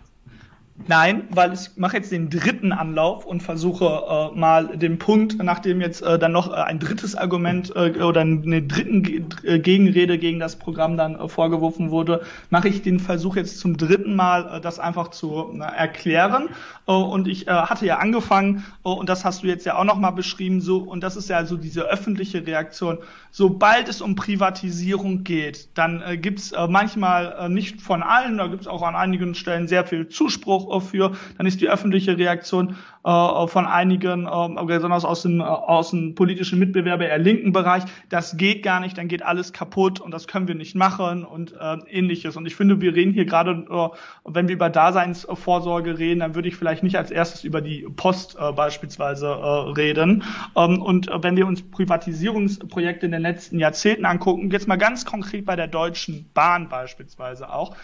Nein, 0.89 1.25
weil 1.31 1.55
ich 1.55 1.71
mache 1.77 1.97
jetzt 1.97 2.13
den 2.13 2.29
dritten 2.29 2.71
Anlauf 2.71 3.25
und 3.25 3.43
versuche 3.43 4.31
äh, 4.35 4.39
mal 4.39 4.77
den 4.77 4.99
Punkt, 4.99 5.43
nachdem 5.43 5.81
jetzt 5.81 6.03
äh, 6.03 6.19
dann 6.19 6.33
noch 6.33 6.53
äh, 6.53 6.55
ein 6.55 6.79
drittes 6.79 7.17
Argument 7.17 7.75
äh, 7.75 8.03
oder 8.03 8.21
eine 8.21 8.63
dritten 8.63 9.03
Ge 9.03 9.23
äh, 9.43 9.59
Gegenrede 9.59 10.19
gegen 10.19 10.39
das 10.39 10.57
Programm 10.57 10.97
dann 10.97 11.19
äh, 11.19 11.29
vorgeworfen 11.29 11.91
wurde, 11.91 12.23
mache 12.51 12.69
ich 12.69 12.83
den 12.83 13.01
Versuch 13.01 13.37
jetzt 13.37 13.59
zum 13.59 13.79
dritten 13.79 14.15
Mal, 14.15 14.57
äh, 14.57 14.61
das 14.61 14.79
einfach 14.79 15.09
zu 15.09 15.59
äh, 15.59 15.63
erklären. 15.63 16.51
Äh, 16.87 16.93
und 16.93 17.27
ich 17.27 17.49
äh, 17.49 17.53
hatte 17.53 17.87
ja 17.87 17.99
angefangen, 17.99 18.65
äh, 18.85 18.89
und 18.89 19.09
das 19.09 19.25
hast 19.25 19.43
du 19.43 19.47
jetzt 19.47 19.65
ja 19.65 19.79
auch 19.79 19.85
noch 19.85 19.97
mal 19.97 20.13
beschrieben, 20.13 20.61
so 20.61 20.79
und 20.79 21.01
das 21.03 21.17
ist 21.17 21.31
ja 21.31 21.47
so 21.47 21.57
diese 21.57 21.83
öffentliche 21.85 22.47
Reaktion. 22.47 22.99
Sobald 23.31 23.89
es 23.89 24.01
um 24.01 24.15
Privatisierung 24.15 25.25
geht, 25.25 25.77
dann 25.77 26.03
äh, 26.03 26.17
gibt's 26.17 26.53
äh, 26.53 26.69
manchmal 26.69 27.35
äh, 27.39 27.49
nicht 27.49 27.81
von 27.81 28.03
allen, 28.03 28.39
da 28.39 28.47
gibt's 28.47 28.67
auch 28.67 28.83
an 28.83 28.95
einigen 28.95 29.35
Stellen 29.35 29.69
sehr 29.69 29.85
viel 29.85 30.09
Zuspruch 30.09 30.66
für, 30.81 31.13
dann 31.39 31.47
ist 31.47 31.61
die 31.61 31.69
öffentliche 31.69 32.19
Reaktion 32.19 32.77
äh, 33.07 33.47
von 33.47 33.67
einigen, 33.67 34.27
äh, 34.27 34.65
besonders 34.65 35.05
aus 35.05 35.23
dem, 35.23 35.41
äh, 35.41 35.45
aus 35.45 35.91
dem 35.91 36.15
politischen 36.15 36.59
Mitbewerber 36.59 37.07
eher 37.07 37.19
linken 37.19 37.53
Bereich, 37.53 37.85
das 38.09 38.37
geht 38.37 38.63
gar 38.63 38.81
nicht, 38.81 38.99
dann 38.99 39.09
geht 39.09 39.23
alles 39.23 39.53
kaputt 39.53 40.01
und 40.01 40.11
das 40.11 40.27
können 40.27 40.49
wir 40.49 40.57
nicht 40.57 40.75
machen 40.75 41.25
und 41.25 41.53
äh, 41.53 41.77
ähnliches. 41.89 42.37
Und 42.37 42.47
ich 42.47 42.57
finde, 42.57 42.81
wir 42.81 42.95
reden 42.95 43.13
hier 43.13 43.25
gerade, 43.25 43.65
äh, 43.71 43.89
wenn 44.25 44.49
wir 44.49 44.57
über 44.57 44.71
Daseinsvorsorge 44.71 45.99
reden, 45.99 46.21
dann 46.21 46.35
würde 46.35 46.49
ich 46.49 46.57
vielleicht 46.57 46.83
nicht 46.83 46.97
als 46.97 47.11
erstes 47.11 47.45
über 47.45 47.61
die 47.61 47.87
Post 47.97 48.37
äh, 48.41 48.53
beispielsweise 48.53 49.27
äh, 49.27 49.71
reden. 49.77 50.25
Ähm, 50.57 50.83
und 50.83 51.09
äh, 51.09 51.23
wenn 51.23 51.37
wir 51.37 51.47
uns 51.47 51.63
Privatisierungsprojekte 51.63 53.07
in 53.07 53.13
den 53.13 53.23
letzten 53.23 53.59
Jahrzehnten 53.59 54.05
angucken, 54.05 54.51
jetzt 54.51 54.67
mal 54.67 54.77
ganz 54.77 55.05
konkret 55.05 55.47
bei 55.47 55.55
der 55.55 55.69
Deutschen 55.69 56.29
Bahn 56.35 56.69
beispielsweise 56.69 57.53
auch, 57.53 57.77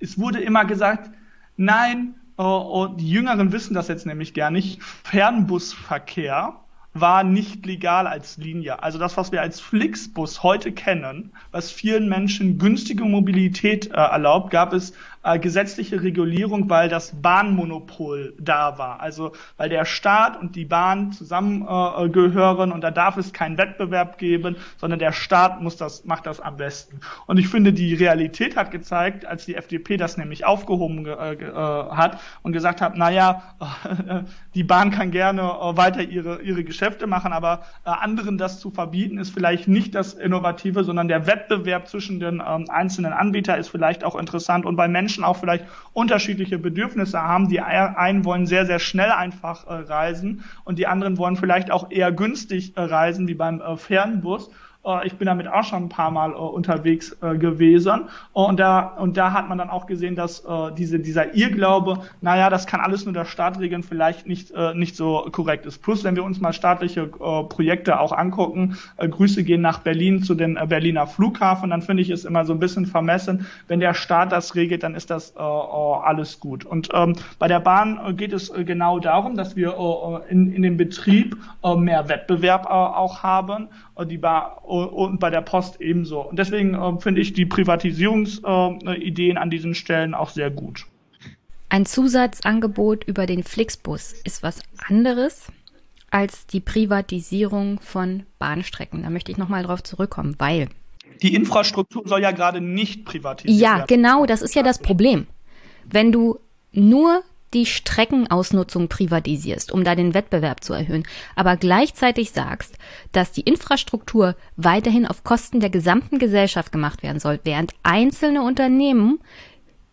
es 0.00 0.18
wurde 0.18 0.40
immer 0.40 0.64
gesagt, 0.64 1.10
Nein, 1.56 2.14
oh, 2.36 2.88
die 2.96 3.08
Jüngeren 3.08 3.52
wissen 3.52 3.74
das 3.74 3.88
jetzt 3.88 4.06
nämlich 4.06 4.34
gar 4.34 4.50
nicht. 4.50 4.82
Fernbusverkehr 4.82 6.60
war 6.94 7.24
nicht 7.24 7.66
legal 7.66 8.06
als 8.06 8.36
Linie. 8.36 8.82
Also 8.82 8.98
das, 8.98 9.16
was 9.16 9.32
wir 9.32 9.42
als 9.42 9.60
Flixbus 9.60 10.44
heute 10.44 10.70
kennen, 10.72 11.32
was 11.50 11.72
vielen 11.72 12.08
Menschen 12.08 12.58
günstige 12.58 13.04
Mobilität 13.04 13.88
äh, 13.88 13.94
erlaubt, 13.94 14.50
gab 14.50 14.72
es 14.72 14.94
äh, 15.24 15.38
gesetzliche 15.38 16.02
Regulierung, 16.02 16.70
weil 16.70 16.88
das 16.88 17.20
Bahnmonopol 17.20 18.34
da 18.38 18.78
war. 18.78 19.00
Also 19.00 19.32
weil 19.56 19.68
der 19.68 19.84
Staat 19.84 20.40
und 20.40 20.54
die 20.54 20.64
Bahn 20.64 21.12
zusammengehören 21.12 22.70
äh, 22.70 22.74
und 22.74 22.80
da 22.82 22.90
darf 22.90 23.16
es 23.16 23.32
keinen 23.32 23.58
Wettbewerb 23.58 24.18
geben, 24.18 24.56
sondern 24.76 24.98
der 24.98 25.12
Staat 25.12 25.62
muss 25.62 25.76
das, 25.76 26.04
macht 26.04 26.26
das 26.26 26.40
am 26.40 26.56
besten. 26.56 27.00
Und 27.26 27.38
ich 27.38 27.48
finde, 27.48 27.72
die 27.72 27.94
Realität 27.94 28.56
hat 28.56 28.70
gezeigt, 28.70 29.24
als 29.26 29.46
die 29.46 29.54
FDP 29.54 29.96
das 29.96 30.16
nämlich 30.16 30.44
aufgehoben 30.44 31.06
äh, 31.06 31.34
äh, 31.34 31.52
hat 31.54 32.20
und 32.42 32.52
gesagt 32.52 32.80
hat, 32.80 32.96
naja, 32.96 33.42
die 34.54 34.64
Bahn 34.64 34.90
kann 34.90 35.10
gerne 35.10 35.42
äh, 35.42 35.76
weiter 35.76 36.02
ihre, 36.02 36.42
ihre 36.42 36.64
Geschäfte 36.64 37.06
machen, 37.06 37.32
aber 37.32 37.62
äh, 37.84 37.90
anderen 37.90 38.38
das 38.38 38.60
zu 38.60 38.70
verbieten, 38.70 39.18
ist 39.18 39.30
vielleicht 39.30 39.68
nicht 39.68 39.94
das 39.94 40.14
Innovative, 40.14 40.84
sondern 40.84 41.08
der 41.08 41.26
Wettbewerb 41.26 41.88
zwischen 41.88 42.20
den 42.20 42.42
ähm, 42.46 42.66
einzelnen 42.68 43.12
Anbietern 43.12 43.58
ist 43.58 43.68
vielleicht 43.68 44.04
auch 44.04 44.16
interessant 44.16 44.66
und 44.66 44.76
bei 44.76 44.88
Menschen 44.88 45.13
Menschen 45.14 45.24
auch 45.24 45.36
vielleicht 45.36 45.64
unterschiedliche 45.92 46.58
Bedürfnisse 46.58 47.22
haben. 47.22 47.48
Die 47.48 47.60
einen 47.60 48.24
wollen 48.24 48.46
sehr, 48.46 48.66
sehr 48.66 48.78
schnell 48.78 49.10
einfach 49.10 49.66
äh, 49.66 49.72
reisen 49.72 50.44
und 50.64 50.78
die 50.78 50.86
anderen 50.86 51.18
wollen 51.18 51.36
vielleicht 51.36 51.70
auch 51.70 51.90
eher 51.90 52.10
günstig 52.10 52.76
äh, 52.76 52.80
reisen, 52.80 53.28
wie 53.28 53.34
beim 53.34 53.60
äh, 53.60 53.76
Fernbus. 53.76 54.50
Äh, 54.84 55.06
ich 55.06 55.16
bin 55.16 55.26
damit 55.26 55.48
auch 55.48 55.64
schon 55.64 55.84
ein 55.84 55.88
paar 55.88 56.10
Mal 56.10 56.32
äh, 56.32 56.34
unterwegs 56.34 57.16
äh, 57.22 57.36
gewesen. 57.36 58.08
Und 58.32 58.60
da, 58.60 58.80
und 58.80 59.16
da 59.16 59.32
hat 59.32 59.48
man 59.48 59.58
dann 59.58 59.70
auch 59.70 59.86
gesehen, 59.86 60.16
dass 60.16 60.44
diese, 60.76 60.98
dieser 60.98 61.34
Irrglaube, 61.34 62.00
naja, 62.20 62.50
das 62.50 62.66
kann 62.66 62.80
alles 62.80 63.04
nur 63.04 63.14
der 63.14 63.24
Staat 63.24 63.58
regeln, 63.58 63.82
vielleicht 63.82 64.26
nicht, 64.26 64.52
nicht 64.74 64.96
so 64.96 65.26
korrekt 65.30 65.66
ist. 65.66 65.82
Plus, 65.82 66.04
wenn 66.04 66.16
wir 66.16 66.24
uns 66.24 66.40
mal 66.40 66.52
staatliche 66.52 67.06
Projekte 67.06 68.00
auch 68.00 68.12
angucken, 68.12 68.76
Grüße 68.98 69.44
gehen 69.44 69.60
nach 69.60 69.80
Berlin 69.80 70.22
zu 70.22 70.34
den 70.34 70.58
Berliner 70.68 71.06
Flughafen, 71.06 71.70
dann 71.70 71.82
finde 71.82 72.02
ich 72.02 72.10
es 72.10 72.24
immer 72.24 72.44
so 72.44 72.52
ein 72.52 72.58
bisschen 72.58 72.86
vermessen. 72.86 73.46
Wenn 73.68 73.80
der 73.80 73.94
Staat 73.94 74.32
das 74.32 74.54
regelt, 74.54 74.82
dann 74.82 74.94
ist 74.94 75.10
das 75.10 75.36
alles 75.36 76.40
gut. 76.40 76.64
Und 76.64 76.88
ähm, 76.92 77.14
bei 77.38 77.48
der 77.48 77.60
Bahn 77.60 78.16
geht 78.16 78.32
es 78.32 78.52
genau 78.52 78.98
darum, 78.98 79.36
dass 79.36 79.56
wir 79.56 79.74
in, 80.28 80.52
in 80.52 80.62
dem 80.62 80.76
Betrieb 80.76 81.36
mehr 81.76 82.08
Wettbewerb 82.08 82.66
auch 82.66 83.22
haben. 83.22 83.68
Die 84.10 84.18
Bahn 84.18 84.58
und 84.64 85.20
bei 85.20 85.30
der 85.30 85.40
Post 85.40 85.80
ebenso. 85.80 86.20
Und 86.22 86.38
deswegen 86.38 86.74
äh, 86.74 87.00
finde 87.00 87.20
ich 87.20 87.32
die 87.32 87.46
Privatisierungsideen 87.46 89.36
äh, 89.36 89.40
an 89.40 89.50
diesen 89.50 89.74
Stellen 89.74 90.14
auch 90.14 90.30
sehr 90.30 90.50
gut. 90.50 90.86
Ein 91.68 91.86
Zusatzangebot 91.86 93.04
über 93.04 93.26
den 93.26 93.42
Flixbus 93.42 94.12
ist 94.24 94.42
was 94.42 94.60
anderes 94.88 95.46
als 96.10 96.46
die 96.46 96.60
Privatisierung 96.60 97.80
von 97.80 98.24
Bahnstrecken. 98.38 99.02
Da 99.02 99.10
möchte 99.10 99.32
ich 99.32 99.38
nochmal 99.38 99.64
drauf 99.64 99.82
zurückkommen, 99.82 100.36
weil. 100.38 100.68
Die 101.22 101.34
Infrastruktur 101.34 102.02
soll 102.06 102.22
ja 102.22 102.30
gerade 102.30 102.60
nicht 102.60 103.04
privatisiert 103.04 103.60
ja, 103.60 103.78
werden. 103.78 103.80
Ja, 103.80 103.86
genau, 103.86 104.26
das 104.26 104.42
ist 104.42 104.54
ja 104.54 104.62
das 104.62 104.78
Problem. 104.78 105.26
Wenn 105.84 106.12
du 106.12 106.38
nur 106.72 107.22
die 107.54 107.66
Streckenausnutzung 107.66 108.88
privatisierst, 108.88 109.72
um 109.72 109.84
da 109.84 109.94
den 109.94 110.12
Wettbewerb 110.12 110.62
zu 110.62 110.74
erhöhen, 110.74 111.06
aber 111.36 111.56
gleichzeitig 111.56 112.32
sagst, 112.32 112.76
dass 113.12 113.32
die 113.32 113.42
Infrastruktur 113.42 114.36
weiterhin 114.56 115.06
auf 115.06 115.24
Kosten 115.24 115.60
der 115.60 115.70
gesamten 115.70 116.18
Gesellschaft 116.18 116.72
gemacht 116.72 117.02
werden 117.02 117.20
soll, 117.20 117.40
während 117.44 117.72
einzelne 117.82 118.42
Unternehmen 118.42 119.20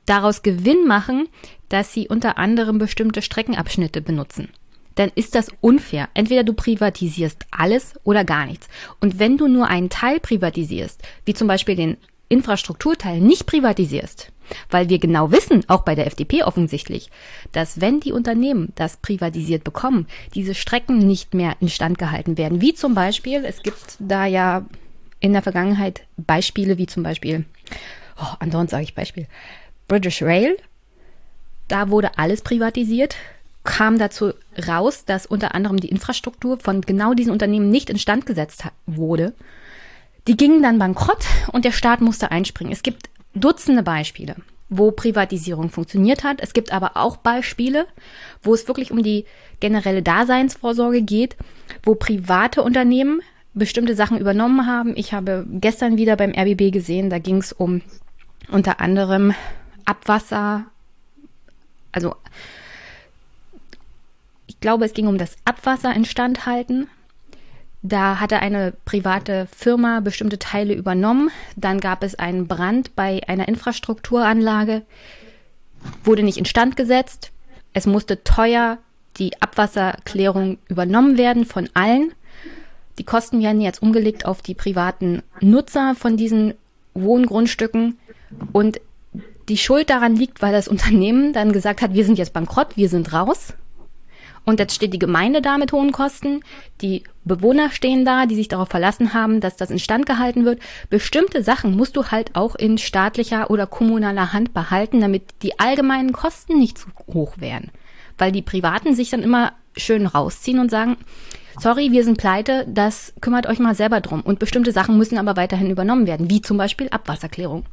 daraus 0.06 0.42
Gewinn 0.42 0.88
machen, 0.88 1.30
dass 1.70 1.94
sie 1.94 2.08
unter 2.08 2.38
anderem 2.38 2.80
bestimmte 2.80 3.22
Streckenabschnitte 3.22 4.02
benutzen 4.02 4.50
dann 4.96 5.12
ist 5.16 5.36
das 5.36 5.50
unfair. 5.62 6.10
Entweder 6.14 6.44
du 6.44 6.54
privatisierst 6.54 7.46
alles 7.52 7.94
oder 8.04 8.24
gar 8.26 8.46
nichts. 8.46 8.68
Und 9.00 9.20
wenn 9.20 9.38
du 9.38 9.48
nur 9.48 9.68
einen 9.68 9.90
Teil 9.90 10.20
privatisierst, 10.20 11.02
wie 11.26 11.34
zum 11.34 11.48
Beispiel 11.48 11.76
den 11.76 11.98
Infrastrukturteil 12.30 13.20
nicht 13.20 13.46
privatisierst, 13.46 14.32
weil 14.70 14.90
wir 14.90 15.00
genau 15.00 15.32
wissen, 15.32 15.64
auch 15.68 15.84
bei 15.84 15.96
der 15.96 16.08
FDP 16.08 16.44
offensichtlich, 16.44 17.10
dass 17.52 17.82
wenn 17.82 18.00
die 18.00 18.12
Unternehmen 18.12 18.72
das 18.76 18.98
privatisiert 18.98 19.64
bekommen, 19.64 20.08
diese 20.34 20.56
Strecken 20.56 21.00
nicht 21.00 21.34
mehr 21.34 21.56
instand 21.60 21.98
gehalten 21.98 22.38
werden. 22.38 22.62
Wie 22.62 22.74
zum 22.74 22.94
Beispiel, 22.94 23.46
es 23.46 23.64
gibt 23.64 23.98
da 24.00 24.26
ja 24.26 24.66
in 25.20 25.34
der 25.34 25.42
Vergangenheit 25.42 26.02
Beispiele 26.18 26.78
wie 26.78 26.88
zum 26.88 27.04
Beispiel, 27.04 27.46
oh, 28.20 28.36
andauernd 28.40 28.70
sage 28.70 28.84
ich 28.84 28.96
Beispiel, 28.96 29.28
British 29.88 30.22
Rail, 30.22 30.58
da 31.68 31.90
wurde 31.90 32.18
alles 32.18 32.42
privatisiert 32.42 33.16
kam 33.64 34.00
dazu 34.00 34.34
raus, 34.68 35.06
dass 35.06 35.26
unter 35.26 35.54
anderem 35.54 35.80
die 35.80 35.90
Infrastruktur 35.90 36.58
von 36.58 36.82
genau 36.82 37.14
diesen 37.14 37.32
Unternehmen 37.32 37.70
nicht 37.70 37.90
instand 37.90 38.26
gesetzt 38.26 38.66
wurde. 38.86 39.34
Die 40.28 40.38
gingen 40.38 40.62
dann 40.62 40.80
bankrott 40.80 41.26
und 41.52 41.66
der 41.66 41.72
Staat 41.72 42.02
musste 42.02 42.32
einspringen. 42.32 42.74
Es 42.74 42.84
gibt 42.84 43.10
Dutzende 43.34 43.84
Beispiele, 43.84 44.36
wo 44.70 44.92
Privatisierung 44.92 45.70
funktioniert 45.70 46.24
hat. 46.24 46.42
Es 46.42 46.54
gibt 46.54 46.72
aber 46.72 46.92
auch 46.96 47.18
Beispiele, 47.18 47.88
wo 48.44 48.54
es 48.54 48.68
wirklich 48.68 48.92
um 48.92 49.04
die 49.04 49.26
generelle 49.60 50.02
Daseinsvorsorge 50.02 51.02
geht, 51.02 51.38
wo 51.84 51.96
private 51.96 52.64
Unternehmen 52.64 53.22
bestimmte 53.54 53.96
Sachen 53.96 54.18
übernommen 54.18 54.66
haben. 54.66 54.94
Ich 54.96 55.14
habe 55.14 55.46
gestern 55.50 55.98
wieder 55.98 56.16
beim 56.16 56.32
RBB 56.32 56.72
gesehen, 56.72 57.10
da 57.10 57.20
ging 57.20 57.38
es 57.38 57.52
um 57.52 57.82
unter 58.50 58.80
anderem 58.80 59.34
Abwasser, 59.86 60.66
also 61.92 62.16
ich 64.48 64.60
glaube, 64.60 64.86
es 64.86 64.94
ging 64.94 65.08
um 65.08 65.18
das 65.18 65.38
Abwasser 65.46 65.94
instandhalten. 65.94 66.88
Da 67.84 68.20
hatte 68.20 68.40
eine 68.40 68.74
private 68.86 69.48
Firma 69.56 70.02
bestimmte 70.02 70.38
Teile 70.38 70.74
übernommen. 70.74 71.32
Dann 71.56 71.80
gab 71.80 72.04
es 72.04 72.16
einen 72.16 72.48
Brand 72.48 72.96
bei 72.96 73.22
einer 73.28 73.48
Infrastrukturanlage, 73.48 74.84
wurde 76.04 76.24
nicht 76.24 76.38
instand 76.38 76.78
gesetzt. 76.78 77.32
Es 77.74 77.88
musste 77.88 78.24
teuer 78.24 78.78
die 79.18 79.42
Abwasserklärung 79.42 80.58
übernommen 80.68 81.18
werden 81.18 81.46
von 81.46 81.70
allen. 81.74 82.14
Die 82.98 83.04
Kosten 83.04 83.42
werden 83.42 83.62
jetzt 83.62 83.82
umgelegt 83.82 84.26
auf 84.26 84.42
die 84.42 84.54
privaten 84.54 85.24
Nutzer 85.40 85.96
von 85.96 86.18
diesen 86.18 86.54
Wohngrundstücken. 86.94 87.98
Und 88.52 88.80
die 89.50 89.58
Schuld 89.58 89.90
daran 89.90 90.16
liegt, 90.16 90.42
weil 90.42 90.54
das 90.54 90.68
Unternehmen 90.68 91.34
dann 91.34 91.52
gesagt 91.52 91.82
hat, 91.82 91.94
wir 91.94 92.06
sind 92.06 92.18
jetzt 92.18 92.34
bankrott, 92.34 92.78
wir 92.78 92.90
sind 92.90 93.12
raus. 93.12 93.54
Und 94.44 94.60
jetzt 94.60 94.74
steht 94.76 94.94
die 94.94 95.00
Gemeinde 95.00 95.42
da 95.42 95.58
mit 95.58 95.72
hohen 95.72 95.92
Kosten, 95.92 96.42
die 96.82 97.04
Bewohner 97.24 97.70
stehen 97.72 98.06
da, 98.06 98.26
die 98.26 98.36
sich 98.36 98.48
darauf 98.48 98.70
verlassen 98.70 99.14
haben, 99.14 99.40
dass 99.40 99.56
das 99.56 99.70
instand 99.70 100.06
gehalten 100.06 100.46
wird. 100.46 100.60
Bestimmte 100.90 101.44
Sachen 101.44 101.76
musst 101.76 101.96
du 101.96 102.08
halt 102.08 102.36
auch 102.36 102.56
in 102.56 102.78
staatlicher 102.78 103.52
oder 103.52 103.68
kommunaler 103.68 104.34
Hand 104.34 104.54
behalten, 104.54 105.00
damit 105.00 105.24
die 105.44 105.60
allgemeinen 105.60 106.12
Kosten 106.12 106.58
nicht 106.58 106.80
zu 106.80 106.88
hoch 107.14 107.40
werden. 107.40 107.72
Weil 108.18 108.32
die 108.32 108.42
Privaten 108.42 108.96
sich 108.96 109.12
dann 109.12 109.22
immer 109.22 109.54
schön 109.78 110.08
rausziehen 110.08 110.60
und 110.60 110.72
sagen, 110.72 110.98
sorry, 111.60 111.92
wir 111.92 112.04
sind 112.04 112.18
pleite, 112.18 112.66
das 112.68 113.14
kümmert 113.22 113.48
euch 113.48 113.60
mal 113.60 113.76
selber 113.76 114.02
drum. 114.02 114.22
Und 114.22 114.40
bestimmte 114.40 114.72
Sachen 114.72 114.98
müssen 114.98 115.18
aber 115.18 115.36
weiterhin 115.36 115.70
übernommen 115.70 116.08
werden, 116.08 116.30
wie 116.30 116.42
zum 116.42 116.58
Beispiel 116.58 116.90
Abwasserklärung. 116.90 117.66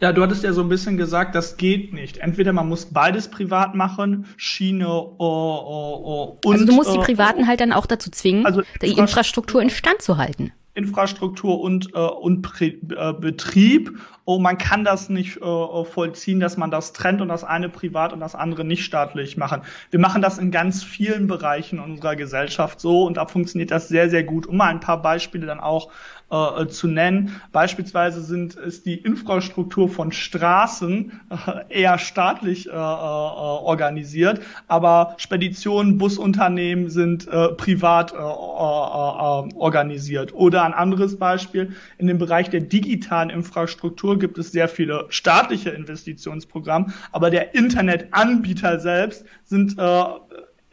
Ja, 0.00 0.12
du 0.12 0.22
hattest 0.22 0.44
ja 0.44 0.52
so 0.52 0.62
ein 0.62 0.68
bisschen 0.68 0.96
gesagt, 0.96 1.34
das 1.34 1.56
geht 1.56 1.92
nicht. 1.92 2.18
Entweder 2.18 2.52
man 2.52 2.68
muss 2.68 2.86
beides 2.86 3.28
privat 3.28 3.74
machen, 3.74 4.26
Schiene 4.36 4.88
oh, 4.88 5.12
oh, 5.18 6.00
oh, 6.04 6.38
und. 6.44 6.54
Also 6.54 6.66
du 6.66 6.72
musst 6.72 6.92
die 6.92 6.98
äh, 6.98 7.02
Privaten 7.02 7.46
halt 7.46 7.60
dann 7.60 7.72
auch 7.72 7.86
dazu 7.86 8.10
zwingen, 8.10 8.46
also 8.46 8.62
die 8.80 8.92
Infrastruktur 8.92 9.62
instand 9.62 10.02
zu 10.02 10.16
halten. 10.16 10.52
Infrastruktur 10.74 11.60
und, 11.60 11.94
äh, 11.94 11.98
und 11.98 12.48
äh, 12.60 13.12
Betrieb. 13.12 13.98
Oh, 14.24 14.38
man 14.38 14.56
kann 14.56 14.84
das 14.84 15.08
nicht 15.08 15.38
äh, 15.38 15.84
vollziehen, 15.84 16.40
dass 16.40 16.56
man 16.56 16.70
das 16.70 16.92
trennt 16.92 17.20
und 17.20 17.28
das 17.28 17.44
eine 17.44 17.68
privat 17.68 18.12
und 18.12 18.20
das 18.20 18.34
andere 18.34 18.64
nicht 18.64 18.84
staatlich 18.84 19.36
machen. 19.36 19.62
Wir 19.90 20.00
machen 20.00 20.22
das 20.22 20.38
in 20.38 20.50
ganz 20.50 20.82
vielen 20.82 21.26
Bereichen 21.26 21.80
unserer 21.80 22.16
Gesellschaft 22.16 22.80
so 22.80 23.04
und 23.04 23.16
da 23.16 23.26
funktioniert 23.26 23.70
das 23.70 23.88
sehr, 23.88 24.08
sehr 24.08 24.22
gut. 24.22 24.46
Um 24.46 24.56
mal 24.56 24.68
ein 24.68 24.80
paar 24.80 25.02
Beispiele 25.02 25.46
dann 25.46 25.60
auch 25.60 25.90
äh, 26.32 26.66
zu 26.66 26.88
nennen. 26.88 27.40
Beispielsweise 27.52 28.22
sind, 28.22 28.54
ist 28.54 28.86
die 28.86 28.94
Infrastruktur 28.94 29.88
von 29.88 30.12
Straßen 30.12 31.20
äh, 31.68 31.82
eher 31.82 31.98
staatlich 31.98 32.68
äh, 32.68 32.70
äh, 32.70 32.74
organisiert, 32.74 34.40
aber 34.66 35.14
Speditionen, 35.18 35.98
Busunternehmen 35.98 36.88
sind 36.88 37.28
äh, 37.28 37.48
privat 37.48 38.12
äh, 38.12 38.16
äh, 38.16 38.18
organisiert. 38.18 40.32
Oder 40.32 40.61
ein 40.64 40.74
anderes 40.74 41.18
Beispiel, 41.18 41.74
in 41.98 42.06
dem 42.06 42.18
Bereich 42.18 42.50
der 42.50 42.60
digitalen 42.60 43.30
Infrastruktur 43.30 44.18
gibt 44.18 44.38
es 44.38 44.52
sehr 44.52 44.68
viele 44.68 45.06
staatliche 45.08 45.70
Investitionsprogramme, 45.70 46.92
aber 47.12 47.30
der 47.30 47.54
Internetanbieter 47.54 48.80
selbst 48.80 49.24
sind 49.44 49.78
äh, 49.78 50.04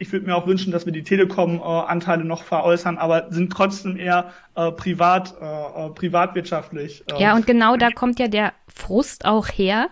ich 0.00 0.10
würde 0.12 0.26
mir 0.26 0.34
auch 0.34 0.46
wünschen, 0.46 0.72
dass 0.72 0.86
wir 0.86 0.94
die 0.94 1.02
Telekom-Anteile 1.02 2.24
noch 2.24 2.42
veräußern, 2.42 2.96
aber 2.96 3.26
sind 3.30 3.52
trotzdem 3.52 3.98
eher 3.98 4.32
äh, 4.54 4.72
privat, 4.72 5.34
äh, 5.40 5.44
äh 5.44 5.90
privatwirtschaftlich. 5.90 7.04
Äh, 7.12 7.20
ja, 7.20 7.36
und 7.36 7.46
genau 7.46 7.76
da 7.76 7.90
kommt 7.90 8.18
ja 8.18 8.26
der 8.26 8.54
Frust 8.74 9.26
auch 9.26 9.46
her, 9.46 9.88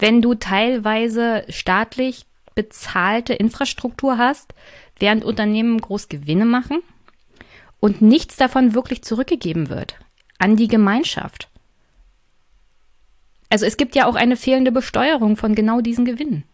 wenn 0.00 0.20
du 0.20 0.34
teilweise 0.34 1.44
staatlich 1.48 2.26
bezahlte 2.56 3.34
Infrastruktur 3.34 4.18
hast, 4.18 4.52
während 4.98 5.24
Unternehmen 5.24 5.80
groß 5.80 6.08
Gewinne 6.08 6.44
machen 6.44 6.78
und 7.80 8.02
nichts 8.02 8.36
davon 8.36 8.74
wirklich 8.74 9.02
zurückgegeben 9.02 9.68
wird 9.68 9.96
an 10.38 10.56
die 10.56 10.68
Gemeinschaft. 10.68 11.48
Also 13.48 13.64
es 13.64 13.76
gibt 13.76 13.94
ja 13.94 14.06
auch 14.06 14.16
eine 14.16 14.36
fehlende 14.36 14.72
Besteuerung 14.72 15.36
von 15.36 15.54
genau 15.54 15.80
diesen 15.80 16.04
Gewinnen. 16.04 16.44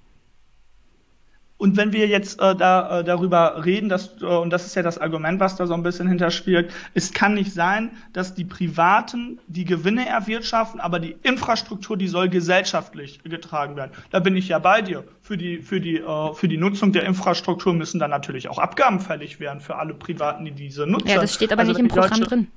Und 1.62 1.76
wenn 1.76 1.93
wir 1.93 2.09
jetzt 2.09 2.40
äh, 2.40 2.56
da, 2.56 2.98
äh, 2.98 3.05
darüber 3.05 3.64
reden, 3.64 3.89
dass, 3.89 4.20
äh, 4.20 4.24
und 4.24 4.51
das 4.51 4.66
ist 4.66 4.74
ja 4.74 4.82
das 4.82 4.98
Argument, 4.98 5.39
was 5.39 5.55
da 5.55 5.68
so 5.68 5.74
ein 5.74 5.84
bisschen 5.84 6.09
hinterspielt, 6.09 6.72
es 6.94 7.12
kann 7.12 7.34
nicht 7.34 7.52
sein, 7.52 7.93
dass 8.12 8.34
die 8.34 8.44
Privaten 8.44 9.39
die 9.47 9.64
Gewinne 9.64 10.09
erwirtschaften, 10.09 10.80
aber 10.80 10.98
die 10.98 11.14
Infrastruktur, 11.22 11.97
die 11.97 12.09
soll 12.09 12.28
gesellschaftlich 12.28 13.22
getragen 13.22 13.76
werden. 13.76 13.93
Da 14.10 14.18
bin 14.18 14.36
ich 14.36 14.48
ja 14.48 14.59
bei 14.59 14.82
dir. 14.82 15.05
Für 15.20 15.36
die, 15.36 15.59
für 15.59 15.80
die, 15.80 15.98
äh, 15.98 16.34
für 16.34 16.48
die 16.48 16.56
Nutzung 16.56 16.90
der 16.90 17.05
Infrastruktur 17.05 17.72
müssen 17.74 18.01
dann 18.01 18.10
natürlich 18.10 18.48
auch 18.48 18.59
Abgaben 18.59 18.98
fällig 18.98 19.39
werden 19.39 19.60
für 19.60 19.76
alle 19.76 19.94
Privaten, 19.94 20.44
die 20.44 20.51
diese 20.51 20.84
nutzen. 20.89 21.06
Ja, 21.06 21.20
das 21.20 21.32
steht 21.32 21.52
aber 21.52 21.60
also 21.60 21.70
nicht 21.70 21.80
im 21.80 21.86
Programm 21.86 22.22
Deutsche, 22.22 22.24
drin. 22.24 22.48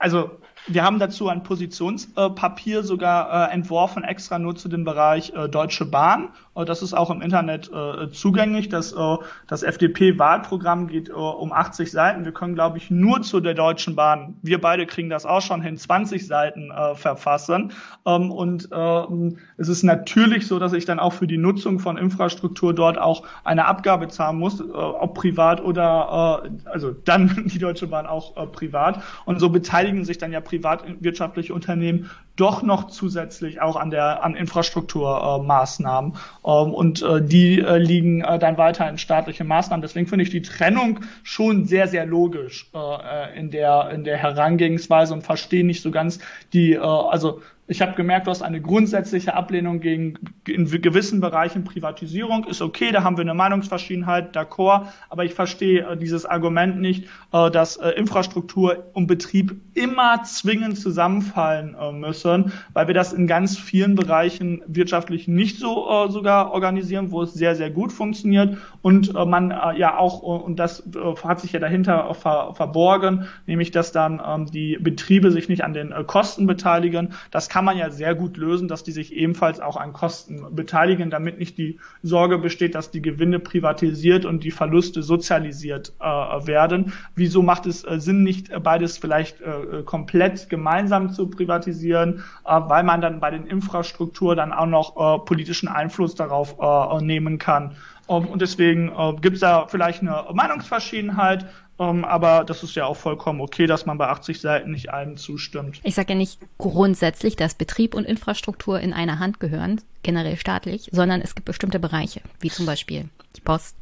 Also 0.00 0.40
wir 0.66 0.82
haben 0.82 0.98
dazu 0.98 1.28
ein 1.28 1.42
Positionspapier 1.42 2.84
sogar 2.84 3.50
äh, 3.50 3.52
entworfen, 3.52 4.02
extra 4.02 4.38
nur 4.38 4.56
zu 4.56 4.68
dem 4.68 4.84
Bereich 4.84 5.32
äh, 5.34 5.48
Deutsche 5.48 5.84
Bahn. 5.84 6.30
Äh, 6.54 6.64
das 6.64 6.82
ist 6.82 6.94
auch 6.94 7.10
im 7.10 7.20
Internet 7.20 7.70
zugänglich. 8.12 8.68
Das, 8.68 8.94
das 9.46 9.62
FDP-Wahlprogramm 9.62 10.86
geht 10.86 11.10
um 11.10 11.52
80 11.52 11.90
Seiten. 11.90 12.24
Wir 12.24 12.32
können, 12.32 12.54
glaube 12.54 12.78
ich, 12.78 12.90
nur 12.90 13.22
zu 13.22 13.40
der 13.40 13.54
Deutschen 13.54 13.96
Bahn, 13.96 14.36
wir 14.42 14.60
beide 14.60 14.86
kriegen 14.86 15.10
das 15.10 15.26
auch 15.26 15.40
schon 15.40 15.62
hin, 15.62 15.76
20 15.76 16.26
Seiten 16.26 16.70
verfassen. 16.94 17.72
Ähm, 18.06 18.30
und 18.30 18.68
äh, 18.70 19.34
es 19.56 19.68
ist 19.68 19.82
natürlich 19.82 20.46
so, 20.46 20.58
dass 20.58 20.72
ich 20.72 20.84
dann 20.84 20.98
auch 20.98 21.12
für 21.12 21.26
die 21.26 21.38
Nutzung 21.38 21.78
von 21.78 21.96
Infrastruktur 21.96 22.74
dort 22.74 22.98
auch 22.98 23.24
eine 23.44 23.66
Abgabe 23.66 24.08
zahlen 24.08 24.38
muss, 24.38 24.62
ob 24.62 25.14
privat 25.14 25.62
oder, 25.62 26.44
also 26.64 26.92
dann 26.92 27.44
die 27.46 27.58
Deutsche 27.58 27.86
Bahn 27.86 28.06
auch 28.06 28.52
privat. 28.52 29.02
Und 29.24 29.40
so 29.40 29.48
beteiligen 29.48 30.04
sich 30.04 30.18
dann 30.18 30.32
ja 30.32 30.40
privatwirtschaftliche 30.54 31.54
Unternehmen 31.54 32.10
doch 32.36 32.62
noch 32.62 32.88
zusätzlich 32.88 33.60
auch 33.60 33.76
an 33.76 33.90
der 33.90 34.24
an 34.24 34.34
Infrastrukturmaßnahmen 34.34 36.12
äh, 36.12 36.48
ähm, 36.50 36.74
und 36.74 37.02
äh, 37.02 37.22
die 37.22 37.60
äh, 37.60 37.78
liegen 37.78 38.22
äh, 38.22 38.38
dann 38.38 38.58
weiter 38.58 38.88
in 38.88 38.98
staatliche 38.98 39.44
Maßnahmen. 39.44 39.82
Deswegen 39.82 40.06
finde 40.06 40.24
ich 40.24 40.30
die 40.30 40.42
Trennung 40.42 41.00
schon 41.22 41.64
sehr 41.64 41.86
sehr 41.86 42.06
logisch 42.06 42.70
äh, 42.74 43.38
in 43.38 43.50
der 43.50 43.90
in 43.90 44.04
der 44.04 44.16
Herangehensweise 44.16 45.14
und 45.14 45.22
verstehe 45.22 45.64
nicht 45.64 45.82
so 45.82 45.90
ganz 45.90 46.18
die 46.52 46.72
äh, 46.72 46.78
also 46.78 47.40
ich 47.66 47.80
habe 47.80 47.94
gemerkt, 47.94 48.26
du 48.26 48.30
hast 48.30 48.42
eine 48.42 48.60
grundsätzliche 48.60 49.34
Ablehnung 49.34 49.80
gegen 49.80 50.18
in 50.46 50.66
gewissen 50.66 51.20
Bereichen 51.20 51.64
Privatisierung. 51.64 52.44
Ist 52.44 52.60
okay, 52.60 52.92
da 52.92 53.02
haben 53.04 53.16
wir 53.16 53.22
eine 53.22 53.32
Meinungsverschiedenheit, 53.32 54.36
d'accord. 54.36 54.88
Aber 55.08 55.24
ich 55.24 55.32
verstehe 55.32 55.80
äh, 55.80 55.96
dieses 55.96 56.26
Argument 56.26 56.78
nicht, 56.78 57.08
äh, 57.32 57.50
dass 57.50 57.76
äh, 57.76 57.90
Infrastruktur 57.90 58.90
und 58.92 59.06
Betrieb 59.06 59.56
immer 59.72 60.22
zwingend 60.24 60.78
zusammenfallen 60.78 61.74
äh, 61.80 61.92
müssen, 61.92 62.52
weil 62.74 62.86
wir 62.86 62.94
das 62.94 63.14
in 63.14 63.26
ganz 63.26 63.56
vielen 63.56 63.94
Bereichen 63.94 64.62
wirtschaftlich 64.66 65.26
nicht 65.26 65.58
so 65.58 65.88
äh, 65.88 66.10
sogar 66.10 66.52
organisieren, 66.52 67.12
wo 67.12 67.22
es 67.22 67.32
sehr, 67.32 67.56
sehr 67.56 67.70
gut 67.70 67.92
funktioniert. 67.92 68.58
Und 68.82 69.14
äh, 69.14 69.24
man 69.24 69.50
ja 69.76 69.96
auch, 69.96 70.20
und 70.20 70.58
das 70.58 70.82
hat 71.22 71.40
sich 71.40 71.52
ja 71.52 71.60
dahinter 71.60 72.12
ver 72.14 72.52
verborgen, 72.54 73.26
nämlich 73.46 73.70
dass 73.70 73.92
dann 73.92 74.20
ähm, 74.24 74.46
die 74.46 74.76
Betriebe 74.78 75.30
sich 75.30 75.48
nicht 75.48 75.64
an 75.64 75.72
den 75.72 75.94
Kosten 76.06 76.46
beteiligen. 76.46 77.14
Das 77.30 77.48
kann 77.54 77.64
man 77.64 77.78
ja 77.78 77.88
sehr 77.88 78.16
gut 78.16 78.36
lösen, 78.36 78.66
dass 78.66 78.82
die 78.82 78.90
sich 78.90 79.12
ebenfalls 79.12 79.60
auch 79.60 79.76
an 79.76 79.92
Kosten 79.92 80.56
beteiligen, 80.56 81.08
damit 81.08 81.38
nicht 81.38 81.56
die 81.56 81.78
Sorge 82.02 82.38
besteht, 82.38 82.74
dass 82.74 82.90
die 82.90 83.00
Gewinne 83.00 83.38
privatisiert 83.38 84.24
und 84.24 84.42
die 84.42 84.50
Verluste 84.50 85.04
sozialisiert 85.04 85.92
äh, 86.00 86.04
werden. 86.04 86.94
Wieso 87.14 87.42
macht 87.42 87.66
es 87.66 87.84
äh, 87.84 88.00
Sinn, 88.00 88.24
nicht 88.24 88.50
beides 88.64 88.98
vielleicht 88.98 89.40
äh, 89.40 89.84
komplett 89.84 90.50
gemeinsam 90.50 91.10
zu 91.10 91.30
privatisieren, 91.30 92.24
äh, 92.44 92.60
weil 92.66 92.82
man 92.82 93.00
dann 93.00 93.20
bei 93.20 93.30
den 93.30 93.46
Infrastruktur 93.46 94.34
dann 94.34 94.52
auch 94.52 94.66
noch 94.66 94.96
äh, 94.96 95.24
politischen 95.24 95.68
Einfluss 95.68 96.16
darauf 96.16 96.56
äh, 96.58 97.04
nehmen 97.04 97.38
kann. 97.38 97.76
Ähm, 98.08 98.26
und 98.26 98.42
deswegen 98.42 98.88
äh, 98.88 99.14
gibt 99.20 99.36
es 99.36 99.40
da 99.40 99.66
vielleicht 99.68 100.02
eine 100.02 100.24
Meinungsverschiedenheit, 100.32 101.46
Ähm, 101.78 102.04
aber 102.04 102.44
das 102.44 102.62
ist 102.62 102.74
ja 102.76 102.86
auch 102.86 102.96
vollkommen 102.96 103.40
okay, 103.40 103.66
dass 103.66 103.86
man 103.86 103.98
bei 103.98 104.08
80 104.08 104.40
Seiten 104.40 104.70
nicht 104.70 104.90
allen 104.90 105.16
zustimmt. 105.16 105.80
Ich 105.82 105.94
sage 105.94 106.12
ja 106.12 106.18
nicht 106.18 106.40
grundsätzlich, 106.58 107.36
dass 107.36 107.54
Betrieb 107.54 107.94
und 107.94 108.04
Infrastruktur 108.04 108.78
in 108.80 108.92
einer 108.92 109.18
Hand 109.18 109.40
gehören, 109.40 109.80
generell 110.02 110.36
staatlich, 110.36 110.88
sondern 110.92 111.20
es 111.20 111.34
gibt 111.34 111.46
bestimmte 111.46 111.80
Bereiche, 111.80 112.20
wie 112.40 112.50
zum 112.50 112.66
Beispiel 112.66 113.08
die 113.36 113.40
Post, 113.40 113.76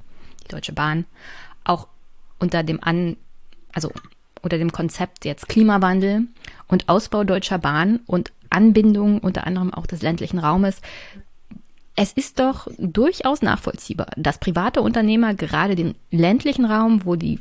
die 0.44 0.48
Deutsche 0.48 0.72
Bahn, 0.72 1.04
auch 1.64 1.86
unter 2.38 2.62
dem 2.62 2.82
An, 2.82 3.16
also 3.72 3.92
unter 4.40 4.58
dem 4.58 4.72
Konzept 4.72 5.24
jetzt 5.24 5.48
Klimawandel 5.48 6.22
und 6.68 6.88
Ausbau 6.88 7.24
deutscher 7.24 7.58
Bahn 7.58 8.00
und 8.06 8.32
Anbindung 8.50 9.18
unter 9.18 9.46
anderem 9.46 9.72
auch 9.72 9.86
des 9.86 10.02
ländlichen 10.02 10.38
Raumes. 10.38 10.80
Es 11.94 12.12
ist 12.12 12.40
doch 12.40 12.68
durchaus 12.78 13.42
nachvollziehbar, 13.42 14.08
dass 14.16 14.38
private 14.38 14.80
Unternehmer 14.80 15.34
gerade 15.34 15.74
den 15.74 15.94
ländlichen 16.10 16.64
Raum, 16.64 17.04
wo 17.04 17.16
die 17.16 17.38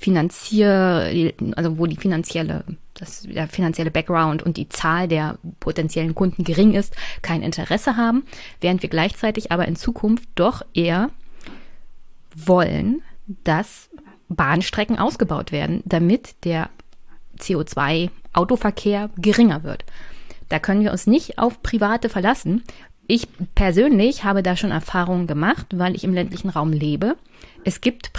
Finanzier, 0.00 1.32
also 1.54 1.78
wo 1.78 1.86
die 1.86 1.96
finanzielle, 1.96 2.64
das, 2.94 3.22
der 3.22 3.46
finanzielle 3.46 3.92
Background 3.92 4.42
und 4.42 4.56
die 4.56 4.68
Zahl 4.68 5.06
der 5.06 5.38
potenziellen 5.60 6.14
Kunden 6.14 6.42
gering 6.42 6.74
ist, 6.74 6.96
kein 7.22 7.42
Interesse 7.42 7.96
haben, 7.96 8.24
während 8.60 8.82
wir 8.82 8.88
gleichzeitig 8.88 9.52
aber 9.52 9.68
in 9.68 9.76
Zukunft 9.76 10.28
doch 10.34 10.62
eher 10.74 11.10
wollen, 12.34 13.02
dass 13.44 13.88
Bahnstrecken 14.28 14.98
ausgebaut 14.98 15.52
werden, 15.52 15.82
damit 15.84 16.44
der 16.44 16.70
CO2-Autoverkehr 17.38 19.10
geringer 19.16 19.62
wird. 19.62 19.84
Da 20.48 20.58
können 20.58 20.82
wir 20.82 20.92
uns 20.92 21.06
nicht 21.06 21.38
auf 21.38 21.62
Private 21.62 22.08
verlassen. 22.08 22.64
Ich 23.06 23.28
persönlich 23.54 24.24
habe 24.24 24.42
da 24.42 24.56
schon 24.56 24.70
Erfahrungen 24.70 25.26
gemacht, 25.26 25.66
weil 25.74 25.94
ich 25.94 26.04
im 26.04 26.14
ländlichen 26.14 26.50
Raum 26.50 26.72
lebe. 26.72 27.16
Es 27.64 27.80
gibt 27.80 28.12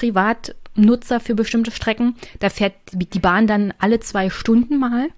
Privatnutzer 0.76 1.20
für 1.20 1.36
bestimmte 1.36 1.72
Strecken. 1.72 2.16
Da 2.40 2.50
fährt 2.50 2.74
die 2.94 3.20
Bahn 3.20 3.48
dann 3.48 3.74
alle 3.80 4.00
zwei 4.00 4.30
Stunden 4.30 4.78
mal. 4.78 5.10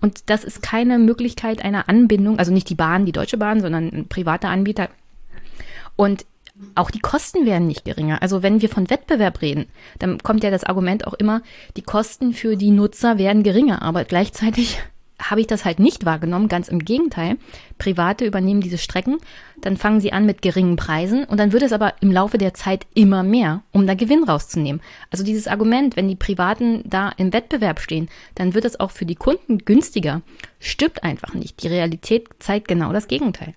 Und 0.00 0.30
das 0.30 0.44
ist 0.44 0.62
keine 0.62 0.98
Möglichkeit 0.98 1.64
einer 1.64 1.88
Anbindung, 1.88 2.38
also 2.38 2.52
nicht 2.52 2.68
die 2.68 2.74
Bahn, 2.74 3.06
die 3.06 3.12
Deutsche 3.12 3.36
Bahn, 3.36 3.60
sondern 3.60 3.88
ein 3.88 4.08
privater 4.08 4.48
Anbieter. 4.48 4.88
Und 5.96 6.24
auch 6.74 6.90
die 6.90 7.00
Kosten 7.00 7.46
werden 7.46 7.66
nicht 7.66 7.84
geringer. 7.84 8.22
Also 8.22 8.42
wenn 8.42 8.62
wir 8.62 8.68
von 8.68 8.90
Wettbewerb 8.90 9.42
reden, 9.42 9.66
dann 9.98 10.18
kommt 10.18 10.44
ja 10.44 10.50
das 10.50 10.64
Argument 10.64 11.06
auch 11.06 11.14
immer, 11.14 11.42
die 11.76 11.82
Kosten 11.82 12.32
für 12.32 12.56
die 12.56 12.70
Nutzer 12.70 13.18
werden 13.18 13.42
geringer. 13.42 13.82
Aber 13.82 14.04
gleichzeitig 14.04 14.80
habe 15.18 15.40
ich 15.40 15.46
das 15.46 15.64
halt 15.64 15.80
nicht 15.80 16.04
wahrgenommen. 16.04 16.48
Ganz 16.48 16.68
im 16.68 16.84
Gegenteil. 16.84 17.36
Private 17.78 18.24
übernehmen 18.24 18.60
diese 18.60 18.78
Strecken, 18.78 19.18
dann 19.62 19.76
fangen 19.76 20.00
sie 20.00 20.12
an 20.12 20.26
mit 20.26 20.42
geringen 20.42 20.76
Preisen 20.76 21.24
und 21.24 21.40
dann 21.40 21.52
wird 21.52 21.62
es 21.62 21.72
aber 21.72 21.94
im 22.00 22.12
Laufe 22.12 22.36
der 22.36 22.54
Zeit 22.54 22.86
immer 22.94 23.22
mehr, 23.22 23.62
um 23.72 23.86
da 23.86 23.94
Gewinn 23.94 24.24
rauszunehmen. 24.24 24.82
Also 25.10 25.24
dieses 25.24 25.48
Argument, 25.48 25.96
wenn 25.96 26.08
die 26.08 26.16
Privaten 26.16 26.82
da 26.84 27.10
im 27.16 27.32
Wettbewerb 27.32 27.80
stehen, 27.80 28.08
dann 28.34 28.54
wird 28.54 28.64
es 28.64 28.78
auch 28.78 28.90
für 28.90 29.06
die 29.06 29.16
Kunden 29.16 29.58
günstiger. 29.58 30.22
Stimmt 30.60 31.02
einfach 31.02 31.34
nicht. 31.34 31.62
Die 31.62 31.68
Realität 31.68 32.28
zeigt 32.38 32.68
genau 32.68 32.92
das 32.92 33.08
Gegenteil 33.08 33.54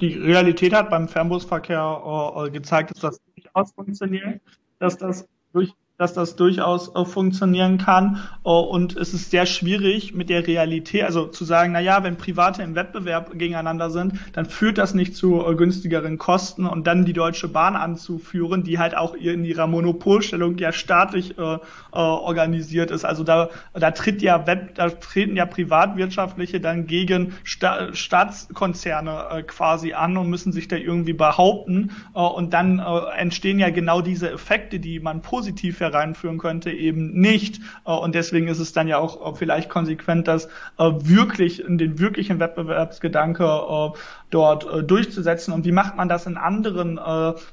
die 0.00 0.14
Realität 0.14 0.74
hat 0.74 0.90
beim 0.90 1.08
Fernbusverkehr 1.08 2.44
äh, 2.46 2.50
gezeigt, 2.50 2.90
dass 2.90 3.00
das 3.00 3.20
durchaus 3.34 3.72
funktioniert, 3.72 4.40
dass 4.78 4.98
das 4.98 5.28
durch 5.52 5.72
dass 5.98 6.12
das 6.12 6.36
durchaus 6.36 6.94
äh, 6.94 7.04
funktionieren 7.04 7.78
kann. 7.78 8.20
Äh, 8.44 8.50
und 8.50 8.96
es 8.96 9.14
ist 9.14 9.30
sehr 9.30 9.46
schwierig 9.46 10.14
mit 10.14 10.28
der 10.28 10.46
Realität, 10.46 11.04
also 11.04 11.26
zu 11.26 11.44
sagen, 11.44 11.72
na 11.72 11.80
ja, 11.80 12.02
wenn 12.04 12.16
Private 12.16 12.62
im 12.62 12.74
Wettbewerb 12.74 13.30
gegeneinander 13.32 13.90
sind, 13.90 14.14
dann 14.34 14.46
führt 14.46 14.78
das 14.78 14.94
nicht 14.94 15.16
zu 15.16 15.46
äh, 15.46 15.54
günstigeren 15.54 16.18
Kosten 16.18 16.66
und 16.66 16.86
dann 16.86 17.04
die 17.04 17.12
Deutsche 17.12 17.48
Bahn 17.48 17.76
anzuführen, 17.76 18.62
die 18.62 18.78
halt 18.78 18.96
auch 18.96 19.14
in 19.14 19.44
ihrer 19.44 19.66
Monopolstellung 19.66 20.58
ja 20.58 20.72
staatlich 20.72 21.38
äh, 21.38 21.54
äh, 21.54 21.58
organisiert 21.92 22.90
ist. 22.90 23.04
Also 23.04 23.24
da, 23.24 23.48
da 23.72 23.90
tritt 23.90 24.20
ja 24.20 24.46
Web, 24.46 24.74
da 24.74 24.90
treten 24.90 25.36
ja 25.36 25.46
Privatwirtschaftliche 25.46 26.60
dann 26.60 26.86
gegen 26.86 27.32
Sta 27.44 27.94
Staatskonzerne 27.94 29.26
äh, 29.30 29.42
quasi 29.42 29.94
an 29.94 30.16
und 30.16 30.28
müssen 30.28 30.52
sich 30.52 30.68
da 30.68 30.76
irgendwie 30.76 31.12
behaupten. 31.12 31.92
Und 32.12 32.52
dann 32.52 32.78
entstehen 33.16 33.58
ja 33.58 33.70
genau 33.70 34.00
diese 34.00 34.30
Effekte, 34.30 34.80
die 34.80 35.00
man 35.00 35.22
positiv 35.22 35.80
hereinführen 35.86 36.38
könnte, 36.38 36.70
eben 36.70 37.12
nicht. 37.12 37.60
Äh, 37.84 37.92
und 37.92 38.14
deswegen 38.14 38.48
ist 38.48 38.58
es 38.58 38.72
dann 38.72 38.88
ja 38.88 38.98
auch 38.98 39.32
äh, 39.32 39.36
vielleicht 39.36 39.68
konsequent, 39.68 40.28
dass 40.28 40.46
äh, 40.78 40.90
wirklich 40.98 41.64
in 41.64 41.78
den 41.78 41.98
wirklichen 41.98 42.40
Wettbewerbsgedanke 42.40 43.44
dort 44.30 44.66
durchzusetzen. 44.90 45.52
Und 45.52 45.64
wie 45.64 45.72
macht 45.72 45.96
man 45.96 46.08
das 46.08 46.26
in 46.26 46.36
anderen 46.36 46.98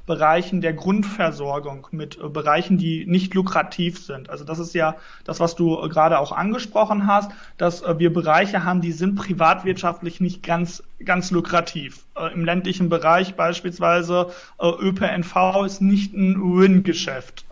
Bereichen 0.06 0.60
der 0.60 0.72
Grundversorgung 0.72 1.86
mit 1.90 2.18
Bereichen, 2.32 2.78
die 2.78 3.06
nicht 3.06 3.34
lukrativ 3.34 4.04
sind? 4.04 4.28
Also 4.30 4.44
das 4.44 4.58
ist 4.58 4.74
ja 4.74 4.96
das, 5.24 5.40
was 5.40 5.54
du 5.54 5.76
gerade 5.88 6.18
auch 6.18 6.32
angesprochen 6.32 7.06
hast, 7.06 7.30
dass 7.58 7.84
wir 7.98 8.12
Bereiche 8.12 8.64
haben, 8.64 8.80
die 8.80 8.92
sind 8.92 9.14
privatwirtschaftlich 9.14 10.20
nicht 10.20 10.42
ganz 10.42 10.82
ganz 11.04 11.30
lukrativ. 11.30 12.06
Im 12.32 12.44
ländlichen 12.44 12.88
Bereich 12.88 13.34
beispielsweise 13.34 14.30
ÖPNV 14.60 15.64
ist 15.66 15.80
nicht 15.80 16.14
ein 16.14 16.36
Win-Geschäft 16.56 17.46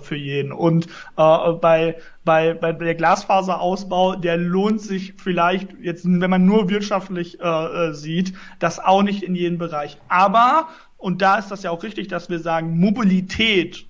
für 0.00 0.16
jeden. 0.16 0.52
Und 0.52 0.86
äh, 1.16 1.52
bei, 1.52 1.96
bei, 2.28 2.52
bei 2.52 2.72
der 2.72 2.94
Glasfaserausbau, 2.94 4.16
der 4.16 4.36
lohnt 4.36 4.82
sich 4.82 5.14
vielleicht 5.16 5.70
jetzt, 5.80 6.04
wenn 6.04 6.28
man 6.28 6.44
nur 6.44 6.68
wirtschaftlich 6.68 7.40
äh, 7.40 7.44
äh, 7.46 7.94
sieht, 7.94 8.34
das 8.58 8.78
auch 8.78 9.02
nicht 9.02 9.22
in 9.22 9.34
jedem 9.34 9.56
Bereich. 9.56 9.96
Aber, 10.08 10.68
und 10.98 11.22
da 11.22 11.38
ist 11.38 11.48
das 11.48 11.62
ja 11.62 11.70
auch 11.70 11.82
richtig, 11.82 12.08
dass 12.08 12.28
wir 12.28 12.38
sagen, 12.38 12.78
Mobilität 12.78 13.86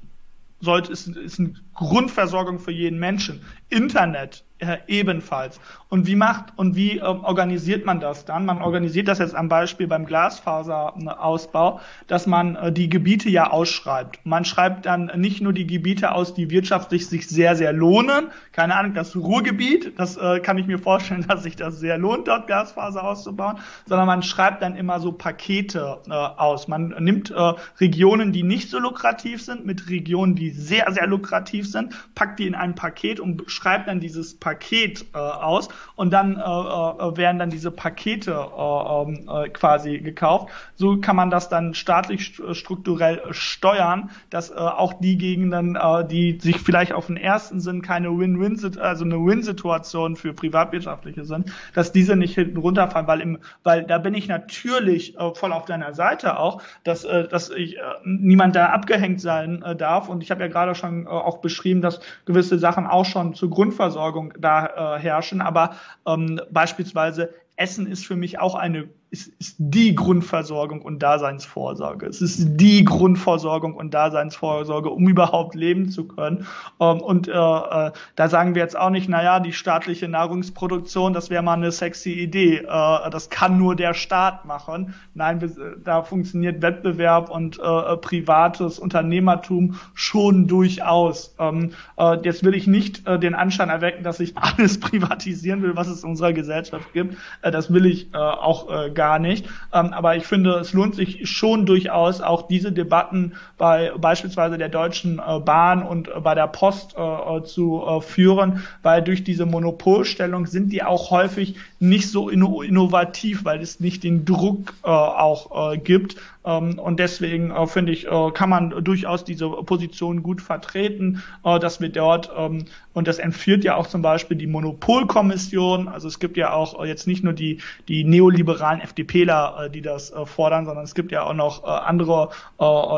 sollte, 0.61 0.93
ist, 0.93 1.09
ist 1.09 1.41
eine 1.41 1.55
Grundversorgung 1.79 2.59
für 2.59 2.73
jeden 2.73 2.99
Menschen. 2.99 3.45
Internet 3.69 4.45
äh, 4.59 4.79
ebenfalls. 4.87 5.61
Und 5.89 6.07
wie 6.07 6.17
macht 6.17 6.53
und 6.57 6.75
wie 6.75 6.99
äh, 6.99 7.03
organisiert 7.03 7.87
man 7.87 8.01
das 8.01 8.25
dann? 8.25 8.45
Man 8.45 8.61
organisiert 8.61 9.07
das 9.09 9.19
jetzt 9.21 9.35
am 9.35 9.49
Beispiel 9.49 9.87
beim 9.87 10.05
Glasfaserausbau, 10.05 11.81
dass 12.09 12.27
man 12.27 12.57
äh, 12.57 12.73
die 12.73 12.89
Gebiete 12.89 13.31
ja 13.31 13.51
ausschreibt. 13.51 14.19
Man 14.25 14.45
schreibt 14.45 14.87
dann 14.87 15.13
nicht 15.17 15.41
nur 15.41 15.53
die 15.53 15.67
Gebiete 15.67 16.13
aus, 16.13 16.35
die 16.35 16.51
wirtschaftlich 16.51 17.09
sich 17.09 17.29
sehr, 17.29 17.57
sehr 17.57 17.73
lohnen. 17.73 18.29
Keine 18.53 18.75
Ahnung, 18.75 18.95
das 18.95 19.15
Ruhrgebiet, 19.15 19.99
das 19.99 20.17
äh, 20.17 20.41
kann 20.41 20.59
ich 20.59 20.67
mir 20.67 20.79
vorstellen, 20.79 21.25
dass 21.29 21.45
sich 21.45 21.57
das 21.57 21.79
sehr 21.79 21.97
lohnt, 21.97 22.27
dort 22.27 22.47
Glasfaser 22.49 23.05
auszubauen, 23.05 23.59
sondern 23.87 24.07
man 24.07 24.23
schreibt 24.23 24.63
dann 24.63 24.77
immer 24.77 24.99
so 24.99 25.13
Pakete 25.13 25.99
äh, 26.09 26.13
aus. 26.13 26.69
Man 26.69 26.89
nimmt 26.99 27.31
äh, 27.31 27.53
Regionen, 27.81 28.33
die 28.33 28.43
nicht 28.43 28.71
so 28.71 28.79
lukrativ 28.79 29.43
sind, 29.43 29.65
mit 29.65 29.89
Regionen, 29.89 30.35
die 30.35 30.51
sehr, 30.51 30.91
sehr 30.91 31.07
lukrativ 31.07 31.68
sind, 31.73 31.95
packt 32.15 32.39
die 32.39 32.47
in 32.47 32.55
ein 32.55 32.75
Paket 32.75 33.21
und 33.21 33.51
schreibt 33.51 33.89
dann 33.89 34.01
dieses 34.01 34.39
Paket 34.39 35.07
äh, 35.15 35.19
aus 35.19 35.69
und 35.97 36.13
dann 36.13 36.37
äh, 36.37 36.41
äh, 36.41 37.17
werden 37.17 37.39
dann 37.39 37.51
diese 37.51 37.71
Pakete 37.71 38.33
äh, 38.33 39.03
ähm, 39.03 39.29
äh, 39.29 39.49
quasi 39.51 39.99
gekauft. 39.99 40.51
So 40.77 40.99
kann 40.99 41.17
man 41.17 41.31
das 41.31 41.49
dann 41.49 41.75
staatlich 41.75 42.41
strukturell 42.53 43.23
steuern, 43.31 44.11
dass 44.31 44.51
äh, 44.51 44.55
auch 44.55 44.95
die 44.95 45.19
Gegenden, 45.19 45.77
äh, 45.77 46.07
die 46.07 46.39
sich 46.41 46.59
vielleicht 46.61 46.93
auf 46.93 47.07
den 47.07 47.17
ersten 47.17 47.61
Sinn 47.61 47.83
keine 47.83 48.17
Win-Win, 48.19 48.59
also 48.81 49.05
eine 49.05 49.17
Win-Situation 49.17 50.17
für 50.17 50.33
privatwirtschaftliche 50.33 51.25
sind, 51.25 51.53
dass 51.75 51.93
diese 51.93 52.17
nicht 52.17 52.35
hinten 52.35 52.59
runterfallen, 52.59 53.07
weil 53.07 53.21
im, 53.21 53.39
weil 53.63 53.85
da 53.85 53.99
bin 53.99 54.15
ich 54.15 54.29
natürlich 54.29 55.19
äh, 55.19 55.35
voll 55.35 55.53
auf 55.53 55.65
deiner 55.65 55.95
Seite 55.95 56.39
auch, 56.39 56.63
dass, 56.85 57.05
äh, 57.05 57.29
dass 57.29 57.51
ich 57.51 57.77
äh, 57.77 57.81
niemand 58.05 58.57
da 58.57 58.67
abgehängt 58.67 59.21
sein 59.21 59.63
äh, 59.63 59.77
darf. 59.77 60.09
Und 60.09 60.23
ich 60.23 60.31
habe 60.31 60.43
ja 60.43 60.49
gerade 60.49 60.75
schon 60.75 61.07
äh, 61.07 61.09
auch 61.09 61.39
beschrieben, 61.39 61.58
dass 61.81 62.01
gewisse 62.25 62.59
Sachen 62.59 62.87
auch 62.87 63.05
schon 63.05 63.35
zur 63.35 63.51
Grundversorgung 63.51 64.35
da 64.39 64.97
äh, 64.97 65.01
herrschen. 65.01 65.41
Aber 65.41 65.77
ähm, 66.07 66.41
beispielsweise 66.51 67.35
Essen 67.57 67.87
ist 67.87 68.07
für 68.07 68.17
mich 68.17 68.39
auch 68.39 68.55
eine 68.55 68.89
ist, 69.11 69.29
ist 69.39 69.57
die 69.59 69.95
Grundversorgung 69.95 70.83
und 70.83 71.03
Daseinsvorsorge. 71.03 72.07
Es 72.07 72.21
ist 72.21 72.57
die 72.61 72.85
Grundversorgung 72.85 73.75
und 73.75 73.95
Daseinsvorsorge, 73.95 74.91
um 74.91 75.09
überhaupt 75.09 75.55
leben 75.55 75.89
zu 75.89 76.07
können. 76.07 76.47
Ähm, 76.79 77.01
und 77.01 77.27
äh, 77.29 77.33
äh, 77.33 77.93
da 78.17 78.29
sagen 78.29 78.55
wir 78.55 78.63
jetzt 78.63 78.79
auch 78.79 78.91
nicht, 78.91 79.09
naja, 79.09 79.41
die 79.41 79.53
staatliche 79.53 80.09
Nahrungsproduktion, 80.09 81.15
das 81.15 81.31
wäre 81.31 81.43
mal 81.43 81.55
eine 81.55 81.73
sexy 81.73 82.13
Idee. 82.13 82.59
Äh, 82.59 83.11
das 83.11 83.31
kann 83.31 83.57
nur 83.57 83.77
der 83.77 83.95
Staat 83.95 84.45
machen. 84.45 84.95
Nein, 85.15 85.41
wir, 85.41 85.51
da 85.83 86.03
funktioniert 86.03 86.61
Wettbewerb 86.61 87.31
und 87.31 87.59
äh, 87.59 87.97
privates 87.97 88.79
Unternehmertum 88.79 89.77
schon 89.95 90.47
durchaus. 90.49 91.35
Ähm, 91.39 91.71
äh, 91.97 92.19
jetzt 92.25 92.45
will 92.45 92.55
ich 92.55 92.67
nicht 92.67 93.07
äh, 93.07 93.19
den 93.19 93.35
Anschein 93.35 93.71
erwecken, 93.71 94.05
dass 94.05 94.21
ich 94.21 94.37
alles 94.37 94.81
privatisieren 94.81 95.63
will, 95.63 95.77
was 95.77 95.89
es 95.89 96.03
in 96.03 96.11
unserer 96.11 96.35
Gesellschaft 96.35 96.93
gibt. 96.93 97.17
Äh, 97.41 97.51
das 97.51 97.73
will 97.73 97.87
ich 97.87 98.13
äh, 98.13 98.19
auch 98.19 98.69
äh, 98.71 98.98
gar 98.99 99.21
nicht. 99.21 99.47
Ähm, 99.73 99.93
aber 99.93 100.17
ich 100.17 100.25
finde, 100.25 100.55
es 100.57 100.73
lohnt 100.73 100.97
sich 100.97 101.31
schon 101.31 101.67
durchaus 101.67 102.21
auch 102.21 102.49
diese 102.49 102.73
Debatten 102.73 103.35
bei 103.57 103.93
beispielsweise 103.97 104.59
der 104.59 104.69
Deutschen 104.69 105.21
äh, 105.21 105.39
Bahn 105.39 105.85
und 105.85 106.09
äh, 106.09 106.21
bei 106.21 106.35
der 106.35 106.49
Post 106.49 106.97
äh, 106.99 107.01
äh 107.01 107.45
zu 107.45 107.85
äh, 107.87 108.01
führen, 108.01 108.65
weil 108.83 109.03
durch 109.03 109.23
diese 109.23 109.47
Monopolstellung 109.47 110.47
sind 110.47 110.73
die 110.73 110.83
auch 110.83 111.13
häufig 111.13 111.55
nicht 111.79 112.11
so 112.11 112.29
inno 112.29 112.61
innovativ, 112.63 113.45
weil 113.45 113.63
es 113.63 113.79
nicht 113.79 114.03
den 114.03 114.25
Druck 114.25 114.75
äh, 114.83 114.89
auch 114.89 115.77
gibt, 115.85 116.17
und 116.49 116.99
deswegen 116.99 117.51
äh, 117.51 117.67
finde 117.67 117.93
ich, 117.93 118.07
äh, 118.07 118.31
kann 118.33 118.49
man 118.49 118.71
durchaus 118.83 119.25
diese 119.25 119.49
Position 119.49 120.23
gut 120.23 120.41
vertreten, 120.41 121.23
äh, 121.45 121.59
dass 121.59 121.81
wir 121.81 121.91
dort, 121.91 122.31
ähm, 122.37 122.65
und 122.95 123.07
das 123.07 123.19
empfiehlt 123.19 123.65
ja 123.65 123.77
auch 123.77 123.87
zum 123.87 124.01
Beispiel 124.01 124.37
die 124.37 124.47
Monopolkommission, 124.47 125.89
also 125.89 126.09
es 126.09 126.19
gibt 126.19 126.37
ja 126.37 126.53
auch 126.53 126.85
jetzt 126.85 127.07
nicht 127.07 127.23
nur 127.23 127.35
die, 127.35 127.61
die 127.87 128.03
neoliberalen 128.03 128.81
FDPler, 128.81 129.69
die 129.73 129.83
das 129.83 130.13
fordern, 130.25 130.65
sondern 130.65 130.85
es 130.85 130.95
gibt 130.95 131.13
ja 131.13 131.23
auch 131.23 131.35
noch 131.35 131.63
andere 131.63 132.31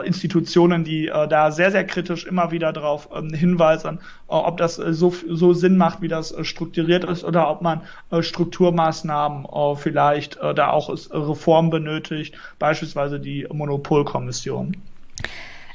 Institutionen, 0.05 0.85
die 0.85 1.07
da 1.07 1.51
sehr, 1.51 1.71
sehr 1.71 1.85
kritisch 1.85 2.25
immer 2.25 2.51
wieder 2.51 2.73
darauf 2.73 3.11
ähm, 3.15 3.35
hinweisen, 3.35 4.01
ob 4.27 4.57
das 4.57 4.77
so, 4.77 5.13
so 5.29 5.53
Sinn 5.53 5.77
macht, 5.77 6.01
wie 6.01 6.09
das 6.09 6.35
strukturiert 6.47 7.05
ist, 7.05 7.23
oder 7.23 7.51
ob 7.51 7.61
man 7.61 7.83
Strukturmaßnahmen 8.19 9.47
vielleicht 9.77 10.39
da 10.55 10.71
auch 10.71 10.89
Reformen 10.89 11.69
benötigt, 11.69 12.35
beispielsweise 12.59 13.21
die 13.21 13.40
Monopolkommission. 13.51 14.77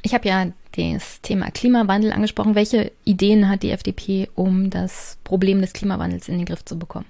Ich 0.01 0.13
habe 0.13 0.27
ja 0.27 0.47
das 0.75 1.21
Thema 1.21 1.49
Klimawandel 1.51 2.11
angesprochen. 2.11 2.55
Welche 2.55 2.91
Ideen 3.05 3.49
hat 3.49 3.63
die 3.63 3.71
FDP, 3.71 4.29
um 4.35 4.69
das 4.69 5.17
Problem 5.23 5.61
des 5.61 5.73
Klimawandels 5.73 6.29
in 6.29 6.37
den 6.37 6.45
Griff 6.45 6.63
zu 6.63 6.77
bekommen? 6.77 7.05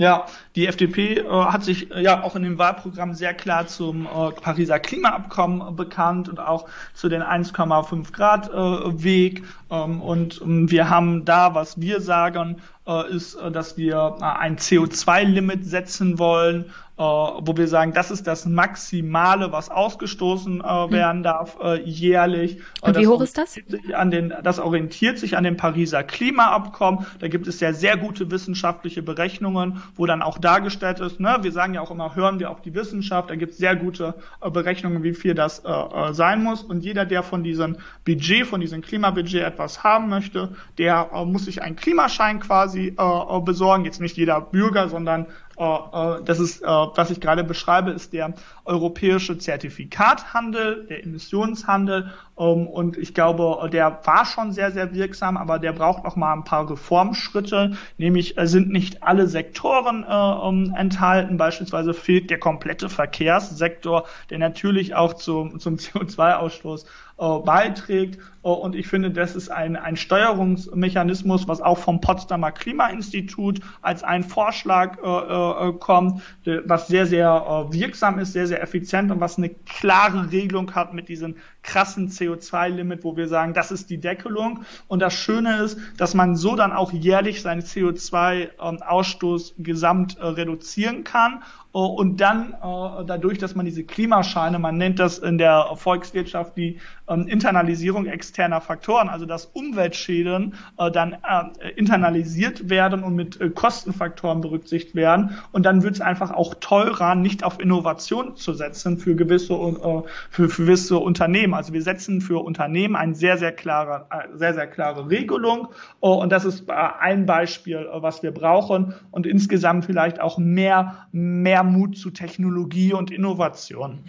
Ja, 0.00 0.24
die 0.56 0.66
FDP 0.66 1.18
äh, 1.18 1.28
hat 1.28 1.62
sich 1.62 1.90
äh, 1.90 2.02
ja 2.02 2.22
auch 2.22 2.34
in 2.34 2.42
dem 2.42 2.56
Wahlprogramm 2.56 3.12
sehr 3.12 3.34
klar 3.34 3.66
zum 3.66 4.06
äh, 4.06 4.30
Pariser 4.30 4.78
Klimaabkommen 4.78 5.76
bekannt 5.76 6.26
und 6.30 6.40
auch 6.40 6.66
zu 6.94 7.10
den 7.10 7.22
1,5 7.22 8.10
Grad 8.10 8.48
äh, 8.48 9.02
Weg. 9.02 9.44
Ähm, 9.70 10.00
und 10.00 10.40
ähm, 10.40 10.70
wir 10.70 10.88
haben 10.88 11.26
da, 11.26 11.54
was 11.54 11.82
wir 11.82 12.00
sagen, 12.00 12.62
äh, 12.86 13.14
ist, 13.14 13.34
äh, 13.34 13.50
dass 13.50 13.76
wir 13.76 14.22
ein 14.22 14.56
CO2-Limit 14.56 15.66
setzen 15.66 16.18
wollen 16.18 16.72
wo 17.00 17.56
wir 17.56 17.66
sagen, 17.66 17.92
das 17.92 18.10
ist 18.10 18.26
das 18.26 18.44
Maximale, 18.44 19.52
was 19.52 19.70
ausgestoßen 19.70 20.60
äh, 20.60 20.64
hm. 20.64 20.90
werden 20.90 21.22
darf 21.22 21.56
äh, 21.62 21.80
jährlich. 21.82 22.60
Und 22.82 22.98
wie 22.98 23.06
hoch 23.06 23.22
ist 23.22 23.38
das? 23.38 23.58
An 23.94 24.10
den, 24.10 24.34
das 24.42 24.58
orientiert 24.58 25.18
sich 25.18 25.36
an 25.36 25.44
dem 25.44 25.56
Pariser 25.56 26.02
Klimaabkommen. 26.02 27.06
Da 27.18 27.28
gibt 27.28 27.46
es 27.46 27.60
ja 27.60 27.72
sehr 27.72 27.96
gute 27.96 28.30
wissenschaftliche 28.30 29.02
Berechnungen, 29.02 29.82
wo 29.96 30.06
dann 30.06 30.22
auch 30.22 30.38
dargestellt 30.38 31.00
ist, 31.00 31.20
ne, 31.20 31.38
wir 31.40 31.52
sagen 31.52 31.74
ja 31.74 31.80
auch 31.80 31.90
immer, 31.90 32.14
hören 32.14 32.38
wir 32.38 32.50
auf 32.50 32.60
die 32.60 32.74
Wissenschaft, 32.74 33.30
da 33.30 33.34
gibt 33.34 33.52
es 33.52 33.58
sehr 33.58 33.76
gute 33.76 34.14
äh, 34.42 34.50
Berechnungen, 34.50 35.02
wie 35.02 35.14
viel 35.14 35.34
das 35.34 35.60
äh, 35.60 35.70
äh, 35.70 36.12
sein 36.12 36.42
muss. 36.42 36.62
Und 36.62 36.84
jeder, 36.84 37.06
der 37.06 37.22
von 37.22 37.42
diesem 37.42 37.76
Budget, 38.04 38.46
von 38.46 38.60
diesem 38.60 38.82
Klimabudget 38.82 39.42
etwas 39.42 39.82
haben 39.82 40.08
möchte, 40.08 40.54
der 40.76 41.10
äh, 41.14 41.24
muss 41.24 41.46
sich 41.46 41.62
einen 41.62 41.76
Klimaschein 41.76 42.40
quasi 42.40 42.94
äh, 42.96 43.40
besorgen. 43.40 43.84
Jetzt 43.84 44.00
nicht 44.00 44.16
jeder 44.16 44.40
Bürger, 44.40 44.88
sondern 44.88 45.22
äh, 45.22 45.26
äh, 45.26 45.49
das 45.60 46.40
ist, 46.40 46.62
äh, 46.62 46.66
was 46.66 47.10
ich 47.10 47.20
gerade 47.20 47.44
beschreibe, 47.44 47.90
ist 47.90 48.14
der 48.14 48.32
europäische 48.64 49.36
Zertifikathandel, 49.36 50.86
der 50.86 51.04
Emissionshandel. 51.04 52.12
Ähm, 52.40 52.66
und 52.66 52.96
ich 52.96 53.14
glaube, 53.14 53.68
der 53.70 54.00
war 54.04 54.24
schon 54.24 54.52
sehr, 54.52 54.72
sehr 54.72 54.94
wirksam, 54.94 55.36
aber 55.36 55.58
der 55.58 55.72
braucht 55.72 56.04
noch 56.04 56.16
mal 56.16 56.32
ein 56.32 56.44
paar 56.44 56.68
Reformschritte. 56.68 57.76
Nämlich 57.98 58.34
sind 58.42 58.70
nicht 58.70 59.02
alle 59.02 59.28
Sektoren 59.28 60.04
ähm, 60.08 60.74
enthalten. 60.76 61.36
Beispielsweise 61.36 61.94
fehlt 61.94 62.30
der 62.30 62.38
komplette 62.38 62.88
Verkehrssektor, 62.88 64.04
der 64.30 64.38
natürlich 64.38 64.94
auch 64.94 65.14
zum, 65.14 65.60
zum 65.60 65.74
CO2-Ausstoß 65.76 66.86
äh, 67.20 67.38
beiträgt. 67.40 68.18
Äh, 68.42 68.48
und 68.48 68.74
ich 68.74 68.88
finde, 68.88 69.10
das 69.10 69.36
ist 69.36 69.50
ein, 69.50 69.76
ein 69.76 69.96
Steuerungsmechanismus, 69.96 71.46
was 71.48 71.60
auch 71.60 71.78
vom 71.78 72.00
Potsdamer 72.00 72.50
Klimainstitut 72.50 73.60
als 73.82 74.02
ein 74.02 74.24
Vorschlag 74.24 74.98
äh, 75.02 75.68
äh, 75.68 75.72
kommt, 75.74 76.22
was 76.64 76.88
sehr, 76.88 77.04
sehr 77.04 77.28
äh, 77.28 77.72
wirksam 77.74 78.18
ist, 78.18 78.32
sehr, 78.32 78.46
sehr 78.46 78.62
effizient 78.62 79.10
und 79.10 79.20
was 79.20 79.36
eine 79.36 79.50
klare 79.50 80.32
Regelung 80.32 80.74
hat 80.74 80.94
mit 80.94 81.08
diesem 81.08 81.36
krassen 81.62 82.08
CO2-Limit, 82.30 83.04
wo 83.04 83.16
wir 83.16 83.28
sagen, 83.28 83.54
das 83.54 83.70
ist 83.70 83.90
die 83.90 83.98
Deckelung. 83.98 84.64
Und 84.88 85.00
das 85.00 85.14
Schöne 85.14 85.62
ist, 85.62 85.78
dass 85.96 86.14
man 86.14 86.36
so 86.36 86.56
dann 86.56 86.72
auch 86.72 86.92
jährlich 86.92 87.42
seinen 87.42 87.62
CO2-Ausstoß 87.62 89.54
ähm, 89.56 89.64
gesamt 89.64 90.18
äh, 90.18 90.26
reduzieren 90.26 91.04
kann 91.04 91.42
und 91.72 92.20
dann 92.20 92.54
äh, 92.54 93.04
dadurch, 93.06 93.38
dass 93.38 93.54
man 93.54 93.64
diese 93.64 93.84
Klimascheine, 93.84 94.58
man 94.58 94.76
nennt 94.76 94.98
das 94.98 95.18
in 95.18 95.38
der 95.38 95.76
Volkswirtschaft 95.76 96.56
die 96.56 96.80
ähm, 97.10 97.26
Internalisierung 97.26 98.06
externer 98.06 98.60
Faktoren, 98.60 99.08
also 99.08 99.26
dass 99.26 99.46
Umweltschäden 99.46 100.54
äh, 100.78 100.90
dann 100.90 101.12
äh, 101.12 101.70
internalisiert 101.76 102.70
werden 102.70 103.02
und 103.02 103.14
mit 103.14 103.40
äh, 103.40 103.50
Kostenfaktoren 103.50 104.40
berücksichtigt 104.40 104.94
werden. 104.94 105.36
Und 105.52 105.66
dann 105.66 105.82
wird 105.82 105.96
es 105.96 106.00
einfach 106.00 106.30
auch 106.30 106.54
teurer, 106.54 107.14
nicht 107.14 107.44
auf 107.44 107.60
Innovation 107.60 108.36
zu 108.36 108.54
setzen 108.54 108.96
für 108.96 109.14
gewisse, 109.14 109.54
äh, 109.54 110.02
für, 110.30 110.48
für 110.48 110.62
gewisse 110.62 110.98
Unternehmen. 110.98 111.54
Also 111.54 111.72
wir 111.72 111.82
setzen 111.82 112.20
für 112.20 112.42
Unternehmen 112.44 112.96
eine 112.96 113.14
sehr, 113.14 113.36
sehr 113.36 113.52
klare, 113.52 114.06
äh, 114.10 114.36
sehr, 114.38 114.54
sehr 114.54 114.66
klare 114.66 115.10
Regelung. 115.10 115.68
Äh, 116.00 116.06
und 116.06 116.30
das 116.32 116.44
ist 116.44 116.68
äh, 116.68 116.72
ein 116.72 117.26
Beispiel, 117.26 117.86
was 117.92 118.22
wir 118.22 118.32
brauchen. 118.32 118.94
Und 119.10 119.26
insgesamt 119.26 119.84
vielleicht 119.84 120.20
auch 120.20 120.38
mehr 120.38 121.08
mehr 121.12 121.64
Mut 121.64 121.96
zu 121.96 122.10
Technologie 122.10 122.92
und 122.92 123.10
Innovation. 123.10 124.00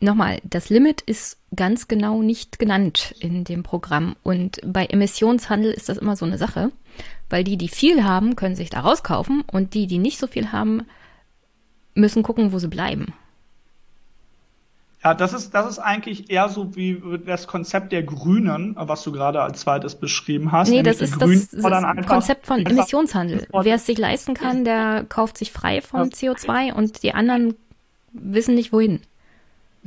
Nochmal, 0.00 0.40
das 0.44 0.68
Limit 0.68 1.00
ist 1.00 1.38
ganz 1.54 1.88
genau 1.88 2.20
nicht 2.20 2.58
genannt 2.58 3.14
in 3.20 3.44
dem 3.44 3.62
Programm. 3.62 4.16
Und 4.22 4.60
bei 4.64 4.84
Emissionshandel 4.86 5.72
ist 5.72 5.88
das 5.88 5.98
immer 5.98 6.16
so 6.16 6.26
eine 6.26 6.38
Sache, 6.38 6.70
weil 7.30 7.44
die, 7.44 7.56
die 7.56 7.68
viel 7.68 8.04
haben, 8.04 8.36
können 8.36 8.56
sich 8.56 8.68
da 8.68 8.80
rauskaufen 8.80 9.42
und 9.50 9.74
die, 9.74 9.86
die 9.86 9.98
nicht 9.98 10.18
so 10.18 10.26
viel 10.26 10.52
haben, 10.52 10.86
müssen 11.94 12.22
gucken, 12.22 12.52
wo 12.52 12.58
sie 12.58 12.68
bleiben. 12.68 13.14
Ja, 15.02 15.14
das 15.14 15.32
ist, 15.32 15.54
das 15.54 15.66
ist 15.70 15.78
eigentlich 15.78 16.30
eher 16.30 16.48
so 16.48 16.74
wie 16.74 17.00
das 17.24 17.46
Konzept 17.46 17.92
der 17.92 18.02
Grünen, 18.02 18.74
was 18.76 19.02
du 19.04 19.12
gerade 19.12 19.40
als 19.40 19.60
zweites 19.60 19.94
beschrieben 19.94 20.52
hast. 20.52 20.68
Nee, 20.68 20.82
das 20.82 21.00
ist 21.00 21.22
das, 21.22 21.50
das 21.50 22.06
Konzept 22.06 22.46
von 22.46 22.66
Emissionshandel. 22.66 23.46
Wer 23.52 23.76
es 23.76 23.86
sich 23.86 23.98
leisten 23.98 24.34
kann, 24.34 24.64
der 24.64 25.04
kauft 25.08 25.38
sich 25.38 25.52
frei 25.52 25.80
vom 25.80 26.08
CO2 26.08 26.72
und 26.72 27.02
die 27.02 27.14
anderen 27.14 27.54
wissen 28.12 28.56
nicht 28.56 28.72
wohin 28.72 29.00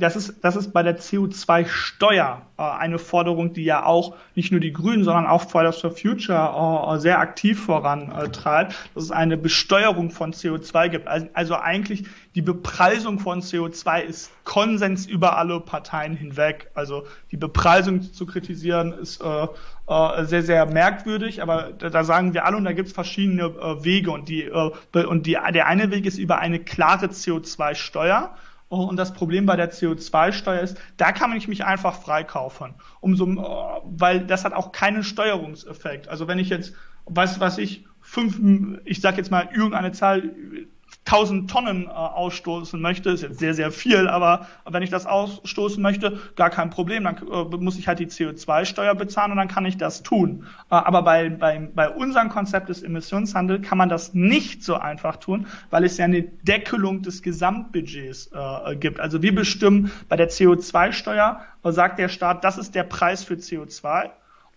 das 0.00 0.16
ist, 0.16 0.42
das 0.42 0.56
ist 0.56 0.72
bei 0.72 0.82
der 0.82 0.98
CO2-Steuer 0.98 2.42
äh, 2.58 2.62
eine 2.62 2.98
Forderung, 2.98 3.52
die 3.52 3.64
ja 3.64 3.84
auch 3.84 4.16
nicht 4.34 4.50
nur 4.50 4.60
die 4.60 4.72
Grünen, 4.72 5.04
sondern 5.04 5.26
auch 5.26 5.48
Fridays 5.48 5.80
for 5.80 5.90
Future 5.90 6.94
äh, 6.94 6.98
sehr 6.98 7.18
aktiv 7.18 7.64
vorantreibt, 7.64 8.74
dass 8.94 9.04
es 9.04 9.10
eine 9.10 9.36
Besteuerung 9.36 10.10
von 10.10 10.32
CO2 10.32 10.88
gibt. 10.88 11.06
Also, 11.06 11.28
also 11.34 11.54
eigentlich 11.54 12.04
die 12.34 12.42
Bepreisung 12.42 13.18
von 13.18 13.42
CO2 13.42 14.02
ist 14.02 14.30
Konsens 14.44 15.06
über 15.06 15.36
alle 15.36 15.60
Parteien 15.60 16.16
hinweg. 16.16 16.70
Also 16.74 17.04
die 17.30 17.36
Bepreisung 17.36 18.02
zu 18.02 18.26
kritisieren 18.26 18.92
ist 18.92 19.20
äh, 19.20 19.46
äh, 19.86 20.24
sehr, 20.24 20.42
sehr 20.42 20.66
merkwürdig, 20.66 21.42
aber 21.42 21.72
da, 21.76 21.90
da 21.90 22.04
sagen 22.04 22.32
wir 22.32 22.46
alle 22.46 22.56
und 22.56 22.64
da 22.64 22.72
gibt 22.72 22.88
es 22.88 22.94
verschiedene 22.94 23.42
äh, 23.42 23.84
Wege 23.84 24.12
und 24.12 24.28
die 24.28 24.44
äh, 24.44 25.04
und 25.04 25.26
die, 25.26 25.36
der 25.52 25.66
eine 25.66 25.90
Weg 25.90 26.06
ist 26.06 26.18
über 26.18 26.38
eine 26.38 26.60
klare 26.60 27.06
CO2-Steuer 27.06 28.34
und 28.70 28.96
das 28.96 29.12
Problem 29.12 29.46
bei 29.46 29.56
der 29.56 29.72
CO2-Steuer 29.72 30.60
ist, 30.60 30.80
da 30.96 31.10
kann 31.10 31.30
man 31.30 31.38
mich 31.48 31.64
einfach 31.64 32.00
freikaufen. 32.00 32.74
Umso, 33.00 33.26
weil 33.84 34.20
das 34.20 34.44
hat 34.44 34.52
auch 34.52 34.70
keinen 34.70 35.02
Steuerungseffekt. 35.02 36.08
Also 36.08 36.28
wenn 36.28 36.38
ich 36.38 36.50
jetzt, 36.50 36.74
weiß 37.06 37.40
was 37.40 37.58
ich, 37.58 37.84
fünf, 38.00 38.40
ich 38.84 39.00
sag 39.00 39.16
jetzt 39.16 39.30
mal 39.30 39.48
irgendeine 39.52 39.90
Zahl, 39.90 40.30
1000 41.10 41.50
Tonnen 41.50 41.86
äh, 41.86 41.90
ausstoßen 41.90 42.80
möchte, 42.80 43.10
ist 43.10 43.22
jetzt 43.22 43.40
sehr, 43.40 43.52
sehr 43.52 43.72
viel, 43.72 44.06
aber 44.06 44.46
wenn 44.64 44.82
ich 44.82 44.90
das 44.90 45.06
ausstoßen 45.06 45.82
möchte, 45.82 46.18
gar 46.36 46.50
kein 46.50 46.70
Problem. 46.70 47.04
Dann 47.04 47.16
äh, 47.16 47.56
muss 47.56 47.78
ich 47.78 47.88
halt 47.88 47.98
die 47.98 48.06
CO2-Steuer 48.06 48.94
bezahlen 48.94 49.32
und 49.32 49.38
dann 49.38 49.48
kann 49.48 49.66
ich 49.66 49.76
das 49.76 50.04
tun. 50.04 50.46
Äh, 50.70 50.76
aber 50.76 51.02
bei, 51.02 51.28
bei, 51.28 51.68
bei 51.74 51.88
unserem 51.88 52.28
Konzept 52.28 52.68
des 52.68 52.84
Emissionshandels 52.84 53.66
kann 53.66 53.76
man 53.76 53.88
das 53.88 54.14
nicht 54.14 54.62
so 54.62 54.76
einfach 54.76 55.16
tun, 55.16 55.48
weil 55.70 55.84
es 55.84 55.98
ja 55.98 56.04
eine 56.04 56.22
Deckelung 56.22 57.02
des 57.02 57.22
Gesamtbudgets 57.22 58.30
äh, 58.32 58.76
gibt. 58.76 59.00
Also 59.00 59.20
wir 59.20 59.34
bestimmen 59.34 59.90
bei 60.08 60.16
der 60.16 60.30
CO2-Steuer, 60.30 61.40
äh, 61.64 61.72
sagt 61.72 61.98
der 61.98 62.08
Staat, 62.08 62.44
das 62.44 62.56
ist 62.56 62.76
der 62.76 62.84
Preis 62.84 63.24
für 63.24 63.34
CO2 63.34 64.10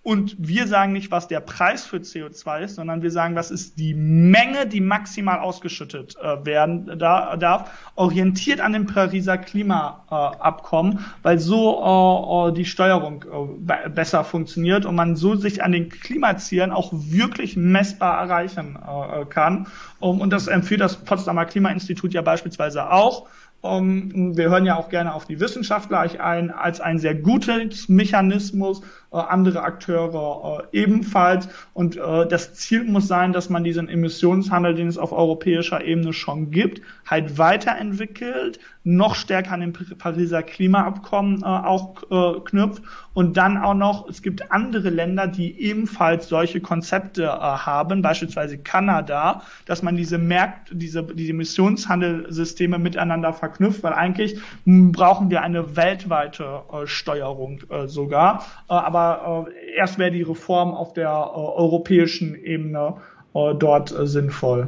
und 0.04 0.36
wir 0.38 0.68
sagen 0.68 0.92
nicht, 0.92 1.12
was 1.12 1.30
der 1.30 1.40
Preis 1.40 1.86
für 1.86 1.98
CO2 1.98 2.64
ist, 2.64 2.76
sondern 2.76 3.02
wir 3.02 3.10
sagen, 3.10 3.36
was 3.36 3.52
ist 3.52 3.80
die 3.80 3.94
Menge, 3.94 4.68
die 4.68 4.82
maximal 4.82 5.40
ausgeschüttet 5.40 6.18
äh, 6.22 6.46
werden 6.46 7.00
da, 7.00 7.38
darf, 7.38 7.72
orientiert 7.96 8.60
an 8.60 8.74
dem 8.74 8.86
Pariser 8.86 9.38
Klimaabkommen, 9.38 10.98
äh, 10.98 11.02
weil 11.24 11.40
so 11.40 12.50
äh, 12.50 12.54
die 12.54 12.66
Steuerung 12.66 13.24
äh, 13.66 13.90
besser 13.90 14.26
funktioniert 14.26 14.86
und 14.86 14.96
man 14.96 15.16
so 15.16 15.36
sich 15.36 15.64
an 15.64 15.72
den 15.72 15.88
Klimazielen 15.88 16.72
auch 16.72 16.92
wirklich 16.92 17.56
messbar 17.56 18.20
erreichen 18.20 18.78
äh, 18.78 19.24
kann. 19.24 19.68
Um, 20.02 20.20
und 20.20 20.34
das 20.34 20.48
empfiehlt 20.48 20.82
das 20.82 20.98
Potsdamer 20.98 21.46
Klimainstitut 21.46 22.14
ja 22.14 22.22
beispielsweise 22.22 22.92
auch. 22.92 23.30
Um, 23.65 24.11
ähm, 24.14 24.38
wir 24.38 24.49
hören 24.49 24.65
ja 24.65 24.76
auch 24.76 24.90
gerne 24.90 25.14
auf 25.14 25.23
die 25.26 25.40
Wissenschaftler 25.40 25.99
ein, 25.99 26.52
als 26.52 26.81
ein 26.81 26.99
sehr 26.99 27.15
gutes 27.15 27.88
Mechanismus, 27.88 28.81
äh, 29.14 29.15
andere 29.15 29.61
Akteure 29.61 30.68
äh, 30.73 30.77
ebenfalls. 30.77 31.48
Und 31.73 31.95
äh, 31.95 32.27
das 32.27 32.56
Ziel 32.56 32.84
muss 32.84 33.07
sein, 33.07 33.31
dass 33.31 33.49
man 33.49 33.64
diesen 33.64 33.88
Emissionshandel, 33.88 34.76
den 34.76 34.90
es 34.90 34.98
auf 34.98 35.14
europäischer 35.14 35.81
Ebene 35.81 36.11
schon 36.11 36.52
gibt, 36.52 36.81
halt 37.06 37.38
weiterentwickelt, 37.38 38.60
noch 38.84 39.15
stärker 39.15 39.53
an 39.53 39.61
den 39.61 39.72
Pariser 39.72 40.44
Klimaabkommen 40.44 41.41
äh, 41.41 41.45
auch 41.45 42.03
äh, 42.11 42.41
knüpft 42.41 42.84
und 43.14 43.38
dann 43.38 43.57
auch 43.57 43.76
noch, 43.76 44.10
es 44.10 44.22
gibt 44.22 44.52
andere 44.52 44.90
Länder, 44.90 45.27
die 45.27 45.60
ebenfalls 45.61 46.27
solche 46.27 46.61
Konzepte 46.61 47.23
äh, 47.23 47.27
haben, 47.27 48.02
beispielsweise 48.02 48.57
Kanada, 48.57 49.44
dass 49.65 49.84
man 49.84 49.95
diese 49.95 50.18
Märkte, 50.18 50.76
diese, 50.76 51.03
diese 51.03 51.31
Emissionshandelssysteme 51.31 52.80
miteinander 52.80 53.34
verknüpft, 53.34 53.84
weil 53.84 53.94
eigentlich 53.94 54.40
brauchen 54.65 55.30
wir 55.30 55.41
eine 55.41 55.76
weltweite 55.76 56.61
äh, 56.72 56.88
Steuerung 56.88 57.61
äh, 57.69 57.88
sogar. 57.88 58.45
Äh, 58.69 58.73
aber 58.73 59.48
äh, 59.48 59.77
erst 59.77 59.99
wäre 59.99 60.11
die 60.11 60.23
Reform 60.23 60.73
auf 60.73 60.94
der 60.94 61.10
äh, 61.10 61.11
europäischen 61.11 62.35
Ebene 62.35 62.95
dort 63.34 63.90
sinnvoll. 63.90 64.68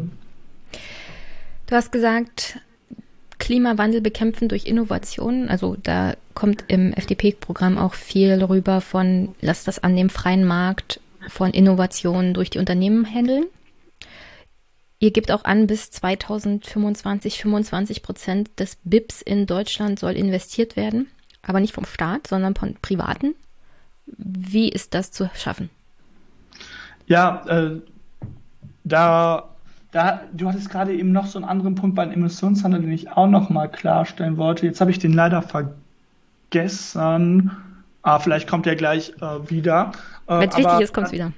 Du 1.67 1.76
hast 1.76 1.91
gesagt, 1.91 2.59
Klimawandel 3.38 4.02
bekämpfen 4.02 4.49
durch 4.49 4.66
Innovation. 4.66 5.49
Also 5.49 5.76
da 5.82 6.16
kommt 6.34 6.66
im 6.68 6.94
FDP-Programm 6.94 7.78
auch 7.78 7.94
viel 7.94 8.44
rüber 8.44 8.82
von, 8.82 9.36
lass 9.41 9.64
das 9.64 9.80
an 9.80 9.95
dem 9.95 10.10
freien 10.10 10.45
Markt 10.45 10.99
von 11.28 11.52
Innovationen 11.52 12.34
durch 12.34 12.49
die 12.49 12.60
Unternehmen 12.60 13.06
handeln. 13.06 13.45
Ihr 14.99 15.12
gebt 15.12 15.32
auch 15.32 15.44
an, 15.44 15.68
bis 15.68 15.91
2025 15.91 17.40
25 17.41 18.02
Prozent 18.02 18.60
des 18.60 18.78
BIPs 18.84 19.22
in 19.22 19.45
Deutschland 19.45 19.99
soll 19.99 20.14
investiert 20.14 20.76
werden, 20.76 21.07
aber 21.41 21.60
nicht 21.60 21.74
vom 21.74 21.86
Staat, 21.86 22.28
sondern 22.28 22.56
von 22.56 22.76
Privaten. 22.82 23.36
Wie 24.06 24.70
ist 24.70 24.94
das 24.94 25.12
zu 25.12 25.30
schaffen? 25.36 25.70
Ja, 27.07 27.44
äh, 27.48 27.82
da, 28.84 29.55
da, 29.95 30.22
du 30.34 30.49
hattest 30.49 30.69
gerade 30.69 30.93
eben 30.93 31.13
noch 31.13 31.26
so 31.26 31.39
einen 31.39 31.47
anderen 31.47 31.76
Punkt 31.76 31.95
beim 31.95 32.11
Emissionshandel, 32.11 32.81
den 32.81 32.91
ich 32.91 33.11
auch 33.13 33.27
noch 33.27 33.49
mal 33.49 33.69
klarstellen 33.69 34.35
wollte. 34.35 34.65
Jetzt 34.65 34.81
habe 34.81 34.91
ich 34.91 34.99
den 34.99 35.13
leider 35.13 35.41
vergessen. 36.51 37.51
Ah, 38.01 38.19
vielleicht 38.19 38.49
kommt 38.49 38.67
er 38.67 38.76
gleich 38.76 39.13
äh, 39.22 39.49
wieder. 39.49 39.93
Äh, 40.27 40.39
Wenn 40.39 40.49
es 40.49 40.57
wichtig 40.57 40.81
ist, 40.81 40.93
kommt 40.93 41.07
es 41.07 41.13
wieder. 41.13 41.31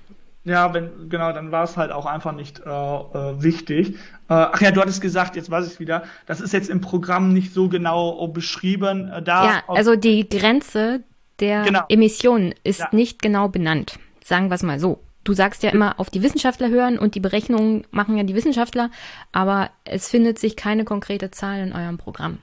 Ja, 0.43 0.73
wenn, 0.73 0.89
genau, 1.07 1.33
dann 1.33 1.51
war 1.51 1.65
es 1.65 1.77
halt 1.77 1.91
auch 1.91 2.07
einfach 2.07 2.31
nicht 2.31 2.59
äh, 2.59 2.63
äh, 2.67 3.43
wichtig. 3.43 3.89
Äh, 3.89 3.93
ach 4.29 4.59
ja, 4.59 4.71
du 4.71 4.81
hattest 4.81 5.01
gesagt, 5.01 5.35
jetzt 5.35 5.51
weiß 5.51 5.67
ich 5.67 5.73
es 5.73 5.79
wieder, 5.79 6.01
das 6.25 6.41
ist 6.41 6.51
jetzt 6.51 6.71
im 6.71 6.81
Programm 6.81 7.33
nicht 7.33 7.53
so 7.53 7.69
genau 7.69 8.25
äh, 8.25 8.27
beschrieben. 8.27 9.11
Da 9.23 9.45
ja, 9.45 9.61
also 9.67 9.95
die 9.95 10.27
Grenze 10.27 11.03
der 11.39 11.61
genau. 11.61 11.83
Emissionen 11.89 12.55
ist 12.63 12.79
ja. 12.79 12.89
nicht 12.91 13.21
genau 13.21 13.49
benannt. 13.49 13.99
Sagen 14.23 14.49
wir 14.49 14.55
es 14.55 14.63
mal 14.63 14.79
so. 14.79 14.99
Du 15.27 15.33
sagst 15.33 15.61
ja 15.61 15.71
immer 15.71 15.99
auf 15.99 16.09
die 16.09 16.23
Wissenschaftler 16.23 16.69
hören 16.69 16.97
und 16.97 17.13
die 17.13 17.19
Berechnungen 17.19 17.85
machen 17.91 18.15
ja 18.15 18.23
die 18.23 18.33
Wissenschaftler, 18.33 18.89
aber 19.33 19.71
es 19.83 20.07
findet 20.07 20.39
sich 20.39 20.55
keine 20.55 20.85
konkrete 20.85 21.31
Zahl 21.31 21.59
in 21.59 21.73
eurem 21.73 21.97
Programm. 21.97 22.37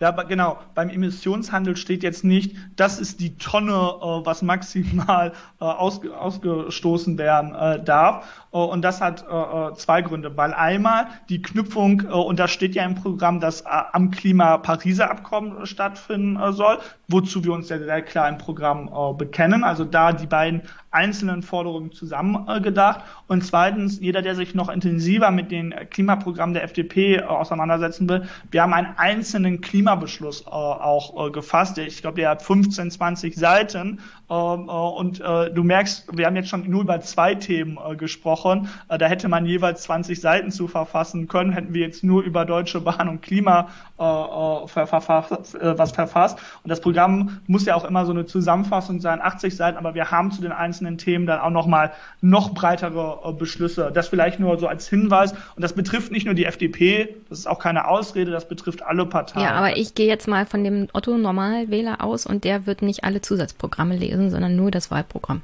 Ja, 0.00 0.12
genau. 0.12 0.58
Beim 0.76 0.90
Emissionshandel 0.90 1.76
steht 1.76 2.04
jetzt 2.04 2.22
nicht, 2.22 2.54
das 2.76 3.00
ist 3.00 3.18
die 3.18 3.36
Tonne, 3.36 3.72
äh, 3.72 4.26
was 4.26 4.42
maximal 4.42 5.32
äh, 5.60 5.64
ausge 5.64 6.16
ausgestoßen 6.16 7.18
werden 7.18 7.54
äh, 7.54 7.82
darf. 7.82 8.24
Äh, 8.52 8.58
und 8.58 8.82
das 8.82 9.00
hat 9.00 9.24
äh, 9.28 9.34
äh, 9.34 9.74
zwei 9.74 10.02
Gründe. 10.02 10.36
Weil 10.36 10.54
einmal 10.54 11.08
die 11.28 11.42
Knüpfung, 11.42 12.02
und 12.02 12.38
da 12.38 12.46
steht 12.46 12.74
ja 12.74 12.84
im 12.84 12.94
Programm, 12.94 13.40
dass 13.40 13.64
am 13.66 14.10
Klima-Pariser 14.10 15.10
Abkommen 15.10 15.66
stattfinden 15.66 16.52
soll, 16.52 16.78
wozu 17.08 17.42
wir 17.44 17.52
uns 17.52 17.68
ja 17.68 17.78
sehr 17.78 18.02
klar 18.02 18.28
im 18.28 18.38
Programm 18.38 18.90
bekennen. 19.16 19.64
Also 19.64 19.84
da 19.84 20.12
die 20.12 20.26
beiden 20.26 20.62
einzelnen 20.90 21.42
Forderungen 21.42 21.92
zusammengedacht. 21.92 23.00
Und 23.26 23.44
zweitens, 23.44 24.00
jeder, 24.00 24.22
der 24.22 24.34
sich 24.34 24.54
noch 24.54 24.68
intensiver 24.68 25.30
mit 25.30 25.50
den 25.50 25.74
Klimaprogrammen 25.90 26.54
der 26.54 26.64
FDP 26.64 27.22
auseinandersetzen 27.22 28.08
will, 28.08 28.28
wir 28.50 28.62
haben 28.62 28.74
einen 28.74 28.94
einzelnen 28.96 29.60
Klima 29.60 29.87
Klimabeschluss 29.88 30.42
äh, 30.42 30.50
auch 30.50 31.28
äh, 31.28 31.30
gefasst. 31.30 31.78
Ich 31.78 32.02
glaube, 32.02 32.20
der 32.20 32.30
hat 32.30 32.42
15, 32.42 32.90
20 32.90 33.34
Seiten. 33.34 34.00
Ähm, 34.30 34.68
äh, 34.68 34.72
und 34.72 35.20
äh, 35.20 35.50
du 35.50 35.64
merkst, 35.64 36.06
wir 36.12 36.26
haben 36.26 36.36
jetzt 36.36 36.48
schon 36.48 36.68
nur 36.68 36.82
über 36.82 37.00
zwei 37.00 37.34
Themen 37.34 37.78
äh, 37.78 37.96
gesprochen. 37.96 38.68
Da 38.88 39.06
hätte 39.06 39.28
man 39.28 39.46
jeweils 39.46 39.82
20 39.82 40.20
Seiten 40.20 40.50
zu 40.50 40.68
verfassen 40.68 41.28
können, 41.28 41.52
hätten 41.52 41.72
wir 41.74 41.82
jetzt 41.82 42.04
nur 42.04 42.22
über 42.22 42.44
Deutsche 42.44 42.80
Bahn 42.80 43.08
und 43.08 43.22
Klima 43.22 43.68
was 43.98 44.70
verfasst. 44.70 46.38
Und 46.62 46.68
das 46.70 46.80
Programm 46.80 47.40
muss 47.48 47.66
ja 47.66 47.74
auch 47.74 47.84
immer 47.84 48.06
so 48.06 48.12
eine 48.12 48.26
Zusammenfassung 48.26 49.00
sein, 49.00 49.20
80 49.20 49.56
Seiten, 49.56 49.76
aber 49.76 49.94
wir 49.94 50.12
haben 50.12 50.30
zu 50.30 50.40
den 50.40 50.52
einzelnen 50.52 50.98
Themen 50.98 51.26
dann 51.26 51.40
auch 51.40 51.50
nochmal 51.50 51.90
noch 52.20 52.54
breitere 52.54 53.32
Beschlüsse. 53.32 53.90
Das 53.92 54.06
vielleicht 54.08 54.38
nur 54.38 54.58
so 54.58 54.68
als 54.68 54.88
Hinweis. 54.88 55.32
Und 55.32 55.62
das 55.62 55.72
betrifft 55.72 56.12
nicht 56.12 56.26
nur 56.26 56.34
die 56.34 56.44
FDP, 56.44 57.16
das 57.28 57.40
ist 57.40 57.46
auch 57.46 57.58
keine 57.58 57.88
Ausrede, 57.88 58.30
das 58.30 58.48
betrifft 58.48 58.82
alle 58.82 59.06
Parteien. 59.06 59.44
Ja, 59.44 59.52
aber 59.52 59.76
ich 59.76 59.94
gehe 59.94 60.06
jetzt 60.06 60.28
mal 60.28 60.46
von 60.46 60.64
dem 60.64 60.88
Otto 60.92 61.16
Normalwähler 61.16 62.02
aus 62.02 62.26
und 62.26 62.44
der 62.44 62.66
wird 62.66 62.82
nicht 62.82 63.04
alle 63.04 63.20
Zusatzprogramme 63.20 63.96
lesen, 63.96 64.17
sondern 64.30 64.56
nur 64.56 64.70
das 64.70 64.90
Wahlprogramm. 64.90 65.42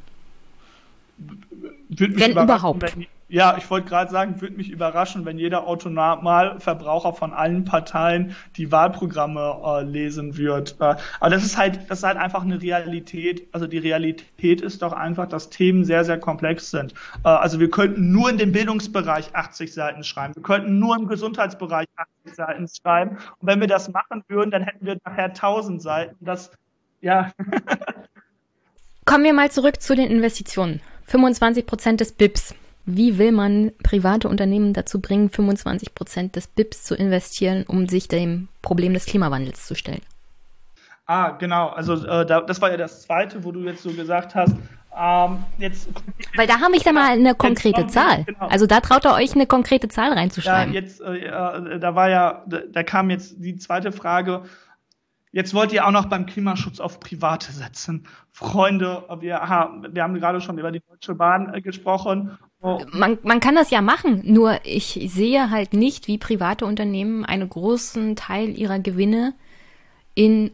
Wenn 1.89 2.33
überhaupt. 2.33 2.83
Wenn, 2.83 3.07
ja, 3.29 3.57
ich 3.57 3.69
wollte 3.71 3.89
gerade 3.89 4.11
sagen, 4.11 4.41
würde 4.41 4.57
mich 4.57 4.71
überraschen, 4.71 5.25
wenn 5.25 5.39
jeder 5.39 5.67
Autonormalverbraucher 5.67 7.15
von 7.15 7.33
allen 7.33 7.65
Parteien 7.65 8.37
die 8.57 8.71
Wahlprogramme 8.71 9.61
äh, 9.65 9.83
lesen 9.83 10.37
wird. 10.37 10.77
Äh, 10.79 10.97
aber 11.19 11.31
das 11.31 11.45
ist 11.45 11.57
halt, 11.57 11.91
das 11.91 11.99
ist 11.99 12.05
halt 12.05 12.19
einfach 12.19 12.43
eine 12.43 12.61
Realität. 12.61 13.49
Also 13.53 13.67
die 13.67 13.79
Realität 13.79 14.61
ist 14.61 14.83
doch 14.83 14.93
einfach, 14.93 15.27
dass 15.27 15.51
Themen 15.51 15.85
sehr, 15.85 16.05
sehr 16.05 16.21
komplex 16.21 16.71
sind. 16.71 16.93
Äh, 17.25 17.29
also 17.29 17.59
wir 17.59 17.71
könnten 17.71 18.13
nur 18.13 18.29
in 18.29 18.39
dem 18.39 18.53
Bildungsbereich 18.53 19.35
80 19.35 19.73
Seiten 19.73 20.05
schreiben. 20.05 20.37
Wir 20.37 20.43
könnten 20.43 20.79
nur 20.79 20.95
im 20.95 21.09
Gesundheitsbereich 21.09 21.89
80 22.25 22.37
Seiten 22.37 22.69
schreiben. 22.69 23.17
Und 23.41 23.49
wenn 23.49 23.59
wir 23.59 23.69
das 23.69 23.91
machen 23.91 24.23
würden, 24.29 24.51
dann 24.51 24.63
hätten 24.63 24.85
wir 24.85 24.99
nachher 25.05 25.25
1000 25.25 25.81
Seiten. 25.81 26.17
Das, 26.21 26.53
ja. 27.01 27.33
Kommen 29.05 29.25
wir 29.25 29.35
mal 29.35 29.51
zurück 29.51 29.83
zu 29.83 29.95
den 29.95 30.11
Investitionen. 30.11 30.81
25 31.07 31.67
Prozent 31.67 32.01
des 32.01 32.13
BIPs. 32.13 32.55
Wie 32.87 33.19
will 33.19 33.33
man 33.33 33.73
private 33.83 34.29
Unternehmen 34.29 34.73
dazu 34.73 35.01
bringen, 35.01 35.31
25 35.31 35.95
Prozent 35.95 36.37
des 36.37 36.47
BIPs 36.47 36.85
zu 36.85 36.95
investieren, 36.95 37.65
um 37.67 37.89
sich 37.89 38.09
dem 38.09 38.49
Problem 38.63 38.95
des 38.95 39.07
Klimawandels 39.07 39.67
zu 39.67 39.75
stellen? 39.75 40.03
Ah, 41.07 41.31
genau. 41.33 41.69
Also 41.69 41.95
äh, 42.07 42.25
da, 42.25 42.41
das 42.41 42.63
war 42.63 42.71
ja 42.71 42.79
das 42.79 43.03
Zweite, 43.03 43.45
wo 43.45 43.53
du 43.53 43.61
jetzt 43.61 43.83
so 43.83 43.93
gesagt 43.93 44.35
hast. 44.35 44.57
Ähm, 44.97 45.45
jetzt, 45.59 45.89
Weil 46.37 46.47
da 46.47 46.61
habe 46.61 46.77
ich 46.77 46.83
da 46.83 46.93
mal 46.93 47.13
eine 47.13 47.35
konkrete 47.35 47.87
Zahl. 47.89 48.25
Genau. 48.25 48.47
Also 48.47 48.67
da 48.67 48.81
traut 48.81 49.05
ihr 49.05 49.13
euch 49.13 49.35
eine 49.35 49.47
konkrete 49.47 49.89
Zahl 49.89 50.13
reinzuschreiben. 50.13 50.73
Ja, 50.73 50.81
jetzt, 50.81 51.01
äh, 51.03 51.27
äh, 51.27 51.79
da 51.79 51.95
war 51.95 52.09
ja, 52.09 52.43
da, 52.47 52.61
da 52.71 52.83
kam 52.83 53.11
jetzt 53.11 53.35
die 53.39 53.57
zweite 53.57 53.93
Frage. 53.93 54.45
Jetzt 55.35 55.53
wollt 55.53 55.73
ihr 55.73 55.87
auch 55.87 55.91
noch 55.91 56.07
beim 56.07 56.27
Klimaschutz 56.27 56.81
auf 56.81 57.01
Private 57.01 57.53
setzen. 57.53 58.07
Freunde, 58.31 59.05
wir, 59.21 59.41
wir 59.91 60.03
haben 60.03 60.15
gerade 60.15 60.41
schon 60.41 60.59
über 60.59 60.73
die 60.73 60.81
Deutsche 60.81 61.15
Bahn 61.15 61.53
äh, 61.53 61.61
gesprochen 61.61 62.39
man, 62.93 63.19
man 63.23 63.41
kann 63.41 63.55
das 63.55 63.71
ja 63.71 63.83
machen, 63.83 64.23
nur 64.25 64.59
ich 64.65 64.99
sehe 65.13 65.51
halt 65.51 65.75
nicht, 65.75 66.09
wie 66.09 66.17
private 66.17 66.65
Unternehmen 66.65 67.25
einen 67.25 67.49
großen 67.49 68.17
Teil 68.17 68.59
ihrer 68.59 68.79
Gewinne 68.79 69.35
in, 70.15 70.51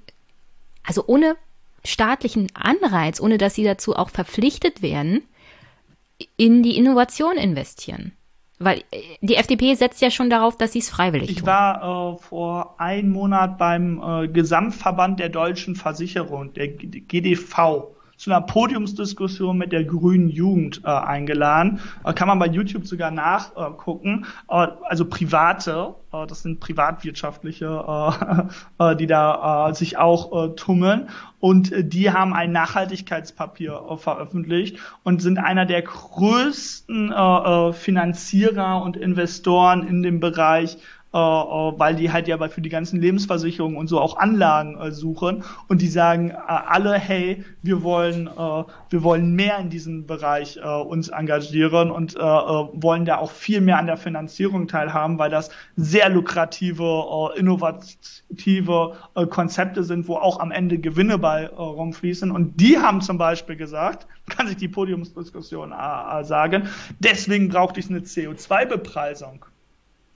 also 0.82 1.04
ohne 1.06 1.36
staatlichen 1.84 2.48
Anreiz, 2.54 3.20
ohne 3.20 3.38
dass 3.38 3.54
sie 3.54 3.62
dazu 3.62 3.94
auch 3.94 4.10
verpflichtet 4.10 4.82
werden, 4.82 5.22
in 6.36 6.62
die 6.64 6.76
Innovation 6.76 7.36
investieren. 7.36 8.12
Weil 8.62 8.84
äh, 8.90 9.00
die 9.22 9.36
FDP 9.36 9.74
setzt 9.74 10.00
ja 10.02 10.10
schon 10.10 10.30
darauf, 10.30 10.56
dass 10.56 10.72
sie 10.72 10.80
es 10.80 10.90
freiwillig 10.90 11.30
ich 11.30 11.36
tun. 11.36 11.42
Ich 11.42 11.46
war 11.46 12.14
äh, 12.14 12.18
vor 12.18 12.78
einem 12.78 13.10
Monat 13.10 13.58
beim 13.58 14.00
äh, 14.02 14.28
Gesamtverband 14.28 15.18
der 15.18 15.30
deutschen 15.30 15.74
Versicherung, 15.74 16.52
der 16.52 16.68
GDV 16.68 17.88
zu 18.20 18.30
einer 18.30 18.42
Podiumsdiskussion 18.42 19.56
mit 19.56 19.72
der 19.72 19.82
grünen 19.84 20.28
Jugend 20.28 20.82
äh, 20.84 20.88
eingeladen. 20.90 21.80
Äh, 22.04 22.12
kann 22.12 22.28
man 22.28 22.38
bei 22.38 22.48
YouTube 22.48 22.86
sogar 22.86 23.10
nachgucken. 23.10 24.26
Äh, 24.46 24.66
also 24.82 25.06
Private, 25.06 25.94
äh, 26.12 26.26
das 26.26 26.42
sind 26.42 26.60
privatwirtschaftliche, 26.60 27.64
äh, 28.78 28.90
äh, 28.92 28.96
die 28.96 29.06
da 29.06 29.70
äh, 29.70 29.74
sich 29.74 29.96
auch 29.96 30.50
äh, 30.50 30.54
tummeln. 30.54 31.08
Und 31.38 31.72
äh, 31.72 31.82
die 31.82 32.10
haben 32.10 32.34
ein 32.34 32.52
Nachhaltigkeitspapier 32.52 33.84
äh, 33.90 33.96
veröffentlicht 33.96 34.76
und 35.02 35.22
sind 35.22 35.38
einer 35.38 35.64
der 35.64 35.80
größten 35.80 37.12
äh, 37.12 37.14
äh, 37.14 37.72
Finanzierer 37.72 38.82
und 38.82 38.98
Investoren 38.98 39.88
in 39.88 40.02
dem 40.02 40.20
Bereich 40.20 40.76
äh, 41.12 41.18
äh, 41.18 41.20
weil 41.20 41.96
die 41.96 42.12
halt 42.12 42.28
ja 42.28 42.38
für 42.48 42.60
die 42.60 42.68
ganzen 42.68 43.00
Lebensversicherungen 43.00 43.76
und 43.76 43.88
so 43.88 44.00
auch 44.00 44.16
Anlagen 44.16 44.78
äh, 44.78 44.92
suchen 44.92 45.42
und 45.66 45.82
die 45.82 45.88
sagen 45.88 46.30
äh, 46.30 46.36
alle, 46.36 46.94
hey, 46.94 47.44
wir 47.62 47.82
wollen, 47.82 48.28
äh, 48.28 48.30
wir 48.90 49.02
wollen 49.02 49.34
mehr 49.34 49.58
in 49.58 49.70
diesem 49.70 50.06
Bereich 50.06 50.58
äh, 50.58 50.60
uns 50.68 51.08
engagieren 51.08 51.90
und 51.90 52.14
äh, 52.14 52.20
äh 52.20 52.22
wollen 52.22 53.04
da 53.06 53.18
auch 53.18 53.32
viel 53.32 53.60
mehr 53.60 53.78
an 53.78 53.86
der 53.86 53.96
Finanzierung 53.96 54.68
teilhaben, 54.68 55.18
weil 55.18 55.30
das 55.30 55.50
sehr 55.74 56.08
lukrative, 56.10 56.84
äh, 57.34 57.40
innovative 57.40 58.96
äh, 59.16 59.26
Konzepte 59.26 59.82
sind, 59.82 60.06
wo 60.06 60.14
auch 60.14 60.38
am 60.38 60.52
Ende 60.52 60.78
Gewinne 60.78 61.18
bei 61.18 61.42
äh, 61.42 61.48
rumfließen. 61.48 62.30
Und 62.30 62.60
die 62.60 62.78
haben 62.78 63.00
zum 63.00 63.18
Beispiel 63.18 63.56
gesagt, 63.56 64.06
kann 64.28 64.46
sich 64.46 64.58
die 64.58 64.68
Podiumsdiskussion 64.68 65.72
äh, 65.72 66.22
sagen, 66.22 66.68
deswegen 67.00 67.48
braucht 67.48 67.78
es 67.78 67.90
eine 67.90 68.00
CO2-Bepreisung 68.00 69.44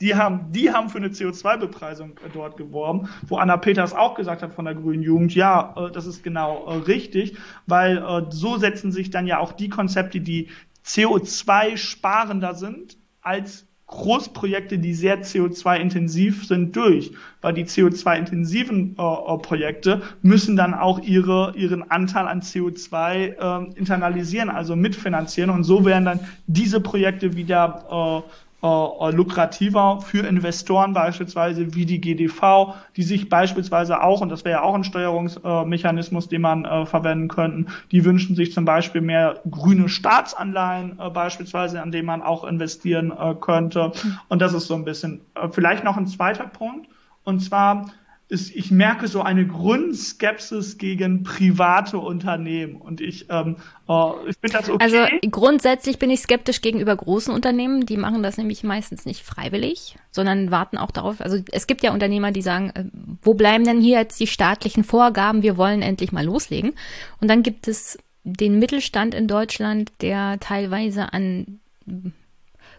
die 0.01 0.15
haben, 0.15 0.53
die 0.53 0.73
haben 0.73 0.89
für 0.89 0.99
eine 0.99 1.09
CO2-Bepreisung 1.09 2.11
äh, 2.11 2.31
dort 2.33 2.57
geworben, 2.57 3.09
wo 3.29 3.37
Anna 3.37 3.57
Peters 3.57 3.93
auch 3.93 4.15
gesagt 4.15 4.43
hat 4.43 4.55
von 4.55 4.65
der 4.65 4.75
Grünen 4.75 5.03
Jugend, 5.03 5.35
ja, 5.35 5.75
äh, 5.77 5.93
das 5.93 6.07
ist 6.07 6.23
genau 6.23 6.67
äh, 6.67 6.77
richtig, 6.77 7.37
weil 7.67 8.27
so 8.31 8.57
setzen 8.57 8.93
sich 8.93 9.11
dann 9.11 9.27
ja 9.27 9.39
auch 9.39 9.53
die 9.53 9.69
Konzepte, 9.69 10.21
die 10.21 10.49
CO2-sparender 10.85 12.55
sind, 12.55 12.99
als 13.23 13.67
Großprojekte, 13.87 14.79
die 14.79 14.95
sehr 14.95 15.23
CO2-intensiv 15.23 16.47
sind, 16.47 16.75
durch. 16.75 17.13
Weil 17.43 17.55
die 17.55 17.65
CO2-intensiven 17.65 18.93
äh, 18.93 19.39
Projekte 19.39 20.03
müssen 20.23 20.57
dann 20.57 20.75
auch 20.75 21.01
ihre, 21.01 21.55
ihren 21.57 21.91
Anteil 21.91 22.27
an 22.27 22.41
CO2 22.41 23.15
äh, 23.15 23.79
internalisieren, 23.79 24.49
also 24.49 24.75
mitfinanzieren. 24.75 25.51
Und 25.51 25.65
so 25.65 25.85
werden 25.85 26.07
dann 26.07 26.21
diese 26.47 26.81
Projekte 26.81 27.37
wieder 27.37 28.25
äh, 28.25 28.31
äh, 28.65 29.11
lukrativer 29.11 30.01
für 30.01 30.27
Investoren 30.27 30.95
beispielsweise 30.95 31.75
wie 31.75 31.85
die 31.85 32.01
GDV, 32.01 32.75
die 32.97 33.03
sich 33.03 33.29
beispielsweise 33.29 34.03
auch, 34.03 34.21
und 34.21 34.31
das 34.31 34.45
wäre 34.45 34.61
ja 34.61 34.63
auch 34.63 34.75
ein 34.75 34.85
Steuerungsmechanismus, 34.85 36.29
den 36.29 36.41
man 36.41 36.65
äh, 36.65 36.87
verwenden 36.87 37.29
könnte, 37.29 37.71
die 37.93 38.05
wünschen 38.05 38.37
sich 38.37 38.53
zum 38.53 38.65
Beispiel 38.65 39.03
mehr 39.03 39.41
grüne 39.51 39.89
Staatsanleihen 39.89 40.99
äh, 40.99 41.11
beispielsweise, 41.11 41.83
an 41.83 41.93
denen 41.93 42.07
man 42.07 42.23
auch 42.23 42.45
investieren 42.45 43.13
äh, 43.13 43.35
könnte. 43.35 43.93
Und 44.29 44.41
das 44.41 44.55
ist 44.55 44.67
so 44.67 44.75
ein 44.75 44.85
bisschen, 44.85 45.21
äh, 45.35 45.49
vielleicht 45.51 45.85
noch 45.85 45.97
ein 45.97 46.07
zweiter 46.07 46.45
Punkt, 46.45 46.89
und 47.25 47.41
zwar 47.41 47.87
ist, 48.35 48.55
ich 48.55 48.73
merke 48.73 49.07
so 49.07 49.23
eine 49.23 49.47
Grundskepsis 49.47 50.77
gegen 50.77 51.23
private 51.23 51.99
Unternehmen 51.99 52.77
und 52.77 53.01
ich, 53.01 53.27
ähm, 53.31 53.57
äh, 53.89 54.11
ich 54.29 54.37
finde 54.41 54.59
das 54.59 54.69
okay. 54.69 54.83
Also 54.83 55.29
grundsätzlich 55.31 56.01
bin 56.01 56.11
ich 56.11 56.21
skeptisch 56.21 56.61
gegenüber 56.61 56.97
großen 56.97 57.33
Unternehmen, 57.33 57.87
die 57.87 57.97
machen 57.97 58.25
das 58.25 58.37
nämlich 58.37 58.65
meistens 58.65 59.07
nicht 59.07 59.23
freiwillig, 59.23 59.97
sondern 60.11 60.51
warten 60.51 60.77
auch 60.77 60.91
darauf. 60.91 61.21
Also 61.21 61.39
es 61.53 61.69
gibt 61.69 61.83
ja 61.85 61.93
Unternehmer, 61.93 62.33
die 62.33 62.43
sagen, 62.43 62.71
äh, 62.75 62.85
wo 63.23 63.35
bleiben 63.35 63.65
denn 63.65 63.81
hier 63.81 64.01
jetzt 64.01 64.19
die 64.19 64.27
staatlichen 64.27 64.83
Vorgaben? 64.83 65.43
Wir 65.43 65.57
wollen 65.57 65.81
endlich 65.81 66.11
mal 66.11 66.25
loslegen. 66.25 66.73
Und 67.21 67.29
dann 67.29 67.45
gibt 67.45 67.69
es 67.69 67.99
den 68.25 68.59
Mittelstand 68.59 69.15
in 69.15 69.29
Deutschland, 69.29 69.93
der 70.01 70.41
teilweise 70.41 71.13
an 71.13 71.61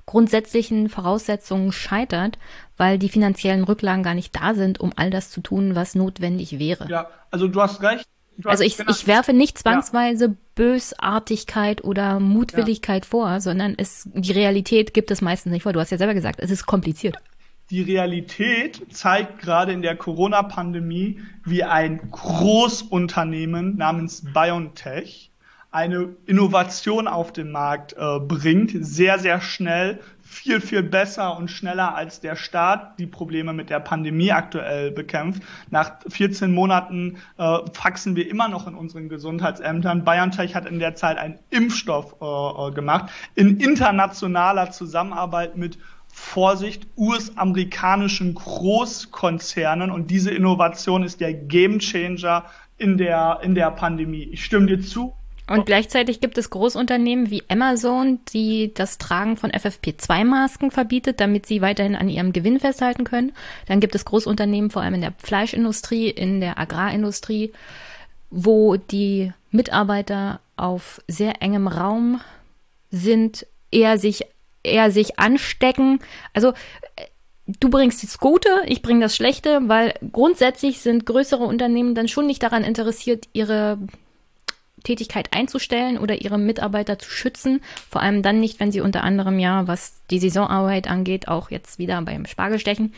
grundsätzlichen 0.06 0.90
Voraussetzungen 0.90 1.72
scheitert, 1.72 2.38
weil 2.78 3.00
die 3.00 3.10
finanziellen 3.10 3.64
Rücklagen 3.64 4.04
gar 4.04 4.14
nicht 4.14 4.36
da 4.36 4.54
sind, 4.54 4.80
um 4.80 4.94
all 4.96 5.10
das 5.10 5.32
zu 5.32 5.42
tun, 5.42 5.76
was 5.76 5.96
notwendig 5.96 6.60
wäre. 6.60 6.88
Ja, 6.90 7.10
also 7.32 7.48
du 7.48 7.62
hast 7.62 7.82
recht. 7.82 8.06
Du 8.38 8.50
also 8.50 8.64
ich, 8.64 8.80
ich 8.80 9.08
werfe 9.08 9.32
nicht 9.32 9.58
zwangsweise 9.58 10.26
ja. 10.26 10.34
Bösartigkeit 10.56 11.84
oder 11.84 12.20
Mutwilligkeit 12.20 13.06
ja. 13.06 13.10
vor, 13.10 13.40
sondern 13.40 13.76
es, 13.78 14.10
die 14.14 14.34
Realität 14.34 14.94
gibt 14.94 15.10
es 15.10 15.22
meistens 15.22 15.54
nicht 15.54 15.64
vor. 15.64 15.74
Du 15.74 15.80
hast 15.80 15.92
ja 15.92 15.98
selber 15.98 16.14
gesagt, 16.14 16.40
es 16.42 16.52
ist 16.52 16.66
kompliziert. 16.66 17.16
Die 17.72 17.82
Realität 17.82 18.94
zeigt 18.94 19.40
gerade 19.40 19.72
in 19.72 19.82
der 19.82 19.96
Corona-Pandemie, 19.96 21.22
wie 21.46 21.64
ein 21.64 22.12
Großunternehmen 22.12 23.78
namens 23.78 24.24
BioNTech 24.34 25.32
eine 25.76 26.16
Innovation 26.26 27.10
auf 27.10 27.34
den 27.34 27.52
Markt 27.52 27.94
äh, 27.98 28.20
bringt, 28.20 28.72
sehr, 28.74 29.20
sehr 29.20 29.42
schnell, 29.42 30.00
viel, 30.22 30.62
viel 30.62 30.84
besser 30.84 31.38
und 31.38 31.52
schneller 31.52 31.96
als 31.96 32.22
der 32.22 32.38
Staat 32.38 32.98
die 32.98 33.08
Probleme 33.08 33.52
mit 33.52 33.70
der 33.70 33.82
Pandemie 33.82 34.32
aktuell 34.32 34.92
bekämpft. 34.92 35.44
Nach 35.70 35.98
14 36.08 36.54
Monaten 36.54 37.18
äh, 37.38 37.58
faxen 37.74 38.16
wir 38.16 38.30
immer 38.30 38.48
noch 38.48 38.68
in 38.68 38.76
unseren 38.76 39.10
Gesundheitsämtern. 39.10 40.06
BioNTech 40.06 40.56
hat 40.56 40.66
in 40.66 40.80
der 40.80 40.96
Zeit 40.96 41.18
einen 41.18 41.40
Impfstoff 41.50 42.16
äh, 42.22 42.26
äh 42.26 42.72
gemacht 42.72 43.12
in 43.36 43.58
internationaler 43.58 44.72
Zusammenarbeit 44.72 45.58
mit 45.58 45.78
Vorsicht, 46.08 46.88
US-amerikanischen 46.96 48.34
Großkonzernen 48.34 49.92
und 49.92 50.10
diese 50.10 50.32
Innovation 50.32 51.04
ist 51.04 51.20
der 51.20 51.34
Gamechanger 51.34 52.46
in 52.78 52.98
der, 52.98 53.40
in 53.44 53.56
der 53.56 53.72
Pandemie. 53.72 54.24
Ich 54.32 54.46
stimme 54.46 54.68
dir 54.68 54.80
zu, 54.82 55.14
und 55.48 55.66
gleichzeitig 55.66 56.22
gibt 56.22 56.38
es 56.38 56.50
Großunternehmen 56.50 57.30
wie 57.30 57.44
Amazon, 57.50 58.20
die 58.34 58.74
das 58.74 58.98
Tragen 58.98 59.38
von 59.38 59.52
FFP2-Masken 59.52 60.72
verbietet, 60.72 61.20
damit 61.20 61.46
sie 61.46 61.62
weiterhin 61.62 61.96
an 61.96 62.10
ihrem 62.10 62.34
Gewinn 62.34 62.60
festhalten 62.60 63.04
können. 63.04 63.32
Dann 63.68 63.80
gibt 63.80 63.94
es 63.94 64.06
Großunternehmen, 64.06 64.72
vor 64.72 64.82
allem 64.82 64.96
in 64.96 65.02
der 65.02 65.14
Fleischindustrie, 65.20 66.10
in 66.10 66.42
der 66.42 66.58
Agrarindustrie, 66.58 67.54
wo 68.32 68.76
die 68.76 69.34
Mitarbeiter 69.52 70.40
auf 70.58 71.02
sehr 71.08 71.42
engem 71.44 71.68
Raum 71.68 72.22
sind, 72.90 73.46
eher 73.72 74.00
sich, 74.00 74.26
eher 74.64 74.90
sich 74.90 75.20
anstecken. 75.20 76.00
Also, 76.34 76.50
äh, 76.96 77.06
du 77.46 77.70
bringst 77.70 78.02
das 78.02 78.18
Gute, 78.18 78.50
ich 78.66 78.82
bringe 78.82 79.02
das 79.02 79.16
Schlechte, 79.16 79.60
weil 79.66 79.94
grundsätzlich 80.12 80.82
sind 80.82 81.06
größere 81.06 81.44
Unternehmen 81.44 81.94
dann 81.94 82.08
schon 82.08 82.26
nicht 82.26 82.42
daran 82.42 82.64
interessiert, 82.64 83.28
ihre 83.34 83.78
Tätigkeit 84.86 85.34
einzustellen 85.34 85.98
oder 85.98 86.22
ihre 86.22 86.38
Mitarbeiter 86.38 86.98
zu 86.98 87.10
schützen. 87.10 87.62
Vor 87.90 88.02
allem 88.02 88.22
dann 88.22 88.40
nicht, 88.40 88.62
wenn 88.62 88.72
sie 88.72 88.80
unter 88.80 89.04
anderem 89.04 89.38
ja, 89.40 89.68
was 89.68 90.02
die 90.10 90.20
Saisonarbeit 90.20 90.90
angeht, 90.90 91.28
auch 91.28 91.52
jetzt 91.52 91.78
wieder 91.78 92.02
beim 92.02 92.26
Spargelstechen, 92.26 92.94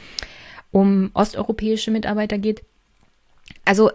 um 0.71 1.09
osteuropäische 1.15 1.89
Mitarbeiter 1.89 2.37
geht. 2.37 2.63
Also, 3.65 3.89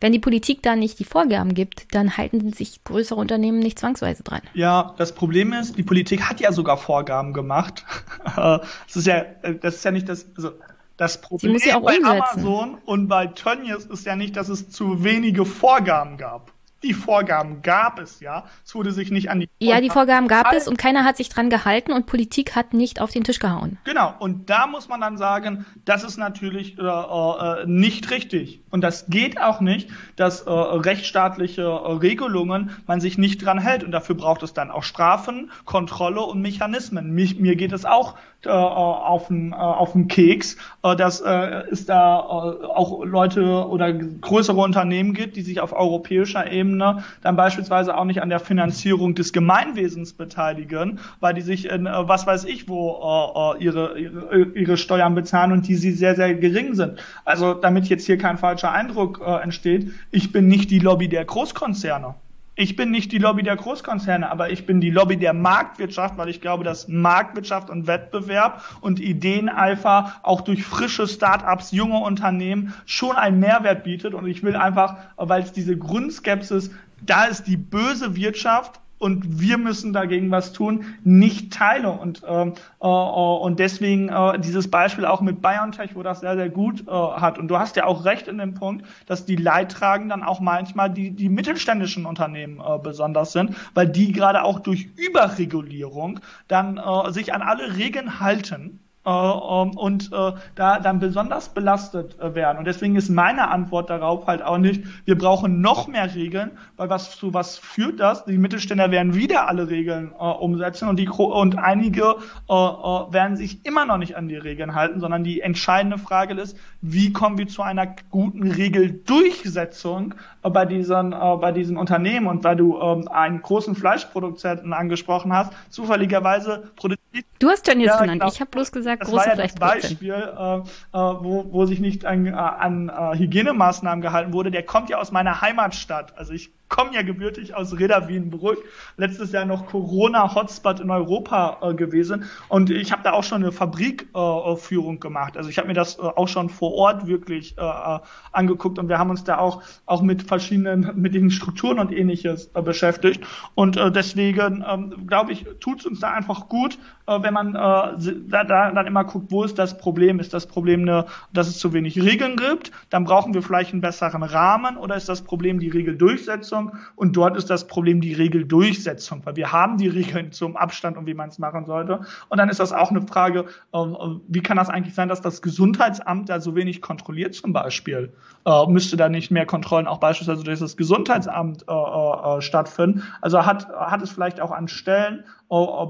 wenn 0.00 0.12
die 0.12 0.18
Politik 0.18 0.62
da 0.62 0.76
nicht 0.76 0.98
die 0.98 1.04
Vorgaben 1.04 1.52
gibt, 1.52 1.94
dann 1.94 2.16
halten 2.16 2.52
sich 2.52 2.82
größere 2.84 3.20
Unternehmen 3.20 3.58
nicht 3.58 3.78
zwangsweise 3.78 4.22
dran. 4.22 4.40
Ja, 4.54 4.94
das 4.96 5.14
Problem 5.14 5.52
ist, 5.52 5.76
die 5.76 5.82
Politik 5.82 6.22
hat 6.22 6.40
ja 6.40 6.52
sogar 6.52 6.78
Vorgaben 6.78 7.34
gemacht. 7.34 7.84
das 8.36 8.96
ist 8.96 9.06
ja, 9.06 9.24
das 9.60 9.76
ist 9.76 9.84
ja 9.84 9.90
nicht 9.90 10.08
das, 10.08 10.26
also 10.36 10.52
das 11.00 11.20
Problem 11.22 11.54
bei 11.54 11.76
umsetzen. 11.76 12.04
Amazon 12.04 12.78
und 12.84 13.08
bei 13.08 13.26
Tönnies 13.26 13.86
ist 13.86 14.04
ja 14.04 14.16
nicht, 14.16 14.36
dass 14.36 14.50
es 14.50 14.68
zu 14.68 15.02
wenige 15.02 15.46
Vorgaben 15.46 16.18
gab 16.18 16.52
die 16.82 16.94
Vorgaben 16.94 17.62
gab 17.62 17.98
es 17.98 18.20
ja. 18.20 18.44
Es 18.64 18.74
wurde 18.74 18.92
sich 18.92 19.10
nicht 19.10 19.30
an 19.30 19.40
die 19.40 19.46
Vorgaben 19.46 19.70
Ja, 19.70 19.80
die 19.80 19.90
Vorgaben 19.90 20.28
gab 20.28 20.44
gehalten. 20.44 20.62
es 20.62 20.68
und 20.68 20.78
keiner 20.78 21.04
hat 21.04 21.16
sich 21.16 21.28
dran 21.28 21.50
gehalten 21.50 21.92
und 21.92 22.06
Politik 22.06 22.56
hat 22.56 22.72
nicht 22.72 23.00
auf 23.00 23.10
den 23.10 23.24
Tisch 23.24 23.38
gehauen. 23.38 23.78
Genau, 23.84 24.14
und 24.18 24.48
da 24.48 24.66
muss 24.66 24.88
man 24.88 25.00
dann 25.00 25.18
sagen, 25.18 25.66
das 25.84 26.04
ist 26.04 26.16
natürlich 26.16 26.78
äh, 26.78 26.82
äh, 26.82 27.66
nicht 27.66 28.10
richtig. 28.10 28.62
Und 28.70 28.82
das 28.82 29.06
geht 29.08 29.40
auch 29.40 29.60
nicht, 29.60 29.90
dass 30.16 30.42
äh, 30.42 30.50
rechtsstaatliche 30.50 31.62
äh, 31.62 31.92
Regelungen 31.92 32.70
man 32.86 33.00
sich 33.00 33.18
nicht 33.18 33.44
dran 33.44 33.58
hält. 33.58 33.84
Und 33.84 33.92
dafür 33.92 34.14
braucht 34.14 34.42
es 34.42 34.54
dann 34.54 34.70
auch 34.70 34.84
Strafen, 34.84 35.50
Kontrolle 35.64 36.22
und 36.22 36.40
Mechanismen. 36.40 37.12
Mich, 37.12 37.38
mir 37.38 37.56
geht 37.56 37.72
es 37.72 37.84
auch 37.84 38.16
äh, 38.46 38.48
auf 38.48 39.28
den 39.28 39.52
äh, 39.52 39.56
auf 39.56 39.92
den 39.92 40.08
Keks, 40.08 40.56
äh, 40.82 40.96
dass 40.96 41.20
äh, 41.20 41.62
es 41.70 41.84
da 41.84 42.20
äh, 42.20 42.64
auch 42.64 43.04
Leute 43.04 43.68
oder 43.68 43.92
größere 43.92 44.58
Unternehmen 44.58 45.12
gibt, 45.12 45.36
die 45.36 45.42
sich 45.42 45.60
auf 45.60 45.72
europäischer 45.72 46.50
Ebene 46.50 47.04
dann 47.22 47.36
beispielsweise 47.36 47.96
auch 47.96 48.04
nicht 48.04 48.22
an 48.22 48.30
der 48.30 48.40
Finanzierung 48.40 49.14
des 49.14 49.32
Gemeinwesens 49.32 50.14
beteiligen, 50.14 51.00
weil 51.20 51.34
die 51.34 51.42
sich 51.42 51.68
in 51.68 51.84
was 51.84 52.26
weiß 52.26 52.44
ich 52.44 52.68
wo 52.68 53.54
ihre, 53.58 53.98
ihre, 53.98 54.76
Steuern 54.76 55.14
bezahlen 55.14 55.52
und 55.52 55.66
die 55.66 55.74
sie 55.74 55.92
sehr, 55.92 56.14
sehr 56.14 56.34
gering 56.34 56.74
sind. 56.74 57.02
Also 57.24 57.54
damit 57.54 57.88
jetzt 57.88 58.06
hier 58.06 58.18
kein 58.18 58.38
falscher 58.38 58.72
Eindruck 58.72 59.20
entsteht, 59.42 59.90
ich 60.10 60.32
bin 60.32 60.46
nicht 60.48 60.70
die 60.70 60.78
Lobby 60.78 61.08
der 61.08 61.24
Großkonzerne. 61.24 62.14
Ich 62.60 62.76
bin 62.76 62.90
nicht 62.90 63.10
die 63.12 63.16
Lobby 63.16 63.42
der 63.42 63.56
Großkonzerne, 63.56 64.30
aber 64.30 64.50
ich 64.50 64.66
bin 64.66 64.82
die 64.82 64.90
Lobby 64.90 65.16
der 65.16 65.32
Marktwirtschaft, 65.32 66.18
weil 66.18 66.28
ich 66.28 66.42
glaube, 66.42 66.62
dass 66.62 66.88
Marktwirtschaft 66.88 67.70
und 67.70 67.86
Wettbewerb 67.86 68.62
und 68.82 69.00
Ideeneifer 69.00 70.20
auch 70.22 70.42
durch 70.42 70.62
frische 70.62 71.08
Start-ups, 71.08 71.72
junge 71.72 72.00
Unternehmen 72.00 72.74
schon 72.84 73.16
einen 73.16 73.40
Mehrwert 73.40 73.82
bietet. 73.82 74.12
Und 74.12 74.26
ich 74.26 74.42
will 74.42 74.56
einfach, 74.56 74.98
weil 75.16 75.42
es 75.42 75.52
diese 75.52 75.78
Grundskepsis, 75.78 76.70
da 77.00 77.24
ist 77.24 77.46
die 77.46 77.56
böse 77.56 78.14
Wirtschaft 78.14 78.78
und 79.00 79.40
wir 79.40 79.56
müssen 79.56 79.94
dagegen 79.94 80.30
was 80.30 80.52
tun, 80.52 80.84
nicht 81.02 81.52
teile. 81.52 81.90
Und, 81.90 82.22
ähm, 82.28 82.52
äh, 82.80 82.86
und 82.86 83.58
deswegen 83.58 84.10
äh, 84.10 84.38
dieses 84.38 84.70
Beispiel 84.70 85.06
auch 85.06 85.22
mit 85.22 85.40
BioNTech, 85.40 85.94
wo 85.94 86.02
das 86.02 86.20
sehr, 86.20 86.36
sehr 86.36 86.50
gut 86.50 86.86
äh, 86.86 86.90
hat. 86.90 87.38
Und 87.38 87.48
du 87.48 87.58
hast 87.58 87.76
ja 87.76 87.86
auch 87.86 88.04
recht 88.04 88.28
in 88.28 88.36
dem 88.36 88.52
Punkt, 88.52 88.84
dass 89.06 89.24
die 89.24 89.36
Leidtragenden 89.36 90.10
dann 90.10 90.22
auch 90.22 90.40
manchmal 90.40 90.90
die, 90.90 91.12
die 91.12 91.30
mittelständischen 91.30 92.04
Unternehmen 92.04 92.60
äh, 92.60 92.78
besonders 92.78 93.32
sind, 93.32 93.56
weil 93.72 93.88
die 93.88 94.12
gerade 94.12 94.44
auch 94.44 94.60
durch 94.60 94.90
Überregulierung 94.96 96.20
dann 96.46 96.76
äh, 96.76 97.10
sich 97.10 97.32
an 97.32 97.40
alle 97.40 97.78
Regeln 97.78 98.20
halten 98.20 98.80
äh, 98.80 98.89
und 99.02 100.12
äh, 100.12 100.32
da 100.56 100.78
dann 100.78 101.00
besonders 101.00 101.48
belastet 101.48 102.20
äh, 102.20 102.34
werden. 102.34 102.58
Und 102.58 102.66
deswegen 102.66 102.96
ist 102.96 103.08
meine 103.08 103.48
Antwort 103.48 103.88
darauf 103.88 104.26
halt 104.26 104.42
auch 104.42 104.58
nicht, 104.58 104.84
wir 105.06 105.16
brauchen 105.16 105.62
noch 105.62 105.88
mehr 105.88 106.14
Regeln, 106.14 106.50
weil 106.76 106.90
was 106.90 107.16
zu 107.16 107.32
was 107.32 107.56
führt 107.56 107.98
das? 107.98 108.26
Die 108.26 108.36
Mittelständler 108.36 108.90
werden 108.90 109.14
wieder 109.14 109.48
alle 109.48 109.70
Regeln 109.70 110.12
äh, 110.18 110.22
umsetzen 110.22 110.86
und 110.88 110.96
die 110.98 111.08
und 111.08 111.56
einige 111.56 112.16
äh, 112.48 112.52
äh, 112.52 113.12
werden 113.12 113.36
sich 113.36 113.64
immer 113.64 113.86
noch 113.86 113.96
nicht 113.96 114.16
an 114.16 114.28
die 114.28 114.36
Regeln 114.36 114.74
halten, 114.74 115.00
sondern 115.00 115.24
die 115.24 115.40
entscheidende 115.40 115.96
Frage 115.96 116.34
ist, 116.34 116.56
wie 116.82 117.10
kommen 117.10 117.38
wir 117.38 117.48
zu 117.48 117.62
einer 117.62 117.96
guten 118.10 118.52
Regeldurchsetzung 118.52 120.14
äh, 120.42 120.50
bei 120.50 120.66
diesen 120.66 121.12
äh, 121.14 121.36
bei 121.40 121.52
diesen 121.52 121.78
Unternehmen 121.78 122.26
und 122.26 122.44
weil 122.44 122.56
du 122.56 122.76
äh, 122.76 123.08
einen 123.08 123.40
großen 123.40 123.74
Fleischproduzenten 123.74 124.74
angesprochen 124.74 125.32
hast, 125.32 125.54
zufälligerweise 125.70 126.70
produziert 126.76 127.00
Du 127.40 127.48
hast 127.48 127.62
Tönnies 127.64 127.86
ja, 127.86 127.98
genannt. 127.98 128.20
Genau. 128.20 128.32
Ich 128.32 128.40
habe 128.40 128.50
bloß 128.50 128.70
gesagt, 128.70 128.89
das 128.96 129.08
große 129.08 129.16
war 129.16 129.28
ja 129.28 129.36
das 129.36 129.54
Beispiel, 129.54 130.12
äh, 130.12 130.56
äh, 130.56 130.62
wo, 130.92 131.46
wo 131.52 131.66
sich 131.66 131.80
nicht 131.80 132.04
an, 132.04 132.26
äh, 132.26 132.30
an 132.30 132.88
äh, 132.88 133.18
Hygienemaßnahmen 133.18 134.02
gehalten 134.02 134.32
wurde. 134.32 134.50
Der 134.50 134.62
kommt 134.62 134.90
ja 134.90 134.98
aus 134.98 135.12
meiner 135.12 135.40
Heimatstadt. 135.40 136.16
Also 136.18 136.32
ich 136.32 136.52
komme 136.70 136.94
ja 136.94 137.02
gebürtig 137.02 137.54
aus 137.54 137.78
Reda 137.78 138.08
Wienbrück. 138.08 138.58
Letztes 138.96 139.32
Jahr 139.32 139.44
noch 139.44 139.66
Corona-Hotspot 139.66 140.80
in 140.80 140.90
Europa 140.90 141.58
äh, 141.60 141.74
gewesen. 141.74 142.24
Und 142.48 142.70
ich 142.70 142.92
habe 142.92 143.02
da 143.02 143.12
auch 143.12 143.24
schon 143.24 143.42
eine 143.42 143.52
Fabrikführung 143.52 144.94
äh, 144.94 144.98
gemacht. 144.98 145.36
Also 145.36 145.50
ich 145.50 145.58
habe 145.58 145.68
mir 145.68 145.74
das 145.74 145.98
äh, 145.98 146.02
auch 146.02 146.28
schon 146.28 146.48
vor 146.48 146.72
Ort 146.74 147.06
wirklich 147.06 147.58
äh, 147.58 147.60
äh, 147.60 147.98
angeguckt 148.32 148.78
und 148.78 148.88
wir 148.88 148.98
haben 148.98 149.10
uns 149.10 149.24
da 149.24 149.38
auch, 149.38 149.62
auch 149.84 150.00
mit 150.00 150.22
verschiedenen, 150.22 150.92
mit 150.94 151.14
den 151.14 151.30
Strukturen 151.30 151.78
und 151.78 151.92
ähnliches 151.92 152.50
äh, 152.54 152.62
beschäftigt. 152.62 153.22
Und 153.54 153.76
äh, 153.76 153.90
deswegen, 153.90 154.64
ähm, 154.66 155.06
glaube 155.06 155.32
ich, 155.32 155.44
tut 155.60 155.80
es 155.80 155.86
uns 155.86 156.00
da 156.00 156.12
einfach 156.12 156.48
gut, 156.48 156.78
äh, 157.06 157.22
wenn 157.22 157.34
man 157.34 157.54
äh, 157.54 157.58
da, 157.58 158.44
da 158.44 158.70
dann 158.70 158.86
immer 158.86 159.04
guckt, 159.04 159.30
wo 159.30 159.42
ist 159.42 159.58
das 159.58 159.76
Problem? 159.76 160.20
Ist 160.20 160.32
das 160.32 160.46
Problem, 160.46 160.82
eine, 160.82 161.06
dass 161.32 161.48
es 161.48 161.58
zu 161.58 161.72
wenig 161.72 162.00
Regeln 162.00 162.36
gibt? 162.36 162.70
Dann 162.90 163.04
brauchen 163.04 163.34
wir 163.34 163.42
vielleicht 163.42 163.72
einen 163.72 163.80
besseren 163.80 164.22
Rahmen 164.22 164.76
oder 164.76 164.94
ist 164.94 165.08
das 165.08 165.22
Problem 165.22 165.58
die 165.58 165.68
Regeldurchsetzung? 165.68 166.59
Durchsetzung 166.60 166.72
und 166.96 167.16
dort 167.16 167.36
ist 167.36 167.50
das 167.50 167.66
Problem 167.66 168.00
die 168.00 168.12
Regeldurchsetzung, 168.12 169.24
weil 169.24 169.36
wir 169.36 169.52
haben 169.52 169.78
die 169.78 169.88
Regeln 169.88 170.32
zum 170.32 170.56
Abstand 170.56 170.96
und 170.96 171.06
wie 171.06 171.14
man 171.14 171.28
es 171.28 171.38
machen 171.38 171.64
sollte. 171.64 172.00
Und 172.28 172.38
dann 172.38 172.48
ist 172.48 172.60
das 172.60 172.72
auch 172.72 172.90
eine 172.90 173.02
Frage, 173.02 173.46
ähm, 173.72 174.20
wie 174.28 174.40
kann 174.40 174.56
das 174.56 174.68
eigentlich 174.68 174.94
sein, 174.94 175.08
dass 175.08 175.20
das 175.20 175.42
Gesundheitsamt 175.42 176.28
da 176.28 176.40
so 176.40 176.54
wenig 176.54 176.82
kontrolliert 176.82 177.34
zum 177.34 177.52
Beispiel? 177.52 178.12
Äh, 178.44 178.66
müsste 178.66 178.96
da 178.96 179.08
nicht 179.08 179.30
mehr 179.30 179.46
Kontrollen 179.46 179.86
auch 179.86 179.98
beispielsweise 179.98 180.44
durch 180.44 180.60
das 180.60 180.76
Gesundheitsamt 180.76 181.64
äh, 181.68 181.72
äh, 181.72 182.40
stattfinden? 182.40 183.02
Also 183.20 183.44
hat, 183.46 183.68
hat 183.68 184.02
es 184.02 184.10
vielleicht 184.10 184.40
auch 184.40 184.50
an 184.50 184.68
Stellen 184.68 185.24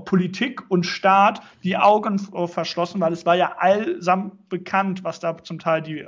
Politik 0.06 0.62
und 0.70 0.86
Staat 0.86 1.42
die 1.62 1.76
Augen 1.76 2.18
verschlossen, 2.18 2.98
weil 2.98 3.12
es 3.12 3.26
war 3.26 3.34
ja 3.34 3.56
allsam 3.58 4.32
bekannt, 4.48 5.04
was 5.04 5.20
da 5.20 5.36
zum 5.36 5.58
Teil 5.58 5.82
die, 5.82 6.02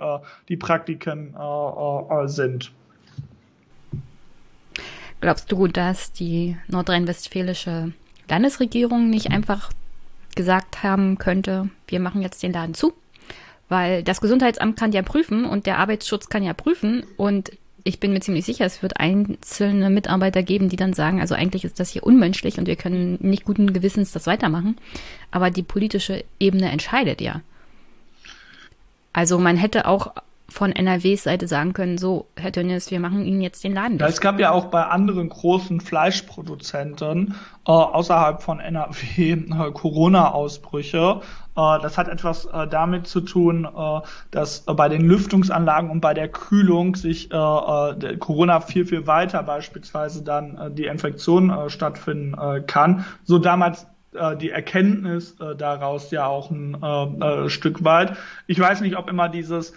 die 0.48 0.56
Praktiken 0.56 1.36
sind. 2.24 2.72
Glaubst 5.22 5.52
du, 5.52 5.68
dass 5.68 6.10
die 6.10 6.56
nordrhein-westfälische 6.66 7.92
Landesregierung 8.28 9.08
nicht 9.08 9.30
einfach 9.30 9.70
gesagt 10.34 10.82
haben 10.82 11.16
könnte, 11.16 11.68
wir 11.86 12.00
machen 12.00 12.22
jetzt 12.22 12.42
den 12.42 12.52
Laden 12.52 12.74
zu? 12.74 12.92
Weil 13.68 14.02
das 14.02 14.20
Gesundheitsamt 14.20 14.76
kann 14.76 14.90
ja 14.90 15.02
prüfen 15.02 15.44
und 15.44 15.66
der 15.66 15.78
Arbeitsschutz 15.78 16.28
kann 16.28 16.42
ja 16.42 16.54
prüfen 16.54 17.04
und 17.16 17.52
ich 17.84 18.00
bin 18.00 18.12
mir 18.12 18.18
ziemlich 18.18 18.44
sicher, 18.44 18.64
es 18.64 18.82
wird 18.82 18.98
einzelne 18.98 19.90
Mitarbeiter 19.90 20.42
geben, 20.42 20.68
die 20.68 20.76
dann 20.76 20.92
sagen, 20.92 21.20
also 21.20 21.36
eigentlich 21.36 21.64
ist 21.64 21.78
das 21.78 21.90
hier 21.90 22.02
unmenschlich 22.02 22.58
und 22.58 22.66
wir 22.66 22.76
können 22.76 23.16
nicht 23.20 23.44
guten 23.44 23.72
Gewissens 23.72 24.10
das 24.10 24.26
weitermachen. 24.26 24.76
Aber 25.30 25.52
die 25.52 25.62
politische 25.62 26.24
Ebene 26.40 26.68
entscheidet 26.68 27.20
ja. 27.20 27.42
Also 29.12 29.38
man 29.38 29.56
hätte 29.56 29.86
auch 29.86 30.14
von 30.52 30.72
NRWs 30.72 31.24
Seite 31.24 31.48
sagen 31.48 31.72
können, 31.72 31.98
so, 31.98 32.26
Herr 32.36 32.52
Tönnies, 32.52 32.90
wir 32.90 33.00
machen 33.00 33.24
Ihnen 33.24 33.40
jetzt 33.40 33.64
den 33.64 33.74
Laden. 33.74 33.98
Ja, 33.98 34.06
es 34.06 34.20
gab 34.20 34.38
ja 34.38 34.50
auch 34.52 34.66
bei 34.66 34.84
anderen 34.84 35.28
großen 35.28 35.80
Fleischproduzenten 35.80 37.34
äh, 37.66 37.70
außerhalb 37.72 38.42
von 38.42 38.60
NRW 38.60 39.32
äh, 39.32 39.70
Corona-Ausbrüche. 39.72 41.20
Äh, 41.56 41.78
das 41.82 41.98
hat 41.98 42.08
etwas 42.08 42.44
äh, 42.46 42.66
damit 42.68 43.06
zu 43.06 43.20
tun, 43.20 43.64
äh, 43.64 44.00
dass 44.30 44.60
bei 44.60 44.88
den 44.88 45.02
Lüftungsanlagen 45.02 45.90
und 45.90 46.00
bei 46.00 46.14
der 46.14 46.28
Kühlung 46.28 46.96
sich 46.96 47.30
äh, 47.30 48.16
Corona 48.18 48.60
viel, 48.60 48.86
viel 48.86 49.06
weiter 49.06 49.42
beispielsweise 49.42 50.22
dann 50.22 50.74
die 50.74 50.86
Infektion 50.86 51.68
stattfinden 51.68 52.66
kann. 52.66 53.04
So 53.24 53.38
damals 53.38 53.86
die 54.40 54.50
Erkenntnis 54.50 55.36
daraus 55.56 56.10
ja 56.10 56.26
auch 56.26 56.50
ein 56.50 57.48
Stück 57.48 57.82
weit. 57.82 58.16
Ich 58.46 58.60
weiß 58.60 58.82
nicht, 58.82 58.96
ob 58.96 59.08
immer 59.08 59.28
dieses 59.28 59.70
äh, 59.70 59.74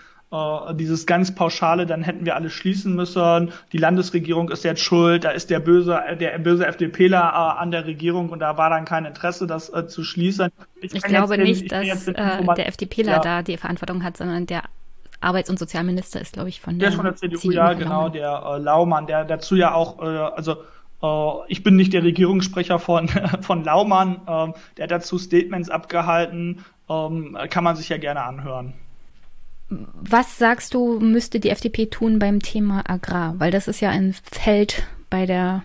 dieses 0.74 1.06
ganz 1.06 1.34
pauschale, 1.34 1.86
dann 1.86 2.04
hätten 2.04 2.26
wir 2.26 2.36
alles 2.36 2.54
schließen 2.54 2.96
müssen, 2.96 3.52
die 3.72 3.78
Landesregierung 3.78 4.50
ist 4.50 4.64
jetzt 4.64 4.82
schuld, 4.82 5.24
da 5.24 5.32
ist 5.32 5.50
der 5.50 5.60
böse, 5.60 6.00
der 6.20 6.38
böse 6.40 6.66
FDPler 6.66 7.20
äh, 7.20 7.62
an 7.62 7.72
der 7.72 7.86
Regierung 7.86 8.30
und 8.30 8.40
da 8.40 8.58
war 8.58 8.70
dann 8.70 8.86
kein 8.86 9.06
Interesse, 9.06 9.48
das 9.48 9.70
äh, 9.74 9.88
zu 9.88 10.04
schließen. 10.04 10.52
Ich, 10.82 10.94
ich 10.94 11.04
glaube 11.04 11.38
den, 11.38 11.46
nicht, 11.46 11.72
dass 11.72 12.06
den, 12.06 12.16
äh, 12.16 12.56
der 12.56 12.68
FDPler 12.68 13.14
ja. 13.14 13.20
da 13.20 13.42
die 13.44 13.58
Verantwortung 13.58 14.04
hat, 14.04 14.18
sondern 14.18 14.46
der 14.46 14.64
Arbeits- 15.22 15.50
und 15.50 15.58
Sozialminister 15.58 16.22
ist, 16.22 16.34
glaube 16.34 16.50
ich, 16.50 16.62
von 16.62 16.80
der, 16.80 16.90
der 16.90 16.96
von 16.96 17.06
der 17.06 17.16
CDU, 17.16 17.40
CDU 17.40 17.54
ja, 17.54 17.74
genau, 17.74 18.10
der 18.10 18.44
äh, 18.46 18.58
Laumann, 18.60 19.08
der 19.08 19.26
dazu 19.26 19.56
ja 19.56 19.74
auch, 19.74 20.02
äh, 20.02 20.06
also 20.06 20.58
äh, 21.02 21.46
ich 21.48 21.64
bin 21.64 21.76
nicht 21.76 21.94
der 21.94 22.04
Regierungssprecher 22.04 22.80
von, 22.80 23.08
von 23.42 23.64
Laumann, 23.64 24.22
äh, 24.28 24.54
der 24.78 24.84
hat 24.84 24.92
dazu 24.92 25.18
Statements 25.18 25.70
abgehalten, 25.70 26.66
äh, 26.90 27.48
kann 27.48 27.64
man 27.64 27.76
sich 27.76 27.90
ja 27.90 27.98
gerne 27.98 28.24
anhören. 28.24 28.74
Was 29.70 30.38
sagst 30.38 30.74
du, 30.74 31.00
müsste 31.00 31.40
die 31.40 31.50
FDP 31.50 31.88
tun 31.88 32.20
beim 32.20 32.42
Thema 32.42 32.84
Agrar? 32.88 33.36
Weil 33.40 33.52
das 33.52 33.68
ist 33.68 33.80
ja 33.80 33.90
ein 33.90 34.14
Feld 34.32 34.84
bei 35.10 35.26
der, 35.26 35.64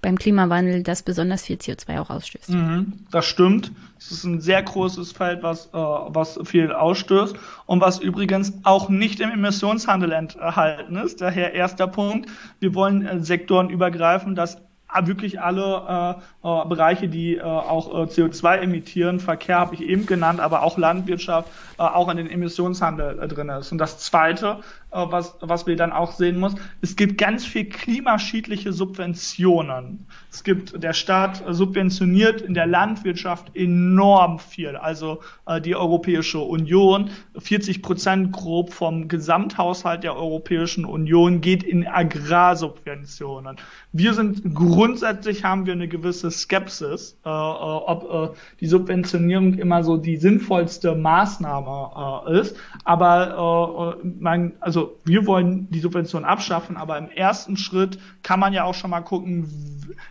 beim 0.00 0.16
Klimawandel, 0.16 0.84
das 0.84 1.02
besonders 1.02 1.42
viel 1.42 1.56
CO2 1.56 2.00
auch 2.00 2.10
ausstößt. 2.10 2.50
Mhm, 2.50 2.92
das 3.10 3.26
stimmt. 3.26 3.72
Es 3.98 4.12
ist 4.12 4.24
ein 4.24 4.40
sehr 4.40 4.62
großes 4.62 5.12
Feld, 5.12 5.42
was, 5.42 5.66
äh, 5.66 5.70
was 5.72 6.38
viel 6.44 6.72
ausstößt 6.72 7.34
und 7.66 7.80
was 7.80 7.98
übrigens 7.98 8.52
auch 8.62 8.88
nicht 8.88 9.18
im 9.18 9.30
Emissionshandel 9.30 10.12
enthalten 10.12 10.96
ist. 10.96 11.20
Daher 11.20 11.52
erster 11.52 11.88
Punkt. 11.88 12.30
Wir 12.60 12.74
wollen 12.74 13.04
äh, 13.04 13.20
Sektoren 13.24 13.70
übergreifen, 13.70 14.36
dass 14.36 14.58
wirklich 15.04 15.40
alle 15.40 16.18
äh, 16.42 16.48
äh, 16.48 16.66
Bereiche, 16.66 17.08
die 17.08 17.36
äh, 17.36 17.42
auch 17.42 17.88
äh, 17.88 18.06
CO2 18.06 18.58
emittieren, 18.58 19.20
Verkehr 19.20 19.58
habe 19.58 19.74
ich 19.74 19.82
eben 19.82 20.06
genannt, 20.06 20.40
aber 20.40 20.62
auch 20.62 20.78
Landwirtschaft, 20.78 21.48
äh, 21.78 21.82
auch 21.82 22.08
in 22.08 22.16
den 22.16 22.30
Emissionshandel 22.30 23.18
äh, 23.18 23.28
drin 23.28 23.48
ist. 23.48 23.72
Und 23.72 23.78
das 23.78 23.98
Zweite, 23.98 24.58
was, 24.92 25.36
was 25.40 25.66
wir 25.66 25.76
dann 25.76 25.92
auch 25.92 26.12
sehen 26.12 26.38
muss, 26.38 26.54
es 26.80 26.96
gibt 26.96 27.18
ganz 27.18 27.44
viel 27.44 27.64
klimaschädliche 27.64 28.72
Subventionen. 28.72 30.06
Es 30.30 30.44
gibt, 30.44 30.82
der 30.82 30.92
Staat 30.92 31.42
subventioniert 31.48 32.42
in 32.42 32.54
der 32.54 32.66
Landwirtschaft 32.66 33.56
enorm 33.56 34.38
viel. 34.38 34.76
Also 34.76 35.20
äh, 35.46 35.60
die 35.60 35.74
Europäische 35.74 36.38
Union, 36.38 37.10
40 37.38 37.82
Prozent 37.82 38.32
grob 38.32 38.72
vom 38.72 39.08
Gesamthaushalt 39.08 40.04
der 40.04 40.16
Europäischen 40.16 40.84
Union 40.84 41.40
geht 41.40 41.62
in 41.62 41.86
Agrarsubventionen. 41.86 43.56
Wir 43.92 44.14
sind 44.14 44.54
grundsätzlich 44.54 45.44
haben 45.44 45.66
wir 45.66 45.72
eine 45.72 45.88
gewisse 45.88 46.30
Skepsis, 46.30 47.18
äh, 47.24 47.28
äh, 47.28 47.32
ob 47.32 48.32
äh, 48.32 48.36
die 48.60 48.66
Subventionierung 48.66 49.54
immer 49.54 49.84
so 49.84 49.96
die 49.96 50.16
sinnvollste 50.16 50.94
Maßnahme 50.94 52.26
äh, 52.26 52.40
ist. 52.40 52.56
Aber 52.84 53.96
äh, 54.02 54.06
man, 54.06 54.52
also 54.60 54.81
wir 55.04 55.26
wollen 55.26 55.68
die 55.70 55.80
Subvention 55.80 56.24
abschaffen, 56.24 56.76
aber 56.76 56.98
im 56.98 57.10
ersten 57.10 57.56
Schritt 57.56 57.98
kann 58.22 58.40
man 58.40 58.52
ja 58.52 58.64
auch 58.64 58.74
schon 58.74 58.90
mal 58.90 59.00
gucken, 59.00 59.48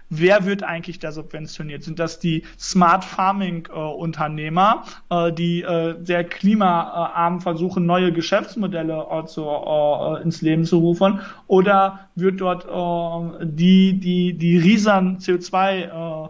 wer 0.10 0.46
wird 0.46 0.64
eigentlich 0.64 1.00
da 1.00 1.12
subventioniert? 1.12 1.84
Sind 1.84 2.00
das 2.00 2.20
die 2.20 2.44
Smart 2.60 3.04
Farming 3.04 3.68
äh, 3.70 3.78
Unternehmer, 3.78 4.84
äh, 5.10 5.32
die 5.32 5.62
äh, 5.62 5.96
sehr 6.04 6.24
klimaarm 6.24 7.42
versuchen, 7.42 7.86
neue 7.86 8.12
Geschäftsmodelle 8.12 9.08
äh, 9.12 9.26
zu, 9.26 9.46
äh, 9.46 10.22
ins 10.22 10.42
Leben 10.42 10.66
zu 10.66 10.80
rufen? 10.80 11.22
Oder 11.48 12.10
wird 12.16 12.42
dort 12.42 12.66
äh, 12.66 13.46
die, 13.46 14.00
die, 14.00 14.34
die 14.34 14.58
riesen 14.58 15.18
CO2 15.20 15.72
äh, 15.72 16.26
äh, 16.26 16.30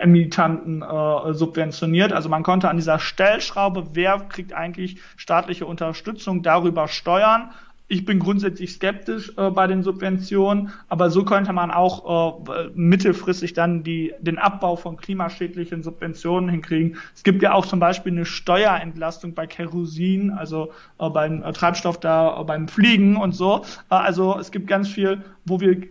Emittanten 0.00 0.82
äh, 0.82 1.34
subventioniert. 1.34 2.12
Also 2.12 2.28
man 2.28 2.42
konnte 2.42 2.68
an 2.68 2.76
dieser 2.76 2.98
Stellschraube, 2.98 3.88
wer 3.94 4.20
kriegt 4.20 4.52
eigentlich 4.52 5.00
staatliche 5.16 5.66
Unterstützung, 5.66 6.42
darüber 6.42 6.86
steuern 6.86 7.50
ich 7.88 8.04
bin 8.04 8.18
grundsätzlich 8.18 8.72
skeptisch 8.72 9.32
äh, 9.36 9.50
bei 9.50 9.66
den 9.66 9.82
Subventionen, 9.82 10.72
aber 10.88 11.10
so 11.10 11.24
könnte 11.24 11.52
man 11.52 11.70
auch 11.70 12.48
äh, 12.48 12.70
mittelfristig 12.74 13.52
dann 13.52 13.84
die, 13.84 14.12
den 14.18 14.38
Abbau 14.38 14.76
von 14.76 14.96
klimaschädlichen 14.96 15.82
Subventionen 15.82 16.50
hinkriegen. 16.50 16.96
Es 17.14 17.22
gibt 17.22 17.42
ja 17.42 17.52
auch 17.52 17.64
zum 17.64 17.78
Beispiel 17.78 18.12
eine 18.12 18.24
Steuerentlastung 18.24 19.34
bei 19.34 19.46
Kerosin, 19.46 20.32
also 20.32 20.72
äh, 20.98 21.08
beim 21.08 21.42
äh, 21.42 21.52
Treibstoff 21.52 22.00
da, 22.00 22.40
äh, 22.40 22.44
beim 22.44 22.66
Fliegen 22.66 23.16
und 23.16 23.32
so. 23.32 23.62
Äh, 23.90 23.94
also 23.94 24.36
es 24.38 24.50
gibt 24.50 24.66
ganz 24.66 24.88
viel, 24.88 25.22
wo 25.44 25.60
wir 25.60 25.82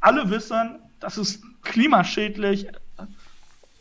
alle 0.00 0.30
wissen, 0.30 0.78
das 1.00 1.18
ist 1.18 1.44
klimaschädlich 1.66 2.68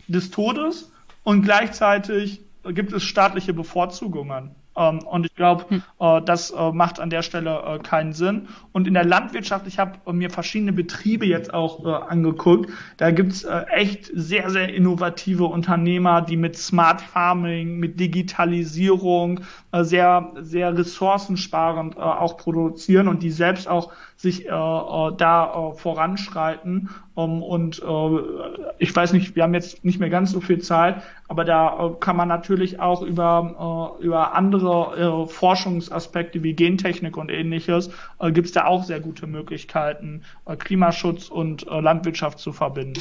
des 0.07 0.31
Todes 0.31 0.91
und 1.23 1.41
gleichzeitig 1.41 2.41
gibt 2.63 2.93
es 2.93 3.03
staatliche 3.03 3.53
Bevorzugungen. 3.53 4.51
Ähm, 4.77 4.99
und 4.99 5.25
ich 5.25 5.35
glaube, 5.35 5.65
hm. 5.69 5.83
äh, 5.99 6.21
das 6.21 6.51
äh, 6.51 6.71
macht 6.71 6.99
an 6.99 7.09
der 7.09 7.21
Stelle 7.21 7.61
äh, 7.65 7.79
keinen 7.79 8.13
Sinn. 8.13 8.47
Und 8.73 8.87
in 8.87 8.93
der 8.93 9.05
Landwirtschaft, 9.05 9.67
ich 9.67 9.79
habe 9.79 10.11
mir 10.11 10.29
verschiedene 10.29 10.73
Betriebe 10.73 11.25
jetzt 11.25 11.53
auch 11.53 11.85
äh, 11.85 11.89
angeguckt, 11.89 12.69
da 12.97 13.11
gibt's 13.11 13.43
äh, 13.43 13.65
echt 13.71 14.11
sehr, 14.13 14.49
sehr 14.49 14.73
innovative 14.73 15.45
Unternehmer, 15.45 16.21
die 16.21 16.37
mit 16.37 16.57
Smart 16.57 17.01
Farming, 17.01 17.77
mit 17.77 17.99
Digitalisierung 17.99 19.41
äh, 19.71 19.83
sehr, 19.83 20.33
sehr 20.41 20.77
ressourcensparend 20.77 21.97
auch 21.97 22.37
produzieren 22.37 23.07
und 23.07 23.23
die 23.23 23.31
selbst 23.31 23.67
auch 23.67 23.91
sich 24.17 24.45
da 24.45 25.73
voranschreiten. 25.75 26.89
Um, 27.15 27.41
und 27.41 27.81
äh, 27.81 28.19
ich 28.77 28.93
weiß 28.93 29.13
nicht, 29.13 29.37
wir 29.37 29.43
haben 29.43 29.53
jetzt 29.53 29.85
nicht 29.85 30.01
mehr 30.01 30.09
ganz 30.09 30.31
so 30.31 30.41
viel 30.41 30.59
Zeit, 30.59 31.01
aber 31.29 31.45
da 31.45 31.87
äh, 31.87 31.93
kann 32.01 32.17
man 32.17 32.27
natürlich 32.27 32.81
auch 32.81 33.01
über, 33.01 33.97
äh, 34.01 34.03
über 34.03 34.35
andere 34.35 35.23
äh, 35.23 35.27
Forschungsaspekte 35.27 36.43
wie 36.43 36.53
Gentechnik 36.53 37.15
und 37.15 37.31
ähnliches, 37.31 37.89
äh, 38.19 38.33
gibt 38.33 38.47
es 38.47 38.51
da 38.51 38.65
auch 38.65 38.83
sehr 38.83 38.99
gute 38.99 39.27
Möglichkeiten, 39.27 40.23
äh, 40.45 40.57
Klimaschutz 40.57 41.29
und 41.29 41.65
äh, 41.67 41.79
Landwirtschaft 41.79 42.39
zu 42.39 42.51
verbinden. 42.51 42.99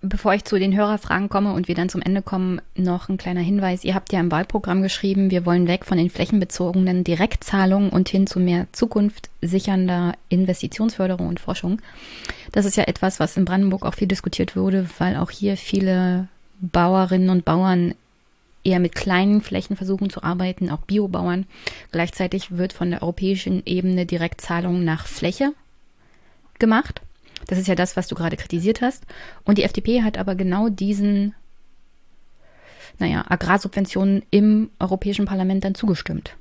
Bevor 0.00 0.32
ich 0.32 0.44
zu 0.44 0.60
den 0.60 0.76
Hörerfragen 0.76 1.28
komme 1.28 1.52
und 1.52 1.66
wir 1.66 1.74
dann 1.74 1.88
zum 1.88 2.02
Ende 2.02 2.22
kommen, 2.22 2.60
noch 2.76 3.08
ein 3.08 3.16
kleiner 3.16 3.40
Hinweis. 3.40 3.82
Ihr 3.82 3.96
habt 3.96 4.12
ja 4.12 4.20
im 4.20 4.30
Wahlprogramm 4.30 4.80
geschrieben, 4.80 5.32
wir 5.32 5.44
wollen 5.44 5.66
weg 5.66 5.84
von 5.84 5.98
den 5.98 6.08
flächenbezogenen 6.08 7.02
Direktzahlungen 7.02 7.90
und 7.90 8.08
hin 8.08 8.28
zu 8.28 8.38
mehr 8.38 8.68
Zukunft 8.70 9.28
sichernder 9.42 10.14
Investitionsförderung 10.28 11.26
und 11.26 11.40
Forschung. 11.40 11.82
Das 12.52 12.64
ist 12.64 12.76
ja 12.76 12.84
etwas, 12.84 13.18
was 13.18 13.36
in 13.36 13.44
Brandenburg 13.44 13.84
auch 13.84 13.94
viel 13.94 14.06
diskutiert 14.06 14.54
wurde, 14.54 14.88
weil 14.98 15.16
auch 15.16 15.30
hier 15.30 15.56
viele 15.56 16.28
Bauerinnen 16.60 17.30
und 17.30 17.44
Bauern 17.44 17.94
eher 18.62 18.78
mit 18.78 18.94
kleinen 18.94 19.40
Flächen 19.40 19.76
versuchen 19.76 20.10
zu 20.10 20.22
arbeiten, 20.22 20.70
auch 20.70 20.80
Biobauern. 20.80 21.44
Gleichzeitig 21.90 22.56
wird 22.56 22.72
von 22.72 22.90
der 22.90 23.02
europäischen 23.02 23.62
Ebene 23.66 24.06
Direktzahlung 24.06 24.84
nach 24.84 25.06
Fläche 25.08 25.54
gemacht. 26.60 27.00
Das 27.46 27.58
ist 27.58 27.68
ja 27.68 27.74
das, 27.74 27.96
was 27.96 28.08
du 28.08 28.14
gerade 28.14 28.36
kritisiert 28.36 28.80
hast. 28.80 29.04
Und 29.44 29.58
die 29.58 29.64
FDP 29.64 30.02
hat 30.02 30.18
aber 30.18 30.34
genau 30.34 30.68
diesen, 30.68 31.34
naja, 32.98 33.24
Agrarsubventionen 33.28 34.22
im 34.30 34.70
Europäischen 34.78 35.26
Parlament 35.26 35.64
dann 35.64 35.74
zugestimmt. 35.74 36.34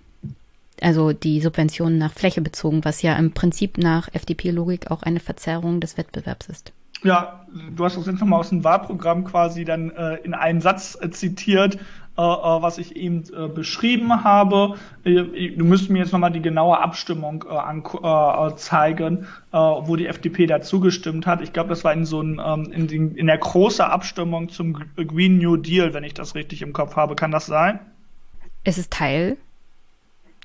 Also 0.82 1.14
die 1.14 1.42
Subventionen 1.42 1.98
nach 1.98 2.14
Fläche 2.14 2.42
bezogen, 2.42 2.86
was 2.86 3.02
ja 3.02 3.16
im 3.16 3.32
Prinzip 3.32 3.78
nach 3.78 4.14
FDP-Logik 4.14 4.92
auch 4.92 5.04
eine 5.04 5.20
Verzerrung 5.20 5.80
des 5.80 5.98
Wettbewerbs 5.98 6.48
ist. 6.50 6.72
Ja, 7.04 7.46
du 7.76 7.86
hast 7.86 7.98
das 7.98 8.08
jetzt 8.08 8.20
nochmal 8.20 8.40
aus 8.40 8.50
dem 8.50 8.64
Wahlprogramm 8.64 9.24
quasi 9.24 9.66
dann 9.66 9.92
äh, 9.92 10.16
in 10.18 10.34
einen 10.34 10.62
Satz 10.62 10.98
äh, 11.00 11.10
zitiert. 11.10 11.78
Äh, 12.18 12.22
äh, 12.22 12.62
was 12.64 12.80
ich 12.80 12.96
eben 12.96 13.24
äh, 13.32 13.48
beschrieben 13.48 14.24
habe. 14.24 14.76
du 15.04 15.64
müsst 15.64 15.92
mir 15.92 16.00
jetzt 16.00 16.14
nochmal 16.14 16.32
die 16.32 16.42
genaue 16.42 16.80
Abstimmung 16.80 17.46
zeigen, 18.58 19.28
wo 19.52 19.96
die 19.96 20.08
FDP 20.08 20.48
da 20.48 20.62
zugestimmt 20.62 21.28
hat. 21.28 21.42
Ich 21.42 21.54
glaube, 21.54 21.70
das 21.70 21.84
war 21.84 21.94
in 21.94 22.06
so 22.06 22.22
ein, 22.22 22.42
ähm, 22.44 22.72
in, 22.72 22.88
den, 22.88 23.16
in 23.16 23.28
der 23.28 23.38
großen 23.38 23.86
Abstimmung 23.86 24.50
zum 24.50 24.74
Green 24.96 25.38
New 25.38 25.58
Deal, 25.58 25.94
wenn 25.94 26.04
ich 26.04 26.16
das 26.16 26.34
richtig 26.34 26.64
im 26.64 26.74
Kopf 26.74 26.96
habe. 26.96 27.16
Kann 27.16 27.32
das 27.32 27.46
sein? 27.46 27.80
Es 28.64 28.80
ist 28.80 28.92
Teil 28.92 29.38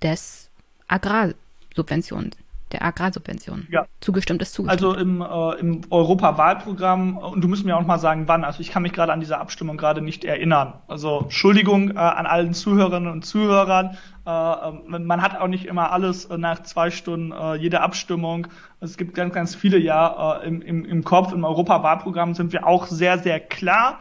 des 0.02 0.50
Agrarsubventions 0.88 2.36
der 2.72 2.82
Agrarsubventionen. 2.82 3.68
Ja. 3.70 3.86
Zugestimmt 4.00 4.42
ist 4.42 4.54
zugestimmt. 4.54 4.82
Also 4.82 4.98
im, 4.98 5.20
äh, 5.20 5.60
im 5.60 5.82
Europawahlprogramm, 5.90 7.18
und 7.18 7.42
du 7.42 7.48
musst 7.48 7.64
mir 7.64 7.76
auch 7.76 7.86
mal 7.86 7.98
sagen, 7.98 8.24
wann. 8.26 8.44
Also 8.44 8.60
ich 8.60 8.70
kann 8.70 8.82
mich 8.82 8.92
gerade 8.92 9.12
an 9.12 9.20
diese 9.20 9.38
Abstimmung 9.38 9.76
gerade 9.76 10.00
nicht 10.00 10.24
erinnern. 10.24 10.74
Also 10.88 11.20
Entschuldigung 11.22 11.90
äh, 11.90 11.98
an 11.98 12.26
allen 12.26 12.54
Zuhörerinnen 12.54 13.10
und 13.10 13.24
Zuhörern. 13.24 13.96
Äh, 14.26 14.30
ähm, 14.30 15.06
man 15.06 15.22
hat 15.22 15.40
auch 15.40 15.48
nicht 15.48 15.66
immer 15.66 15.92
alles 15.92 16.26
äh, 16.26 16.38
nach 16.38 16.62
zwei 16.62 16.90
Stunden 16.90 17.32
äh, 17.32 17.56
jede 17.56 17.80
Abstimmung. 17.80 18.46
Es 18.80 18.96
gibt 18.96 19.14
ganz, 19.14 19.34
ganz 19.34 19.54
viele 19.54 19.78
ja 19.78 20.40
äh, 20.40 20.46
im, 20.46 20.62
im, 20.62 20.84
im 20.84 21.04
Kopf. 21.04 21.32
Im 21.32 21.44
Europawahlprogramm 21.44 22.34
sind 22.34 22.52
wir 22.52 22.66
auch 22.66 22.86
sehr, 22.86 23.18
sehr 23.18 23.40
klar 23.40 24.00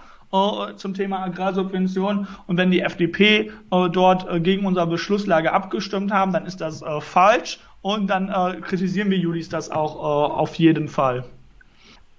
zum 0.78 0.94
Thema 0.94 1.20
Agrarsubvention. 1.26 2.26
Und 2.48 2.56
wenn 2.56 2.72
die 2.72 2.80
FDP 2.80 3.52
äh, 3.70 3.90
dort 3.90 4.30
äh, 4.30 4.40
gegen 4.40 4.66
unsere 4.66 4.88
Beschlusslage 4.88 5.52
abgestimmt 5.52 6.14
haben, 6.14 6.32
dann 6.32 6.46
ist 6.46 6.62
das 6.62 6.82
äh, 6.82 7.02
falsch. 7.02 7.60
Und 7.82 8.08
dann 8.08 8.30
äh, 8.30 8.62
kritisieren 8.62 9.10
wir 9.10 9.18
Julis 9.18 9.50
das 9.50 9.72
auch 9.72 9.96
äh, 9.96 10.34
auf 10.34 10.56
jeden 10.56 10.88
Fall. 10.88 11.26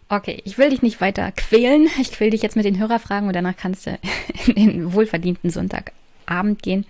Okay, 0.08 0.42
ich 0.44 0.58
will 0.58 0.70
dich 0.70 0.82
nicht 0.82 1.00
weiter 1.00 1.32
quälen. 1.32 1.88
Ich 2.00 2.12
quäl 2.12 2.30
dich 2.30 2.42
jetzt 2.42 2.56
mit 2.56 2.64
den 2.64 2.78
Hörerfragen 2.78 3.28
und 3.28 3.34
danach 3.34 3.56
kannst 3.56 3.86
du 3.86 3.98
in 4.46 4.54
den 4.54 4.92
wohlverdienten 4.92 5.50
Sonntagabend 5.50 6.62
gehen. 6.62 6.84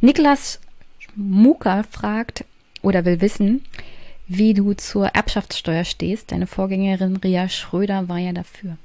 Niklas 0.00 0.60
Muka 1.14 1.84
fragt 1.84 2.44
oder 2.82 3.04
will 3.04 3.20
wissen, 3.20 3.64
wie 4.26 4.54
du 4.54 4.72
zur 4.74 5.08
Erbschaftssteuer 5.08 5.84
stehst. 5.84 6.32
Deine 6.32 6.46
Vorgängerin 6.46 7.16
Ria 7.18 7.48
Schröder 7.48 8.08
war 8.08 8.18
ja 8.18 8.32
dafür. 8.32 8.76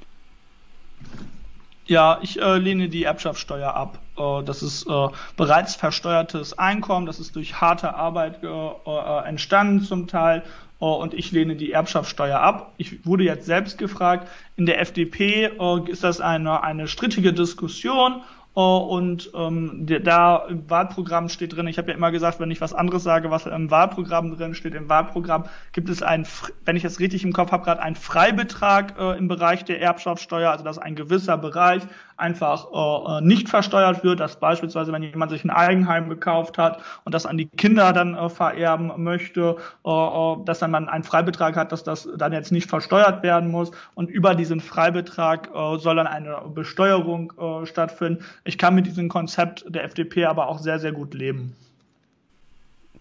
Ja, 1.88 2.18
ich 2.22 2.42
äh, 2.42 2.58
lehne 2.58 2.90
die 2.90 3.04
Erbschaftssteuer 3.04 3.74
ab. 3.74 4.00
Äh, 4.18 4.44
das 4.44 4.64
ist 4.64 4.88
äh, 4.88 5.08
bereits 5.38 5.76
versteuertes 5.76 6.58
Einkommen, 6.58 7.06
das 7.06 7.20
ist 7.20 7.36
durch 7.36 7.62
harte 7.62 7.94
Arbeit 7.94 8.44
äh, 8.44 8.48
äh, 8.48 9.28
entstanden 9.28 9.82
zum 9.82 10.08
Teil 10.08 10.44
äh, 10.82 10.86
und 10.86 11.14
ich 11.14 11.32
lehne 11.32 11.56
die 11.56 11.72
Erbschaftssteuer 11.72 12.40
ab. 12.40 12.74
Ich 12.78 13.06
wurde 13.06 13.24
jetzt 13.24 13.46
selbst 13.46 13.78
gefragt, 13.78 14.28
in 14.56 14.66
der 14.66 14.82
FDP 14.82 15.52
ist 15.86 16.04
das 16.04 16.22
eine, 16.22 16.64
eine 16.64 16.88
strittige 16.88 17.34
Diskussion 17.34 18.24
und 18.56 19.32
ähm, 19.36 19.86
da 19.86 20.46
im 20.48 20.70
Wahlprogramm 20.70 21.28
steht 21.28 21.56
drin, 21.56 21.68
ich 21.68 21.78
habe 21.78 21.92
ja 21.92 21.98
immer 21.98 22.12
gesagt, 22.12 22.40
wenn 22.40 22.52
ich 22.52 22.62
was 22.62 22.74
anderes 22.74 23.04
sage, 23.04 23.30
was 23.30 23.46
im 23.46 23.70
Wahlprogramm 23.70 24.34
drin 24.34 24.56
steht, 24.56 24.76
im 24.76 24.88
Wahlprogramm 24.88 25.44
gibt 25.74 25.90
es 25.90 26.02
ein, 26.02 26.26
wenn 26.64 26.78
ich 26.78 26.84
das 26.84 27.02
richtig 27.02 27.26
im 27.26 27.34
Kopf 27.34 27.52
habe, 27.52 27.66
gerade 27.66 27.82
einen 27.82 27.98
Freibetrag 27.98 28.98
äh, 28.98 29.18
im 29.18 29.28
Bereich 29.28 29.66
der 29.66 29.82
Erbschaftssteuer, 29.82 30.52
also 30.52 30.64
dass 30.64 30.78
ein 30.78 30.96
gewisser 30.96 31.38
Bereich 31.38 31.84
einfach 32.18 33.20
äh, 33.20 33.22
nicht 33.22 33.50
versteuert 33.50 34.04
wird, 34.04 34.20
dass 34.20 34.40
beispielsweise, 34.40 34.92
wenn 34.92 35.04
jemand 35.04 35.32
sich 35.32 35.44
ein 35.44 35.50
Eigenheim 35.50 36.10
gekauft 36.10 36.58
hat 36.58 36.82
und 37.04 37.14
das 37.14 37.26
an 37.26 37.38
die 37.38 37.48
Kinder 37.48 37.94
dann 37.94 38.16
äh, 38.16 38.30
vererben 38.30 38.92
möchte, 38.98 39.58
äh, 39.86 39.90
äh 39.90 40.36
dass 40.46 40.60
dann 40.60 40.72
man 40.72 40.90
einen 40.90 41.04
Freibetrag 41.04 41.56
hat, 41.56 41.72
dass 41.72 41.84
das 41.84 42.08
dann 42.18 42.34
jetzt 42.34 42.52
nicht 42.52 42.70
versteuert 42.70 43.24
werden 43.24 43.52
muss 43.52 43.72
und 43.96 44.10
über 44.10 44.36
diesen 44.36 44.62
Freibetrag 44.62 45.50
äh, 45.54 45.78
soll 45.78 45.96
dann 45.98 46.08
eine 46.08 46.42
Besteuerung 46.54 47.34
äh, 47.38 47.66
stattfinden. 47.66 48.24
Ich 48.44 48.58
kann 48.58 48.76
mit 48.76 48.86
diesem 48.86 49.10
Konzept 49.10 49.66
der 49.68 49.84
FDP 49.84 50.26
aber 50.26 50.48
auch 50.48 50.60
sehr, 50.60 50.80
sehr 50.80 50.92
gut 50.92 51.14
leben. 51.14 51.56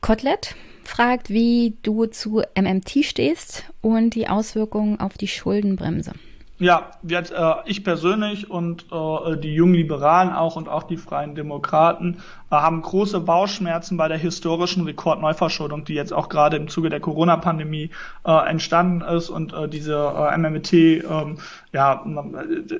Kotelett 0.01 0.55
fragt, 0.83 1.31
wie 1.31 1.77
du 1.83 2.07
zu 2.07 2.43
MMT 2.55 3.05
stehst 3.05 3.65
und 3.81 4.15
die 4.15 4.29
Auswirkungen 4.29 5.01
auf 5.01 5.17
die 5.17 5.29
Schuldenbremse. 5.29 6.13
Ja, 6.61 6.93
jetzt, 7.03 7.33
äh, 7.33 7.55
ich 7.67 7.83
persönlich 7.83 8.49
und 8.49 8.87
äh, 8.93 9.37
die 9.37 9.53
jungen 9.55 9.75
Liberalen 9.75 10.31
auch 10.33 10.55
und 10.55 10.69
auch 10.69 10.85
die 10.85 10.97
Freien 10.97 11.35
Demokraten 11.35 12.19
äh, 12.49 12.55
haben 12.55 12.81
große 12.81 13.19
Bauchschmerzen 13.19 13.97
bei 13.97 14.07
der 14.07 14.19
historischen 14.19 14.85
Rekordneuverschuldung, 14.85 15.85
die 15.85 15.95
jetzt 15.95 16.13
auch 16.13 16.29
gerade 16.29 16.57
im 16.57 16.69
Zuge 16.69 16.91
der 16.91 17.01
Corona-Pandemie 17.01 17.91
äh, 18.25 18.49
entstanden 18.49 19.01
ist. 19.01 19.31
Und 19.31 19.53
äh, 19.53 19.69
diese 19.69 19.95
äh, 19.97 20.39
MMT 20.39 20.73
ähm, 20.73 21.39
ja 21.73 22.05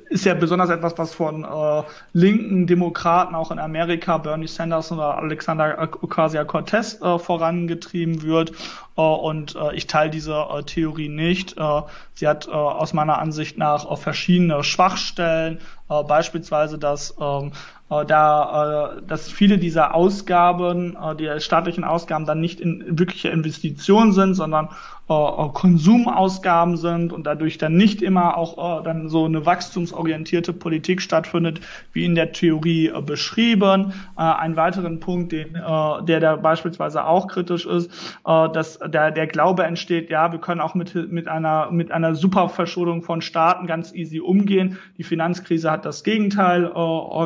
ist 0.09 0.25
ja 0.25 0.35
besonders 0.35 0.71
etwas, 0.71 0.97
was 0.97 1.13
von 1.13 1.43
äh, 1.43 1.83
linken 2.13 2.69
Demokraten 2.69 3.35
auch 3.35 3.51
in 3.51 3.59
Amerika, 3.59 4.19
Bernie 4.19 4.47
Sanders 4.47 4.93
oder 4.93 5.19
Alexander 5.19 5.89
Ocasio-Cortez 6.01 7.01
äh, 7.03 7.19
vorangetrieben 7.19 8.23
wird. 8.23 8.51
äh, 8.51 8.84
und 9.03 9.57
äh, 9.57 9.75
ich 9.75 9.87
teile 9.87 10.11
diese 10.11 10.35
äh, 10.35 10.63
Theorie 10.63 11.09
nicht. 11.09 11.59
Äh, 11.59 11.83
sie 12.15 12.29
hat 12.29 12.47
äh, 12.47 12.51
aus 12.51 12.93
meiner 12.93 13.19
Ansicht 13.19 13.59
nach 13.59 13.99
verschiedene 13.99 14.63
Schwachstellen, 14.63 15.59
äh, 15.91 16.03
beispielsweise, 16.05 16.79
dass 16.79 17.15
ähm, 17.21 17.53
äh, 17.91 18.05
da, 18.07 18.97
äh, 18.97 19.03
dass 19.07 19.31
viele 19.31 19.59
dieser 19.59 19.95
Ausgaben, 19.95 20.97
äh, 20.97 21.17
die 21.17 21.41
staatlichen 21.41 21.85
Ausgaben 21.85 22.25
dann 22.25 22.41
nicht 22.41 22.61
in 22.61 22.99
wirkliche 22.99 23.29
Investitionen 23.29 24.13
sind, 24.13 24.35
sondern 24.35 24.71
äh, 25.07 25.13
äh, 25.13 25.49
Konsumausgaben 25.53 26.79
sind 26.79 27.13
und 27.13 27.27
dadurch 27.27 27.59
dann 27.59 27.77
nicht 27.77 28.01
immer 28.01 28.39
auch 28.39 28.81
äh, 28.81 28.85
dann 28.85 29.11
so 29.11 29.27
eine 29.27 29.45
wachstumsorientierte 29.45 30.55
Politik 30.55 31.03
stattfindet, 31.03 31.61
wie 31.93 32.07
in 32.07 32.15
der 32.15 32.33
Theorie 32.33 32.91
beschrieben. 33.05 33.93
Ein 34.17 34.57
weiteren 34.57 35.01
Punkt, 35.01 35.33
den, 35.33 35.55
der 35.55 36.21
da 36.21 36.37
beispielsweise 36.37 37.05
auch 37.05 37.29
kritisch 37.29 37.67
ist, 37.67 37.91
dass 38.25 38.79
der, 38.79 39.11
der 39.11 39.27
Glaube 39.27 39.65
entsteht, 39.65 40.11
ja, 40.11 40.33
wir 40.33 40.39
können 40.39 40.61
auch 40.61 40.75
mit, 40.75 40.95
mit 41.11 41.29
einer, 41.29 41.71
mit 41.71 41.91
einer 41.91 42.15
Superverschuldung 42.15 43.03
von 43.03 43.21
Staaten 43.21 43.67
ganz 43.67 43.93
easy 43.93 44.21
umgehen. 44.21 44.79
Die 44.99 45.03
Finanzkrise 45.03 45.71
hat 45.71 45.85
das 45.85 46.05
Gegenteil 46.05 46.71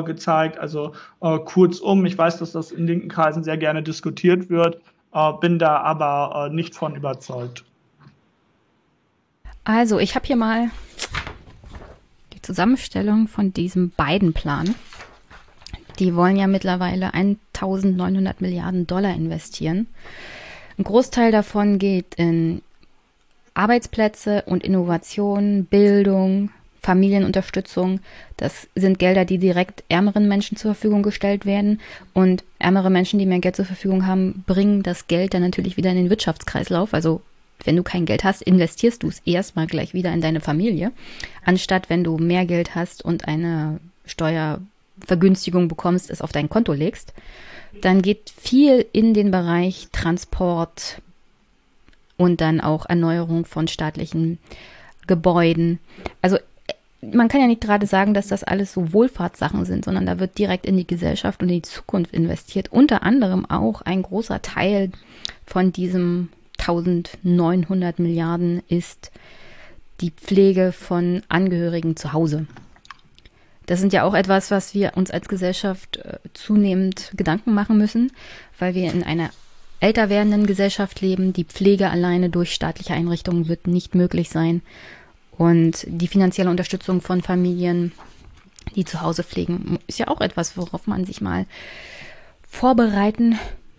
gezeigt. 0.04 0.58
Also 0.58 0.92
kurzum, 1.20 2.04
ich 2.06 2.16
weiß, 2.16 2.38
dass 2.38 2.52
das 2.52 2.72
in 2.72 2.86
linken 2.86 3.08
Kreisen 3.08 3.44
sehr 3.44 3.56
gerne 3.56 3.82
diskutiert 3.82 4.50
wird, 4.50 4.80
äh, 5.12 5.32
bin 5.40 5.58
da 5.58 5.78
aber 5.78 6.48
äh, 6.50 6.54
nicht 6.54 6.74
von 6.74 6.94
überzeugt. 6.94 7.64
Also, 9.64 9.98
ich 9.98 10.14
habe 10.14 10.26
hier 10.26 10.36
mal 10.36 10.70
die 12.32 12.42
Zusammenstellung 12.42 13.28
von 13.28 13.52
diesem 13.52 13.90
beiden 13.90 14.32
Plan. 14.32 14.74
Die 15.98 16.14
wollen 16.14 16.36
ja 16.36 16.46
mittlerweile 16.46 17.12
1900 17.12 18.40
Milliarden 18.40 18.86
Dollar 18.86 19.14
investieren. 19.14 19.88
Ein 20.78 20.84
Großteil 20.84 21.32
davon 21.32 21.78
geht 21.78 22.14
in 22.14 22.62
Arbeitsplätze 23.54 24.44
und 24.46 24.62
Innovation, 24.62 25.64
Bildung, 25.64 26.50
Familienunterstützung. 26.82 28.00
Das 28.36 28.68
sind 28.74 28.98
Gelder, 28.98 29.24
die 29.24 29.38
direkt 29.38 29.84
ärmeren 29.88 30.28
Menschen 30.28 30.56
zur 30.56 30.74
Verfügung 30.74 31.02
gestellt 31.02 31.46
werden. 31.46 31.80
Und 32.14 32.44
ärmere 32.58 32.90
Menschen, 32.90 33.18
die 33.18 33.26
mehr 33.26 33.40
Geld 33.40 33.56
zur 33.56 33.64
Verfügung 33.64 34.06
haben, 34.06 34.44
bringen 34.46 34.82
das 34.82 35.06
Geld 35.06 35.34
dann 35.34 35.42
natürlich 35.42 35.76
wieder 35.76 35.90
in 35.90 35.96
den 35.96 36.10
Wirtschaftskreislauf. 36.10 36.94
Also 36.94 37.20
wenn 37.64 37.76
du 37.76 37.82
kein 37.82 38.06
Geld 38.06 38.24
hast, 38.24 38.42
investierst 38.42 39.02
du 39.02 39.08
es 39.08 39.20
erstmal 39.24 39.66
gleich 39.66 39.94
wieder 39.94 40.12
in 40.12 40.20
deine 40.20 40.40
Familie, 40.40 40.92
anstatt 41.44 41.90
wenn 41.90 42.04
du 42.04 42.16
mehr 42.18 42.46
Geld 42.46 42.74
hast 42.74 43.04
und 43.04 43.26
eine 43.26 43.80
Steuervergünstigung 44.06 45.68
bekommst, 45.68 46.10
es 46.10 46.22
auf 46.22 46.32
dein 46.32 46.48
Konto 46.48 46.72
legst. 46.72 47.12
Dann 47.80 48.02
geht 48.02 48.30
viel 48.30 48.86
in 48.92 49.12
den 49.12 49.30
Bereich 49.30 49.88
Transport 49.92 51.02
und 52.16 52.40
dann 52.40 52.60
auch 52.60 52.86
Erneuerung 52.86 53.44
von 53.44 53.68
staatlichen 53.68 54.38
Gebäuden. 55.06 55.78
Also 56.22 56.38
man 57.00 57.28
kann 57.28 57.40
ja 57.40 57.46
nicht 57.46 57.60
gerade 57.60 57.86
sagen, 57.86 58.12
dass 58.12 58.28
das 58.28 58.44
alles 58.44 58.72
so 58.72 58.92
Wohlfahrtssachen 58.92 59.64
sind, 59.64 59.84
sondern 59.84 60.06
da 60.06 60.18
wird 60.18 60.36
direkt 60.38 60.66
in 60.66 60.76
die 60.76 60.86
Gesellschaft 60.86 61.42
und 61.42 61.48
in 61.48 61.56
die 61.56 61.62
Zukunft 61.62 62.12
investiert. 62.12 62.72
Unter 62.72 63.02
anderem 63.02 63.46
auch 63.48 63.82
ein 63.82 64.02
großer 64.02 64.42
Teil 64.42 64.90
von 65.46 65.72
diesem 65.72 66.30
1900 66.58 67.98
Milliarden 68.00 68.62
ist 68.68 69.12
die 70.00 70.10
Pflege 70.10 70.72
von 70.72 71.22
Angehörigen 71.28 71.96
zu 71.96 72.12
Hause. 72.12 72.46
Das 73.66 73.80
sind 73.80 73.92
ja 73.92 74.02
auch 74.02 74.14
etwas, 74.14 74.50
was 74.50 74.74
wir 74.74 74.92
uns 74.96 75.10
als 75.10 75.28
Gesellschaft 75.28 75.98
äh, 75.98 76.18
zunehmend 76.32 77.12
Gedanken 77.16 77.52
machen 77.52 77.78
müssen, 77.78 78.12
weil 78.58 78.74
wir 78.74 78.92
in 78.92 79.02
einer 79.02 79.30
älter 79.80 80.08
werdenden 80.08 80.46
Gesellschaft 80.46 81.00
leben. 81.00 81.32
Die 81.32 81.44
Pflege 81.44 81.90
alleine 81.90 82.30
durch 82.30 82.54
staatliche 82.54 82.94
Einrichtungen 82.94 83.46
wird 83.46 83.66
nicht 83.66 83.94
möglich 83.94 84.30
sein. 84.30 84.62
Und 85.38 85.86
die 85.86 86.08
finanzielle 86.08 86.50
Unterstützung 86.50 87.00
von 87.00 87.22
Familien, 87.22 87.92
die 88.74 88.84
zu 88.84 89.00
Hause 89.00 89.22
pflegen, 89.22 89.78
ist 89.86 89.98
ja 89.98 90.08
auch 90.08 90.20
etwas, 90.20 90.56
worauf 90.56 90.86
man 90.86 91.04
sich 91.04 91.20
mal 91.20 91.46
vorbereiten 92.50 93.38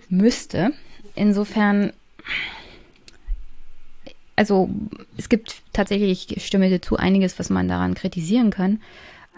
müsste. 0.10 0.72
Insofern 1.16 1.92
also 4.40 4.70
es 5.18 5.28
gibt 5.28 5.58
tatsächlich, 5.74 6.38
ich 6.38 6.46
stimme 6.46 6.70
dir 6.70 6.82
zu, 6.82 6.96
einiges, 6.96 7.38
was 7.40 7.50
man 7.50 7.68
daran 7.68 7.94
kritisieren 7.94 8.52
kann. 8.52 8.82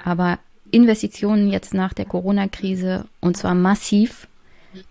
Aber 0.03 0.38
Investitionen 0.69 1.49
jetzt 1.49 1.73
nach 1.73 1.93
der 1.93 2.06
Corona-Krise 2.06 3.06
und 3.19 3.35
zwar 3.35 3.56
massiv 3.56 4.27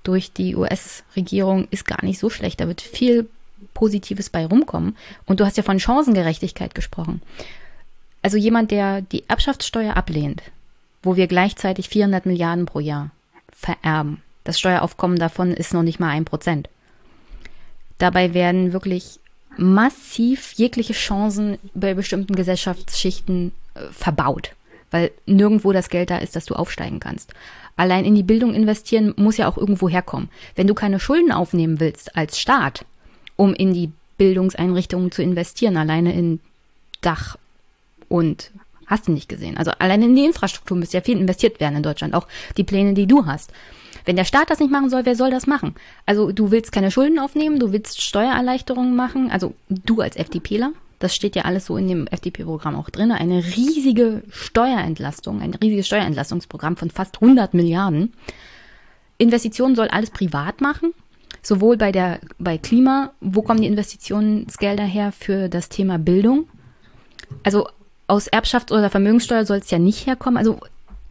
durch 0.03 0.33
die 0.33 0.57
US-Regierung 0.57 1.69
ist 1.71 1.85
gar 1.85 2.05
nicht 2.05 2.19
so 2.19 2.29
schlecht. 2.29 2.59
Da 2.59 2.67
wird 2.67 2.81
viel 2.81 3.29
Positives 3.81 4.29
bei 4.29 4.45
rumkommen. 4.45 4.95
Und 5.25 5.41
du 5.41 5.47
hast 5.47 5.57
ja 5.57 5.63
von 5.63 5.81
Chancengerechtigkeit 5.81 6.75
gesprochen. 6.75 7.23
Also 8.21 8.37
jemand, 8.37 8.71
der 8.71 9.01
die 9.01 9.27
Erbschaftssteuer 9.27 9.97
ablehnt, 9.97 10.43
wo 11.03 11.17
wir 11.17 11.27
gleichzeitig 11.27 11.89
400 11.89 12.27
Milliarden 12.27 12.67
pro 12.67 12.81
Jahr 12.81 13.11
vererben. 13.51 14.23
Das 14.45 14.59
Steueraufkommen 14.59 15.19
davon 15.19 15.55
ist 15.55 15.73
noch 15.73 15.83
nicht 15.83 15.99
mal 15.99 16.11
ein 16.11 16.27
Prozent. 16.27 16.69
Dabei 17.97 18.35
werden 18.35 18.75
wirklich 18.75 19.19
massiv 19.57 20.53
jegliche 20.53 20.93
Chancen 20.93 21.57
bei 21.73 21.95
bestimmten 21.95 22.37
Gesellschaftsschichten 22.37 23.53
äh, 23.75 23.81
verbaut, 23.93 24.51
weil 24.91 25.11
nirgendwo 25.25 25.73
das 25.73 25.89
Geld 25.89 26.11
da 26.11 26.19
ist, 26.19 26.37
dass 26.37 26.45
du 26.45 26.55
aufsteigen 26.55 27.01
kannst. 27.01 27.33
Allein 27.77 28.05
in 28.05 28.15
die 28.15 28.23
Bildung 28.23 28.53
investieren 28.53 29.15
muss 29.17 29.39
ja 29.39 29.49
auch 29.49 29.57
irgendwo 29.57 29.89
herkommen. 29.89 30.29
Wenn 30.55 30.67
du 30.67 30.75
keine 30.75 31.01
Schulden 31.01 31.33
aufnehmen 31.33 31.81
willst 31.81 32.15
als 32.15 32.39
Staat, 32.39 32.85
um 33.41 33.55
in 33.55 33.73
die 33.73 33.91
Bildungseinrichtungen 34.19 35.13
zu 35.13 35.23
investieren, 35.23 35.79
alleine 35.79 36.13
in 36.13 36.41
Dach 37.01 37.39
und 38.11 38.51
hast 38.87 39.09
du 39.09 39.13
nicht 39.13 39.31
gesehen. 39.31 39.57
Also 39.57 39.71
alleine 39.79 40.05
in 40.05 40.15
die 40.15 40.27
Infrastruktur 40.27 40.77
müsste 40.77 40.99
ja 40.99 41.03
viel 41.03 41.19
investiert 41.19 41.59
werden 41.59 41.77
in 41.77 41.83
Deutschland, 41.83 42.13
auch 42.13 42.29
die 42.59 42.65
Pläne, 42.65 42.93
die 42.93 43.07
du 43.07 43.25
hast. 43.25 43.51
Wenn 44.05 44.17
der 44.17 44.27
Staat 44.27 44.51
das 44.51 44.61
nicht 44.61 44.71
machen 44.71 44.91
soll, 44.91 45.07
wer 45.07 45.17
soll 45.17 45.31
das 45.31 45.47
machen? 45.47 45.75
Also 46.05 46.33
du 46.33 46.51
willst 46.51 46.71
keine 46.71 46.91
Schulden 46.91 47.19
aufnehmen, 47.19 47.59
du 47.59 47.73
willst 47.73 48.03
Steuererleichterungen 48.03 48.95
machen, 48.95 49.31
also 49.31 49.55
du 49.71 50.03
als 50.03 50.17
FDPler, 50.17 50.73
das 50.99 51.15
steht 51.15 51.35
ja 51.35 51.47
alles 51.47 51.65
so 51.65 51.79
in 51.79 51.89
dem 51.89 52.07
FDP-Programm 52.09 52.77
auch 52.77 52.91
drin, 52.91 53.11
eine 53.11 53.43
riesige 53.43 54.23
Steuerentlastung, 54.31 55.41
ein 55.41 55.55
riesiges 55.55 55.87
Steuerentlastungsprogramm 55.87 56.77
von 56.77 56.91
fast 56.91 57.23
100 57.23 57.55
Milliarden. 57.55 58.13
Investitionen 59.17 59.77
soll 59.77 59.89
alles 59.89 60.11
privat 60.11 60.61
machen, 60.61 60.93
sowohl 61.43 61.77
bei 61.77 61.93
der 61.93 62.21
bei 62.39 62.59
Klima, 62.59 63.13
wo 63.21 63.43
kommen 63.43 63.61
die 63.61 63.69
Investitionsgelder 63.69 64.85
her 64.85 65.13
für 65.13 65.49
das 65.49 65.69
Thema 65.69 65.99
Bildung? 65.99 66.49
Also 67.43 67.69
aus 68.07 68.31
Erbschafts- 68.31 68.73
oder 68.73 68.91
Vermögenssteuer 68.91 69.47
soll 69.47 69.59
es 69.59 69.71
ja 69.71 69.79
nicht 69.79 70.07
herkommen. 70.07 70.37
Also 70.37 70.59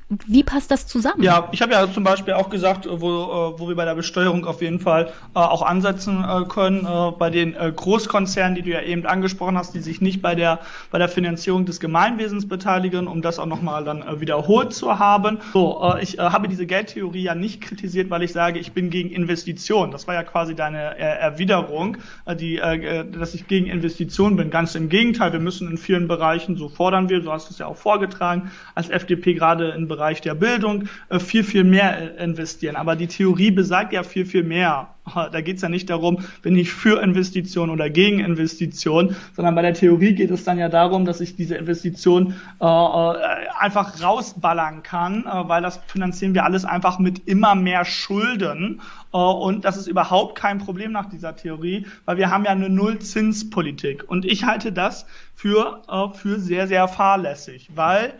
wie 0.10 0.44
passt 0.44 0.72
das 0.72 0.88
zusammen? 0.88 1.22
Ja, 1.22 1.50
ich 1.52 1.62
habe 1.62 1.74
ja 1.74 1.92
zum 1.92 2.04
Beispiel 2.04 2.34
auch 2.34 2.50
gesagt, 2.50 2.88
wo, 2.90 2.96
äh, 2.96 3.60
wo 3.60 3.68
wir 3.68 3.76
bei 3.76 3.86
der 3.86 3.94
Besteuerung 3.94 4.44
auf 4.46 4.62
jeden 4.64 4.80
Fall 4.80 5.12
äh, 5.36 5.40
auch 5.40 5.62
ansetzen 5.62 6.24
äh, 6.24 6.46
können, 6.46 6.84
äh, 6.84 7.12
bei 7.12 7.30
den 7.30 7.54
äh, 7.54 7.72
Großkonzernen, 7.76 8.56
die 8.56 8.64
du 8.64 8.72
ja 8.72 8.82
eben 8.82 9.06
angesprochen 9.06 9.56
hast, 9.56 9.76
die 9.76 9.82
sich 9.82 10.02
nicht 10.02 10.24
bei 10.24 10.34
der, 10.34 10.60
bei 10.90 10.98
der 10.98 11.10
Finanzierung 11.10 11.68
des 11.68 11.80
Gemeinwesens 11.80 12.48
beteiligen, 12.48 13.08
um 13.08 13.22
das 13.22 13.38
auch 13.38 13.46
nochmal 13.46 13.84
dann 13.84 14.02
äh, 14.02 14.20
wiederholt 14.20 14.74
zu 14.74 14.98
haben. 14.98 15.38
So, 15.54 15.80
äh, 15.84 16.02
ich 16.02 16.18
äh, 16.18 16.22
habe 16.24 16.48
diese 16.48 16.66
Geldtheorie 16.66 17.22
ja 17.22 17.36
nicht 17.36 17.62
kritisiert, 17.62 18.10
weil 18.10 18.24
ich 18.24 18.34
sage, 18.34 18.58
ich 18.58 18.72
bin 18.72 18.90
gegen 18.90 19.12
Investitionen. 19.12 19.92
Das 19.92 20.08
war 20.08 20.16
ja 20.16 20.24
quasi 20.24 20.56
deine 20.56 20.98
äh, 20.98 21.02
Erwiderung, 21.02 21.98
äh, 22.26 22.36
die, 22.36 22.58
äh, 22.58 23.06
dass 23.12 23.36
ich 23.36 23.48
gegen 23.48 23.68
Investitionen 23.68 24.38
bin. 24.38 24.50
Ganz 24.50 24.74
im 24.74 24.90
Gegenteil, 24.90 25.34
wir 25.34 25.40
müssen 25.40 25.70
in 25.70 25.78
vielen 25.78 26.08
Bereichen, 26.08 26.58
so 26.58 26.68
fordern 26.68 27.10
wir, 27.10 27.22
so 27.22 27.32
hast 27.32 27.50
du 27.50 27.54
es 27.54 27.60
ja 27.60 27.68
auch 27.68 27.78
vorgetragen, 27.78 28.50
als 28.74 28.90
FDP 28.90 29.36
gerade 29.36 29.70
in 29.70 29.88
Bereich 30.00 30.22
der 30.22 30.34
Bildung 30.34 30.86
äh, 31.10 31.20
viel, 31.20 31.44
viel 31.44 31.66
mehr 31.66 32.18
äh, 32.18 32.24
investieren. 32.24 32.78
Aber 32.78 32.96
die 32.96 33.08
Theorie 33.08 33.52
besagt 33.52 33.92
ja 33.92 34.04
viel, 34.04 34.26
viel 34.26 34.44
mehr. 34.44 34.96
Da 35.32 35.42
geht 35.42 35.56
es 35.56 35.64
ja 35.64 35.70
nicht 35.70 35.90
darum, 35.90 36.20
bin 36.44 36.56
ich 36.56 36.72
für 36.72 37.02
Investitionen 37.02 37.72
oder 37.72 37.90
gegen 37.90 38.20
Investitionen, 38.20 39.16
sondern 39.36 39.56
bei 39.56 39.64
der 39.64 39.74
Theorie 39.74 40.14
geht 40.14 40.30
es 40.30 40.44
dann 40.44 40.60
ja 40.60 40.70
darum, 40.70 41.04
dass 41.04 41.20
ich 41.20 41.36
diese 41.36 41.56
Investition 41.56 42.36
äh, 42.62 42.66
äh 42.66 43.48
einfach 43.60 44.02
rausballern 44.02 44.84
kann, 44.84 45.26
weil 45.26 45.62
das 45.62 45.82
finanzieren 45.88 46.34
wir 46.34 46.46
alles 46.46 46.64
einfach 46.64 46.98
mit 46.98 47.28
immer 47.28 47.56
mehr 47.56 47.84
Schulden. 47.84 48.80
Und 49.12 49.66
das 49.66 49.76
ist 49.76 49.88
überhaupt 49.88 50.38
kein 50.38 50.60
Problem 50.60 50.94
nach 50.94 51.10
dieser 51.10 51.36
Theorie, 51.36 51.86
weil 52.06 52.16
wir 52.16 52.30
haben 52.30 52.46
ja 52.46 52.52
eine 52.52 52.70
Nullzinspolitik. 52.70 54.06
Und 54.08 54.24
ich 54.24 54.46
halte 54.46 54.72
das 54.72 55.06
für, 55.36 55.82
für 56.14 56.40
sehr, 56.40 56.68
sehr 56.68 56.88
fahrlässig, 56.88 57.70
weil 57.76 58.14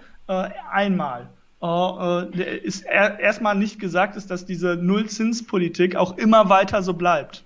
einmal 0.70 1.30
äh, 1.62 2.58
ist 2.58 2.86
er, 2.86 3.20
erstmal 3.20 3.56
nicht 3.56 3.80
gesagt 3.80 4.16
ist, 4.16 4.32
dass 4.32 4.46
diese 4.46 4.76
Nullzinspolitik 4.78 5.96
auch 5.96 6.18
immer 6.18 6.50
weiter 6.50 6.84
so 6.84 6.94
bleibt. 6.94 7.44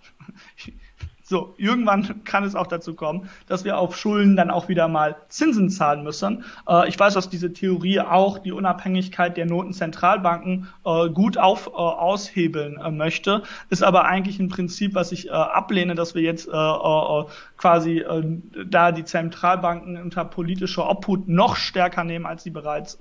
So, 1.34 1.56
irgendwann 1.58 2.24
kann 2.26 2.44
es 2.44 2.54
auch 2.54 2.68
dazu 2.68 2.94
kommen, 2.94 3.28
dass 3.48 3.66
wir 3.66 3.80
auf 3.80 3.98
Schulden 3.98 4.36
dann 4.36 4.52
auch 4.52 4.68
wieder 4.68 4.88
mal 4.88 5.16
Zinsen 5.30 5.72
zahlen 5.72 6.04
müssen. 6.04 6.44
Äh, 6.70 6.88
ich 6.88 7.00
weiß, 7.00 7.16
dass 7.16 7.28
diese 7.28 7.52
Theorie 7.52 8.02
auch 8.02 8.38
die 8.38 8.52
Unabhängigkeit 8.52 9.36
der 9.36 9.48
Notenzentralbanken 9.48 10.68
äh, 10.86 11.10
gut 11.10 11.40
auf, 11.40 11.66
äh, 11.66 11.72
aushebeln 11.72 12.78
äh, 12.78 12.92
möchte, 12.92 13.42
ist 13.72 13.82
aber 13.82 14.06
eigentlich 14.06 14.38
ein 14.38 14.50
Prinzip, 14.50 14.94
was 14.94 15.12
ich 15.12 15.30
äh, 15.30 15.32
ablehne, 15.32 15.96
dass 15.96 16.14
wir 16.14 16.22
jetzt 16.22 16.48
äh, 16.48 17.24
quasi 17.58 18.04
da 18.68 18.92
die 18.92 19.06
Zentralbanken 19.06 20.00
unter 20.00 20.26
politischer 20.26 20.88
Obhut 20.88 21.28
noch 21.28 21.56
stärker 21.56 22.04
nehmen, 22.04 22.28
als 22.28 22.44
sie 22.44 22.50
bereits 22.50 23.00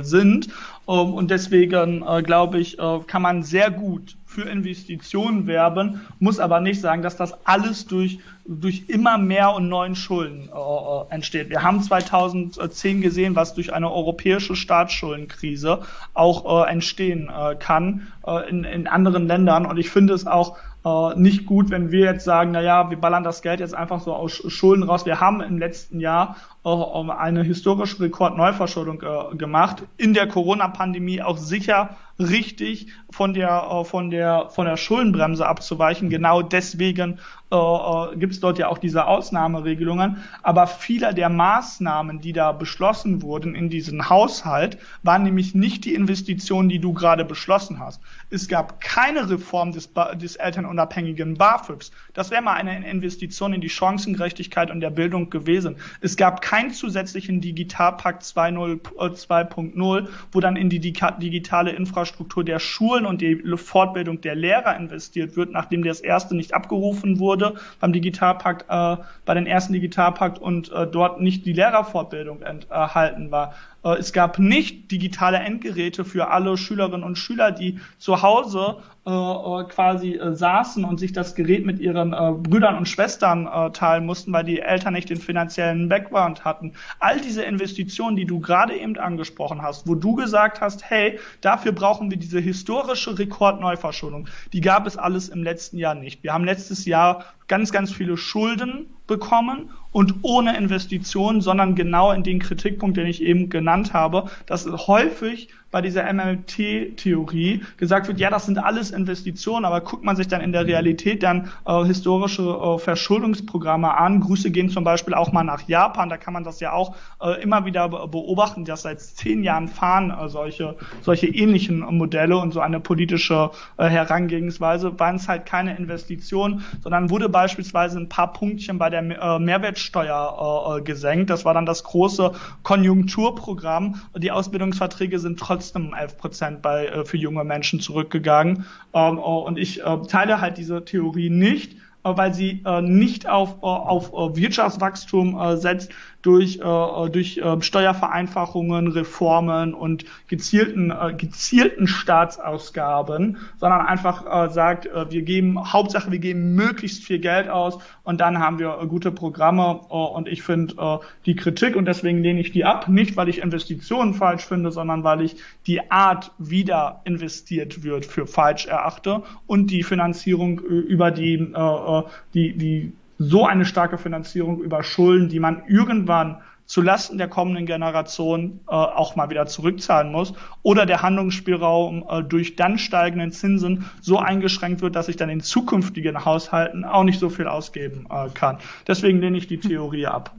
sind. 0.00 0.48
Ähm, 0.88 1.14
und 1.14 1.30
deswegen 1.30 2.04
glaube 2.24 2.58
ich, 2.58 2.76
kann 3.06 3.22
man 3.22 3.42
sehr 3.42 3.70
gut 3.70 4.16
für 4.30 4.42
Investitionen 4.42 5.48
werben, 5.48 6.02
muss 6.20 6.38
aber 6.38 6.60
nicht 6.60 6.80
sagen, 6.80 7.02
dass 7.02 7.16
das 7.16 7.34
alles 7.44 7.86
durch, 7.86 8.20
durch 8.46 8.84
immer 8.86 9.18
mehr 9.18 9.54
und 9.54 9.68
neuen 9.68 9.96
Schulden 9.96 10.48
äh, 10.48 10.56
äh 10.56 11.14
entsteht. 11.14 11.50
Wir 11.50 11.64
haben 11.64 11.82
2010 11.82 13.00
gesehen, 13.00 13.34
was 13.34 13.54
durch 13.54 13.72
eine 13.72 13.90
europäische 13.90 14.54
Staatsschuldenkrise 14.54 15.80
auch 16.14 16.64
äh, 16.64 16.70
entstehen 16.70 17.28
äh, 17.28 17.56
kann 17.56 18.06
äh, 18.24 18.48
in, 18.48 18.62
in 18.62 18.86
anderen 18.86 19.26
Ländern. 19.26 19.66
Und 19.66 19.78
ich 19.78 19.90
finde 19.90 20.14
es 20.14 20.28
auch 20.28 20.56
äh, 20.84 21.18
nicht 21.18 21.44
gut, 21.44 21.70
wenn 21.70 21.90
wir 21.90 22.06
jetzt 22.06 22.24
sagen, 22.24 22.52
na 22.52 22.62
ja, 22.62 22.88
wir 22.88 22.98
ballern 22.98 23.24
das 23.24 23.42
Geld 23.42 23.60
jetzt 23.60 23.74
einfach 23.74 24.00
so 24.00 24.14
aus 24.14 24.32
Schulden 24.32 24.84
raus. 24.84 25.06
Wir 25.06 25.20
haben 25.20 25.40
im 25.40 25.58
letzten 25.58 26.00
Jahr 26.00 26.36
äh, 26.64 26.70
eine 26.70 27.42
historische 27.42 28.00
Rekordneuverschuldung 28.00 29.02
äh, 29.02 29.36
gemacht. 29.36 29.82
In 29.96 30.14
der 30.14 30.28
Corona-Pandemie 30.28 31.20
auch 31.20 31.36
sicher 31.36 31.96
richtig 32.20 32.88
von 33.10 33.34
der, 33.34 33.66
äh, 33.70 33.84
von 33.84 34.10
der, 34.10 34.48
von 34.50 34.66
der 34.66 34.76
Schuldenbremse 34.76 35.46
abzuweichen. 35.46 36.10
Genau 36.10 36.42
deswegen 36.42 37.18
äh, 37.50 37.56
äh 37.56 38.16
gibt 38.16 38.34
es 38.34 38.40
dort 38.40 38.58
ja 38.58 38.68
auch 38.68 38.78
diese 38.78 39.06
Ausnahmeregelungen. 39.06 40.18
Aber 40.42 40.66
viele 40.66 41.12
der 41.14 41.28
Maßnahmen, 41.28 42.20
die 42.20 42.32
da 42.32 42.52
beschlossen 42.52 43.22
wurden 43.22 43.54
in 43.54 43.70
diesem 43.70 44.08
Haushalt, 44.08 44.78
waren 45.02 45.22
nämlich 45.24 45.54
nicht 45.54 45.84
die 45.84 45.94
Investitionen, 45.94 46.68
die 46.68 46.78
du 46.78 46.92
gerade 46.92 47.24
beschlossen 47.24 47.80
hast. 47.80 48.00
Es 48.30 48.46
gab 48.48 48.80
keine 48.80 49.28
Reform 49.28 49.72
des, 49.72 49.90
des 50.14 50.36
elternunabhängigen 50.36 51.34
BAföGs. 51.34 51.90
Das 52.12 52.30
wäre 52.30 52.42
mal 52.42 52.54
eine 52.54 52.88
Investition 52.88 53.52
in 53.52 53.60
die 53.60 53.68
Chancengerechtigkeit 53.68 54.70
und 54.70 54.80
der 54.80 54.90
Bildung 54.90 55.30
gewesen. 55.30 55.76
Es 56.00 56.16
gab 56.16 56.42
keinen 56.42 56.70
zusätzlichen 56.70 57.40
Digitalpakt 57.40 58.22
2.0, 58.22 59.98
äh, 59.98 60.08
wo 60.32 60.40
dann 60.40 60.56
in 60.56 60.68
die 60.68 60.80
digitale 60.80 61.70
Infrastruktur 61.70 62.09
der 62.44 62.58
Schulen 62.58 63.06
und 63.06 63.20
die 63.20 63.42
Fortbildung 63.56 64.20
der 64.20 64.34
Lehrer 64.34 64.76
investiert 64.76 65.36
wird, 65.36 65.52
nachdem 65.52 65.84
das 65.84 66.00
erste 66.00 66.34
nicht 66.34 66.54
abgerufen 66.54 67.18
wurde 67.18 67.54
beim 67.80 67.92
Digitalpakt, 67.92 68.66
äh, 68.68 69.02
bei 69.24 69.34
den 69.34 69.46
ersten 69.46 69.72
Digitalpakt 69.72 70.38
und 70.38 70.72
äh, 70.72 70.86
dort 70.86 71.20
nicht 71.20 71.46
die 71.46 71.52
Lehrerfortbildung 71.52 72.42
enthalten 72.42 73.30
war. 73.30 73.54
Äh, 73.84 73.96
es 73.98 74.12
gab 74.12 74.38
nicht 74.38 74.90
digitale 74.90 75.38
Endgeräte 75.38 76.04
für 76.04 76.28
alle 76.30 76.56
Schülerinnen 76.56 77.02
und 77.02 77.16
Schüler, 77.16 77.52
die 77.52 77.80
zu 77.98 78.22
Hause 78.22 78.76
äh, 79.06 79.10
äh, 79.10 79.64
quasi 79.64 80.14
äh, 80.14 80.34
saßen 80.34 80.84
und 80.84 81.00
sich 81.00 81.12
das 81.12 81.34
Gerät 81.34 81.64
mit 81.64 81.80
ihren 81.80 82.12
äh, 82.12 82.32
Brüdern 82.32 82.76
und 82.76 82.86
Schwestern 82.86 83.46
äh, 83.46 83.70
teilen 83.70 84.04
mussten, 84.04 84.32
weil 84.32 84.44
die 84.44 84.60
Eltern 84.60 84.92
nicht 84.92 85.08
den 85.08 85.16
finanziellen 85.16 85.88
Background 85.88 86.44
hatten. 86.44 86.74
All 86.98 87.20
diese 87.20 87.42
Investitionen, 87.42 88.16
die 88.16 88.26
du 88.26 88.40
gerade 88.40 88.76
eben 88.76 88.98
angesprochen 88.98 89.62
hast, 89.62 89.88
wo 89.88 89.94
du 89.94 90.14
gesagt 90.14 90.60
hast, 90.60 90.88
hey, 90.90 91.18
dafür 91.40 91.72
brauchen 91.72 92.10
wir 92.10 92.18
diese 92.18 92.40
historische 92.40 93.18
Rekordneuverschuldung, 93.18 94.28
die 94.52 94.60
gab 94.60 94.86
es 94.86 94.98
alles 94.98 95.30
im 95.30 95.42
letzten 95.42 95.78
Jahr 95.78 95.94
nicht. 95.94 96.22
Wir 96.22 96.34
haben 96.34 96.44
letztes 96.44 96.84
Jahr 96.84 97.24
ganz, 97.48 97.72
ganz 97.72 97.92
viele 97.92 98.16
Schulden 98.16 98.86
bekommen 99.06 99.70
und 99.92 100.16
ohne 100.22 100.56
Investitionen, 100.56 101.40
sondern 101.40 101.74
genau 101.74 102.12
in 102.12 102.22
den 102.22 102.38
Kritikpunkt, 102.38 102.96
den 102.96 103.06
ich 103.06 103.22
eben 103.22 103.48
genannt 103.50 103.92
habe, 103.92 104.30
dass 104.46 104.66
häufig 104.66 105.48
bei 105.70 105.80
dieser 105.80 106.12
MLT-Theorie 106.12 107.62
gesagt 107.76 108.08
wird, 108.08 108.18
ja, 108.18 108.30
das 108.30 108.46
sind 108.46 108.58
alles 108.58 108.90
Investitionen, 108.90 109.64
aber 109.64 109.80
guckt 109.80 110.04
man 110.04 110.16
sich 110.16 110.26
dann 110.26 110.40
in 110.40 110.52
der 110.52 110.66
Realität 110.66 111.22
dann 111.22 111.50
äh, 111.64 111.84
historische 111.84 112.42
äh, 112.42 112.78
Verschuldungsprogramme 112.78 113.96
an. 113.96 114.20
Grüße 114.20 114.50
gehen 114.50 114.68
zum 114.68 114.84
Beispiel 114.84 115.14
auch 115.14 115.32
mal 115.32 115.44
nach 115.44 115.68
Japan, 115.68 116.08
da 116.08 116.16
kann 116.16 116.34
man 116.34 116.44
das 116.44 116.60
ja 116.60 116.72
auch 116.72 116.96
äh, 117.22 117.40
immer 117.42 117.64
wieder 117.64 117.88
beobachten, 117.88 118.64
dass 118.64 118.82
seit 118.82 119.00
zehn 119.00 119.44
Jahren 119.44 119.68
fahren 119.68 120.10
äh, 120.10 120.28
solche, 120.28 120.76
solche 121.02 121.28
ähnlichen 121.28 121.80
Modelle 121.80 122.36
und 122.36 122.52
so 122.52 122.60
eine 122.60 122.80
politische 122.80 123.50
äh, 123.76 123.88
Herangehensweise, 123.88 124.98
waren 124.98 125.16
es 125.16 125.28
halt 125.28 125.46
keine 125.46 125.76
Investitionen, 125.76 126.64
sondern 126.82 127.10
wurde 127.10 127.28
beispielsweise 127.28 127.98
ein 127.98 128.08
paar 128.08 128.32
Punktchen 128.32 128.78
bei 128.78 128.90
der 128.90 129.02
äh, 129.02 129.38
Mehrwertsteuer 129.38 130.80
gesenkt. 130.84 131.30
Das 131.30 131.44
war 131.44 131.54
dann 131.54 131.66
das 131.66 131.84
große 131.84 132.32
Konjunkturprogramm. 132.62 134.00
Die 134.16 134.30
Ausbildungsverträge 134.30 135.18
sind 135.18 135.38
trotzdem 135.38 135.59
trotzdem 135.60 135.92
11 135.94 136.16
Prozent 136.16 136.62
bei, 136.62 136.86
äh, 136.86 137.04
für 137.04 137.18
junge 137.18 137.44
Menschen 137.44 137.80
zurückgegangen. 137.80 138.64
Ähm, 138.94 139.18
oh, 139.18 139.40
und 139.40 139.58
ich 139.58 139.82
äh, 139.82 139.98
teile 140.08 140.40
halt 140.40 140.56
diese 140.56 140.84
Theorie 140.84 141.28
nicht, 141.28 141.74
äh, 141.74 141.76
weil 142.16 142.32
sie 142.32 142.62
äh, 142.64 142.80
nicht 142.80 143.28
auf, 143.28 143.56
äh, 143.62 143.66
auf 143.66 144.10
Wirtschaftswachstum 144.36 145.58
setzt, 145.58 145.92
durch, 146.22 146.56
äh, 146.56 147.10
durch 147.10 147.38
äh, 147.38 147.60
Steuervereinfachungen, 147.60 148.88
Reformen 148.88 149.74
und 149.74 150.04
gezielten, 150.28 150.90
äh, 150.90 151.14
gezielten 151.16 151.86
Staatsausgaben, 151.86 153.38
sondern 153.58 153.86
einfach 153.86 154.24
äh, 154.26 154.52
sagt, 154.52 154.86
äh, 154.86 155.10
wir 155.10 155.22
geben, 155.22 155.72
Hauptsache 155.72 156.10
wir 156.10 156.18
geben 156.18 156.54
möglichst 156.54 157.04
viel 157.04 157.18
Geld 157.18 157.48
aus 157.48 157.78
und 158.02 158.20
dann 158.20 158.38
haben 158.38 158.58
wir 158.58 158.78
äh, 158.80 158.86
gute 158.86 159.12
Programme 159.12 159.80
äh, 159.90 159.94
und 159.94 160.28
ich 160.28 160.42
finde 160.42 160.74
äh, 160.78 160.98
die 161.26 161.36
Kritik 161.36 161.76
und 161.76 161.86
deswegen 161.86 162.22
lehne 162.22 162.40
ich 162.40 162.52
die 162.52 162.64
ab, 162.64 162.88
nicht 162.88 163.16
weil 163.16 163.28
ich 163.28 163.40
Investitionen 163.40 164.14
falsch 164.14 164.44
finde, 164.44 164.72
sondern 164.72 165.04
weil 165.04 165.22
ich 165.22 165.36
die 165.66 165.90
Art, 165.90 166.32
wie 166.38 166.64
da 166.64 167.00
investiert 167.04 167.82
wird, 167.82 168.04
für 168.04 168.26
falsch 168.26 168.66
erachte 168.66 169.22
und 169.46 169.70
die 169.70 169.82
Finanzierung 169.82 170.58
über 170.60 171.10
die, 171.10 171.34
äh, 171.34 171.98
äh 171.98 172.02
die, 172.34 172.52
die 172.56 172.92
so 173.22 173.44
eine 173.44 173.66
starke 173.66 173.98
Finanzierung 173.98 174.62
über 174.62 174.82
Schulden, 174.82 175.28
die 175.28 175.40
man 175.40 175.62
irgendwann 175.68 176.40
zulasten 176.64 177.18
der 177.18 177.28
kommenden 177.28 177.66
Generation 177.66 178.60
äh, 178.66 178.72
auch 178.72 179.14
mal 179.14 179.28
wieder 179.28 179.44
zurückzahlen 179.44 180.10
muss 180.10 180.32
oder 180.62 180.86
der 180.86 181.02
Handlungsspielraum 181.02 182.06
äh, 182.08 182.22
durch 182.22 182.56
dann 182.56 182.78
steigenden 182.78 183.30
Zinsen 183.30 183.84
so 184.00 184.18
eingeschränkt 184.18 184.80
wird, 184.80 184.96
dass 184.96 185.08
ich 185.08 185.16
dann 185.16 185.28
in 185.28 185.40
zukünftigen 185.40 186.24
Haushalten 186.24 186.84
auch 186.84 187.04
nicht 187.04 187.20
so 187.20 187.28
viel 187.28 187.46
ausgeben 187.46 188.06
äh, 188.08 188.30
kann. 188.30 188.56
Deswegen 188.86 189.20
lehne 189.20 189.36
ich 189.36 189.48
die 189.48 189.60
Theorie 189.60 190.06
ab. 190.06 190.34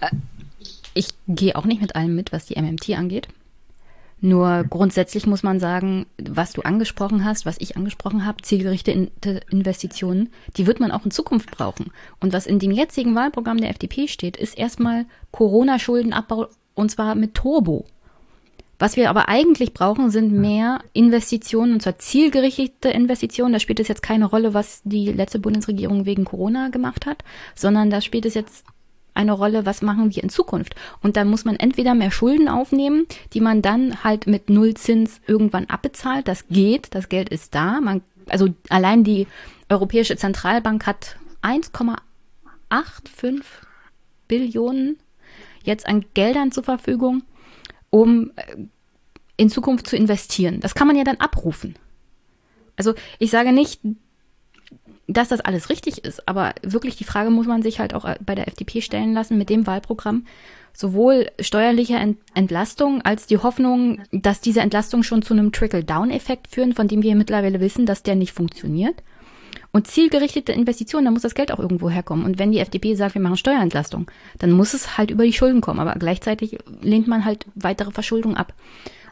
Äh, 0.00 0.08
ich 0.94 1.08
gehe 1.26 1.54
auch 1.54 1.66
nicht 1.66 1.82
mit 1.82 1.96
allem 1.96 2.14
mit, 2.14 2.32
was 2.32 2.46
die 2.46 2.58
MMT 2.58 2.96
angeht. 2.96 3.28
Nur 4.20 4.64
grundsätzlich 4.64 5.26
muss 5.26 5.44
man 5.44 5.60
sagen, 5.60 6.06
was 6.20 6.52
du 6.52 6.62
angesprochen 6.62 7.24
hast, 7.24 7.46
was 7.46 7.60
ich 7.60 7.76
angesprochen 7.76 8.26
habe, 8.26 8.42
zielgerichtete 8.42 9.40
Investitionen, 9.50 10.30
die 10.56 10.66
wird 10.66 10.80
man 10.80 10.90
auch 10.90 11.04
in 11.04 11.12
Zukunft 11.12 11.50
brauchen. 11.52 11.92
Und 12.20 12.32
was 12.32 12.46
in 12.46 12.58
dem 12.58 12.72
jetzigen 12.72 13.14
Wahlprogramm 13.14 13.58
der 13.58 13.70
FDP 13.70 14.08
steht, 14.08 14.36
ist 14.36 14.58
erstmal 14.58 15.06
Corona-Schuldenabbau 15.30 16.48
und 16.74 16.90
zwar 16.90 17.14
mit 17.14 17.34
Turbo. 17.34 17.84
Was 18.80 18.96
wir 18.96 19.10
aber 19.10 19.28
eigentlich 19.28 19.74
brauchen, 19.74 20.10
sind 20.10 20.32
mehr 20.32 20.80
Investitionen, 20.92 21.74
und 21.74 21.82
zwar 21.82 21.98
zielgerichtete 21.98 22.90
Investitionen. 22.90 23.52
Da 23.52 23.58
spielt 23.58 23.80
es 23.80 23.88
jetzt 23.88 24.02
keine 24.04 24.26
Rolle, 24.26 24.54
was 24.54 24.82
die 24.84 25.10
letzte 25.10 25.40
Bundesregierung 25.40 26.06
wegen 26.06 26.24
Corona 26.24 26.68
gemacht 26.68 27.04
hat, 27.06 27.24
sondern 27.56 27.90
da 27.90 28.00
spielt 28.00 28.24
es 28.24 28.34
jetzt 28.34 28.64
eine 29.18 29.32
Rolle, 29.32 29.66
was 29.66 29.82
machen 29.82 30.14
wir 30.14 30.22
in 30.22 30.30
Zukunft. 30.30 30.76
Und 31.02 31.16
dann 31.16 31.28
muss 31.28 31.44
man 31.44 31.56
entweder 31.56 31.94
mehr 31.94 32.12
Schulden 32.12 32.48
aufnehmen, 32.48 33.06
die 33.32 33.40
man 33.40 33.62
dann 33.62 34.04
halt 34.04 34.28
mit 34.28 34.48
Nullzins 34.48 35.20
irgendwann 35.26 35.66
abbezahlt. 35.66 36.28
Das 36.28 36.46
geht, 36.48 36.94
das 36.94 37.08
Geld 37.08 37.28
ist 37.28 37.54
da. 37.54 37.80
Man, 37.80 38.02
also 38.28 38.48
allein 38.68 39.02
die 39.02 39.26
Europäische 39.68 40.16
Zentralbank 40.16 40.86
hat 40.86 41.16
1,85 41.42 43.42
Billionen 44.28 44.98
jetzt 45.64 45.86
an 45.86 46.04
Geldern 46.14 46.52
zur 46.52 46.62
Verfügung, 46.62 47.24
um 47.90 48.30
äh, 48.36 48.56
in 49.36 49.50
Zukunft 49.50 49.88
zu 49.88 49.96
investieren. 49.96 50.60
Das 50.60 50.74
kann 50.74 50.86
man 50.86 50.96
ja 50.96 51.04
dann 51.04 51.16
abrufen. 51.16 51.74
Also 52.76 52.94
ich 53.18 53.30
sage 53.30 53.52
nicht, 53.52 53.80
dass 55.08 55.28
das 55.28 55.40
alles 55.40 55.70
richtig 55.70 56.04
ist. 56.04 56.28
Aber 56.28 56.54
wirklich 56.62 56.96
die 56.96 57.04
Frage 57.04 57.30
muss 57.30 57.46
man 57.46 57.62
sich 57.62 57.80
halt 57.80 57.94
auch 57.94 58.06
bei 58.24 58.34
der 58.34 58.46
FDP 58.46 58.82
stellen 58.82 59.14
lassen 59.14 59.38
mit 59.38 59.50
dem 59.50 59.66
Wahlprogramm. 59.66 60.26
Sowohl 60.74 61.30
steuerliche 61.40 61.98
Entlastung 62.34 63.02
als 63.02 63.26
die 63.26 63.38
Hoffnung, 63.38 64.02
dass 64.12 64.40
diese 64.40 64.60
Entlastung 64.60 65.02
schon 65.02 65.22
zu 65.22 65.34
einem 65.34 65.50
Trickle-Down-Effekt 65.50 66.46
führen, 66.48 66.74
von 66.74 66.86
dem 66.86 67.02
wir 67.02 67.16
mittlerweile 67.16 67.58
wissen, 67.58 67.86
dass 67.86 68.04
der 68.04 68.14
nicht 68.14 68.32
funktioniert. 68.32 69.02
Und 69.72 69.86
zielgerichtete 69.86 70.52
Investitionen, 70.52 71.06
da 71.06 71.10
muss 71.10 71.22
das 71.22 71.34
Geld 71.34 71.52
auch 71.52 71.58
irgendwo 71.58 71.90
herkommen. 71.90 72.24
Und 72.24 72.38
wenn 72.38 72.52
die 72.52 72.60
FDP 72.60 72.94
sagt, 72.94 73.14
wir 73.14 73.22
machen 73.22 73.36
Steuerentlastung, 73.36 74.10
dann 74.38 74.52
muss 74.52 74.72
es 74.72 74.98
halt 74.98 75.10
über 75.10 75.24
die 75.24 75.32
Schulden 75.32 75.60
kommen. 75.60 75.80
Aber 75.80 75.94
gleichzeitig 75.94 76.58
lehnt 76.80 77.08
man 77.08 77.24
halt 77.24 77.46
weitere 77.54 77.90
Verschuldung 77.90 78.36
ab. 78.36 78.54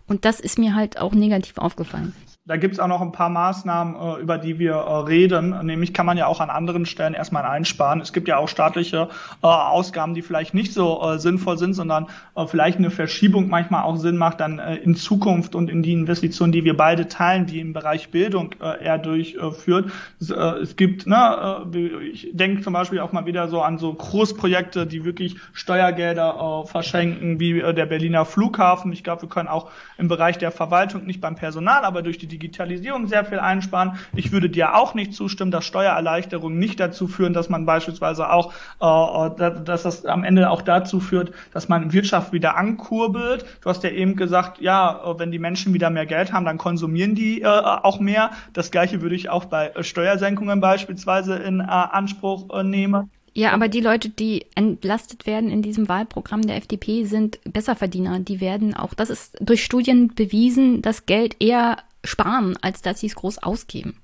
Und 0.06 0.24
das 0.24 0.40
ist 0.40 0.58
mir 0.58 0.74
halt 0.74 1.00
auch 1.00 1.12
negativ 1.12 1.58
aufgefallen. 1.58 2.14
Da 2.46 2.56
gibt's 2.56 2.78
auch 2.78 2.86
noch 2.86 3.02
ein 3.02 3.10
paar 3.10 3.28
Maßnahmen, 3.28 3.96
äh, 3.96 4.20
über 4.20 4.38
die 4.38 4.60
wir 4.60 4.74
äh, 4.74 4.98
reden. 5.00 5.66
Nämlich 5.66 5.92
kann 5.92 6.06
man 6.06 6.16
ja 6.16 6.26
auch 6.26 6.40
an 6.40 6.48
anderen 6.48 6.86
Stellen 6.86 7.12
erstmal 7.12 7.44
einsparen. 7.44 8.00
Es 8.00 8.12
gibt 8.12 8.28
ja 8.28 8.36
auch 8.38 8.48
staatliche 8.48 9.08
äh, 9.42 9.46
Ausgaben, 9.46 10.14
die 10.14 10.22
vielleicht 10.22 10.54
nicht 10.54 10.72
so 10.72 11.16
sinnvoll 11.16 11.58
sind, 11.58 11.74
sondern 11.74 12.06
vielleicht 12.46 12.78
eine 12.78 12.90
Verschiebung 12.90 13.48
manchmal 13.48 13.82
auch 13.84 13.96
Sinn 13.96 14.16
macht, 14.16 14.40
dann 14.40 14.58
in 14.58 14.94
Zukunft 14.94 15.54
und 15.54 15.70
in 15.70 15.82
die 15.82 15.92
Investitionen, 15.92 16.52
die 16.52 16.64
wir 16.64 16.76
beide 16.76 17.08
teilen, 17.08 17.46
die 17.46 17.60
im 17.60 17.72
Bereich 17.72 18.10
Bildung 18.10 18.54
eher 18.60 18.98
durchführt. 18.98 19.90
Es, 20.20 20.30
es 20.30 20.76
gibt, 20.76 21.06
ne, 21.06 21.66
ich 22.12 22.30
denke 22.32 22.62
zum 22.62 22.72
Beispiel 22.72 23.00
auch 23.00 23.12
mal 23.12 23.26
wieder 23.26 23.48
so 23.48 23.62
an 23.62 23.78
so 23.78 23.92
Großprojekte, 23.92 24.86
die 24.86 25.04
wirklich 25.04 25.36
Steuergelder 25.52 26.64
verschenken, 26.66 27.40
wie 27.40 27.60
der 27.60 27.86
Berliner 27.86 28.24
Flughafen. 28.24 28.92
Ich 28.92 29.04
glaube, 29.04 29.22
wir 29.22 29.28
können 29.28 29.48
auch 29.48 29.70
im 29.98 30.08
Bereich 30.08 30.38
der 30.38 30.50
Verwaltung 30.50 31.06
nicht 31.06 31.20
beim 31.20 31.36
Personal, 31.36 31.84
aber 31.84 32.02
durch 32.02 32.18
die 32.18 32.26
Digitalisierung 32.38 33.06
sehr 33.06 33.24
viel 33.24 33.38
einsparen. 33.38 33.98
Ich 34.14 34.32
würde 34.32 34.50
dir 34.50 34.74
auch 34.74 34.94
nicht 34.94 35.14
zustimmen, 35.14 35.50
dass 35.50 35.64
Steuererleichterungen 35.64 36.58
nicht 36.58 36.78
dazu 36.78 37.08
führen, 37.08 37.32
dass 37.32 37.48
man 37.48 37.66
beispielsweise 37.66 38.30
auch, 38.30 38.52
äh, 38.80 39.62
dass 39.64 39.82
das 39.82 40.04
am 40.04 40.24
Ende 40.24 40.50
auch 40.50 40.62
dazu 40.62 41.00
führt, 41.00 41.32
dass 41.52 41.68
man 41.68 41.92
Wirtschaft 41.92 42.32
wieder 42.32 42.56
ankurbelt. 42.56 43.44
Du 43.62 43.70
hast 43.70 43.82
ja 43.84 43.90
eben 43.90 44.16
gesagt, 44.16 44.60
ja, 44.60 45.00
äh, 45.04 45.18
wenn 45.18 45.30
die 45.30 45.38
Menschen 45.38 45.72
wieder 45.74 45.90
mehr 45.90 46.06
Geld 46.06 46.32
haben, 46.32 46.44
dann 46.44 46.58
konsumieren 46.58 47.14
die 47.14 47.42
äh, 47.42 47.46
auch 47.46 48.00
mehr. 48.00 48.30
Das 48.52 48.70
gleiche 48.70 49.00
würde 49.00 49.14
ich 49.14 49.28
auch 49.28 49.46
bei 49.46 49.72
Steuersenkungen 49.80 50.60
beispielsweise 50.60 51.36
in 51.36 51.60
äh, 51.60 51.64
Anspruch 51.64 52.50
äh, 52.54 52.62
nehmen. 52.62 53.10
Ja, 53.36 53.52
aber 53.52 53.68
die 53.68 53.80
Leute, 53.80 54.08
die 54.08 54.46
entlastet 54.54 55.26
werden 55.26 55.50
in 55.50 55.60
diesem 55.60 55.90
Wahlprogramm 55.90 56.40
der 56.40 56.56
FDP, 56.56 57.04
sind 57.04 57.38
Besserverdiener. 57.44 58.20
Die 58.20 58.40
werden 58.40 58.72
auch, 58.72 58.94
das 58.94 59.10
ist 59.10 59.36
durch 59.40 59.62
Studien 59.62 60.14
bewiesen, 60.14 60.80
das 60.80 61.04
Geld 61.04 61.36
eher 61.38 61.76
sparen, 62.06 62.56
als 62.62 62.82
dass 62.82 63.00
sie 63.00 63.06
es 63.06 63.14
groß 63.14 63.38
ausgeben. 63.38 64.00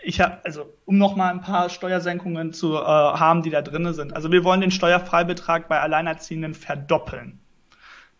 Ich 0.00 0.20
habe, 0.20 0.38
also 0.44 0.72
um 0.84 0.96
noch 0.96 1.16
mal 1.16 1.30
ein 1.30 1.40
paar 1.40 1.68
Steuersenkungen 1.68 2.52
zu 2.52 2.74
äh, 2.76 2.80
haben, 2.80 3.42
die 3.42 3.50
da 3.50 3.62
drin 3.62 3.92
sind. 3.92 4.14
Also 4.14 4.30
wir 4.30 4.44
wollen 4.44 4.60
den 4.60 4.70
Steuerfreibetrag 4.70 5.68
bei 5.68 5.80
Alleinerziehenden 5.80 6.54
verdoppeln. 6.54 7.40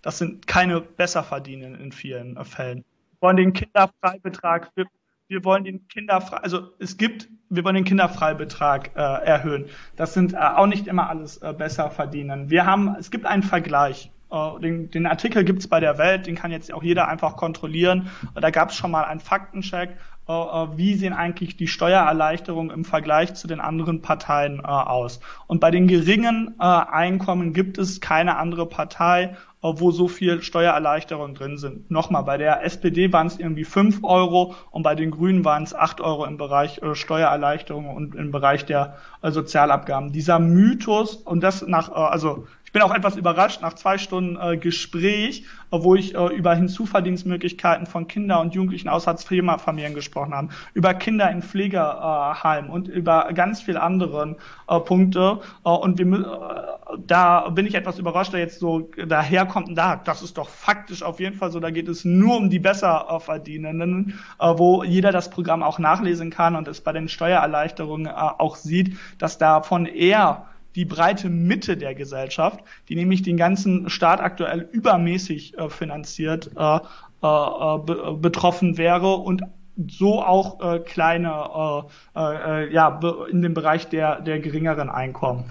Das 0.03 0.19
sind 0.19 0.47
keine 0.47 0.81
Besserverdienenden 0.81 1.81
in 1.81 1.93
vielen 1.93 2.37
äh, 2.37 2.45
Fällen. 2.45 2.85
Wir 3.13 3.29
wollen 3.29 3.37
den 3.37 3.53
Kinderfreibetrag, 3.53 4.71
wir, 4.75 4.87
wir 5.29 5.45
wollen 5.45 5.65
den 5.65 5.87
Kinderfrei, 5.89 6.39
also 6.39 6.73
es 6.79 6.97
gibt, 6.97 7.29
wir 7.49 7.65
wollen 7.65 7.77
den 7.77 7.85
Kinderfreibetrag 7.85 8.91
äh, 8.97 9.01
erhöhen. 9.01 9.67
Das 9.97 10.15
sind 10.15 10.35
äh, 10.35 10.39
auch 10.39 10.67
nicht 10.67 10.87
immer 10.87 11.09
alles 11.09 11.39
äh, 11.39 11.53
Besserverdienenden. 11.57 12.51
Wir 12.51 12.67
haben, 12.67 12.97
es 12.99 13.11
gibt 13.11 13.27
einen 13.27 13.43
Vergleich. 13.43 14.11
Uh, 14.31 14.59
den, 14.59 14.91
den, 14.91 15.07
Artikel 15.07 15.43
gibt's 15.43 15.69
bei 15.69 15.81
der 15.81 15.97
Welt, 15.97 16.27
den 16.27 16.35
kann 16.35 16.51
jetzt 16.51 16.71
auch 16.75 16.83
jeder 16.83 17.09
einfach 17.09 17.37
kontrollieren. 17.37 18.11
Uh, 18.37 18.41
da 18.41 18.51
gab's 18.51 18.77
schon 18.77 18.91
mal 18.91 19.05
einen 19.05 19.21
Faktencheck. 19.21 19.97
Uh, 20.29 20.77
wie 20.77 20.95
sehen 20.97 21.15
eigentlich 21.15 21.57
die 21.57 21.67
Steuererleichterungen 21.67 22.71
im 22.71 22.85
Vergleich 22.85 23.33
zu 23.33 23.49
den 23.49 23.61
anderen 23.61 24.03
Parteien 24.03 24.63
aus? 24.63 25.21
Und 25.47 25.61
bei 25.61 25.71
den 25.71 25.89
geringen 25.89 26.61
Einkommen 26.61 27.55
gibt 27.55 27.79
es 27.79 28.03
keine 28.03 28.37
andere 28.37 28.67
Partei, 28.67 29.39
wo 29.63 29.91
so 29.91 30.07
viel 30.07 30.43
Steuererleichterungen 30.43 31.35
drin 31.35 31.57
sind. 31.57 31.91
Nochmal, 31.91 32.25
bei 32.25 32.37
der 32.37 32.63
SPD 32.63 33.11
waren 33.13 33.27
es 33.27 33.39
irgendwie 33.39 33.65
fünf 33.65 34.05
Euro 34.05 34.55
und 34.71 34.83
bei 34.83 34.95
den 34.95 35.11
Grünen 35.11 35.47
waren 35.47 35.63
es 35.63 35.75
acht 35.75 36.03
Euro 36.03 36.27
im 36.27 36.37
Bereich 36.37 36.81
Steuererleichterungen 36.93 37.97
und 37.97 38.15
im 38.15 38.31
Bereich 38.31 38.67
der 38.67 38.99
Sozialabgaben. 39.23 40.13
Dieser 40.13 40.39
Mythos 40.39 41.15
und 41.17 41.43
das 41.43 41.67
nach, 41.67 41.91
also 41.91 42.47
ich 42.69 42.73
bin 42.73 42.83
auch 42.83 42.95
etwas 42.95 43.17
überrascht 43.17 43.63
nach 43.63 43.73
zwei 43.73 43.97
Stunden 43.97 44.37
äh, 44.39 44.59
Gespräch, 44.59 45.45
äh, 45.71 45.79
wo 45.81 45.95
ich 45.95 46.15
äh, 46.15 46.27
über 46.37 46.55
Hinzuverdienstmöglichkeiten 46.55 47.87
von 47.87 48.07
Kinder- 48.09 48.43
und 48.43 48.55
Jugendlichen 48.55 48.91
aus 48.91 49.07
Hartz-IV-Familien 49.07 49.95
gesprochen 49.95 50.35
habe, 50.35 50.49
über 50.75 50.93
Kinder 50.93 51.31
in 51.31 51.41
Pflegeheimen 51.41 52.69
und 52.69 52.87
über 52.87 53.31
ganz 53.33 53.63
viele 53.63 53.81
andere 53.81 54.37
äh, 54.69 54.81
Punkte. 54.81 55.41
Äh, 55.65 55.71
und 55.71 55.97
wir, 55.97 56.05
äh, 56.05 56.99
da 57.07 57.49
bin 57.49 57.65
ich 57.65 57.75
etwas 57.75 57.99
überrascht, 57.99 58.35
da 58.35 58.39
jetzt 58.39 58.61
so 58.61 58.91
daherkommt, 59.03 59.71
da, 59.75 59.97
das 59.97 60.21
ist 60.21 60.37
doch 60.37 60.51
faktisch 60.51 61.03
auf 61.03 61.21
jeden 61.21 61.37
Fall 61.37 61.51
so, 61.51 61.61
da 61.61 61.71
geht 61.71 61.89
es 61.89 62.05
nur 62.05 62.37
um 62.37 62.51
die 62.51 62.59
Besserverdienenden, 62.59 64.19
wo 64.39 64.85
jeder 64.85 65.11
das 65.11 65.31
Programm 65.31 65.63
auch 65.63 65.79
nachlesen 65.79 66.29
kann 66.29 66.55
und 66.55 66.69
es 66.69 66.83
bei 66.83 66.93
den 66.93 67.09
Steuererleichterungen 67.09 68.09
auch 68.09 68.57
sieht, 68.57 68.99
dass 69.19 69.39
davon 69.39 69.87
eher 69.87 70.45
die 70.79 70.85
breite 70.85 71.29
Mitte 71.29 71.77
der 71.77 71.97
Gesellschaft, 71.97 72.61
die 72.89 72.95
nämlich 72.95 73.23
den 73.23 73.37
ganzen 73.37 73.91
Staat 73.91 74.21
aktuell 74.21 74.61
übermäßig 74.71 75.59
äh, 75.59 75.69
finanziert, 75.69 76.53
äh, 76.57 76.77
äh, 76.77 77.27
äh 77.27 77.79
be 77.79 78.17
betroffen 78.23 78.79
wäre 78.79 79.17
und 79.17 79.43
so 79.89 80.23
auch 80.23 80.61
äh, 80.61 80.79
kleine, 80.79 81.85
äh, 82.15 82.73
ja, 82.73 83.01
in 83.29 83.43
dem 83.43 83.55
Bereich 83.55 83.89
der, 83.89 84.21
der 84.21 84.39
geringeren 84.39 84.89
Einkommen. 84.89 85.51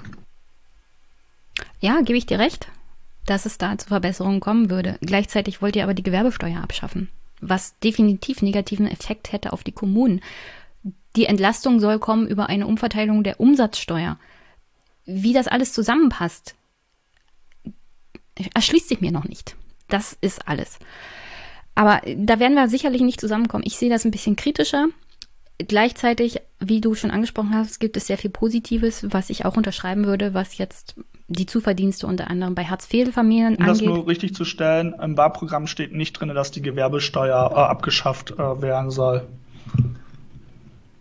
Ja, 1.81 1.99
gebe 1.99 2.17
ich 2.17 2.25
dir 2.25 2.39
recht, 2.39 2.69
dass 3.25 3.45
es 3.45 3.57
da 3.57 3.77
zu 3.77 3.89
Verbesserungen 3.89 4.39
kommen 4.39 4.69
würde. 4.69 4.97
Gleichzeitig 5.01 5.61
wollt 5.61 5.75
ihr 5.75 5.83
aber 5.83 5.93
die 5.93 6.03
Gewerbesteuer 6.03 6.63
abschaffen, 6.63 7.09
was 7.41 7.77
definitiv 7.79 8.41
negativen 8.41 8.87
Effekt 8.87 9.33
hätte 9.33 9.51
auf 9.51 9.65
die 9.65 9.73
Kommunen. 9.73 10.21
Die 11.17 11.25
Entlastung 11.25 11.81
soll 11.81 11.99
kommen 11.99 12.27
über 12.27 12.47
eine 12.47 12.65
Umverteilung 12.65 13.23
der 13.23 13.41
Umsatzsteuer 13.41 14.17
wie 15.07 15.33
das 15.33 15.47
alles 15.47 15.73
zusammenpasst, 15.73 16.55
erschließt 18.53 18.89
sich 18.89 19.01
mir 19.01 19.11
noch 19.11 19.23
nicht. 19.23 19.55
Das 19.87 20.15
ist 20.21 20.47
alles. 20.47 20.77
Aber 21.73 22.01
da 22.15 22.39
werden 22.39 22.55
wir 22.55 22.67
sicherlich 22.67 23.01
nicht 23.01 23.21
zusammenkommen. 23.21 23.63
Ich 23.65 23.77
sehe 23.77 23.89
das 23.89 24.05
ein 24.05 24.11
bisschen 24.11 24.35
kritischer. 24.35 24.87
Gleichzeitig, 25.59 26.39
wie 26.59 26.81
du 26.81 26.93
schon 26.93 27.09
angesprochen 27.09 27.55
hast, 27.55 27.79
gibt 27.79 27.97
es 27.97 28.07
sehr 28.07 28.17
viel 28.17 28.29
Positives, 28.29 29.07
was 29.11 29.29
ich 29.29 29.45
auch 29.45 29.57
unterschreiben 29.57 30.05
würde, 30.05 30.33
was 30.33 30.57
jetzt 30.57 30.95
die 31.27 31.45
Zuverdienste 31.45 32.05
unter 32.05 32.29
anderem 32.29 32.53
bei 32.53 32.65
Hartz-IV-Familien 32.65 33.57
angeht. 33.57 33.59
Um 33.59 33.67
das 33.67 33.81
nur 33.81 34.07
richtig 34.07 34.35
zu 34.35 34.45
stellen, 34.45 34.93
im 35.01 35.17
Wahlprogramm 35.17 35.67
steht 35.67 35.93
nicht 35.93 36.13
drin, 36.13 36.29
dass 36.29 36.51
die 36.51 36.61
Gewerbesteuer 36.61 37.51
äh, 37.51 37.55
abgeschafft 37.55 38.31
äh, 38.31 38.61
werden 38.61 38.91
soll. 38.91 39.27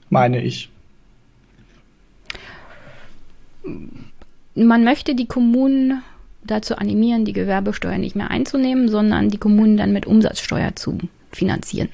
Meine 0.09 0.43
ich 0.43 0.71
man 4.55 4.85
möchte 4.85 5.15
die 5.15 5.27
Kommunen 5.27 6.03
dazu 6.45 6.77
animieren, 6.77 7.25
die 7.25 7.33
Gewerbesteuer 7.33 7.99
nicht 7.99 8.17
mehr 8.17 8.31
einzunehmen, 8.31 8.89
sondern 8.89 9.29
die 9.29 9.39
Kommunen 9.39 9.77
dann 9.77 9.93
mit 9.93 10.07
Umsatzsteuer 10.07 10.77
zu 10.77 10.99
finanzieren. 11.33 11.89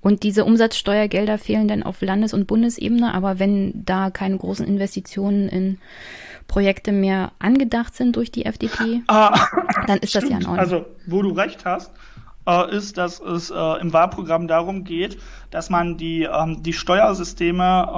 Und 0.00 0.22
diese 0.22 0.44
Umsatzsteuergelder 0.44 1.38
fehlen 1.38 1.66
dann 1.66 1.82
auf 1.82 2.02
Landes- 2.02 2.34
und 2.34 2.46
Bundesebene, 2.46 3.14
aber 3.14 3.38
wenn 3.38 3.84
da 3.86 4.10
keine 4.10 4.36
großen 4.36 4.66
Investitionen 4.66 5.48
in 5.48 5.78
Projekte 6.46 6.92
mehr 6.92 7.32
angedacht 7.38 7.94
sind 7.94 8.16
durch 8.16 8.30
die 8.30 8.44
FDP, 8.44 9.02
ah, 9.06 9.34
dann 9.86 9.98
ist 10.00 10.10
stimmt. 10.10 10.24
das 10.24 10.30
ja 10.30 10.36
in 10.36 10.46
Ordnung. 10.46 10.58
Also, 10.58 10.86
wo 11.06 11.22
du 11.22 11.30
recht 11.30 11.64
hast, 11.64 11.90
äh, 12.46 12.76
ist, 12.76 12.98
dass 12.98 13.20
es 13.20 13.50
äh, 13.50 13.80
im 13.80 13.94
Wahlprogramm 13.94 14.46
darum 14.46 14.84
geht, 14.84 15.16
dass 15.54 15.70
man 15.70 15.96
die, 15.96 16.24
ähm, 16.24 16.64
die 16.64 16.72
Steuersysteme 16.72 17.86
äh, 17.88 17.96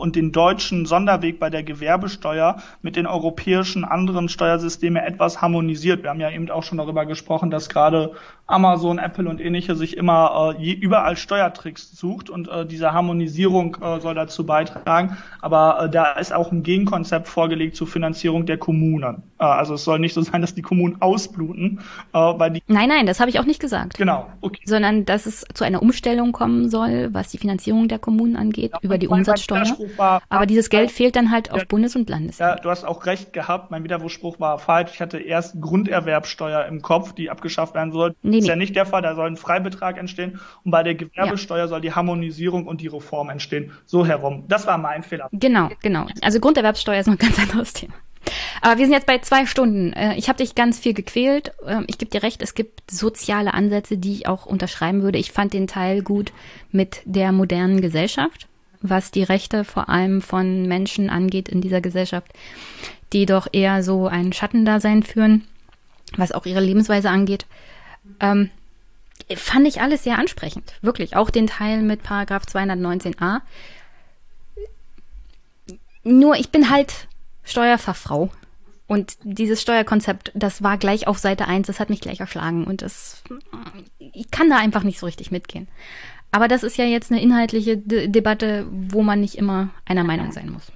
und 0.00 0.16
den 0.16 0.32
deutschen 0.32 0.86
Sonderweg 0.86 1.38
bei 1.38 1.50
der 1.50 1.62
Gewerbesteuer 1.62 2.56
mit 2.80 2.96
den 2.96 3.06
europäischen 3.06 3.84
anderen 3.84 4.30
Steuersystemen 4.30 5.02
etwas 5.02 5.42
harmonisiert. 5.42 6.02
Wir 6.02 6.10
haben 6.10 6.20
ja 6.20 6.30
eben 6.30 6.50
auch 6.50 6.62
schon 6.62 6.78
darüber 6.78 7.04
gesprochen, 7.04 7.50
dass 7.50 7.68
gerade 7.68 8.12
Amazon, 8.46 8.98
Apple 8.98 9.28
und 9.28 9.40
ähnliche 9.40 9.74
sich 9.74 9.96
immer 9.96 10.54
äh, 10.58 10.72
überall 10.72 11.16
Steuertricks 11.16 11.90
sucht 11.96 12.30
und 12.30 12.48
äh, 12.48 12.64
diese 12.64 12.92
Harmonisierung 12.92 13.76
äh, 13.82 14.00
soll 14.00 14.14
dazu 14.14 14.46
beitragen. 14.46 15.18
Aber 15.42 15.82
äh, 15.82 15.90
da 15.90 16.12
ist 16.12 16.32
auch 16.32 16.50
ein 16.50 16.62
Gegenkonzept 16.62 17.28
vorgelegt 17.28 17.76
zur 17.76 17.88
Finanzierung 17.88 18.46
der 18.46 18.56
Kommunen. 18.56 19.22
Äh, 19.38 19.44
also 19.44 19.74
es 19.74 19.84
soll 19.84 19.98
nicht 19.98 20.14
so 20.14 20.22
sein, 20.22 20.40
dass 20.40 20.54
die 20.54 20.62
Kommunen 20.62 21.02
ausbluten, 21.02 21.80
äh, 22.12 22.18
weil 22.18 22.52
die 22.52 22.62
Nein, 22.68 22.88
nein, 22.88 23.06
das 23.06 23.20
habe 23.20 23.30
ich 23.30 23.38
auch 23.40 23.44
nicht 23.44 23.60
gesagt. 23.60 23.98
Genau, 23.98 24.30
okay. 24.40 24.62
Sondern 24.64 25.04
dass 25.04 25.26
es 25.26 25.44
zu 25.52 25.64
einer 25.64 25.82
Umstellung 25.82 26.32
kommen 26.32 26.70
soll 26.70 26.85
soll, 26.86 27.14
was 27.14 27.28
die 27.28 27.38
Finanzierung 27.38 27.88
der 27.88 27.98
Kommunen 27.98 28.36
angeht, 28.36 28.72
ja, 28.72 28.78
über 28.82 28.98
die 28.98 29.08
Umsatzsteuer. 29.08 29.64
Aber 30.28 30.46
dieses 30.46 30.70
Geld 30.70 30.90
fehlt 30.90 31.16
dann 31.16 31.30
halt 31.30 31.50
auf 31.50 31.58
ja, 31.58 31.64
Bundes- 31.68 31.96
und 31.96 32.08
Landesebene. 32.08 32.56
Ja, 32.56 32.56
du 32.56 32.70
hast 32.70 32.84
auch 32.84 33.06
recht 33.06 33.32
gehabt. 33.32 33.70
Mein 33.70 33.84
Widerspruch 33.84 34.40
war 34.40 34.58
falsch. 34.58 34.92
Ich 34.94 35.00
hatte 35.00 35.18
erst 35.18 35.60
Grunderwerbsteuer 35.60 36.66
im 36.66 36.82
Kopf, 36.82 37.12
die 37.12 37.30
abgeschafft 37.30 37.74
werden 37.74 37.92
soll. 37.92 38.14
Nee, 38.22 38.38
ist 38.38 38.44
nee. 38.44 38.50
ja 38.50 38.56
nicht 38.56 38.76
der 38.76 38.86
Fall. 38.86 39.02
Da 39.02 39.14
soll 39.14 39.28
ein 39.28 39.36
Freibetrag 39.36 39.98
entstehen. 39.98 40.40
Und 40.64 40.70
bei 40.70 40.82
der 40.82 40.94
Gewerbesteuer 40.94 41.58
ja. 41.58 41.68
soll 41.68 41.80
die 41.80 41.92
Harmonisierung 41.92 42.66
und 42.66 42.80
die 42.80 42.88
Reform 42.88 43.30
entstehen. 43.30 43.72
So 43.84 44.06
herum. 44.06 44.44
Das 44.48 44.66
war 44.66 44.78
mein 44.78 45.02
Fehler. 45.02 45.28
Genau, 45.32 45.70
genau. 45.82 46.06
Also 46.22 46.40
Grunderwerbsteuer 46.40 47.00
ist 47.00 47.06
noch 47.06 47.14
ein 47.14 47.18
ganz 47.18 47.38
anderes 47.38 47.72
Thema. 47.72 47.94
Aber 48.60 48.78
wir 48.78 48.86
sind 48.86 48.94
jetzt 48.94 49.06
bei 49.06 49.18
zwei 49.18 49.46
Stunden. 49.46 49.92
Äh, 49.92 50.16
ich 50.16 50.28
habe 50.28 50.38
dich 50.38 50.54
ganz 50.54 50.78
viel 50.78 50.94
gequält. 50.94 51.52
Ähm, 51.66 51.84
ich 51.86 51.98
gebe 51.98 52.10
dir 52.10 52.22
recht, 52.22 52.42
es 52.42 52.54
gibt 52.54 52.90
soziale 52.90 53.54
Ansätze, 53.54 53.96
die 53.96 54.12
ich 54.12 54.28
auch 54.28 54.46
unterschreiben 54.46 55.02
würde. 55.02 55.18
Ich 55.18 55.32
fand 55.32 55.52
den 55.52 55.66
Teil 55.66 56.02
gut 56.02 56.32
mit 56.72 57.00
der 57.04 57.32
modernen 57.32 57.80
Gesellschaft, 57.80 58.46
was 58.80 59.10
die 59.10 59.22
Rechte 59.22 59.64
vor 59.64 59.88
allem 59.88 60.22
von 60.22 60.66
Menschen 60.66 61.10
angeht 61.10 61.48
in 61.48 61.60
dieser 61.60 61.80
Gesellschaft, 61.80 62.32
die 63.12 63.26
doch 63.26 63.46
eher 63.52 63.82
so 63.82 64.06
ein 64.06 64.32
Schattendasein 64.32 65.02
führen, 65.02 65.46
was 66.16 66.32
auch 66.32 66.46
ihre 66.46 66.60
Lebensweise 66.60 67.10
angeht. 67.10 67.46
Ähm, 68.20 68.50
fand 69.34 69.66
ich 69.66 69.80
alles 69.80 70.04
sehr 70.04 70.18
ansprechend. 70.18 70.74
Wirklich. 70.82 71.16
Auch 71.16 71.30
den 71.30 71.46
Teil 71.46 71.82
mit 71.82 72.02
Paragraph 72.02 72.44
219a. 72.44 73.40
Nur 76.04 76.36
ich 76.36 76.50
bin 76.50 76.70
halt 76.70 77.08
Steuerfachfrau. 77.46 78.30
Und 78.88 79.16
dieses 79.24 79.60
Steuerkonzept, 79.62 80.30
das 80.34 80.62
war 80.62 80.78
gleich 80.78 81.08
auf 81.08 81.18
Seite 81.18 81.48
1, 81.48 81.66
das 81.66 81.80
hat 81.80 81.90
mich 81.90 82.00
gleich 82.00 82.20
erschlagen. 82.20 82.64
Und 82.64 82.82
das, 82.82 83.24
ich 83.98 84.30
kann 84.30 84.48
da 84.48 84.58
einfach 84.58 84.84
nicht 84.84 84.98
so 84.98 85.06
richtig 85.06 85.32
mitgehen. 85.32 85.66
Aber 86.30 86.48
das 86.48 86.62
ist 86.62 86.76
ja 86.76 86.84
jetzt 86.84 87.10
eine 87.10 87.20
inhaltliche 87.20 87.78
De 87.78 88.08
Debatte, 88.08 88.66
wo 88.70 89.02
man 89.02 89.20
nicht 89.20 89.36
immer 89.36 89.70
einer 89.86 90.04
Meinung 90.04 90.32
sein 90.32 90.50
muss. 90.50 90.70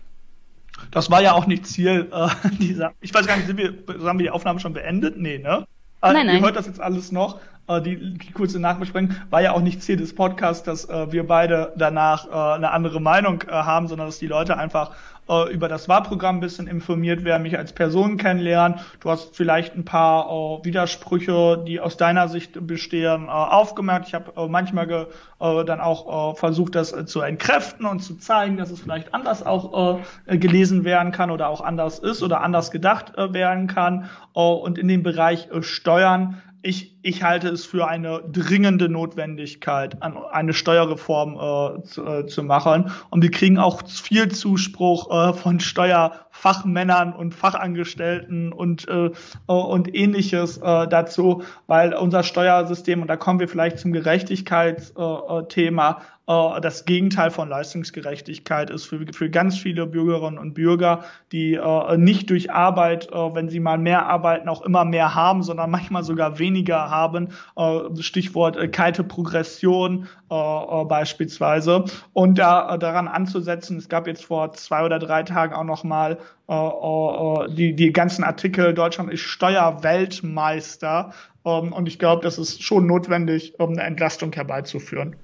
Das 0.91 1.11
war 1.11 1.23
ja 1.23 1.33
auch 1.35 1.47
nicht 1.47 1.67
Ziel 1.67 2.09
äh, 2.13 2.29
dieser. 2.59 2.93
Ich 3.01 3.13
weiß 3.13 3.27
gar 3.27 3.37
nicht, 3.37 3.47
sind 3.47 3.59
wir, 3.59 3.75
haben 4.07 4.19
wir 4.19 4.25
die 4.25 4.31
Aufnahme 4.31 4.59
schon 4.59 4.73
beendet? 4.73 5.17
Nee, 5.19 5.39
ne? 5.39 5.67
Äh, 6.03 6.13
nein, 6.13 6.27
nein. 6.27 6.37
Ihr 6.37 6.43
hört 6.43 6.57
das 6.57 6.67
jetzt 6.67 6.81
alles 6.81 7.13
noch. 7.13 7.41
Äh, 7.69 7.83
die, 7.83 8.15
die 8.15 8.33
kurze 8.33 8.59
Nachbesprechung 8.59 9.15
war 9.29 9.43
ja 9.43 9.53
auch 9.53 9.61
nicht 9.61 9.83
Ziel 9.83 9.97
des 9.97 10.15
Podcasts, 10.15 10.65
dass 10.65 10.89
äh, 10.89 11.13
wir 11.13 11.27
beide 11.27 11.73
danach 11.77 12.27
äh, 12.27 12.57
eine 12.57 12.71
andere 12.71 13.01
Meinung 13.01 13.43
äh, 13.43 13.51
haben, 13.51 13.87
sondern 13.87 14.09
dass 14.09 14.19
die 14.19 14.27
Leute 14.27 14.57
einfach 14.57 14.93
äh, 15.31 15.53
über 15.53 15.69
das 15.69 15.89
Wahlprogramm 15.89 16.39
ein 16.39 16.41
bisschen 16.41 16.67
informiert 16.67 17.25
werden, 17.25 17.43
mich 17.43 17.57
als 17.57 17.73
Person 17.73 18.17
kennenlernen. 18.17 18.81
Du 18.99 19.11
hast 19.11 19.37
vielleicht 19.37 19.77
ein 19.77 19.85
paar 19.85 20.27
äh, 20.27 20.65
Widersprüche, 20.65 21.63
die 21.67 21.81
aus 21.81 21.97
deiner 21.97 22.29
Sicht 22.29 22.67
bestehen, 22.67 23.27
äh, 23.27 23.31
aufgemerkt. 23.31 24.09
Ich 24.09 24.15
habe 24.15 24.33
äh, 24.37 24.49
manchmal 24.49 24.89
ge, 24.89 25.07
äh, 25.41 25.65
dann 25.65 25.81
auch 25.81 26.33
äh, 26.33 26.37
versucht, 26.37 26.75
das 26.75 26.95
zu 27.07 27.21
entkräften 27.21 27.87
und 27.87 28.01
zu 28.01 28.17
zeigen, 28.17 28.57
dass 28.57 28.71
es 28.71 28.81
vielleicht 28.81 29.15
anders 29.15 29.47
auch 29.47 30.01
gelesen 30.27 30.85
werden 30.85 31.13
kann 31.13 31.31
oder 31.31 31.49
auch 31.49 31.61
anders 31.61 31.99
ist 31.99 32.23
oder 32.23 32.41
anders 32.41 32.71
gedacht 32.71 33.13
werden 33.17 33.67
kann. 33.69 34.11
Und 34.33 34.79
in 34.79 34.89
dem 34.89 35.03
Bereich 35.03 35.49
Steuern 35.61 36.43
ich, 36.63 36.97
ich 37.03 37.23
halte 37.23 37.49
es 37.49 37.65
für 37.65 37.89
eine 37.89 38.23
dringende 38.31 38.89
Notwendigkeit, 38.89 39.97
eine 40.03 40.53
Steuerreform 40.53 41.35
äh, 41.35 41.83
zu, 41.85 42.05
äh, 42.05 42.27
zu 42.27 42.43
machen. 42.43 42.91
Und 43.11 43.23
wir 43.23 43.31
kriegen 43.31 43.59
auch 43.59 43.81
viel 43.87 44.31
Zuspruch 44.31 45.11
äh, 45.11 45.33
von 45.33 45.61
Steuerfachmännern 45.61 47.15
und 47.15 47.35
Fachangestellten 47.35 48.53
und, 48.53 48.87
äh, 48.89 49.11
und 49.47 49.95
ähnliches 49.95 50.59
äh, 50.59 50.87
dazu, 50.89 51.43
weil 51.67 51.95
unser 51.95 52.23
Steuersystem, 52.23 53.01
und 53.01 53.09
da 53.09 53.17
kommen 53.17 53.41
wir 53.41 53.49
vielleicht 53.49 53.79
zum 53.79 53.93
Gerechtigkeitsthema, 53.93 56.03
äh, 56.31 56.61
das 56.61 56.85
Gegenteil 56.85 57.31
von 57.31 57.49
Leistungsgerechtigkeit 57.49 58.71
ist 58.71 58.85
für, 58.87 59.05
für 59.13 59.31
ganz 59.31 59.59
viele 59.59 59.87
Bürgerinnen 59.87 60.39
und 60.39 60.55
Bürger, 60.55 61.05
die 61.33 61.55
äh, 61.55 61.97
nicht 61.97 62.31
durch 62.31 62.53
Arbeit, 62.53 63.11
äh, 63.11 63.35
wenn 63.35 63.49
sie 63.49 63.59
mal 63.59 63.79
mehr 63.79 64.07
arbeiten, 64.07 64.49
auch 64.49 64.63
immer 64.63 64.85
mehr 64.85 65.15
haben, 65.15 65.43
sondern 65.43 65.71
manchmal 65.71 66.05
sogar 66.05 66.39
weniger 66.39 66.89
haben. 66.91 67.31
Äh, 67.57 68.01
Stichwort 68.01 68.57
äh, 68.57 68.69
kalte 68.69 69.03
Progression 69.05 70.07
beispielsweise. 70.29 71.87
Und 72.13 72.39
da 72.39 72.77
daran 72.77 73.09
anzusetzen, 73.09 73.79
es 73.79 73.89
gab 73.89 74.07
jetzt 74.07 74.25
vor 74.25 74.53
zwei 74.53 74.85
oder 74.85 75.01
drei 75.01 75.25
Tagen 75.25 75.55
auch 75.55 75.65
noch 75.65 75.83
mal 75.83 76.19
äh, 76.47 77.55
die, 77.55 77.75
die 77.75 77.93
ganzen 77.93 78.23
Artikel, 78.23 78.73
Deutschland 78.73 79.13
ist 79.13 79.23
Steuerweltmeister. 79.23 81.13
Ähm, 81.45 81.73
und 81.73 81.89
ich 81.89 81.99
glaube, 81.99 82.23
das 82.23 82.39
ist 82.39 82.63
schon 82.63 82.87
notwendig, 82.87 83.59
um 83.59 83.71
eine 83.71 83.83
Entlastung 83.83 84.33
herbeizuführen. 84.33 85.17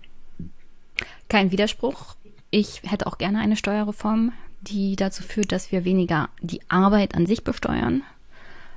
Kein 1.29 1.51
Widerspruch. 1.51 2.15
Ich 2.51 2.83
hätte 2.85 3.07
auch 3.07 3.19
gerne 3.19 3.41
eine 3.41 3.57
Steuerreform, 3.57 4.33
die 4.61 4.97
dazu 4.97 5.23
führt, 5.23 5.53
dass 5.53 5.73
wir 5.73 5.85
weniger 5.85 6.29
die 6.41 6.61
Arbeit 6.69 7.15
an 7.15 7.27
sich 7.27 7.45
besteuern, 7.45 8.03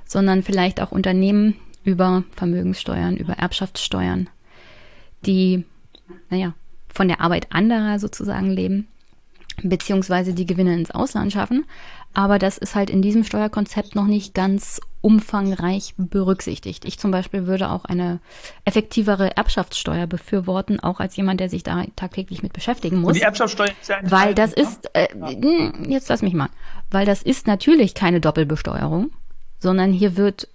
sondern 0.04 0.42
vielleicht 0.42 0.80
auch 0.80 0.92
Unternehmen 0.92 1.56
über 1.84 2.24
Vermögenssteuern, 2.32 3.16
über 3.16 3.34
Erbschaftssteuern, 3.34 4.28
die, 5.24 5.64
naja, 6.28 6.54
von 6.92 7.08
der 7.08 7.20
Arbeit 7.20 7.46
anderer 7.50 7.98
sozusagen 7.98 8.50
leben, 8.50 8.88
beziehungsweise 9.62 10.34
die 10.34 10.46
Gewinne 10.46 10.74
ins 10.74 10.90
Ausland 10.90 11.32
schaffen. 11.32 11.64
Aber 12.12 12.38
das 12.38 12.58
ist 12.58 12.74
halt 12.74 12.90
in 12.90 13.02
diesem 13.02 13.24
Steuerkonzept 13.24 13.94
noch 13.94 14.06
nicht 14.06 14.34
ganz 14.34 14.80
umfangreich 15.00 15.94
berücksichtigt. 15.96 16.84
Ich 16.84 16.98
zum 16.98 17.10
Beispiel 17.10 17.46
würde 17.46 17.70
auch 17.70 17.84
eine 17.84 18.20
effektivere 18.64 19.36
Erbschaftssteuer 19.36 20.06
befürworten, 20.06 20.80
auch 20.80 21.00
als 21.00 21.16
jemand, 21.16 21.40
der 21.40 21.48
sich 21.48 21.62
da 21.62 21.84
tagtäglich 21.96 22.42
mit 22.42 22.52
beschäftigen 22.52 23.00
muss. 23.00 23.10
Und 23.10 23.16
die 23.16 23.22
Erbschaftssteuer 23.22 23.70
ist 23.80 23.88
ja 23.88 23.98
Weil 24.02 24.34
das 24.34 24.56
ne? 24.56 24.62
ist, 24.62 24.90
äh, 24.94 25.08
ja. 25.16 25.72
jetzt 25.88 26.08
lass 26.08 26.22
mich 26.22 26.34
mal, 26.34 26.50
weil 26.90 27.06
das 27.06 27.22
ist 27.22 27.46
natürlich 27.46 27.94
keine 27.94 28.20
Doppelbesteuerung, 28.20 29.10
sondern 29.58 29.92
hier 29.92 30.16
wird 30.16 30.48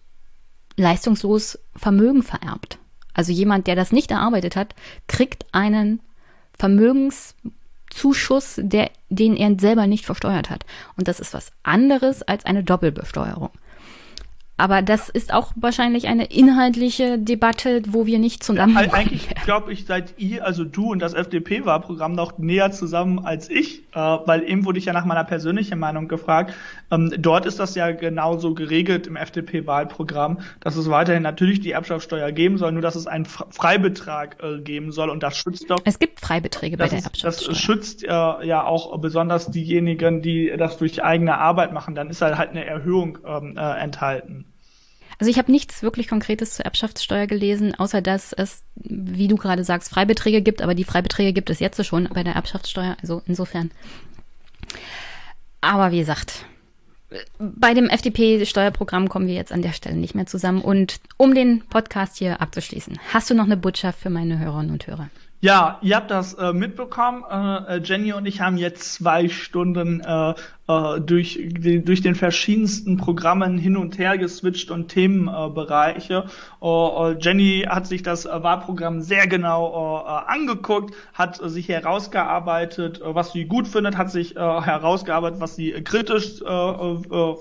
leistungslos 0.77 1.57
Vermögen 1.75 2.21
vererbt. 2.21 2.77
Also 3.13 3.31
jemand, 3.31 3.67
der 3.67 3.75
das 3.75 3.91
nicht 3.91 4.11
erarbeitet 4.11 4.55
hat, 4.55 4.75
kriegt 5.07 5.45
einen 5.53 6.01
Vermögenszuschuss, 7.95 8.59
der, 8.61 8.91
den 9.09 9.35
er 9.35 9.59
selber 9.59 9.87
nicht 9.87 10.05
versteuert 10.05 10.49
hat. 10.49 10.65
Und 10.97 11.07
das 11.07 11.19
ist 11.19 11.33
was 11.33 11.51
anderes 11.63 12.21
als 12.23 12.45
eine 12.45 12.63
Doppelbesteuerung. 12.63 13.49
Aber 14.57 14.81
das 14.81 15.09
ist 15.09 15.33
auch 15.33 15.51
wahrscheinlich 15.55 16.07
eine 16.07 16.25
inhaltliche 16.25 17.19
Debatte, 17.19 17.81
wo 17.89 18.05
wir 18.05 18.19
nicht 18.19 18.41
zusammen. 18.41 18.75
Ja, 18.75 18.93
eigentlich 18.93 19.27
glaube 19.43 19.73
ich, 19.73 19.85
seid 19.85 20.13
ihr, 20.17 20.45
also 20.45 20.63
du 20.63 20.91
und 20.91 20.99
das 20.99 21.13
FDP-Wahlprogramm 21.13 22.13
noch 22.13 22.37
näher 22.37 22.71
zusammen 22.71 23.25
als 23.25 23.49
ich, 23.49 23.83
äh, 23.93 23.99
weil 23.99 24.43
eben 24.49 24.65
wurde 24.65 24.79
ich 24.79 24.85
ja 24.85 24.93
nach 24.93 25.03
meiner 25.03 25.25
persönlichen 25.25 25.77
Meinung 25.77 26.07
gefragt. 26.07 26.53
Ähm, 26.89 27.13
dort 27.17 27.45
ist 27.45 27.59
das 27.59 27.75
ja 27.75 27.91
genauso 27.91 28.53
geregelt 28.53 29.07
im 29.07 29.17
FDP-Wahlprogramm, 29.17 30.39
dass 30.61 30.77
es 30.77 30.89
weiterhin 30.89 31.23
natürlich 31.23 31.59
die 31.59 31.71
Erbschaftssteuer 31.71 32.31
geben 32.31 32.57
soll, 32.57 32.71
nur 32.71 32.81
dass 32.81 32.95
es 32.95 33.07
einen 33.07 33.25
Freibetrag 33.25 34.37
äh, 34.41 34.61
geben 34.61 34.93
soll 34.93 35.09
und 35.09 35.21
das 35.21 35.37
schützt 35.37 35.69
doch. 35.69 35.79
Es 35.83 35.99
gibt 35.99 36.21
Freibeträge 36.21 36.77
bei 36.77 36.87
der 36.87 37.03
Erbschaftssteuer. 37.03 37.49
Das 37.49 37.59
schützt 37.59 38.03
äh, 38.03 38.07
ja 38.07 38.63
auch 38.63 38.97
besonders 38.99 39.51
diejenigen, 39.51 40.21
die 40.21 40.53
das 40.57 40.77
durch 40.77 41.03
eigene 41.03 41.37
Arbeit 41.37 41.73
machen. 41.73 41.93
Dann 41.93 42.09
ist 42.09 42.21
halt 42.21 42.37
halt 42.37 42.51
eine 42.51 42.65
Erhöhung 42.65 43.17
ähm, 43.25 43.57
äh, 43.57 43.79
enthalten. 43.79 44.45
Also 45.19 45.29
ich 45.29 45.37
habe 45.37 45.51
nichts 45.51 45.81
wirklich 45.83 46.07
Konkretes 46.07 46.55
zur 46.55 46.65
Erbschaftssteuer 46.65 47.27
gelesen, 47.27 47.75
außer 47.75 48.01
dass 48.01 48.33
es, 48.33 48.63
wie 48.75 49.27
du 49.27 49.37
gerade 49.37 49.63
sagst, 49.63 49.89
Freibeträge 49.89 50.41
gibt, 50.41 50.61
aber 50.61 50.75
die 50.75 50.83
Freibeträge 50.83 51.33
gibt 51.33 51.49
es 51.49 51.59
jetzt 51.59 51.83
schon 51.85 52.09
bei 52.13 52.23
der 52.23 52.33
Erbschaftssteuer, 52.33 52.97
also 53.01 53.21
insofern. 53.25 53.71
Aber 55.61 55.91
wie 55.91 55.99
gesagt, 55.99 56.45
bei 57.39 57.73
dem 57.73 57.89
FDP-Steuerprogramm 57.89 59.09
kommen 59.09 59.27
wir 59.27 59.35
jetzt 59.35 59.51
an 59.51 59.61
der 59.61 59.73
Stelle 59.73 59.95
nicht 59.95 60.15
mehr 60.15 60.25
zusammen. 60.25 60.61
Und 60.61 60.99
um 61.17 61.33
den 61.33 61.61
Podcast 61.61 62.17
hier 62.17 62.41
abzuschließen, 62.41 62.99
hast 63.13 63.29
du 63.29 63.35
noch 63.35 63.45
eine 63.45 63.57
Botschaft 63.57 63.99
für 63.99 64.09
meine 64.09 64.39
Hörerinnen 64.39 64.71
und 64.71 64.87
Hörer? 64.87 65.09
Ja, 65.45 65.77
ihr 65.83 65.95
habt 65.95 66.09
das 66.09 66.33
äh, 66.33 66.53
mitbekommen. 66.53 67.23
Äh, 67.29 67.75
äh, 67.75 67.81
Jenny 67.83 68.13
und 68.13 68.25
ich 68.25 68.41
haben 68.41 68.57
jetzt 68.57 68.95
zwei 68.95 69.29
Stunden 69.29 69.99
äh, 69.99 70.33
äh, 70.67 70.99
durch, 70.99 71.39
die, 71.39 71.85
durch 71.85 72.01
den 72.01 72.15
verschiedensten 72.15 72.97
Programmen 72.97 73.59
hin 73.59 73.77
und 73.77 73.99
her 73.99 74.17
geswitcht 74.17 74.71
und 74.71 74.87
Themenbereiche. 74.87 76.25
Äh, 76.63 77.15
Jenny 77.19 77.63
hat 77.69 77.85
sich 77.85 78.01
das 78.01 78.25
Wahlprogramm 78.25 79.01
sehr 79.01 79.27
genau 79.27 79.97
angeguckt, 80.25 80.95
hat 81.13 81.35
sich 81.35 81.69
herausgearbeitet, 81.69 83.01
was 83.03 83.31
sie 83.31 83.45
gut 83.45 83.67
findet, 83.67 83.97
hat 83.97 84.09
sich 84.09 84.33
herausgearbeitet, 84.33 85.39
was 85.39 85.55
sie 85.55 85.73
kritisch 85.83 86.39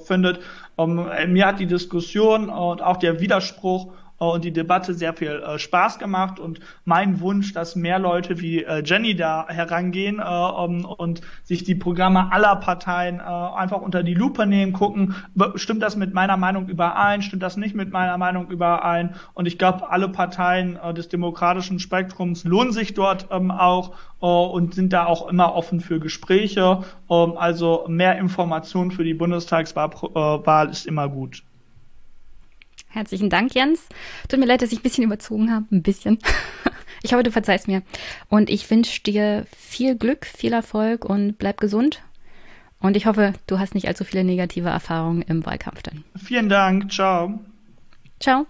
findet. 0.05 0.41
Ähm, 0.77 1.07
mir 1.29 1.47
hat 1.47 1.59
die 1.59 1.67
Diskussion 1.67 2.51
und 2.51 2.83
auch 2.83 2.99
der 2.99 3.21
Widerspruch 3.21 3.93
und 4.33 4.45
die 4.45 4.53
Debatte 4.53 4.95
sehr 4.95 5.15
viel 5.15 5.43
äh, 5.43 5.59
Spaß 5.59 5.99
gemacht 5.99 6.39
und 6.39 6.61
mein 6.85 7.21
Wunsch, 7.21 7.53
dass 7.53 7.77
mehr 7.77 7.99
Leute 7.99 8.41
wie 8.41 8.65
äh, 8.65 8.83
Jenny 8.85 9.17
da 9.17 9.47
herangehen 9.49 10.19
äh, 10.19 10.23
um, 10.23 10.85
und 10.85 11.21
sich 11.43 11.65
die 11.65 11.75
Programme 11.75 12.33
aller 12.33 12.57
Parteien 12.57 13.21
äh, 13.21 13.23
einfach 13.23 13.81
unter 13.81 14.03
die 14.03 14.15
Lupe 14.15 14.47
nehmen, 14.47 14.73
gucken, 14.73 15.15
stimmt 15.57 15.83
das 15.83 15.97
mit 15.97 16.15
meiner 16.15 16.37
Meinung 16.37 16.69
überein, 16.69 17.23
stimmt 17.23 17.43
das 17.43 17.57
nicht 17.57 17.75
mit 17.75 17.93
meiner 17.93 18.19
Meinung 18.19 18.49
überein 18.49 19.15
und 19.35 19.47
ich 19.47 19.59
glaube, 19.59 19.91
alle 19.91 20.09
Parteien 20.09 20.77
äh, 20.77 20.95
des 20.95 21.09
demokratischen 21.09 21.79
Spektrums 21.79 22.45
lohnen 22.45 22.73
sich 22.73 22.95
dort 22.95 23.29
ähm, 23.31 23.51
auch 23.51 23.93
äh, 24.21 24.27
und 24.27 24.75
sind 24.75 24.93
da 24.93 25.07
auch 25.07 25.29
immer 25.29 25.55
offen 25.55 25.81
für 25.81 26.01
Gespräche. 26.01 26.85
Ähm, 27.11 27.35
also 27.37 27.85
mehr 27.89 28.19
Informationen 28.19 28.91
für 28.91 29.05
die 29.05 29.15
Bundestagswahl 29.15 29.91
äh, 30.47 30.71
ist 30.71 30.87
immer 30.87 31.09
gut. 31.09 31.43
Herzlichen 32.95 33.29
Dank, 33.29 33.57
Jens. 33.57 33.89
Tut 34.29 34.39
mir 34.39 34.47
leid, 34.47 34.63
dass 34.63 34.71
ich 34.71 34.79
ein 34.79 34.83
bisschen 34.83 35.03
überzogen 35.03 35.53
habe. 35.53 35.67
Ein 35.71 35.83
bisschen. 35.83 36.19
Ich 37.03 37.13
hoffe, 37.13 37.23
du 37.23 37.31
verzeihst 37.31 37.69
mir. 37.69 37.83
Und 38.31 38.49
ich 38.49 38.71
wünsche 38.71 39.03
dir 39.03 39.45
viel 39.55 39.95
Glück, 39.95 40.25
viel 40.25 40.55
Erfolg 40.55 41.05
und 41.05 41.37
bleib 41.37 41.61
gesund. 41.61 42.03
Und 42.81 42.97
ich 42.97 43.05
hoffe, 43.05 43.35
du 43.47 43.59
hast 43.59 43.75
nicht 43.75 43.89
allzu 43.89 44.05
viele 44.05 44.25
negative 44.25 44.71
Erfahrungen 44.71 45.21
im 45.21 45.45
Wahlkampf 45.45 45.83
dann. 45.83 46.03
Vielen 46.17 46.49
Dank. 46.49 46.91
Ciao. 46.91 47.41
Ciao. 48.21 48.47